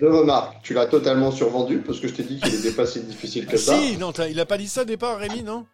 Deux 0.00 0.10
remarques. 0.10 0.56
Tu 0.62 0.74
l'as 0.74 0.86
totalement 0.86 1.30
survendu 1.32 1.78
parce 1.78 1.98
que 2.00 2.08
je 2.08 2.14
t'ai 2.14 2.22
dit 2.22 2.40
qu'il 2.40 2.54
était 2.54 2.72
pas 2.72 2.86
si 2.86 3.00
difficile 3.00 3.46
que 3.46 3.56
ça. 3.56 3.76
Si, 3.80 3.96
non, 3.98 4.12
il 4.28 4.38
a 4.40 4.46
pas 4.46 4.58
dit 4.58 4.68
ça 4.68 4.82
au 4.82 4.84
départ, 4.84 5.18
Rémi, 5.18 5.42
non? 5.42 5.66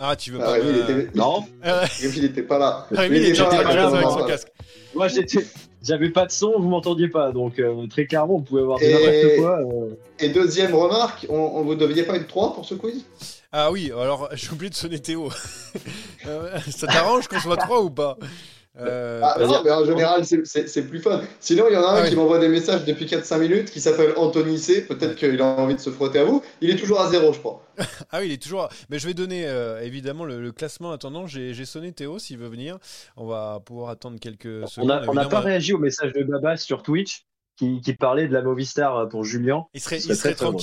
Ah, 0.00 0.16
tu 0.16 0.32
veux 0.32 0.38
Ah, 0.40 0.44
pas 0.46 0.52
Rémi, 0.52 0.66
me- 0.66 0.72
il 0.72 0.80
était... 1.00 1.10
Non, 1.18 1.44
Euh, 1.64 1.84
Rémi, 2.00 2.14
il 2.16 2.24
était 2.24 2.42
pas 2.42 2.58
là. 2.58 2.86
Rémi, 2.90 3.16
il 3.18 3.24
était 3.26 3.38
pas 3.44 3.62
là, 3.74 3.86
avec 3.86 4.02
son 4.08 4.24
casque. 4.26 4.48
moi 4.94 5.08
j'étais, 5.08 5.46
j'avais 5.84 6.10
pas 6.10 6.26
de 6.26 6.30
son, 6.32 6.52
vous 6.58 6.68
m'entendiez 6.68 7.08
pas, 7.08 7.30
donc 7.32 7.58
euh, 7.58 7.86
très 7.86 8.06
clairement, 8.06 8.36
on 8.36 8.40
pouvait 8.42 8.62
avoir 8.62 8.82
Et- 8.82 8.92
n'importe 8.92 9.36
quoi. 9.38 9.58
euh. 9.60 9.94
Et 10.18 10.28
deuxième 10.30 10.74
remarque, 10.74 11.26
on, 11.28 11.36
on 11.36 11.62
vous 11.62 11.74
deviez 11.74 12.02
pas 12.04 12.16
être 12.16 12.26
trois 12.26 12.54
pour 12.54 12.64
ce 12.64 12.74
quiz? 12.74 13.04
Ah 13.52 13.70
oui, 13.70 13.92
alors 13.92 14.28
j'ai 14.34 14.50
oublié 14.50 14.70
de 14.70 14.74
sonner 14.74 14.98
Théo. 14.98 15.28
Euh, 16.26 16.58
ça 16.70 16.86
t'arrange 16.86 17.28
qu'on 17.28 17.38
soit 17.38 17.58
trois 17.58 17.82
ou 17.82 17.90
pas? 17.90 18.16
Euh, 18.76 19.20
Ah, 19.22 19.36
vas-y. 19.38 19.48
non, 19.48 19.62
mais 19.64 19.70
en 19.70 19.84
général, 19.84 20.24
c'est- 20.24 20.82
plus 20.88 20.98
fun. 21.00 21.22
Sinon, 21.38 21.66
il 21.70 21.74
y 21.74 21.76
en 21.76 21.82
a 21.84 21.90
un 21.90 21.94
Ah 21.96 22.02
oui. 22.02 22.08
qui 22.10 22.16
m'envoie 22.16 22.38
des 22.40 22.48
messages 22.48 22.84
depuis 22.84 23.06
4-5 23.06 23.38
minutes 23.38 23.70
qui 23.70 23.80
s'appelle 23.80 24.12
Anthony 24.16 24.58
C. 24.58 24.84
Peut-être 24.86 25.14
qu'il 25.14 25.40
a 25.40 25.44
envie 25.44 25.74
de 25.76 25.80
se 25.80 25.90
frotter 25.90 26.18
à 26.18 26.24
vous. 26.24 26.42
Il 26.60 26.70
est 26.70 26.76
toujours 26.76 27.00
à 27.00 27.08
zéro, 27.08 27.32
je 27.32 27.38
crois. 27.38 27.62
Ah 28.10 28.18
oui, 28.20 28.26
il 28.26 28.32
est 28.32 28.42
toujours. 28.42 28.68
Mais 28.90 28.98
je 28.98 29.06
vais 29.06 29.14
donner 29.14 29.46
euh, 29.46 29.80
évidemment 29.80 30.24
le, 30.24 30.40
le 30.40 30.52
classement 30.52 30.88
en 30.88 30.92
attendant. 30.92 31.26
J'ai 31.26 31.64
sonné 31.64 31.92
Théo 31.92 32.18
s'il 32.18 32.38
veut 32.38 32.48
venir. 32.48 32.78
On 33.16 33.26
va 33.26 33.60
pouvoir 33.64 33.90
attendre 33.90 34.18
quelques 34.20 34.62
On 34.64 34.66
secondes. 34.66 34.88
n'a 34.88 35.02
on 35.08 35.14
n'a 35.14 35.26
pas 35.26 35.40
réagi 35.40 35.72
au 35.72 35.78
message 35.78 36.12
de 36.12 36.22
Babas 36.24 36.56
sur 36.58 36.82
Twitch 36.82 37.26
qui, 37.56 37.80
qui 37.80 37.94
parlait 37.94 38.26
de 38.26 38.32
la 38.32 38.42
Movistar 38.42 39.08
pour 39.08 39.24
Julien. 39.24 39.64
Il 39.74 39.80
serait, 39.80 39.98
il 39.98 40.16
serait 40.16 40.34
drôle. 40.34 40.56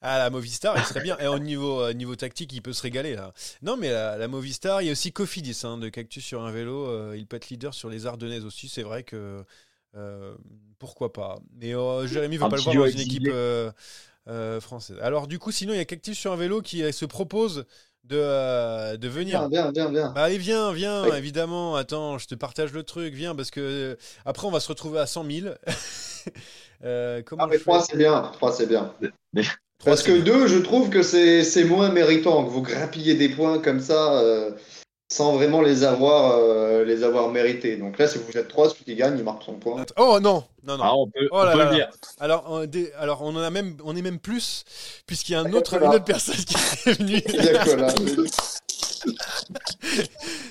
À 0.00 0.18
la 0.18 0.30
Movistar, 0.30 0.76
il 0.78 0.84
serait 0.84 1.00
bien. 1.02 1.18
Et 1.18 1.26
au 1.26 1.38
niveau, 1.40 1.82
euh, 1.82 1.92
niveau 1.92 2.14
tactique, 2.14 2.52
il 2.52 2.62
peut 2.62 2.72
se 2.72 2.82
régaler 2.82 3.16
là. 3.16 3.32
Non, 3.62 3.76
mais 3.76 3.90
la, 3.90 4.16
la 4.16 4.28
Movistar, 4.28 4.80
il 4.80 4.86
y 4.86 4.88
a 4.90 4.92
aussi 4.92 5.12
Cofidis 5.12 5.60
hein, 5.64 5.76
de 5.76 5.88
Cactus 5.88 6.24
sur 6.24 6.42
un 6.42 6.52
vélo. 6.52 6.86
euh, 6.86 7.16
il 7.16 7.26
peut 7.26 7.36
être 7.36 7.48
leader 7.48 7.74
sur 7.74 7.88
les 7.90 8.06
Ardennaises 8.06 8.44
aussi. 8.44 8.68
C'est 8.68 8.84
vrai 8.84 9.02
que 9.02 9.44
euh, 9.96 10.34
pourquoi 10.78 11.12
pas. 11.12 11.40
Mais 11.60 11.74
euh, 11.74 12.06
Jérémy 12.06 12.36
veut 12.36 12.44
Un 12.44 12.48
pas 12.48 12.56
le 12.56 12.62
voir 12.62 12.76
dans 12.76 12.86
une 12.86 13.00
équipe 13.00 13.26
euh, 13.26 13.72
euh, 14.28 14.60
française. 14.60 14.98
Alors 15.02 15.26
du 15.26 15.40
coup, 15.40 15.50
sinon, 15.50 15.72
il 15.72 15.78
y 15.78 15.80
a 15.80 15.84
Cactus 15.84 16.16
sur 16.16 16.32
un 16.32 16.36
vélo 16.36 16.62
qui 16.62 16.92
se 16.92 17.04
propose 17.04 17.64
de, 18.04 18.16
euh, 18.16 18.96
de 18.96 19.08
venir. 19.08 19.48
Viens, 19.48 19.70
viens, 19.72 19.72
viens, 19.72 19.90
viens. 19.90 20.12
Bah 20.12 20.22
allez, 20.22 20.38
viens, 20.38 20.72
viens, 20.72 21.02
Oui. 21.08 21.16
évidemment. 21.16 21.74
Attends, 21.74 22.18
je 22.18 22.26
te 22.28 22.36
partage 22.36 22.72
le 22.72 22.84
truc, 22.84 23.14
viens, 23.14 23.34
parce 23.34 23.50
que 23.50 23.60
euh, 23.60 23.96
après, 24.24 24.46
on 24.46 24.50
va 24.52 24.60
se 24.60 24.68
retrouver 24.68 25.00
à 25.00 25.06
100 25.06 25.24
000. 25.28 25.48
Euh, 26.84 27.22
comment 27.24 27.42
Ah, 27.44 27.46
mais 27.48 27.54
je 27.54 27.58
fais 27.58 27.64
3, 27.64 27.82
c'est 27.82 27.96
bien. 27.96 28.30
3, 28.34 28.52
c'est 28.52 28.66
bien. 28.66 28.94
Mais- 29.32 29.42
Parce 29.84 30.02
que 30.02 30.12
bien. 30.12 30.22
2, 30.40 30.46
je 30.48 30.58
trouve 30.58 30.90
que 30.90 31.02
c'est 31.02 31.44
c'est 31.44 31.64
moins 31.64 31.90
méritant 31.90 32.44
que 32.44 32.50
vous 32.50 32.62
grappillez 32.62 33.14
des 33.14 33.28
points 33.28 33.58
comme 33.60 33.80
ça 33.80 34.18
euh, 34.20 34.50
sans 35.10 35.34
vraiment 35.36 35.62
les 35.62 35.84
avoir, 35.84 36.32
euh, 36.36 36.84
les 36.84 37.04
avoir 37.04 37.30
mérités. 37.30 37.76
Donc 37.76 37.96
là, 37.98 38.08
si 38.08 38.18
vous 38.18 38.36
êtes 38.36 38.48
3, 38.48 38.70
celui 38.70 38.84
qui 38.84 38.94
gagne, 38.96 39.16
il 39.16 39.24
marque 39.24 39.42
son 39.44 39.54
point. 39.54 39.84
Oh 39.96 40.18
non, 40.20 40.44
non, 40.64 40.76
non. 40.78 40.84
Ah, 40.84 40.94
on 40.96 41.06
peut, 41.06 41.28
Oh 41.30 41.38
on 41.40 41.44
là 41.44 41.52
peut 41.52 41.58
là 41.58 41.64
le 41.66 41.70
là. 41.70 41.76
dire. 41.76 41.88
Alors, 42.18 42.44
on, 42.48 42.66
dé- 42.66 42.92
alors 42.98 43.22
on 43.22 43.28
en 43.36 43.40
a 43.40 43.50
même, 43.50 43.76
on 43.84 43.94
est 43.96 44.02
même 44.02 44.18
plus, 44.18 44.64
puisqu'il 45.06 45.32
y 45.32 45.34
a 45.36 45.40
un 45.40 45.52
autre, 45.52 45.80
une 45.80 45.88
autre 45.88 46.04
personne 46.04 46.34
qui 46.34 46.54
est 46.88 46.92
venue, 46.94 47.22
Il 47.28 47.44
y 47.44 47.48
a 47.48 47.64
quoi 47.64 47.76
là 47.76 47.94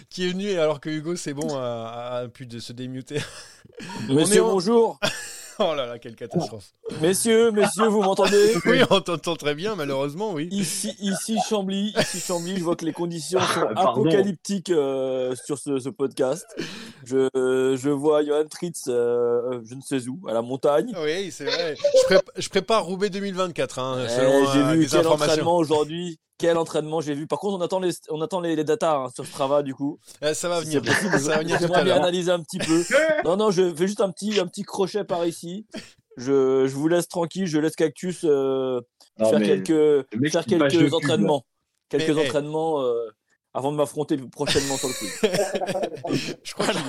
qui 0.09 0.25
est 0.25 0.29
venue, 0.31 0.57
alors 0.57 0.79
que 0.79 0.89
Hugo, 0.89 1.15
c'est 1.17 1.33
bon, 1.33 1.53
a, 1.57 2.21
a 2.23 2.27
pu 2.29 2.45
de 2.45 2.59
se 2.59 2.71
démuter. 2.73 3.19
Messieurs, 4.09 4.43
en- 4.43 4.53
bonjour. 4.53 4.99
Oh 5.59 5.73
là 5.75 5.85
là, 5.87 5.97
quelle 5.97 6.15
catastrophe. 6.15 6.73
Messieurs, 7.01 7.51
messieurs, 7.51 7.87
vous 7.87 8.01
m'entendez 8.03 8.53
Oui, 8.65 8.79
on 8.91 9.01
t'entend 9.01 9.35
très 9.35 9.55
bien, 9.55 9.75
malheureusement, 9.75 10.33
oui. 10.33 10.47
Ici, 10.51 10.95
ici 10.99 11.37
Chambly, 11.49 11.93
ici 11.99 12.19
Chambly, 12.19 12.57
je 12.57 12.63
vois 12.63 12.75
que 12.75 12.85
les 12.85 12.93
conditions 12.93 13.39
sont 13.39 13.61
Pardon. 13.73 14.01
apocalyptiques 14.03 14.69
euh, 14.69 15.33
sur 15.45 15.57
ce, 15.57 15.79
ce 15.79 15.89
podcast. 15.89 16.45
Je, 17.05 17.27
je 17.33 17.89
vois 17.89 18.23
Johan 18.23 18.45
Tritz, 18.45 18.85
euh, 18.87 19.59
je 19.65 19.73
ne 19.75 19.81
sais 19.81 20.07
où, 20.07 20.19
à 20.27 20.33
la 20.33 20.41
montagne. 20.41 20.93
Oui, 21.01 21.31
c'est 21.31 21.45
vrai. 21.45 21.75
Je, 21.75 22.13
prép- 22.15 22.29
je 22.37 22.49
prépare 22.49 22.85
Roubaix 22.85 23.09
2024, 23.09 23.79
hein, 23.79 23.97
Eh, 24.05 24.09
selon 24.09 24.51
j'ai 24.51 24.59
euh, 24.59 24.71
vu 24.73 24.79
des 24.79 24.85
quel 24.87 24.99
informations. 24.99 25.25
entraînement 25.31 25.57
aujourd'hui. 25.57 26.19
Quel 26.37 26.57
entraînement 26.57 27.01
j'ai 27.01 27.15
vu. 27.15 27.25
Par 27.25 27.39
contre, 27.39 27.57
on 27.57 27.61
attend 27.61 27.79
les, 27.79 27.91
on 28.09 28.21
attend 28.21 28.41
les, 28.41 28.55
les 28.55 28.63
datas 28.63 28.97
hein, 28.97 29.09
sur 29.13 29.25
Strava 29.25 29.63
du 29.63 29.73
coup. 29.73 29.99
Eh, 30.21 30.33
ça 30.33 30.49
va 30.49 30.59
venir, 30.61 30.83
ça 30.85 31.17
va 31.17 31.39
venir 31.39 31.59
tout 31.59 31.73
à 31.73 31.83
l'heure. 31.83 31.97
analyser 31.97 32.31
un 32.31 32.41
petit 32.41 32.59
peu. 32.59 32.83
Non, 33.25 33.35
non, 33.37 33.51
je 33.51 33.73
fais 33.73 33.87
juste 33.87 34.01
un 34.01 34.11
petit, 34.11 34.39
un 34.39 34.45
petit 34.47 34.63
crochet 34.63 35.03
par 35.03 35.25
ici. 35.25 35.65
Je, 36.15 36.67
je 36.67 36.75
vous 36.75 36.87
laisse 36.87 37.07
tranquille, 37.07 37.47
je 37.47 37.59
laisse 37.59 37.75
Cactus 37.75 38.23
euh, 38.23 38.81
Non, 39.19 39.29
faire 39.29 39.41
quelques, 39.41 40.31
faire 40.31 40.45
quelques 40.45 40.93
entraînements. 40.93 41.43
Quelques 41.89 42.09
Mais, 42.09 42.23
eh. 42.23 42.27
entraînements 42.27 42.81
euh, 42.81 43.07
avant 43.57 43.71
de 43.71 43.77
m'affronter 43.77 44.17
prochainement 44.17 44.77
sur 44.77 44.87
le 44.87 44.93
quiz. 44.93 46.31
Je 46.43 46.53
crois 46.53 46.67
qu'il 46.67 46.81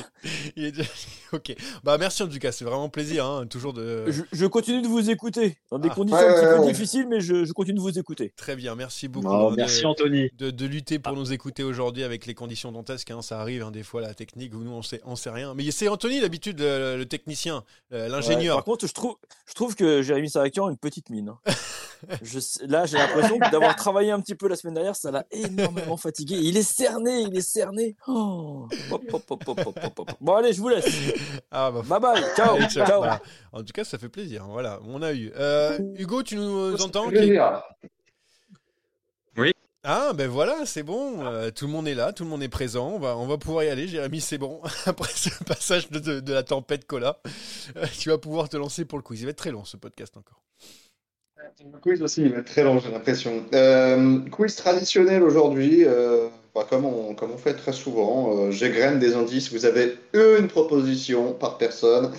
il 0.57 0.65
est 0.67 0.73
déjà... 0.73 0.89
Ok. 1.33 1.55
Bah 1.85 1.99
merci 1.99 2.23
en 2.23 2.29
tout 2.29 2.39
cas, 2.39 2.53
c'est 2.53 2.65
vraiment 2.65 2.89
plaisir, 2.89 3.25
hein, 3.27 3.47
toujours 3.47 3.75
de... 3.75 4.11
Je, 4.11 4.23
je 4.33 4.47
continue 4.47 4.81
de 4.81 4.87
vous 4.89 5.11
écouter 5.11 5.59
dans 5.71 5.79
des 5.79 5.89
Ah. 5.91 5.95
conditions 5.95 6.19
Ouais, 6.19 6.27
un 6.27 6.33
petit 6.35 6.47
ouais, 6.47 6.55
peu 6.55 6.61
ouais. 6.61 6.73
difficiles, 6.73 7.07
mais 7.09 7.21
je, 7.21 7.45
je 7.45 7.53
continue 7.53 7.77
de 7.77 7.83
vous 7.83 7.99
écouter. 7.99 8.33
Très 8.37 8.57
bien, 8.57 8.75
merci 8.75 9.09
beaucoup. 9.09 9.29
Oh, 9.29 9.53
merci 9.55 9.83
de, 9.83 9.87
Anthony. 9.87 10.31
de, 10.39 10.51
de 10.51 10.67
lutter 10.67 10.99
pour 10.99 11.13
nous 11.15 11.33
écouter 11.33 11.63
aujourd'hui 11.65 12.03
avec 12.05 12.25
les 12.27 12.33
conditions 12.35 12.73
dantesques. 12.73 13.11
hein, 13.11 13.21
ça 13.23 13.41
arrive 13.41 13.63
hein, 13.63 13.71
des 13.71 13.83
fois 13.83 14.01
la 14.01 14.15
technique 14.15 14.55
où 14.55 14.59
nous 14.65 14.71
on 14.73 14.81
sait, 14.83 15.01
on 15.05 15.17
sait 15.17 15.31
rien. 15.31 15.55
Mais 15.55 15.71
c'est 15.71 15.89
Anthony 15.89 16.21
d'habitude 16.21 16.61
le, 16.61 16.97
le 16.97 17.05
technicien, 17.07 17.63
euh, 17.93 18.05
Ouais, 18.05 18.09
l'ingénieur. 18.09 18.57
par 18.57 18.65
contre, 18.65 18.87
je 18.87 18.93
trouve, 18.95 19.17
je 19.47 19.55
trouve 19.55 19.75
que 19.75 20.01
Jérémy 20.03 20.31
Sarakian 20.31 20.67
a 20.67 20.71
une 20.71 20.77
petite 20.79 21.11
mine. 21.11 21.31
hein. 21.31 21.39
Je 22.23 22.39
sais- 22.39 22.65
là, 22.69 22.87
j'ai 22.87 22.97
l'impression 22.97 23.39
d'avoir 23.51 23.75
travaillé 23.75 24.13
un 24.13 24.21
petit 24.21 24.37
peu 24.37 24.47
la 24.47 24.55
semaine 24.55 24.75
dernière, 24.75 24.95
ça 24.95 25.11
l'a 25.11 25.27
énormément 25.33 25.97
fatigué. 25.97 26.37
Il 26.41 26.57
est 26.59 26.63
cerné, 26.63 27.23
il 27.23 27.37
est 27.37 27.41
cerné. 27.49 27.97
Oh. 28.07 28.69
Hop, 28.91 29.03
hop, 29.13 29.49
hop. 29.99 30.11
Bon, 30.21 30.35
allez, 30.35 30.53
je 30.53 30.61
vous 30.61 30.69
laisse. 30.69 30.87
Ah 31.51 31.71
bah, 31.71 31.83
Bye 31.87 32.01
bye. 32.01 32.25
Ciao. 32.37 32.57
allez, 32.57 32.69
ciao. 32.69 32.87
ciao. 32.87 32.99
Voilà. 32.99 33.21
En 33.53 33.61
tout 33.61 33.73
cas, 33.73 33.85
ça 33.85 33.97
fait 33.99 34.09
plaisir. 34.09 34.45
Voilà, 34.49 34.81
on 34.85 35.01
a 35.03 35.13
eu. 35.13 35.33
Euh, 35.37 35.79
Hugo, 35.97 36.23
tu 36.23 36.37
nous 36.37 36.75
entends 36.83 37.11
dire, 37.11 37.63
Ah 39.85 40.13
ben 40.13 40.29
voilà, 40.29 40.67
c'est 40.67 40.83
bon. 40.83 41.25
euh, 41.25 41.51
tout 41.51 41.67
le 41.67 41.73
monde 41.73 41.87
est 41.89 41.95
là, 41.95 42.13
tout 42.13 42.25
le 42.25 42.29
monde 42.29 42.43
est 42.43 42.49
présent. 42.49 42.89
On 42.89 42.99
va, 42.99 43.17
on 43.17 43.27
va 43.27 43.39
pouvoir 43.39 43.65
y 43.65 43.69
aller. 43.71 43.87
Jérémy, 43.89 44.21
c'est 44.21 44.37
bon. 44.37 44.61
Après 44.87 45.11
ce 45.15 45.31
passage 45.45 45.89
de, 45.89 45.99
de- 45.99 46.21
de 46.21 46.33
la 46.33 46.43
tempête 46.43 46.85
Cola, 46.85 47.21
euh, 47.77 47.87
tu 47.99 48.11
vas 48.11 48.19
pouvoir 48.19 48.49
te 48.49 48.57
lancer 48.57 48.85
pour 48.85 48.99
le 48.99 49.03
quiz. 49.03 49.21
Il 49.21 49.25
va 49.25 49.31
être 49.31 49.39
très 49.39 49.53
long 49.53 49.65
ce 49.65 49.77
podcast 49.77 50.17
encore. 50.17 50.43
Le 51.73 51.79
quiz 51.79 52.03
aussi, 52.03 52.23
il 52.23 52.33
va 52.33 52.39
être 52.41 52.47
très 52.47 52.63
long, 52.65 52.79
j'ai 52.81 52.91
l'impression. 52.91 53.45
Euh, 53.55 54.21
quiz 54.31 54.57
traditionnel 54.57 55.23
aujourd'hui, 55.23 55.85
euh, 55.87 56.29
bah, 56.59 56.67
comme, 56.69 56.87
on, 56.87 57.39
fait 57.39 57.55
très 57.55 57.73
souvent. 57.73 58.37
Euh, 58.37 58.51
J'égrène 58.51 58.99
des 58.99 59.15
indices. 59.15 59.53
Vous 59.53 59.65
avez 59.65 59.97
une 60.13 60.49
proposition 60.49 61.33
par 61.33 61.57
personne 61.57 62.11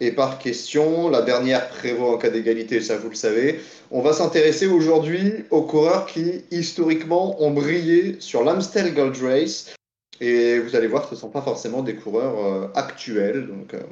et 0.00 0.10
par 0.10 0.40
question. 0.40 1.08
La 1.08 1.22
dernière 1.22 1.68
prévaut 1.68 2.08
en 2.08 2.18
cas 2.18 2.30
d'égalité, 2.30 2.80
ça 2.80 2.96
vous 2.96 3.10
le 3.10 3.14
savez. 3.14 3.60
On 3.92 4.02
va 4.02 4.12
s'intéresser 4.12 4.66
aujourd'hui 4.66 5.44
aux 5.50 5.62
coureurs 5.62 6.06
qui, 6.06 6.42
historiquement, 6.50 7.40
ont 7.40 7.52
brillé 7.52 8.16
sur 8.18 8.42
l'Amstel 8.42 8.94
Gold 8.94 9.16
Race. 9.22 9.72
Et 10.20 10.58
vous 10.58 10.74
allez 10.74 10.88
voir, 10.88 11.08
ce 11.08 11.14
ne 11.14 11.20
sont 11.20 11.30
pas 11.30 11.42
forcément 11.42 11.82
des 11.84 11.94
coureurs 11.94 12.44
euh, 12.44 12.66
actuels. 12.74 13.46
Donc, 13.46 13.74
euh, 13.74 13.82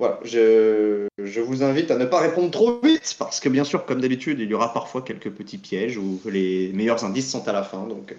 voilà, 0.00 0.18
je, 0.24 1.06
je 1.22 1.40
vous 1.40 1.62
invite 1.62 1.92
à 1.92 1.96
ne 1.96 2.06
pas 2.06 2.18
répondre 2.18 2.50
trop 2.50 2.80
vite, 2.82 3.14
parce 3.20 3.38
que 3.38 3.48
bien 3.48 3.62
sûr, 3.62 3.86
comme 3.86 4.00
d'habitude, 4.00 4.40
il 4.40 4.50
y 4.50 4.54
aura 4.54 4.72
parfois 4.72 5.02
quelques 5.02 5.30
petits 5.30 5.58
pièges 5.58 5.96
où 5.96 6.20
les 6.26 6.72
meilleurs 6.74 7.04
indices 7.04 7.30
sont 7.30 7.46
à 7.46 7.52
la 7.52 7.62
fin. 7.62 7.86
Donc, 7.86 8.12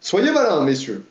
soyez 0.00 0.30
malins, 0.32 0.64
messieurs. 0.64 1.04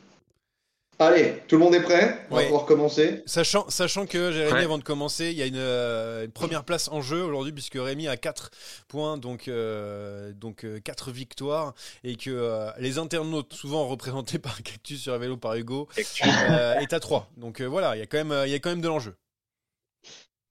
Allez, 1.02 1.42
tout 1.48 1.56
le 1.56 1.64
monde 1.64 1.74
est 1.74 1.80
prêt 1.82 2.26
On 2.30 2.36
va 2.36 2.42
pouvoir 2.42 2.66
commencer. 2.66 3.22
Sachant, 3.24 3.70
sachant 3.70 4.04
que 4.04 4.32
Jérémy, 4.32 4.52
Ouais. 4.52 4.64
avant 4.64 4.76
de 4.76 4.82
commencer, 4.84 5.30
il 5.30 5.36
y 5.38 5.40
a 5.40 5.46
une, 5.46 5.56
euh, 5.56 6.26
une 6.26 6.30
première 6.30 6.62
place 6.62 6.88
en 6.92 7.00
jeu 7.00 7.22
aujourd'hui, 7.22 7.52
puisque 7.52 7.78
Rémi 7.80 8.06
a 8.06 8.18
4 8.18 8.50
points, 8.86 9.16
donc, 9.16 9.48
euh, 9.48 10.32
donc 10.34 10.66
4 10.84 11.10
victoires, 11.10 11.72
et 12.04 12.16
que 12.16 12.28
euh, 12.28 12.70
les 12.78 12.98
internautes, 12.98 13.54
souvent 13.54 13.88
représentés 13.88 14.38
par 14.38 14.62
Cactus 14.62 15.00
sur 15.00 15.14
un 15.14 15.18
vélo 15.18 15.38
par 15.38 15.54
Hugo, 15.54 15.88
euh, 16.26 16.74
est 16.80 16.92
à 16.92 17.00
3. 17.00 17.30
Donc 17.38 17.62
euh, 17.62 17.64
voilà, 17.64 17.96
il 17.96 18.00
y, 18.00 18.02
a 18.02 18.06
quand 18.06 18.18
même, 18.18 18.32
euh, 18.32 18.46
il 18.46 18.52
y 18.52 18.54
a 18.54 18.58
quand 18.58 18.68
même 18.70 18.82
de 18.82 18.88
l'enjeu. 18.88 19.14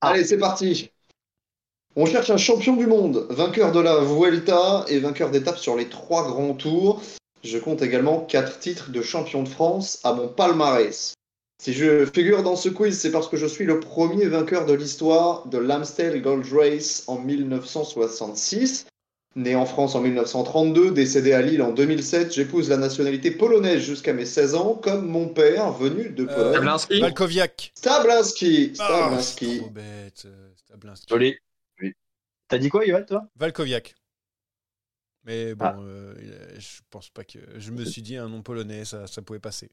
Allez, 0.02 0.24
c'est 0.26 0.40
parti. 0.40 0.90
On 1.96 2.08
cherche 2.08 2.32
un 2.32 2.38
champion 2.38 2.76
du 2.76 2.88
monde, 2.88 3.28
vainqueur 3.30 3.72
de 3.72 3.82
la 3.82 4.00
Vuelta 4.00 4.84
et 4.88 4.98
vainqueur 5.00 5.30
d'étape 5.30 5.60
sur 5.60 5.76
les 5.76 5.90
trois 5.90 6.28
grands 6.28 6.56
tours. 6.56 7.04
Je 7.44 7.58
compte 7.58 7.82
également 7.82 8.20
quatre 8.22 8.60
titres 8.60 8.92
de 8.92 9.02
champion 9.02 9.44
de 9.44 9.50
France 9.50 10.00
à 10.04 10.14
mon 10.14 10.28
palmarès. 10.28 11.14
Si 11.62 11.74
je 11.74 12.06
figure 12.06 12.42
dans 12.44 12.56
ce 12.56 12.70
quiz, 12.70 12.98
c'est 12.98 13.12
parce 13.12 13.28
que 13.28 13.36
je 13.38 13.46
suis 13.46 13.66
le 13.66 13.80
premier 13.80 14.26
vainqueur 14.28 14.66
de 14.66 14.74
l'histoire 14.74 15.46
de 15.48 15.58
l'Amstel 15.58 16.22
Gold 16.22 16.46
Race 16.52 17.04
en 17.08 17.18
1966. 17.20 18.86
Né 19.36 19.56
en 19.56 19.66
France 19.66 19.94
en 19.96 20.02
1932, 20.02 20.92
décédé 20.92 21.34
à 21.34 21.42
Lille 21.42 21.62
en 21.62 21.72
2007, 21.72 22.34
j'épouse 22.34 22.68
la 22.70 22.78
nationalité 22.78 23.30
polonaise 23.30 23.82
jusqu'à 23.84 24.12
mes 24.12 24.26
16 24.26 24.56
ans, 24.56 24.74
comme 24.74 25.06
mon 25.08 25.28
père 25.30 25.72
venu 25.72 26.10
de 26.10 26.26
Pologne. 26.26 26.54
Stablinski 26.54 27.00
Valkoviak. 27.00 27.72
Stablinski. 27.76 28.72
Stablinski. 28.74 29.58
trop 29.60 29.70
bête. 29.70 30.24
euh, 30.26 30.50
Stablinski. 30.66 31.06
Joli. 31.10 31.36
Oui. 31.80 31.94
T'as 32.48 32.58
dit 32.58 32.70
quoi, 32.70 32.86
Yoann, 32.86 33.06
toi? 33.06 33.28
Valkoviak. 33.36 33.94
Mais 35.30 35.54
bon, 35.54 35.66
Ah. 35.66 35.78
euh, 35.80 36.16
il 36.24 36.32
a- 36.34 36.60
je 36.60 36.80
pense 36.90 37.10
pas 37.12 37.24
que. 37.24 37.38
Je 37.60 37.70
me 37.72 37.86
suis 37.86 38.02
dit 38.02 38.18
un 38.18 38.28
nom 38.28 38.42
polonais, 38.42 38.84
ça, 38.84 39.06
ça 39.06 39.22
pouvait 39.22 39.40
passer. 39.40 39.70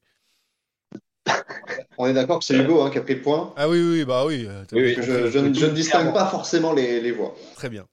On 1.97 2.07
est 2.07 2.13
d'accord 2.13 2.41
que 2.41 2.45
c'est 2.45 2.57
Hugo 2.59 2.83
hein, 2.83 2.91
qui 2.91 2.99
a 2.99 3.01
pris 3.01 3.15
le 3.15 3.23
point. 3.23 3.55
Ah 3.57 3.67
oui, 3.67 3.81
oui, 3.81 4.05
bah 4.05 4.27
oui. 4.27 4.45
euh, 4.47 4.65
t'as 4.69 4.77
Oui, 4.77 4.83
oui. 4.83 4.95
Je, 4.99 5.31
je 5.31 5.39
ne- 5.39 5.55
je 5.55 5.65
ne 5.67 5.73
distingue 5.73 6.13
pas 6.13 6.27
forcément 6.27 6.75
les, 6.75 7.01
les 7.01 7.11
voix. 7.11 7.35
Très 7.55 7.71
bien. 7.71 7.87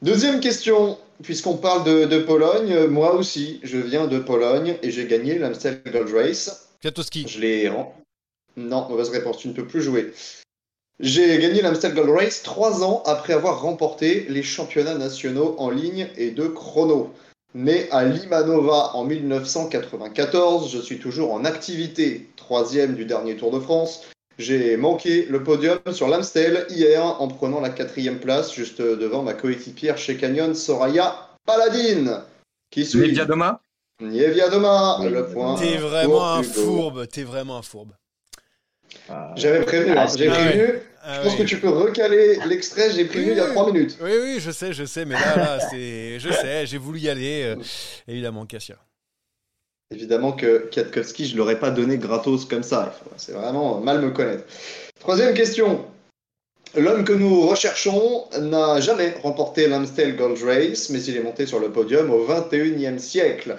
Deuxième 0.00 0.40
question, 0.40 0.98
puisqu'on 1.22 1.58
parle 1.58 1.84
de, 1.84 2.06
de 2.06 2.20
Pologne, 2.20 2.72
euh, 2.72 2.88
moi 2.88 3.14
aussi, 3.14 3.60
je 3.64 3.76
viens 3.76 4.06
de 4.06 4.18
Pologne 4.18 4.78
et 4.82 4.90
j'ai 4.90 5.06
gagné 5.06 5.38
l'Amstel 5.38 5.82
Gold 5.84 6.08
Race. 6.14 6.70
Kwiatkowski. 6.80 7.28
Je 7.28 7.38
l'ai. 7.38 7.70
Non, 8.56 8.88
mauvaise 8.88 9.10
réponse, 9.10 9.36
tu 9.38 9.48
ne 9.48 9.52
peux 9.52 9.66
plus 9.66 9.82
jouer. 9.82 10.14
J'ai 11.02 11.38
gagné 11.38 11.62
l'Amstel 11.62 11.94
Gold 11.94 12.10
Race 12.10 12.42
trois 12.42 12.84
ans 12.84 13.02
après 13.06 13.32
avoir 13.32 13.62
remporté 13.62 14.26
les 14.28 14.42
championnats 14.42 14.98
nationaux 14.98 15.54
en 15.56 15.70
ligne 15.70 16.08
et 16.18 16.30
de 16.30 16.46
chrono. 16.46 17.10
Né 17.54 17.88
à 17.90 18.04
Limanova 18.04 18.90
en 18.94 19.04
1994, 19.04 20.70
je 20.70 20.78
suis 20.78 20.98
toujours 20.98 21.32
en 21.32 21.46
activité, 21.46 22.28
troisième 22.36 22.94
du 22.94 23.06
dernier 23.06 23.34
Tour 23.34 23.50
de 23.50 23.60
France. 23.60 24.08
J'ai 24.38 24.76
manqué 24.76 25.24
le 25.24 25.42
podium 25.42 25.78
sur 25.90 26.06
l'Amstel 26.06 26.66
hier 26.68 27.02
en 27.02 27.28
prenant 27.28 27.60
la 27.60 27.70
quatrième 27.70 28.18
place 28.18 28.52
juste 28.52 28.82
devant 28.82 29.22
ma 29.22 29.32
coéquipière 29.32 29.96
chez 29.96 30.18
Canyon, 30.18 30.54
Soraya 30.54 31.28
Paladine. 31.46 32.20
Qui 32.70 32.84
suit 32.84 33.00
Nevia 33.00 33.24
Doma 33.24 33.62
Nievia 34.02 34.50
Doma, 34.50 34.98
le 35.02 35.26
point. 35.26 35.56
T'es 35.56 35.76
vraiment 35.78 36.34
un 36.34 36.42
fourbe. 36.42 37.06
T'es 37.06 37.22
vraiment 37.22 37.56
un 37.56 37.62
fourbe. 37.62 37.92
J'avais 39.36 39.60
prévenu, 39.64 39.92
hein, 39.92 40.04
Ah, 40.06 40.12
j'ai 40.16 40.28
ah 40.28 40.34
prévenu. 40.34 40.62
ouais. 40.64 40.82
Ah 41.02 41.14
je 41.16 41.22
pense 41.22 41.32
oui. 41.32 41.38
que 41.38 41.42
tu 41.48 41.58
peux 41.58 41.68
recaler 41.70 42.38
l'extrait, 42.46 42.90
j'ai 42.90 43.06
prévenu 43.06 43.30
il 43.32 43.36
y 43.38 43.40
a 43.40 43.44
Oui. 43.46 43.50
trois 43.52 43.72
minutes. 43.72 43.96
Oui, 44.02 44.10
oui, 44.22 44.36
je 44.38 44.50
sais, 44.50 44.72
je 44.74 44.84
sais, 44.84 45.04
mais 45.06 45.14
là, 45.14 45.36
là, 45.36 45.60
c'est, 45.70 46.18
je 46.20 46.30
sais, 46.30 46.66
j'ai 46.66 46.76
voulu 46.78 47.00
y 47.00 47.08
aller, 47.08 47.42
euh, 47.44 47.56
évidemment, 48.06 48.44
Cassia. 48.44 48.76
Évidemment 49.92 50.32
que 50.32 50.68
Kwiatkowski, 50.72 51.26
je 51.26 51.36
l'aurais 51.36 51.58
pas 51.58 51.70
donné 51.70 51.96
gratos 51.98 52.44
comme 52.44 52.62
ça. 52.62 52.94
C'est 53.16 53.32
vraiment 53.32 53.80
mal 53.80 54.00
me 54.02 54.10
connaître. 54.10 54.44
Troisième 55.00 55.34
question. 55.34 55.84
L'homme 56.76 57.04
que 57.04 57.12
nous 57.12 57.48
recherchons 57.48 58.26
n'a 58.40 58.80
jamais 58.80 59.14
remporté 59.24 59.66
l'Amstel 59.66 60.14
Gold 60.14 60.40
Race, 60.44 60.90
mais 60.90 61.02
il 61.02 61.16
est 61.16 61.22
monté 61.22 61.44
sur 61.46 61.58
le 61.58 61.70
podium 61.72 62.10
au 62.10 62.24
21e 62.24 62.98
siècle. 62.98 63.56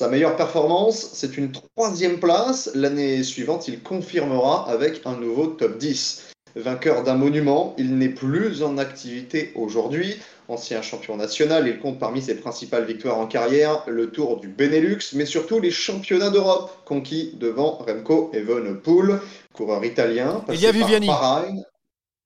Sa 0.00 0.08
meilleure 0.08 0.34
performance, 0.34 1.10
c'est 1.12 1.36
une 1.36 1.52
troisième 1.52 2.20
place. 2.20 2.70
L'année 2.74 3.22
suivante, 3.22 3.68
il 3.68 3.82
confirmera 3.82 4.66
avec 4.66 5.02
un 5.04 5.14
nouveau 5.14 5.48
top 5.48 5.76
10. 5.76 6.30
Vainqueur 6.56 7.04
d'un 7.04 7.16
monument, 7.16 7.74
il 7.76 7.98
n'est 7.98 8.08
plus 8.08 8.62
en 8.62 8.78
activité 8.78 9.52
aujourd'hui. 9.56 10.16
Ancien 10.48 10.80
champion 10.80 11.18
national, 11.18 11.68
il 11.68 11.78
compte 11.80 11.98
parmi 11.98 12.22
ses 12.22 12.36
principales 12.36 12.86
victoires 12.86 13.18
en 13.18 13.26
carrière 13.26 13.84
le 13.88 14.10
Tour 14.10 14.40
du 14.40 14.48
Benelux, 14.48 15.00
mais 15.12 15.26
surtout 15.26 15.60
les 15.60 15.70
championnats 15.70 16.30
d'Europe, 16.30 16.74
conquis 16.86 17.34
devant 17.38 17.72
Remco 17.72 18.30
Evenepoel, 18.32 19.20
coureur 19.52 19.84
italien. 19.84 20.42
passé 20.46 20.64
Elia 20.64 20.72
par 21.12 21.42
Viviani. 21.42 21.62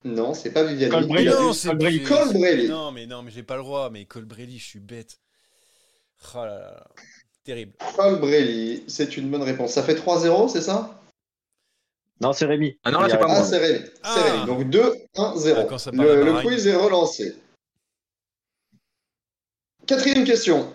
Non, 0.05 0.33
c'est 0.33 0.51
pas 0.51 0.63
Viviani. 0.63 0.93
Colbrelli. 0.93 1.23
Il 1.25 1.29
a 1.29 1.41
non, 1.41 1.51
dû- 1.51 1.57
c'est 1.57 1.67
Colbrelli. 1.67 2.03
Colbrelli. 2.03 2.69
Non, 2.69 2.93
mais 2.93 3.05
non, 3.05 3.21
mais 3.21 3.31
j'ai 3.31 3.43
pas 3.43 3.57
le 3.57 3.63
droit. 3.63 3.89
Mais 3.89 4.05
Colbrelli, 4.05 4.59
je 4.59 4.65
suis 4.65 4.79
bête. 4.79 5.17
Oh 6.33 6.37
là 6.37 6.57
là. 6.57 6.87
Terrible. 7.45 7.73
Colbrelli, 7.95 8.83
c'est 8.87 9.17
une 9.17 9.29
bonne 9.29 9.43
réponse. 9.43 9.73
Ça 9.73 9.83
fait 9.83 9.93
3-0, 9.93 10.49
c'est 10.49 10.61
ça? 10.61 10.99
Non, 12.19 12.33
c'est 12.33 12.45
Rémi. 12.45 12.77
Ah 12.83 12.91
non, 12.91 13.01
là, 13.01 13.07
c'est 13.09 13.17
pas 13.19 13.27
Ah, 13.29 13.35
moi. 13.35 13.43
c'est 13.43 13.57
Rémi. 13.59 13.79
C'est 13.85 13.91
Ah. 14.03 14.31
Rémi. 14.31 14.45
Donc 14.47 14.63
2-1-0. 14.63 14.95
Ah, 15.17 15.91
le, 15.93 16.41
quiz 16.41 16.65
est 16.65 16.75
relancé. 16.75 17.35
Quatrième 19.85 20.23
question. 20.23 20.73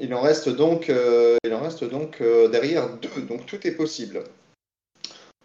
Il 0.00 0.12
en 0.14 0.20
reste 0.20 0.48
donc, 0.48 0.90
euh, 0.90 1.36
il 1.44 1.54
en 1.54 1.60
reste 1.60 1.84
donc 1.84 2.20
euh, 2.20 2.48
derrière 2.48 2.96
deux, 2.96 3.22
donc 3.22 3.46
tout 3.46 3.64
est 3.64 3.70
possible. 3.70 4.24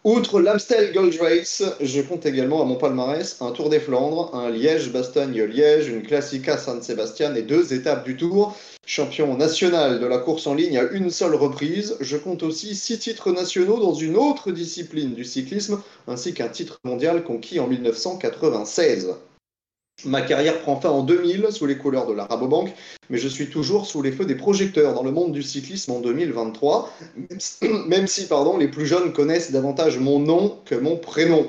Outre 0.05 0.39
l'Amstel 0.39 0.93
Gold 0.93 1.19
Race, 1.19 1.61
je 1.81 1.99
compte 1.99 2.25
également 2.25 2.61
à 2.61 2.65
mon 2.65 2.75
palmarès 2.75 3.35
un 3.41 3.51
Tour 3.51 3.69
des 3.69 3.81
Flandres, 3.81 4.33
un 4.33 4.49
Liège-Bastogne-Liège, 4.49 5.89
une 5.89 6.03
Classica 6.03 6.57
San 6.57 6.81
Sebastian 6.81 7.35
et 7.35 7.41
deux 7.41 7.73
étapes 7.73 8.05
du 8.05 8.15
Tour. 8.15 8.55
Champion 8.85 9.35
national 9.35 9.99
de 9.99 10.05
la 10.05 10.19
course 10.19 10.47
en 10.47 10.53
ligne 10.53 10.77
à 10.77 10.83
une 10.83 11.09
seule 11.09 11.35
reprise, 11.35 11.97
je 11.99 12.15
compte 12.15 12.43
aussi 12.43 12.75
six 12.75 12.97
titres 12.97 13.33
nationaux 13.33 13.77
dans 13.77 13.93
une 13.93 14.15
autre 14.15 14.51
discipline 14.51 15.15
du 15.15 15.25
cyclisme, 15.25 15.81
ainsi 16.07 16.33
qu'un 16.33 16.47
titre 16.47 16.79
mondial 16.85 17.25
conquis 17.25 17.59
en 17.59 17.67
1996. 17.67 19.15
Ma 20.05 20.21
carrière 20.21 20.59
prend 20.61 20.79
fin 20.79 20.89
en 20.89 21.03
2000 21.03 21.47
sous 21.51 21.65
les 21.65 21.77
couleurs 21.77 22.07
de 22.07 22.13
la 22.13 22.25
Rabobank, 22.25 22.73
mais 23.09 23.17
je 23.17 23.27
suis 23.27 23.49
toujours 23.49 23.85
sous 23.85 24.01
les 24.01 24.11
feux 24.11 24.25
des 24.25 24.35
projecteurs 24.35 24.93
dans 24.93 25.03
le 25.03 25.11
monde 25.11 25.33
du 25.33 25.43
cyclisme 25.43 25.91
en 25.91 25.99
2023, 25.99 26.91
même 27.17 27.39
si, 27.39 27.57
même 27.87 28.07
si, 28.07 28.27
pardon, 28.27 28.57
les 28.57 28.67
plus 28.67 28.85
jeunes 28.85 29.11
connaissent 29.13 29.51
davantage 29.51 29.97
mon 29.99 30.19
nom 30.19 30.57
que 30.65 30.75
mon 30.75 30.95
prénom. 30.97 31.47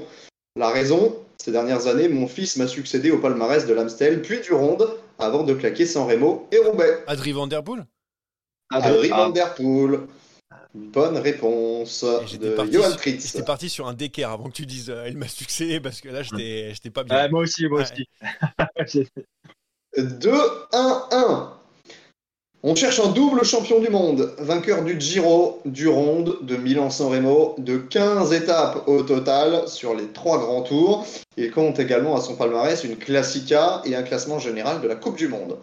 La 0.56 0.68
raison, 0.70 1.14
ces 1.38 1.52
dernières 1.52 1.86
années, 1.86 2.08
mon 2.08 2.26
fils 2.26 2.56
m'a 2.56 2.66
succédé 2.66 3.10
au 3.10 3.18
palmarès 3.18 3.66
de 3.66 3.72
l'Amstel, 3.72 4.22
puis 4.22 4.40
du 4.40 4.52
Ronde, 4.52 4.88
avant 5.18 5.42
de 5.44 5.54
claquer 5.54 5.86
San 5.86 6.08
Remo 6.08 6.48
et 6.50 6.58
Roubaix. 6.58 7.04
Adri 7.06 7.32
Van 7.32 7.46
Der 7.46 7.62
Poel 7.62 7.86
Adrien 8.72 9.10
Ah. 9.12 9.24
Van 9.24 9.30
Der 9.30 9.54
Poel. 9.54 10.00
Bonne 10.74 11.16
réponse 11.18 12.04
de 12.04 12.50
parti, 12.50 12.72
Johan 12.72 12.90
j'étais 13.04 13.42
parti 13.42 13.68
sur 13.68 13.88
un 13.88 13.94
d'équerre 13.94 14.30
avant 14.30 14.44
que 14.44 14.52
tu 14.54 14.66
dises 14.66 14.88
euh, 14.88 15.08
il 15.08 15.16
m'a 15.16 15.26
succédé 15.26 15.80
parce 15.80 16.00
que 16.00 16.08
là 16.08 16.22
j'étais 16.22 16.72
j'étais 16.74 16.90
pas 16.90 17.02
bien. 17.02 17.16
Ah, 17.16 17.28
moi 17.28 17.42
aussi, 17.42 17.66
moi 17.66 17.80
Ouais. 17.80 18.84
aussi. 18.84 19.08
2-1-1. 19.96 21.48
On 22.62 22.74
cherche 22.74 23.00
un 23.00 23.08
double 23.08 23.42
champion 23.44 23.80
du 23.80 23.88
monde, 23.88 24.34
vainqueur 24.38 24.84
du 24.84 25.00
Giro, 25.00 25.60
du 25.64 25.88
Ronde, 25.88 26.36
de 26.42 26.56
Milan-San 26.56 27.08
Remo, 27.08 27.54
de 27.58 27.78
15 27.78 28.34
étapes 28.34 28.86
au 28.86 29.02
total 29.02 29.66
sur 29.66 29.94
les 29.94 30.08
trois 30.08 30.38
grands 30.38 30.60
tours. 30.62 31.06
Il 31.38 31.50
compte 31.50 31.78
également 31.78 32.16
à 32.16 32.20
son 32.20 32.36
palmarès 32.36 32.84
une 32.84 32.96
Classica 32.96 33.80
et 33.86 33.96
un 33.96 34.02
classement 34.02 34.38
général 34.38 34.82
de 34.82 34.88
la 34.88 34.94
Coupe 34.94 35.16
du 35.16 35.26
Monde. 35.26 35.56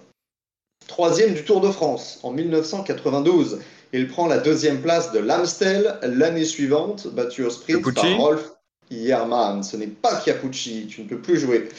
Troisième 0.88 1.34
du 1.34 1.44
Tour 1.44 1.62
de 1.62 1.70
France 1.72 2.20
en 2.24 2.32
1992. 2.32 3.60
Il 3.94 4.08
prend 4.08 4.28
la 4.28 4.38
deuxième 4.38 4.82
place 4.82 5.12
de 5.12 5.20
l'Amstel 5.20 5.96
l'année 6.04 6.46
suivante, 6.46 7.08
battu 7.08 7.44
au 7.44 7.50
sprint 7.50 7.80
Capucci 7.84 8.02
par 8.16 8.18
Rolf 8.18 8.52
Jerman. 8.92 9.64
Ce 9.64 9.78
n'est 9.78 9.88
pas 9.88 10.22
Capucci, 10.24 10.88
tu 10.90 11.04
ne 11.04 11.08
peux 11.08 11.20
plus 11.20 11.38
jouer. 11.40 11.70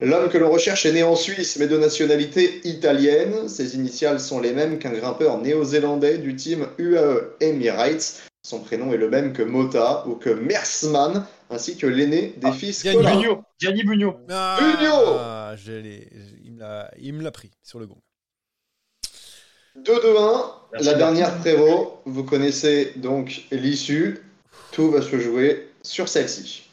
L'homme 0.00 0.28
que 0.28 0.36
l'on 0.38 0.50
recherche 0.50 0.84
est 0.86 0.92
né 0.92 1.02
en 1.02 1.16
Suisse, 1.16 1.56
mais 1.58 1.66
de 1.68 1.78
nationalité 1.78 2.60
italienne. 2.64 3.48
Ses 3.48 3.76
initiales 3.76 4.20
sont 4.20 4.40
les 4.40 4.52
mêmes 4.52 4.78
qu'un 4.78 4.92
grimpeur 4.92 5.38
néo-zélandais 5.38 6.18
du 6.18 6.36
team 6.36 6.66
UAE 6.78 7.36
Emirates. 7.40 8.22
Son 8.46 8.60
prénom 8.60 8.92
est 8.92 8.98
le 8.98 9.08
même 9.08 9.32
que 9.32 9.42
Mota 9.42 10.04
ou 10.06 10.14
que 10.14 10.30
Mersman, 10.30 11.24
ainsi 11.50 11.76
que 11.76 11.86
l'aîné 11.86 12.34
des 12.36 12.52
fils 12.52 12.82
Gianni. 12.82 13.02
Bugno. 13.02 13.42
Gianni 13.58 13.82
Bugno. 13.84 14.14
Ah, 14.30 15.54
l'a- 16.58 16.90
il 17.00 17.12
me 17.14 17.22
l'a 17.22 17.30
pris 17.30 17.50
sur 17.62 17.78
le 17.78 17.86
gong. 17.86 17.98
2-2-1, 19.84 20.56
Merci, 20.72 20.86
la 20.86 20.94
dernière 20.94 21.38
prévôt. 21.38 21.98
Vous 22.04 22.24
connaissez 22.24 22.92
donc 22.96 23.42
l'issue. 23.50 24.22
Tout 24.72 24.90
va 24.90 25.02
se 25.02 25.18
jouer 25.18 25.68
sur 25.82 26.08
celle-ci. 26.08 26.68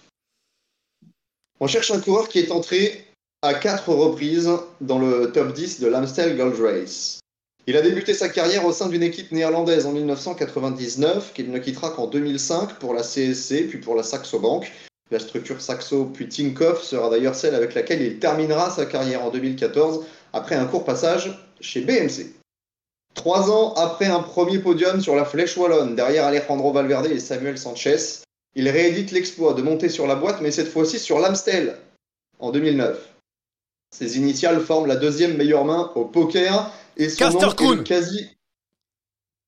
On 1.59 1.67
cherche 1.67 1.91
un 1.91 1.99
coureur 1.99 2.27
qui 2.27 2.39
est 2.39 2.51
entré 2.51 3.05
à 3.41 3.53
quatre 3.53 3.89
reprises 3.89 4.49
dans 4.81 4.99
le 4.99 5.31
top 5.31 5.53
10 5.53 5.79
de 5.79 5.87
l'Amstel 5.87 6.35
Gold 6.35 6.59
Race. 6.59 7.19
Il 7.65 7.77
a 7.77 7.81
débuté 7.81 8.13
sa 8.13 8.27
carrière 8.27 8.65
au 8.65 8.73
sein 8.73 8.89
d'une 8.89 9.03
équipe 9.03 9.31
néerlandaise 9.31 9.85
en 9.85 9.93
1999, 9.93 11.31
qu'il 11.33 11.49
ne 11.51 11.59
quittera 11.59 11.91
qu'en 11.91 12.07
2005 12.07 12.73
pour 12.79 12.93
la 12.93 13.03
CSC, 13.03 13.67
puis 13.69 13.77
pour 13.77 13.95
la 13.95 14.03
Saxo 14.03 14.39
Bank. 14.39 14.71
La 15.11 15.19
structure 15.19 15.61
Saxo 15.61 16.05
puis 16.05 16.27
Tinkoff 16.27 16.83
sera 16.83 17.09
d'ailleurs 17.09 17.35
celle 17.35 17.55
avec 17.55 17.73
laquelle 17.73 18.01
il 18.01 18.19
terminera 18.19 18.69
sa 18.69 18.85
carrière 18.85 19.23
en 19.23 19.29
2014, 19.29 20.05
après 20.33 20.55
un 20.55 20.65
court 20.65 20.83
passage 20.83 21.39
chez 21.61 21.81
BMC. 21.81 22.42
Trois 23.13 23.51
ans 23.51 23.73
après 23.75 24.07
un 24.07 24.19
premier 24.19 24.59
podium 24.59 25.01
sur 25.01 25.15
la 25.15 25.25
Flèche 25.25 25.57
Wallonne, 25.57 25.95
derrière 25.95 26.25
Alejandro 26.25 26.73
Valverde 26.73 27.07
et 27.07 27.19
Samuel 27.19 27.57
Sanchez, 27.57 27.97
il 28.55 28.69
réédite 28.69 29.11
l'exploit 29.11 29.53
de 29.53 29.61
monter 29.61 29.89
sur 29.89 30.07
la 30.07 30.15
boîte, 30.15 30.41
mais 30.41 30.51
cette 30.51 30.69
fois-ci 30.69 30.99
sur 30.99 31.19
l'Amstel, 31.19 31.77
en 32.39 32.51
2009. 32.51 33.13
Ses 33.91 34.17
initiales 34.17 34.59
forment 34.61 34.87
la 34.87 34.95
deuxième 34.95 35.37
meilleure 35.37 35.65
main 35.65 35.91
au 35.95 36.05
poker. 36.05 36.71
Et 36.97 37.09
son 37.09 37.17
Caster 37.17 37.63
nom 37.63 37.81
est 37.81 37.83
quasi. 37.83 38.29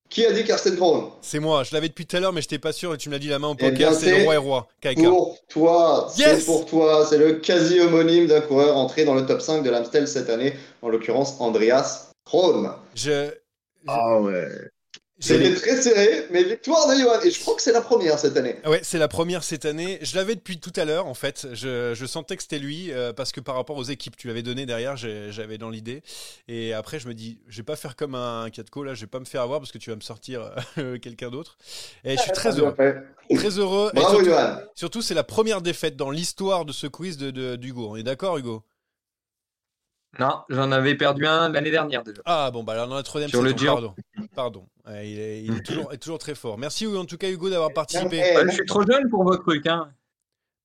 Qui 0.09 0.23
a 0.25 0.31
dit 0.31 0.43
Karsten 0.43 0.75
Kroon 0.75 1.11
C'est 1.21 1.39
moi, 1.39 1.63
je 1.63 1.73
l'avais 1.73 1.89
depuis 1.89 2.05
tout 2.05 2.15
à 2.15 2.19
l'heure, 2.19 2.31
mais 2.31 2.41
je 2.41 2.45
n'étais 2.45 2.59
pas 2.59 2.71
sûr 2.71 2.93
et 2.93 2.97
tu 2.97 3.09
me 3.09 3.13
l'as 3.13 3.19
dit 3.19 3.27
la 3.27 3.39
main 3.39 3.47
au 3.49 3.55
Eh 3.59 3.71
poker, 3.71 3.93
c'est 3.93 4.19
le 4.19 4.23
roi 4.23 4.35
et 4.35 4.37
roi. 4.37 4.67
Pour 4.95 5.39
toi, 5.49 6.13
Yes 6.15 6.39
c'est 6.39 6.45
pour 6.45 6.65
toi. 6.65 7.05
C'est 7.09 7.17
le 7.17 7.33
quasi 7.33 7.79
homonyme 7.79 8.27
d'un 8.27 8.41
coureur 8.41 8.77
entré 8.77 9.03
dans 9.03 9.15
le 9.15 9.25
top 9.25 9.41
5 9.41 9.63
de 9.63 9.69
l'Amstel 9.69 10.07
cette 10.07 10.29
année, 10.29 10.53
en 10.83 10.89
l'occurrence 10.89 11.35
Andreas 11.39 12.11
Kroon. 12.23 12.69
Je. 12.93 13.31
Ah 13.87 14.19
ouais. 14.21 14.49
C'était 15.17 15.55
très 15.55 15.81
serré, 15.81 16.27
mais 16.29 16.43
victoire 16.43 16.89
de 16.89 16.99
Johan. 16.99 17.21
Et 17.23 17.31
je 17.31 17.39
crois 17.39 17.55
que 17.55 17.61
c'est 17.61 17.71
la 17.71 17.79
première 17.79 18.19
cette 18.19 18.35
année. 18.35 18.57
Ah 18.65 18.69
Ouais, 18.69 18.81
c'est 18.83 18.97
la 18.97 19.07
première 19.07 19.45
cette 19.45 19.63
année. 19.63 19.97
Je 20.01 20.13
l'avais 20.17 20.35
depuis 20.35 20.59
tout 20.59 20.73
à 20.75 20.83
l'heure, 20.83 21.07
en 21.07 21.13
fait. 21.13 21.47
Je, 21.53 21.93
je 21.95 22.05
sentais 22.05 22.35
que 22.35 22.41
c'était 22.43 22.59
lui, 22.59 22.91
euh, 22.91 23.13
parce 23.13 23.31
que 23.31 23.39
par 23.39 23.55
rapport 23.55 23.77
aux 23.77 23.83
équipes, 23.85 24.17
tu 24.17 24.27
l'avais 24.27 24.43
donné 24.43 24.65
derrière, 24.65 24.97
j'avais 24.97 25.57
dans 25.57 25.69
l'idée. 25.69 26.03
Et 26.49 26.73
après, 26.73 26.99
je 26.99 27.07
me 27.07 27.13
dis, 27.13 27.39
je 27.47 27.55
vais 27.57 27.63
pas 27.63 27.77
faire 27.77 27.95
comme 27.95 28.13
un 28.13 28.49
Katko, 28.49 28.83
là, 28.83 28.93
je 28.93 29.01
vais 29.01 29.07
pas 29.07 29.21
me 29.21 29.25
faire 29.25 29.41
avoir 29.41 29.61
parce 29.61 29.71
que 29.71 29.77
tu 29.77 29.89
vas 29.89 29.95
me 29.95 30.01
sortir 30.01 30.51
euh, 30.77 30.97
quelqu'un 31.01 31.29
d'autre. 31.29 31.57
Et 32.03 32.17
je 32.17 32.21
suis 32.21 32.31
très 32.33 32.59
heureux. 32.59 32.75
Très 33.33 33.57
heureux. 33.57 33.91
Et 33.93 33.95
Bravo, 33.95 34.15
surtout, 34.17 34.25
Johan. 34.25 34.57
surtout, 34.75 35.01
c'est 35.01 35.13
la 35.15 35.23
première 35.23 35.61
défaite 35.61 35.95
dans 35.95 36.11
l'histoire 36.11 36.65
de 36.65 36.73
ce 36.73 36.87
quiz 36.87 37.15
de, 37.17 37.31
de- 37.31 37.55
d'Hugo. 37.55 37.87
On 37.91 37.95
est 37.95 38.03
d'accord, 38.03 38.37
Hugo? 38.37 38.63
Non, 40.19 40.43
j'en 40.49 40.71
avais 40.71 40.95
perdu 40.95 41.25
un 41.25 41.49
l'année 41.49 41.71
dernière 41.71 42.03
déjà. 42.03 42.21
Ah 42.25 42.49
bon, 42.51 42.63
bah 42.63 42.73
alors 42.73 42.87
dans 42.87 42.95
la 42.95 43.03
troisième 43.03 43.29
Sur 43.29 43.41
le 43.41 43.49
saison, 43.49 43.57
Giro. 43.57 43.75
pardon. 43.75 43.95
Pardon. 44.35 44.67
Ouais, 44.87 45.09
il 45.09 45.19
est, 45.19 45.43
il 45.43 45.57
est 45.57 45.61
toujours, 45.61 45.93
est 45.93 45.97
toujours 45.97 46.19
très 46.19 46.35
fort. 46.35 46.57
Merci 46.57 46.87
en 46.87 47.05
tout 47.05 47.17
cas 47.17 47.29
Hugo 47.29 47.49
d'avoir 47.49 47.73
participé. 47.73 48.19
Ouais, 48.19 48.45
je 48.45 48.51
suis 48.51 48.65
trop 48.65 48.83
jeune 48.85 49.09
pour 49.09 49.23
vos 49.23 49.35
trucs. 49.37 49.67
Hein. 49.67 49.89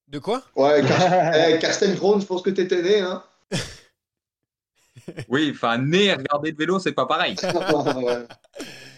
De 0.08 0.18
quoi? 0.18 0.42
Ouais, 0.56 0.82
eh, 1.54 1.58
Karsten 1.58 1.94
Kroon, 1.96 2.20
je 2.20 2.26
pense 2.26 2.42
que 2.42 2.50
t'étais 2.50 2.82
né, 2.82 3.00
hein. 3.00 3.22
Oui, 5.28 5.50
enfin, 5.54 5.78
né 5.78 6.10
à 6.10 6.16
regarder 6.16 6.50
le 6.50 6.56
vélo, 6.56 6.78
c'est 6.78 6.92
pas 6.92 7.06
pareil. 7.06 7.36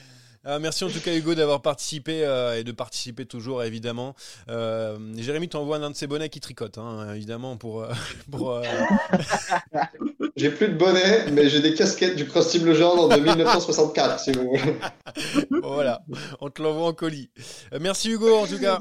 Ah, 0.44 0.58
merci 0.58 0.82
en 0.82 0.88
tout 0.88 1.00
cas 1.00 1.14
Hugo 1.14 1.36
d'avoir 1.36 1.62
participé 1.62 2.24
euh, 2.24 2.58
et 2.58 2.64
de 2.64 2.72
participer 2.72 3.26
toujours 3.26 3.62
évidemment. 3.62 4.16
Euh, 4.48 4.98
Jérémy 5.16 5.48
t'envoie 5.48 5.76
un 5.76 5.90
de 5.90 5.94
ses 5.94 6.08
bonnets 6.08 6.30
qui 6.30 6.40
tricote 6.40 6.78
hein, 6.78 7.14
évidemment 7.14 7.56
pour, 7.56 7.82
euh, 7.82 7.92
pour 8.30 8.50
euh, 8.50 8.62
J'ai 10.36 10.50
plus 10.50 10.68
de 10.68 10.76
bonnet, 10.76 11.30
mais 11.30 11.48
j'ai 11.48 11.60
des 11.60 11.74
casquettes 11.74 12.16
du 12.16 12.26
Cross 12.26 12.48
Team 12.48 12.66
Legendre 12.66 13.08
de 13.08 13.20
1964, 13.20 14.18
si 14.18 14.32
vous 14.32 14.48
voulez. 14.48 14.76
bon, 15.50 15.74
voilà 15.74 16.02
on 16.40 16.50
te 16.50 16.60
l'envoie 16.60 16.88
en 16.88 16.92
colis. 16.92 17.30
Euh, 17.72 17.78
merci 17.80 18.10
Hugo 18.10 18.34
en 18.34 18.46
tout 18.46 18.58
cas. 18.58 18.80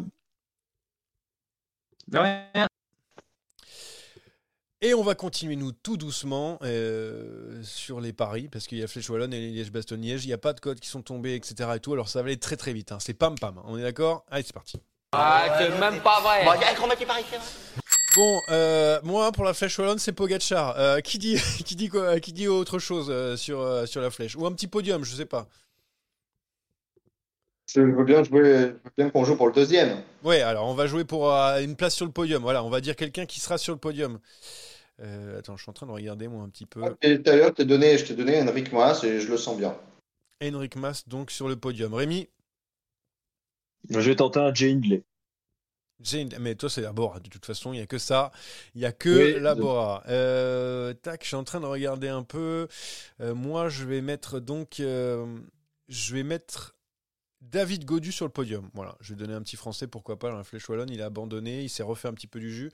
De 2.07 2.17
rien. 2.17 2.67
Et 4.83 4.95
on 4.95 5.03
va 5.03 5.13
continuer, 5.13 5.55
nous, 5.55 5.71
tout 5.71 5.95
doucement 5.95 6.57
euh, 6.63 7.61
sur 7.63 8.01
les 8.01 8.13
paris, 8.13 8.49
parce 8.51 8.65
qu'il 8.65 8.79
y 8.79 8.83
a 8.83 8.87
Flèche 8.87 9.09
Wallonne 9.11 9.31
et 9.31 9.39
Liège-Bastogne-Liège. 9.51 10.23
Il 10.25 10.27
n'y 10.27 10.33
a 10.33 10.39
pas 10.39 10.53
de 10.53 10.59
codes 10.59 10.79
qui 10.79 10.89
sont 10.89 11.03
tombés, 11.03 11.35
etc. 11.35 11.69
Et 11.75 11.79
tout, 11.79 11.93
alors 11.93 12.09
ça 12.09 12.19
va 12.21 12.25
aller 12.27 12.37
très 12.39 12.57
très 12.57 12.73
vite. 12.73 12.91
hein. 12.91 12.97
C'est 12.99 13.13
pam 13.13 13.37
pam. 13.37 13.61
On 13.65 13.77
est 13.77 13.83
d'accord? 13.83 14.25
Allez, 14.31 14.43
c'est 14.43 14.53
parti. 14.53 14.81
Ah, 15.11 15.55
c'est 15.59 15.77
même 15.77 16.01
pas 16.01 16.19
vrai. 16.21 16.45
Bon, 16.45 16.53
il 16.55 16.61
y 16.61 16.63
a 16.63 16.71
un 16.71 16.73
chrono 16.73 16.95
qui 16.95 17.05
parie, 17.05 17.23
c'est 17.29 17.37
vrai. 17.37 17.45
Bon, 18.15 18.41
euh, 18.49 18.99
moi, 19.03 19.31
pour 19.31 19.43
la 19.43 19.53
Flèche 19.53 19.77
Wallonne, 19.77 19.99
c'est 19.99 20.13
Pogacar. 20.13 20.75
Euh, 20.79 20.99
qui, 20.99 21.19
dit, 21.19 21.37
qui, 21.65 21.75
dit 21.75 21.89
quoi, 21.89 22.19
qui 22.19 22.33
dit 22.33 22.47
autre 22.47 22.79
chose 22.79 23.07
euh, 23.11 23.37
sur, 23.37 23.59
euh, 23.61 23.85
sur 23.85 24.01
la 24.01 24.09
flèche? 24.09 24.35
Ou 24.35 24.47
un 24.47 24.51
petit 24.51 24.67
podium, 24.67 25.03
je 25.03 25.15
sais 25.15 25.25
pas. 25.25 25.47
Je 27.67 27.81
veux 27.81 28.03
bien 28.03 28.23
jouer, 28.23 28.41
je 28.43 28.67
veux 28.67 28.91
bien 28.97 29.09
qu'on 29.11 29.23
joue 29.25 29.35
pour 29.37 29.47
le 29.47 29.53
deuxième. 29.53 30.01
Ouais, 30.23 30.41
alors 30.41 30.67
on 30.67 30.73
va 30.73 30.87
jouer 30.87 31.05
pour 31.05 31.31
euh, 31.33 31.61
une 31.61 31.75
place 31.75 31.95
sur 31.95 32.05
le 32.05 32.11
podium. 32.11 32.41
Voilà, 32.41 32.63
on 32.63 32.69
va 32.69 32.81
dire 32.81 32.95
quelqu'un 32.95 33.25
qui 33.27 33.39
sera 33.39 33.57
sur 33.59 33.73
le 33.73 33.79
podium. 33.79 34.19
Euh, 35.01 35.39
attends, 35.39 35.57
je 35.57 35.63
suis 35.63 35.69
en 35.69 35.73
train 35.73 35.87
de 35.87 35.91
regarder 35.91 36.27
moi 36.27 36.43
un 36.43 36.49
petit 36.49 36.65
peu. 36.65 36.81
Et 37.01 37.21
tout 37.21 37.29
à 37.29 37.35
l'heure, 37.35 37.49
je 37.49 37.53
t'ai 37.53 37.65
donné, 37.65 37.97
je 37.97 38.05
t'ai 38.05 38.15
donné 38.15 38.41
Henrik 38.41 38.71
Moas 38.71 39.01
et 39.03 39.19
je 39.19 39.29
le 39.29 39.37
sens 39.37 39.57
bien. 39.57 39.75
Henrik 40.41 40.75
Mas, 40.75 41.07
donc 41.07 41.31
sur 41.31 41.47
le 41.47 41.55
podium. 41.55 41.93
Rémi 41.93 42.29
Je 43.89 43.99
vais 43.99 44.15
tenter 44.15 44.39
un 44.39 44.53
Jay 44.53 44.71
Hindley. 44.71 45.03
Mais 46.39 46.55
toi, 46.55 46.69
c'est 46.69 46.81
la 46.81 46.93
Bora. 46.93 47.19
De 47.19 47.29
toute 47.29 47.45
façon, 47.45 47.73
il 47.73 47.77
n'y 47.77 47.83
a 47.83 47.85
que 47.85 47.99
ça. 47.99 48.31
Il 48.73 48.79
n'y 48.79 48.85
a 48.85 48.91
que 48.91 49.35
Oui, 49.35 49.39
la 49.39 49.53
Bora. 49.55 50.03
Euh, 50.07 50.93
tac, 50.93 51.21
je 51.21 51.27
suis 51.27 51.35
en 51.35 51.43
train 51.43 51.59
de 51.59 51.65
regarder 51.67 52.07
un 52.07 52.23
peu. 52.23 52.67
Euh, 53.19 53.35
moi, 53.35 53.69
je 53.69 53.85
vais 53.85 54.01
mettre 54.01 54.39
donc. 54.39 54.79
euh, 54.79 55.25
je 55.89 56.15
vais 56.15 56.23
mettre 56.23 56.75
David 57.41 57.85
Godu 57.85 58.11
sur 58.11 58.25
le 58.25 58.31
podium. 58.31 58.69
Voilà, 58.73 58.95
je 59.01 59.13
vais 59.13 59.19
donner 59.19 59.33
un 59.33 59.41
petit 59.41 59.55
français, 59.55 59.87
pourquoi 59.87 60.19
pas, 60.19 60.29
dans 60.29 60.37
la 60.37 60.43
Flèche 60.43 60.69
Wallonne. 60.69 60.89
Il 60.91 61.01
a 61.01 61.05
abandonné, 61.07 61.61
il 61.63 61.69
s'est 61.69 61.81
refait 61.83 62.07
un 62.07 62.13
petit 62.13 62.27
peu 62.27 62.39
du 62.39 62.51
jus. 62.53 62.71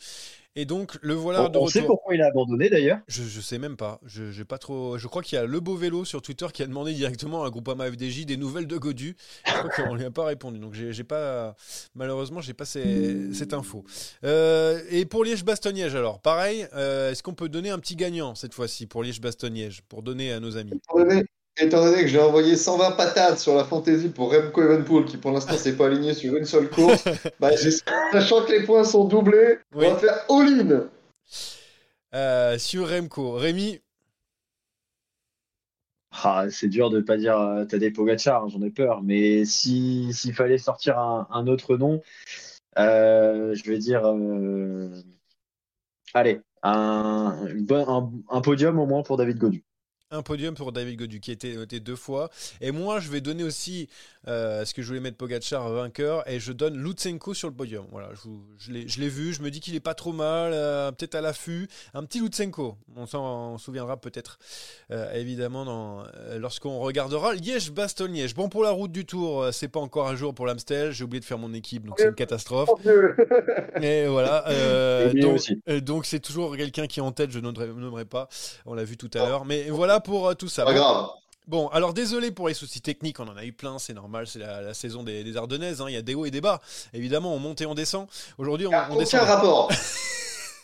Et 0.56 0.66
donc, 0.66 0.98
le 1.02 1.14
voilà 1.14 1.44
On, 1.44 1.50
de 1.50 1.58
on 1.58 1.62
retour. 1.62 1.72
sait 1.72 1.84
pourquoi 1.86 2.16
il 2.16 2.22
a 2.22 2.28
abandonné 2.28 2.70
d'ailleurs. 2.70 3.00
Je, 3.08 3.24
je 3.24 3.42
sais 3.42 3.60
même 3.60 3.78
pas. 3.78 4.00
Je, 4.06 4.32
j'ai 4.32 4.44
pas 4.44 4.58
trop. 4.58 4.98
Je 4.98 5.08
crois 5.08 5.22
qu'il 5.22 5.36
y 5.38 5.40
a 5.40 5.46
le 5.46 5.60
beau 5.60 5.76
vélo 5.76 6.04
sur 6.04 6.22
Twitter 6.22 6.48
qui 6.54 6.64
a 6.64 6.68
demandé 6.68 6.94
directement 6.94 7.44
à 7.44 7.50
Groupama 7.50 7.90
FDJ 7.92 8.26
des 8.26 8.38
nouvelles 8.38 8.68
de 8.68 8.78
Godu. 8.78 9.16
Je 9.46 9.52
crois 9.54 9.70
qu'on 9.70 9.96
lui 9.96 10.04
a 10.04 10.12
pas 10.12 10.26
répondu. 10.26 10.60
Donc 10.60 10.74
j'ai, 10.74 10.92
j'ai 10.94 11.04
pas. 11.04 11.56
Malheureusement, 11.96 12.42
j'ai 12.42 12.54
pas 12.54 12.66
ces- 12.66 13.34
cette 13.34 13.54
info. 13.54 13.86
Euh, 14.24 14.82
et 14.90 15.06
pour 15.06 15.24
Liège-Bastogne-Liège, 15.24 15.96
alors 15.96 16.20
pareil. 16.20 16.68
euh, 16.74 17.12
est-ce 17.12 17.24
qu'on 17.24 17.34
peut 17.36 17.50
donner 17.50 17.70
un 17.70 17.80
petit 17.80 17.96
gagnant 17.96 18.36
cette 18.36 18.54
fois-ci 18.54 18.88
pour 18.88 19.04
Liège-Bastogne-Liège 19.04 19.82
pour 19.88 20.02
donner 20.04 20.34
à 20.34 20.40
nos 20.40 20.58
amis? 20.58 20.80
Étant 21.60 21.84
donné 21.84 22.02
que 22.02 22.08
j'ai 22.08 22.20
envoyé 22.20 22.56
120 22.56 22.92
patates 22.92 23.40
sur 23.40 23.56
la 23.56 23.64
fantasy 23.64 24.10
pour 24.10 24.32
Remco 24.34 24.62
Evenpool, 24.62 25.06
qui 25.06 25.18
pour 25.18 25.32
l'instant 25.32 25.58
s'est 25.58 25.76
pas 25.76 25.88
aligné 25.88 26.14
sur 26.14 26.36
une 26.36 26.46
seule 26.46 26.70
course, 26.70 27.04
bah, 27.40 27.52
sachant 28.12 28.44
que 28.46 28.52
les 28.52 28.64
points 28.66 28.84
sont 28.84 29.06
doublés, 29.06 29.58
Oui. 29.76 29.86
on 29.88 29.94
va 29.94 29.98
faire 30.00 30.26
all-in. 30.30 30.90
Euh, 32.14 32.58
Sur 32.58 32.90
Remco, 32.90 33.34
Rémi. 33.34 33.80
Ah, 36.24 36.46
c'est 36.50 36.68
dur 36.70 36.90
de 36.90 37.00
pas 37.02 37.18
dire 37.18 37.38
euh, 37.40 37.66
Tadej 37.66 37.94
Pogacar, 37.94 38.44
hein, 38.44 38.48
j'en 38.50 38.62
ai 38.62 38.72
peur. 38.72 39.04
Mais 39.04 39.46
si 39.46 40.12
s'il 40.14 40.34
fallait 40.34 40.58
sortir 40.58 40.98
un, 40.98 41.28
un 41.30 41.48
autre 41.48 41.78
nom, 41.78 42.02
euh, 42.80 43.54
je 43.54 43.64
vais 43.70 43.78
dire, 43.78 44.02
euh, 44.06 44.90
allez, 46.14 46.40
un, 46.64 47.38
un 48.30 48.42
podium 48.42 48.80
au 48.80 48.86
moins 48.88 49.04
pour 49.04 49.18
David 49.18 49.38
Godu. 49.38 49.64
Un 50.10 50.22
podium 50.22 50.56
pour 50.56 50.72
David 50.72 50.98
Godu 51.00 51.20
qui 51.20 51.32
a 51.32 51.34
été 51.34 51.54
noté 51.56 51.82
deux 51.82 51.98
fois. 51.98 52.30
Et 52.62 52.72
moi, 52.72 53.02
je 53.02 53.10
vais 53.10 53.20
donner 53.20 53.44
aussi 53.44 53.90
euh, 54.30 54.64
ce 54.64 54.74
que 54.74 54.82
je 54.82 54.88
voulais 54.88 55.02
mettre 55.02 55.18
Pogacar 55.18 55.70
vainqueur 55.70 56.26
et 56.30 56.40
je 56.40 56.54
donne 56.54 56.82
Lutsenko 56.82 57.34
sur 57.34 57.50
le 57.50 57.54
podium. 57.54 57.86
Voilà, 57.92 58.12
je, 58.14 58.30
je 58.58 58.72
l'ai- 59.02 59.10
vu, 59.10 59.34
je 59.34 59.42
me 59.42 59.52
dis 59.52 59.60
qu'il 59.60 59.76
est 59.76 59.82
pas 59.82 59.96
trop 59.96 60.14
mal, 60.14 60.52
euh, 60.54 60.92
peut-être 60.94 61.16
à 61.16 61.20
l'affût. 61.22 61.68
Un 61.94 62.06
petit 62.06 62.22
Lutsenko, 62.22 62.78
on 62.96 63.06
s'en 63.06 63.58
souviendra 63.58 63.98
peut-être 63.98 64.40
euh, 64.92 65.12
évidemment 65.14 65.66
dans, 65.66 66.06
euh, 66.16 66.40
lorsqu'on 66.40 66.80
regardera 66.80 67.34
Liège-Bastogne-Liège. 67.36 68.34
Bon, 68.34 68.48
pour 68.48 68.64
la 68.64 68.72
route 68.72 68.94
du 68.94 69.06
Tour, 69.06 69.48
c'est 69.52 69.68
pas 69.68 69.82
encore 69.82 70.08
un 70.08 70.16
jour 70.16 70.34
pour 70.34 70.46
l'Amstel. 70.46 70.94
J'ai 70.94 71.04
oublié 71.04 71.20
de 71.20 71.26
faire 71.26 71.38
mon 71.38 71.54
équipe, 71.54 71.86
donc 71.86 71.96
c'est 72.00 72.08
une 72.08 72.16
catastrophe. 72.16 72.70
Et 73.82 74.08
voilà. 74.08 74.46
donc, 75.82 76.06
c'est 76.06 76.20
toujours 76.22 76.56
quelqu'un 76.56 76.88
qui 76.88 77.02
est 77.02 77.04
en 77.04 77.12
tête, 77.12 77.32
je 77.32 77.40
nommerai, 77.40 77.68
nommerai 77.68 78.06
pas. 78.06 78.30
On 78.66 78.74
l'a 78.74 78.86
vu 78.86 78.96
tout 78.96 79.10
à 79.14 79.20
l'heure. 79.28 79.44
Mais 79.44 79.70
voilà 79.70 79.97
pour 80.00 80.28
euh, 80.30 80.34
tout 80.34 80.48
ça. 80.50 80.66
Pas 80.66 80.74
Bon. 80.74 80.80
grave. 80.80 81.08
Bon, 81.48 81.68
alors 81.70 81.94
désolé 81.94 82.32
pour 82.32 82.50
les 82.50 82.54
soucis 82.54 82.82
techniques, 82.82 83.22
on 83.22 83.28
en 83.30 83.38
a 83.38 83.46
eu 83.46 83.54
plein, 83.54 83.80
c'est 83.80 83.94
normal, 83.94 84.28
c'est 84.28 84.40
la, 84.40 84.62
la 84.62 84.74
saison 84.74 85.04
des, 85.04 85.24
des 85.24 85.38
Ardennaises, 85.38 85.80
hein, 85.82 85.86
il 85.88 85.94
y 85.94 85.98
a 85.98 86.02
des 86.02 86.14
hauts 86.14 86.26
et 86.26 86.32
des 86.32 86.42
bas. 86.42 86.60
Évidemment, 86.94 87.34
on 87.34 87.40
monte 87.40 87.62
et 87.62 87.66
on 87.66 87.74
descend. 87.74 88.08
Aujourd'hui, 88.38 88.68
on, 88.68 88.72
on 88.72 88.86
Aucun 88.92 88.96
descend. 88.98 89.22
rapport. 89.22 89.72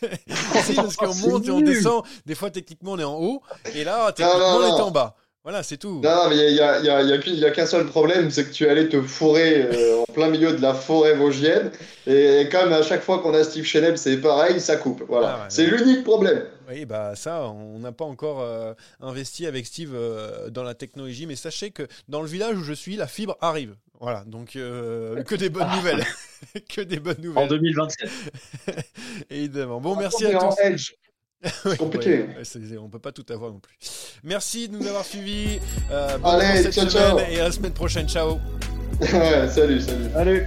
si, 0.64 0.74
parce 0.74 0.96
qu'on 0.96 1.14
monte 1.14 1.46
et 1.46 1.50
on 1.50 1.60
descend. 1.62 2.02
Des 2.26 2.34
fois, 2.34 2.50
techniquement, 2.50 2.92
on 2.92 2.98
est 2.98 3.04
en 3.04 3.14
haut, 3.14 3.42
et 3.74 3.84
là, 3.84 4.06
Non, 4.08 4.12
techniquement, 4.12 4.60
non, 4.60 4.66
on 4.74 4.76
est 4.76 4.80
en 4.82 4.90
bas. 4.90 5.16
Voilà, 5.44 5.62
c'est 5.62 5.76
tout. 5.76 6.00
Non, 6.02 6.10
non, 6.24 6.28
mais 6.30 6.36
il 6.36 6.54
n'y 6.54 6.60
a, 6.60 6.80
y 6.80 6.88
a- 6.88 7.02
y 7.02 7.12
a 7.12 7.18
qu'une- 7.18 7.34
y 7.34 7.44
a 7.44 7.50
qu'un 7.50 7.66
seul 7.66 7.84
problème, 7.86 8.30
c'est 8.30 8.46
que 8.46 8.50
tu 8.52 8.66
allais 8.66 8.88
te 8.88 9.02
fourrer 9.02 9.68
euh, 9.70 9.98
en 10.00 10.10
plein 10.10 10.28
milieu 10.30 10.54
de 10.54 10.62
la 10.62 10.72
forêt 10.72 11.14
vosgienne. 11.14 11.70
Et 12.06 12.48
comme 12.50 12.72
à 12.72 12.82
chaque 12.82 13.02
fois 13.02 13.18
qu'on 13.18 13.34
a 13.34 13.44
Steve 13.44 13.64
Chenel, 13.66 13.98
c'est 13.98 14.16
pareil, 14.16 14.58
ça 14.58 14.76
coupe. 14.76 15.02
Voilà. 15.06 15.28
Ah 15.28 15.38
ouais, 15.42 15.46
c'est 15.50 15.70
ouais. 15.70 15.76
l'unique 15.76 16.02
problème. 16.02 16.44
Oui, 16.66 16.86
bah 16.86 17.14
ça, 17.14 17.42
on 17.50 17.78
n'a 17.78 17.92
pas 17.92 18.06
encore 18.06 18.40
euh, 18.40 18.72
investi 19.02 19.44
avec 19.46 19.66
Steve 19.66 19.90
euh, 19.94 20.48
dans 20.48 20.62
la 20.62 20.72
technologie, 20.72 21.26
mais 21.26 21.36
sachez 21.36 21.70
que 21.72 21.86
dans 22.08 22.22
le 22.22 22.26
village 22.28 22.56
où 22.56 22.62
je 22.64 22.72
suis, 22.72 22.96
la 22.96 23.06
fibre 23.06 23.36
arrive. 23.42 23.74
Voilà, 24.00 24.24
donc 24.26 24.56
euh, 24.56 25.22
que 25.24 25.34
des 25.34 25.50
bonnes 25.50 25.70
nouvelles. 25.76 26.04
que 26.74 26.80
des 26.80 26.98
bonnes 27.00 27.20
nouvelles. 27.20 27.44
En 27.44 27.48
2027. 27.48 28.08
Évidemment. 29.30 29.78
Bon, 29.78 29.94
merci 29.94 30.24
On 30.24 30.30
est 30.30 30.34
à 30.34 30.42
en 30.42 30.48
tous. 30.48 30.60
edge. 30.62 30.94
Oui, 31.64 31.76
compliqué. 31.76 32.10
ouais, 32.10 32.36
ouais, 32.38 32.44
c'est- 32.44 32.78
on 32.78 32.88
peut 32.88 32.98
pas 32.98 33.12
tout 33.12 33.24
avoir 33.30 33.50
non 33.52 33.58
plus. 33.60 33.74
Merci 34.22 34.68
de 34.68 34.76
nous 34.76 34.86
avoir 34.86 35.04
suivis. 35.04 35.58
Euh, 35.90 36.18
Allez, 36.24 36.70
ciao, 36.72 36.86
ciao. 36.88 37.18
et 37.30 37.40
à 37.40 37.44
la 37.44 37.52
semaine 37.52 37.72
prochaine. 37.72 38.08
Ciao. 38.08 38.38
Ouais, 39.00 39.48
salut, 39.48 39.80
salut. 39.80 40.04
Salut. 40.12 40.46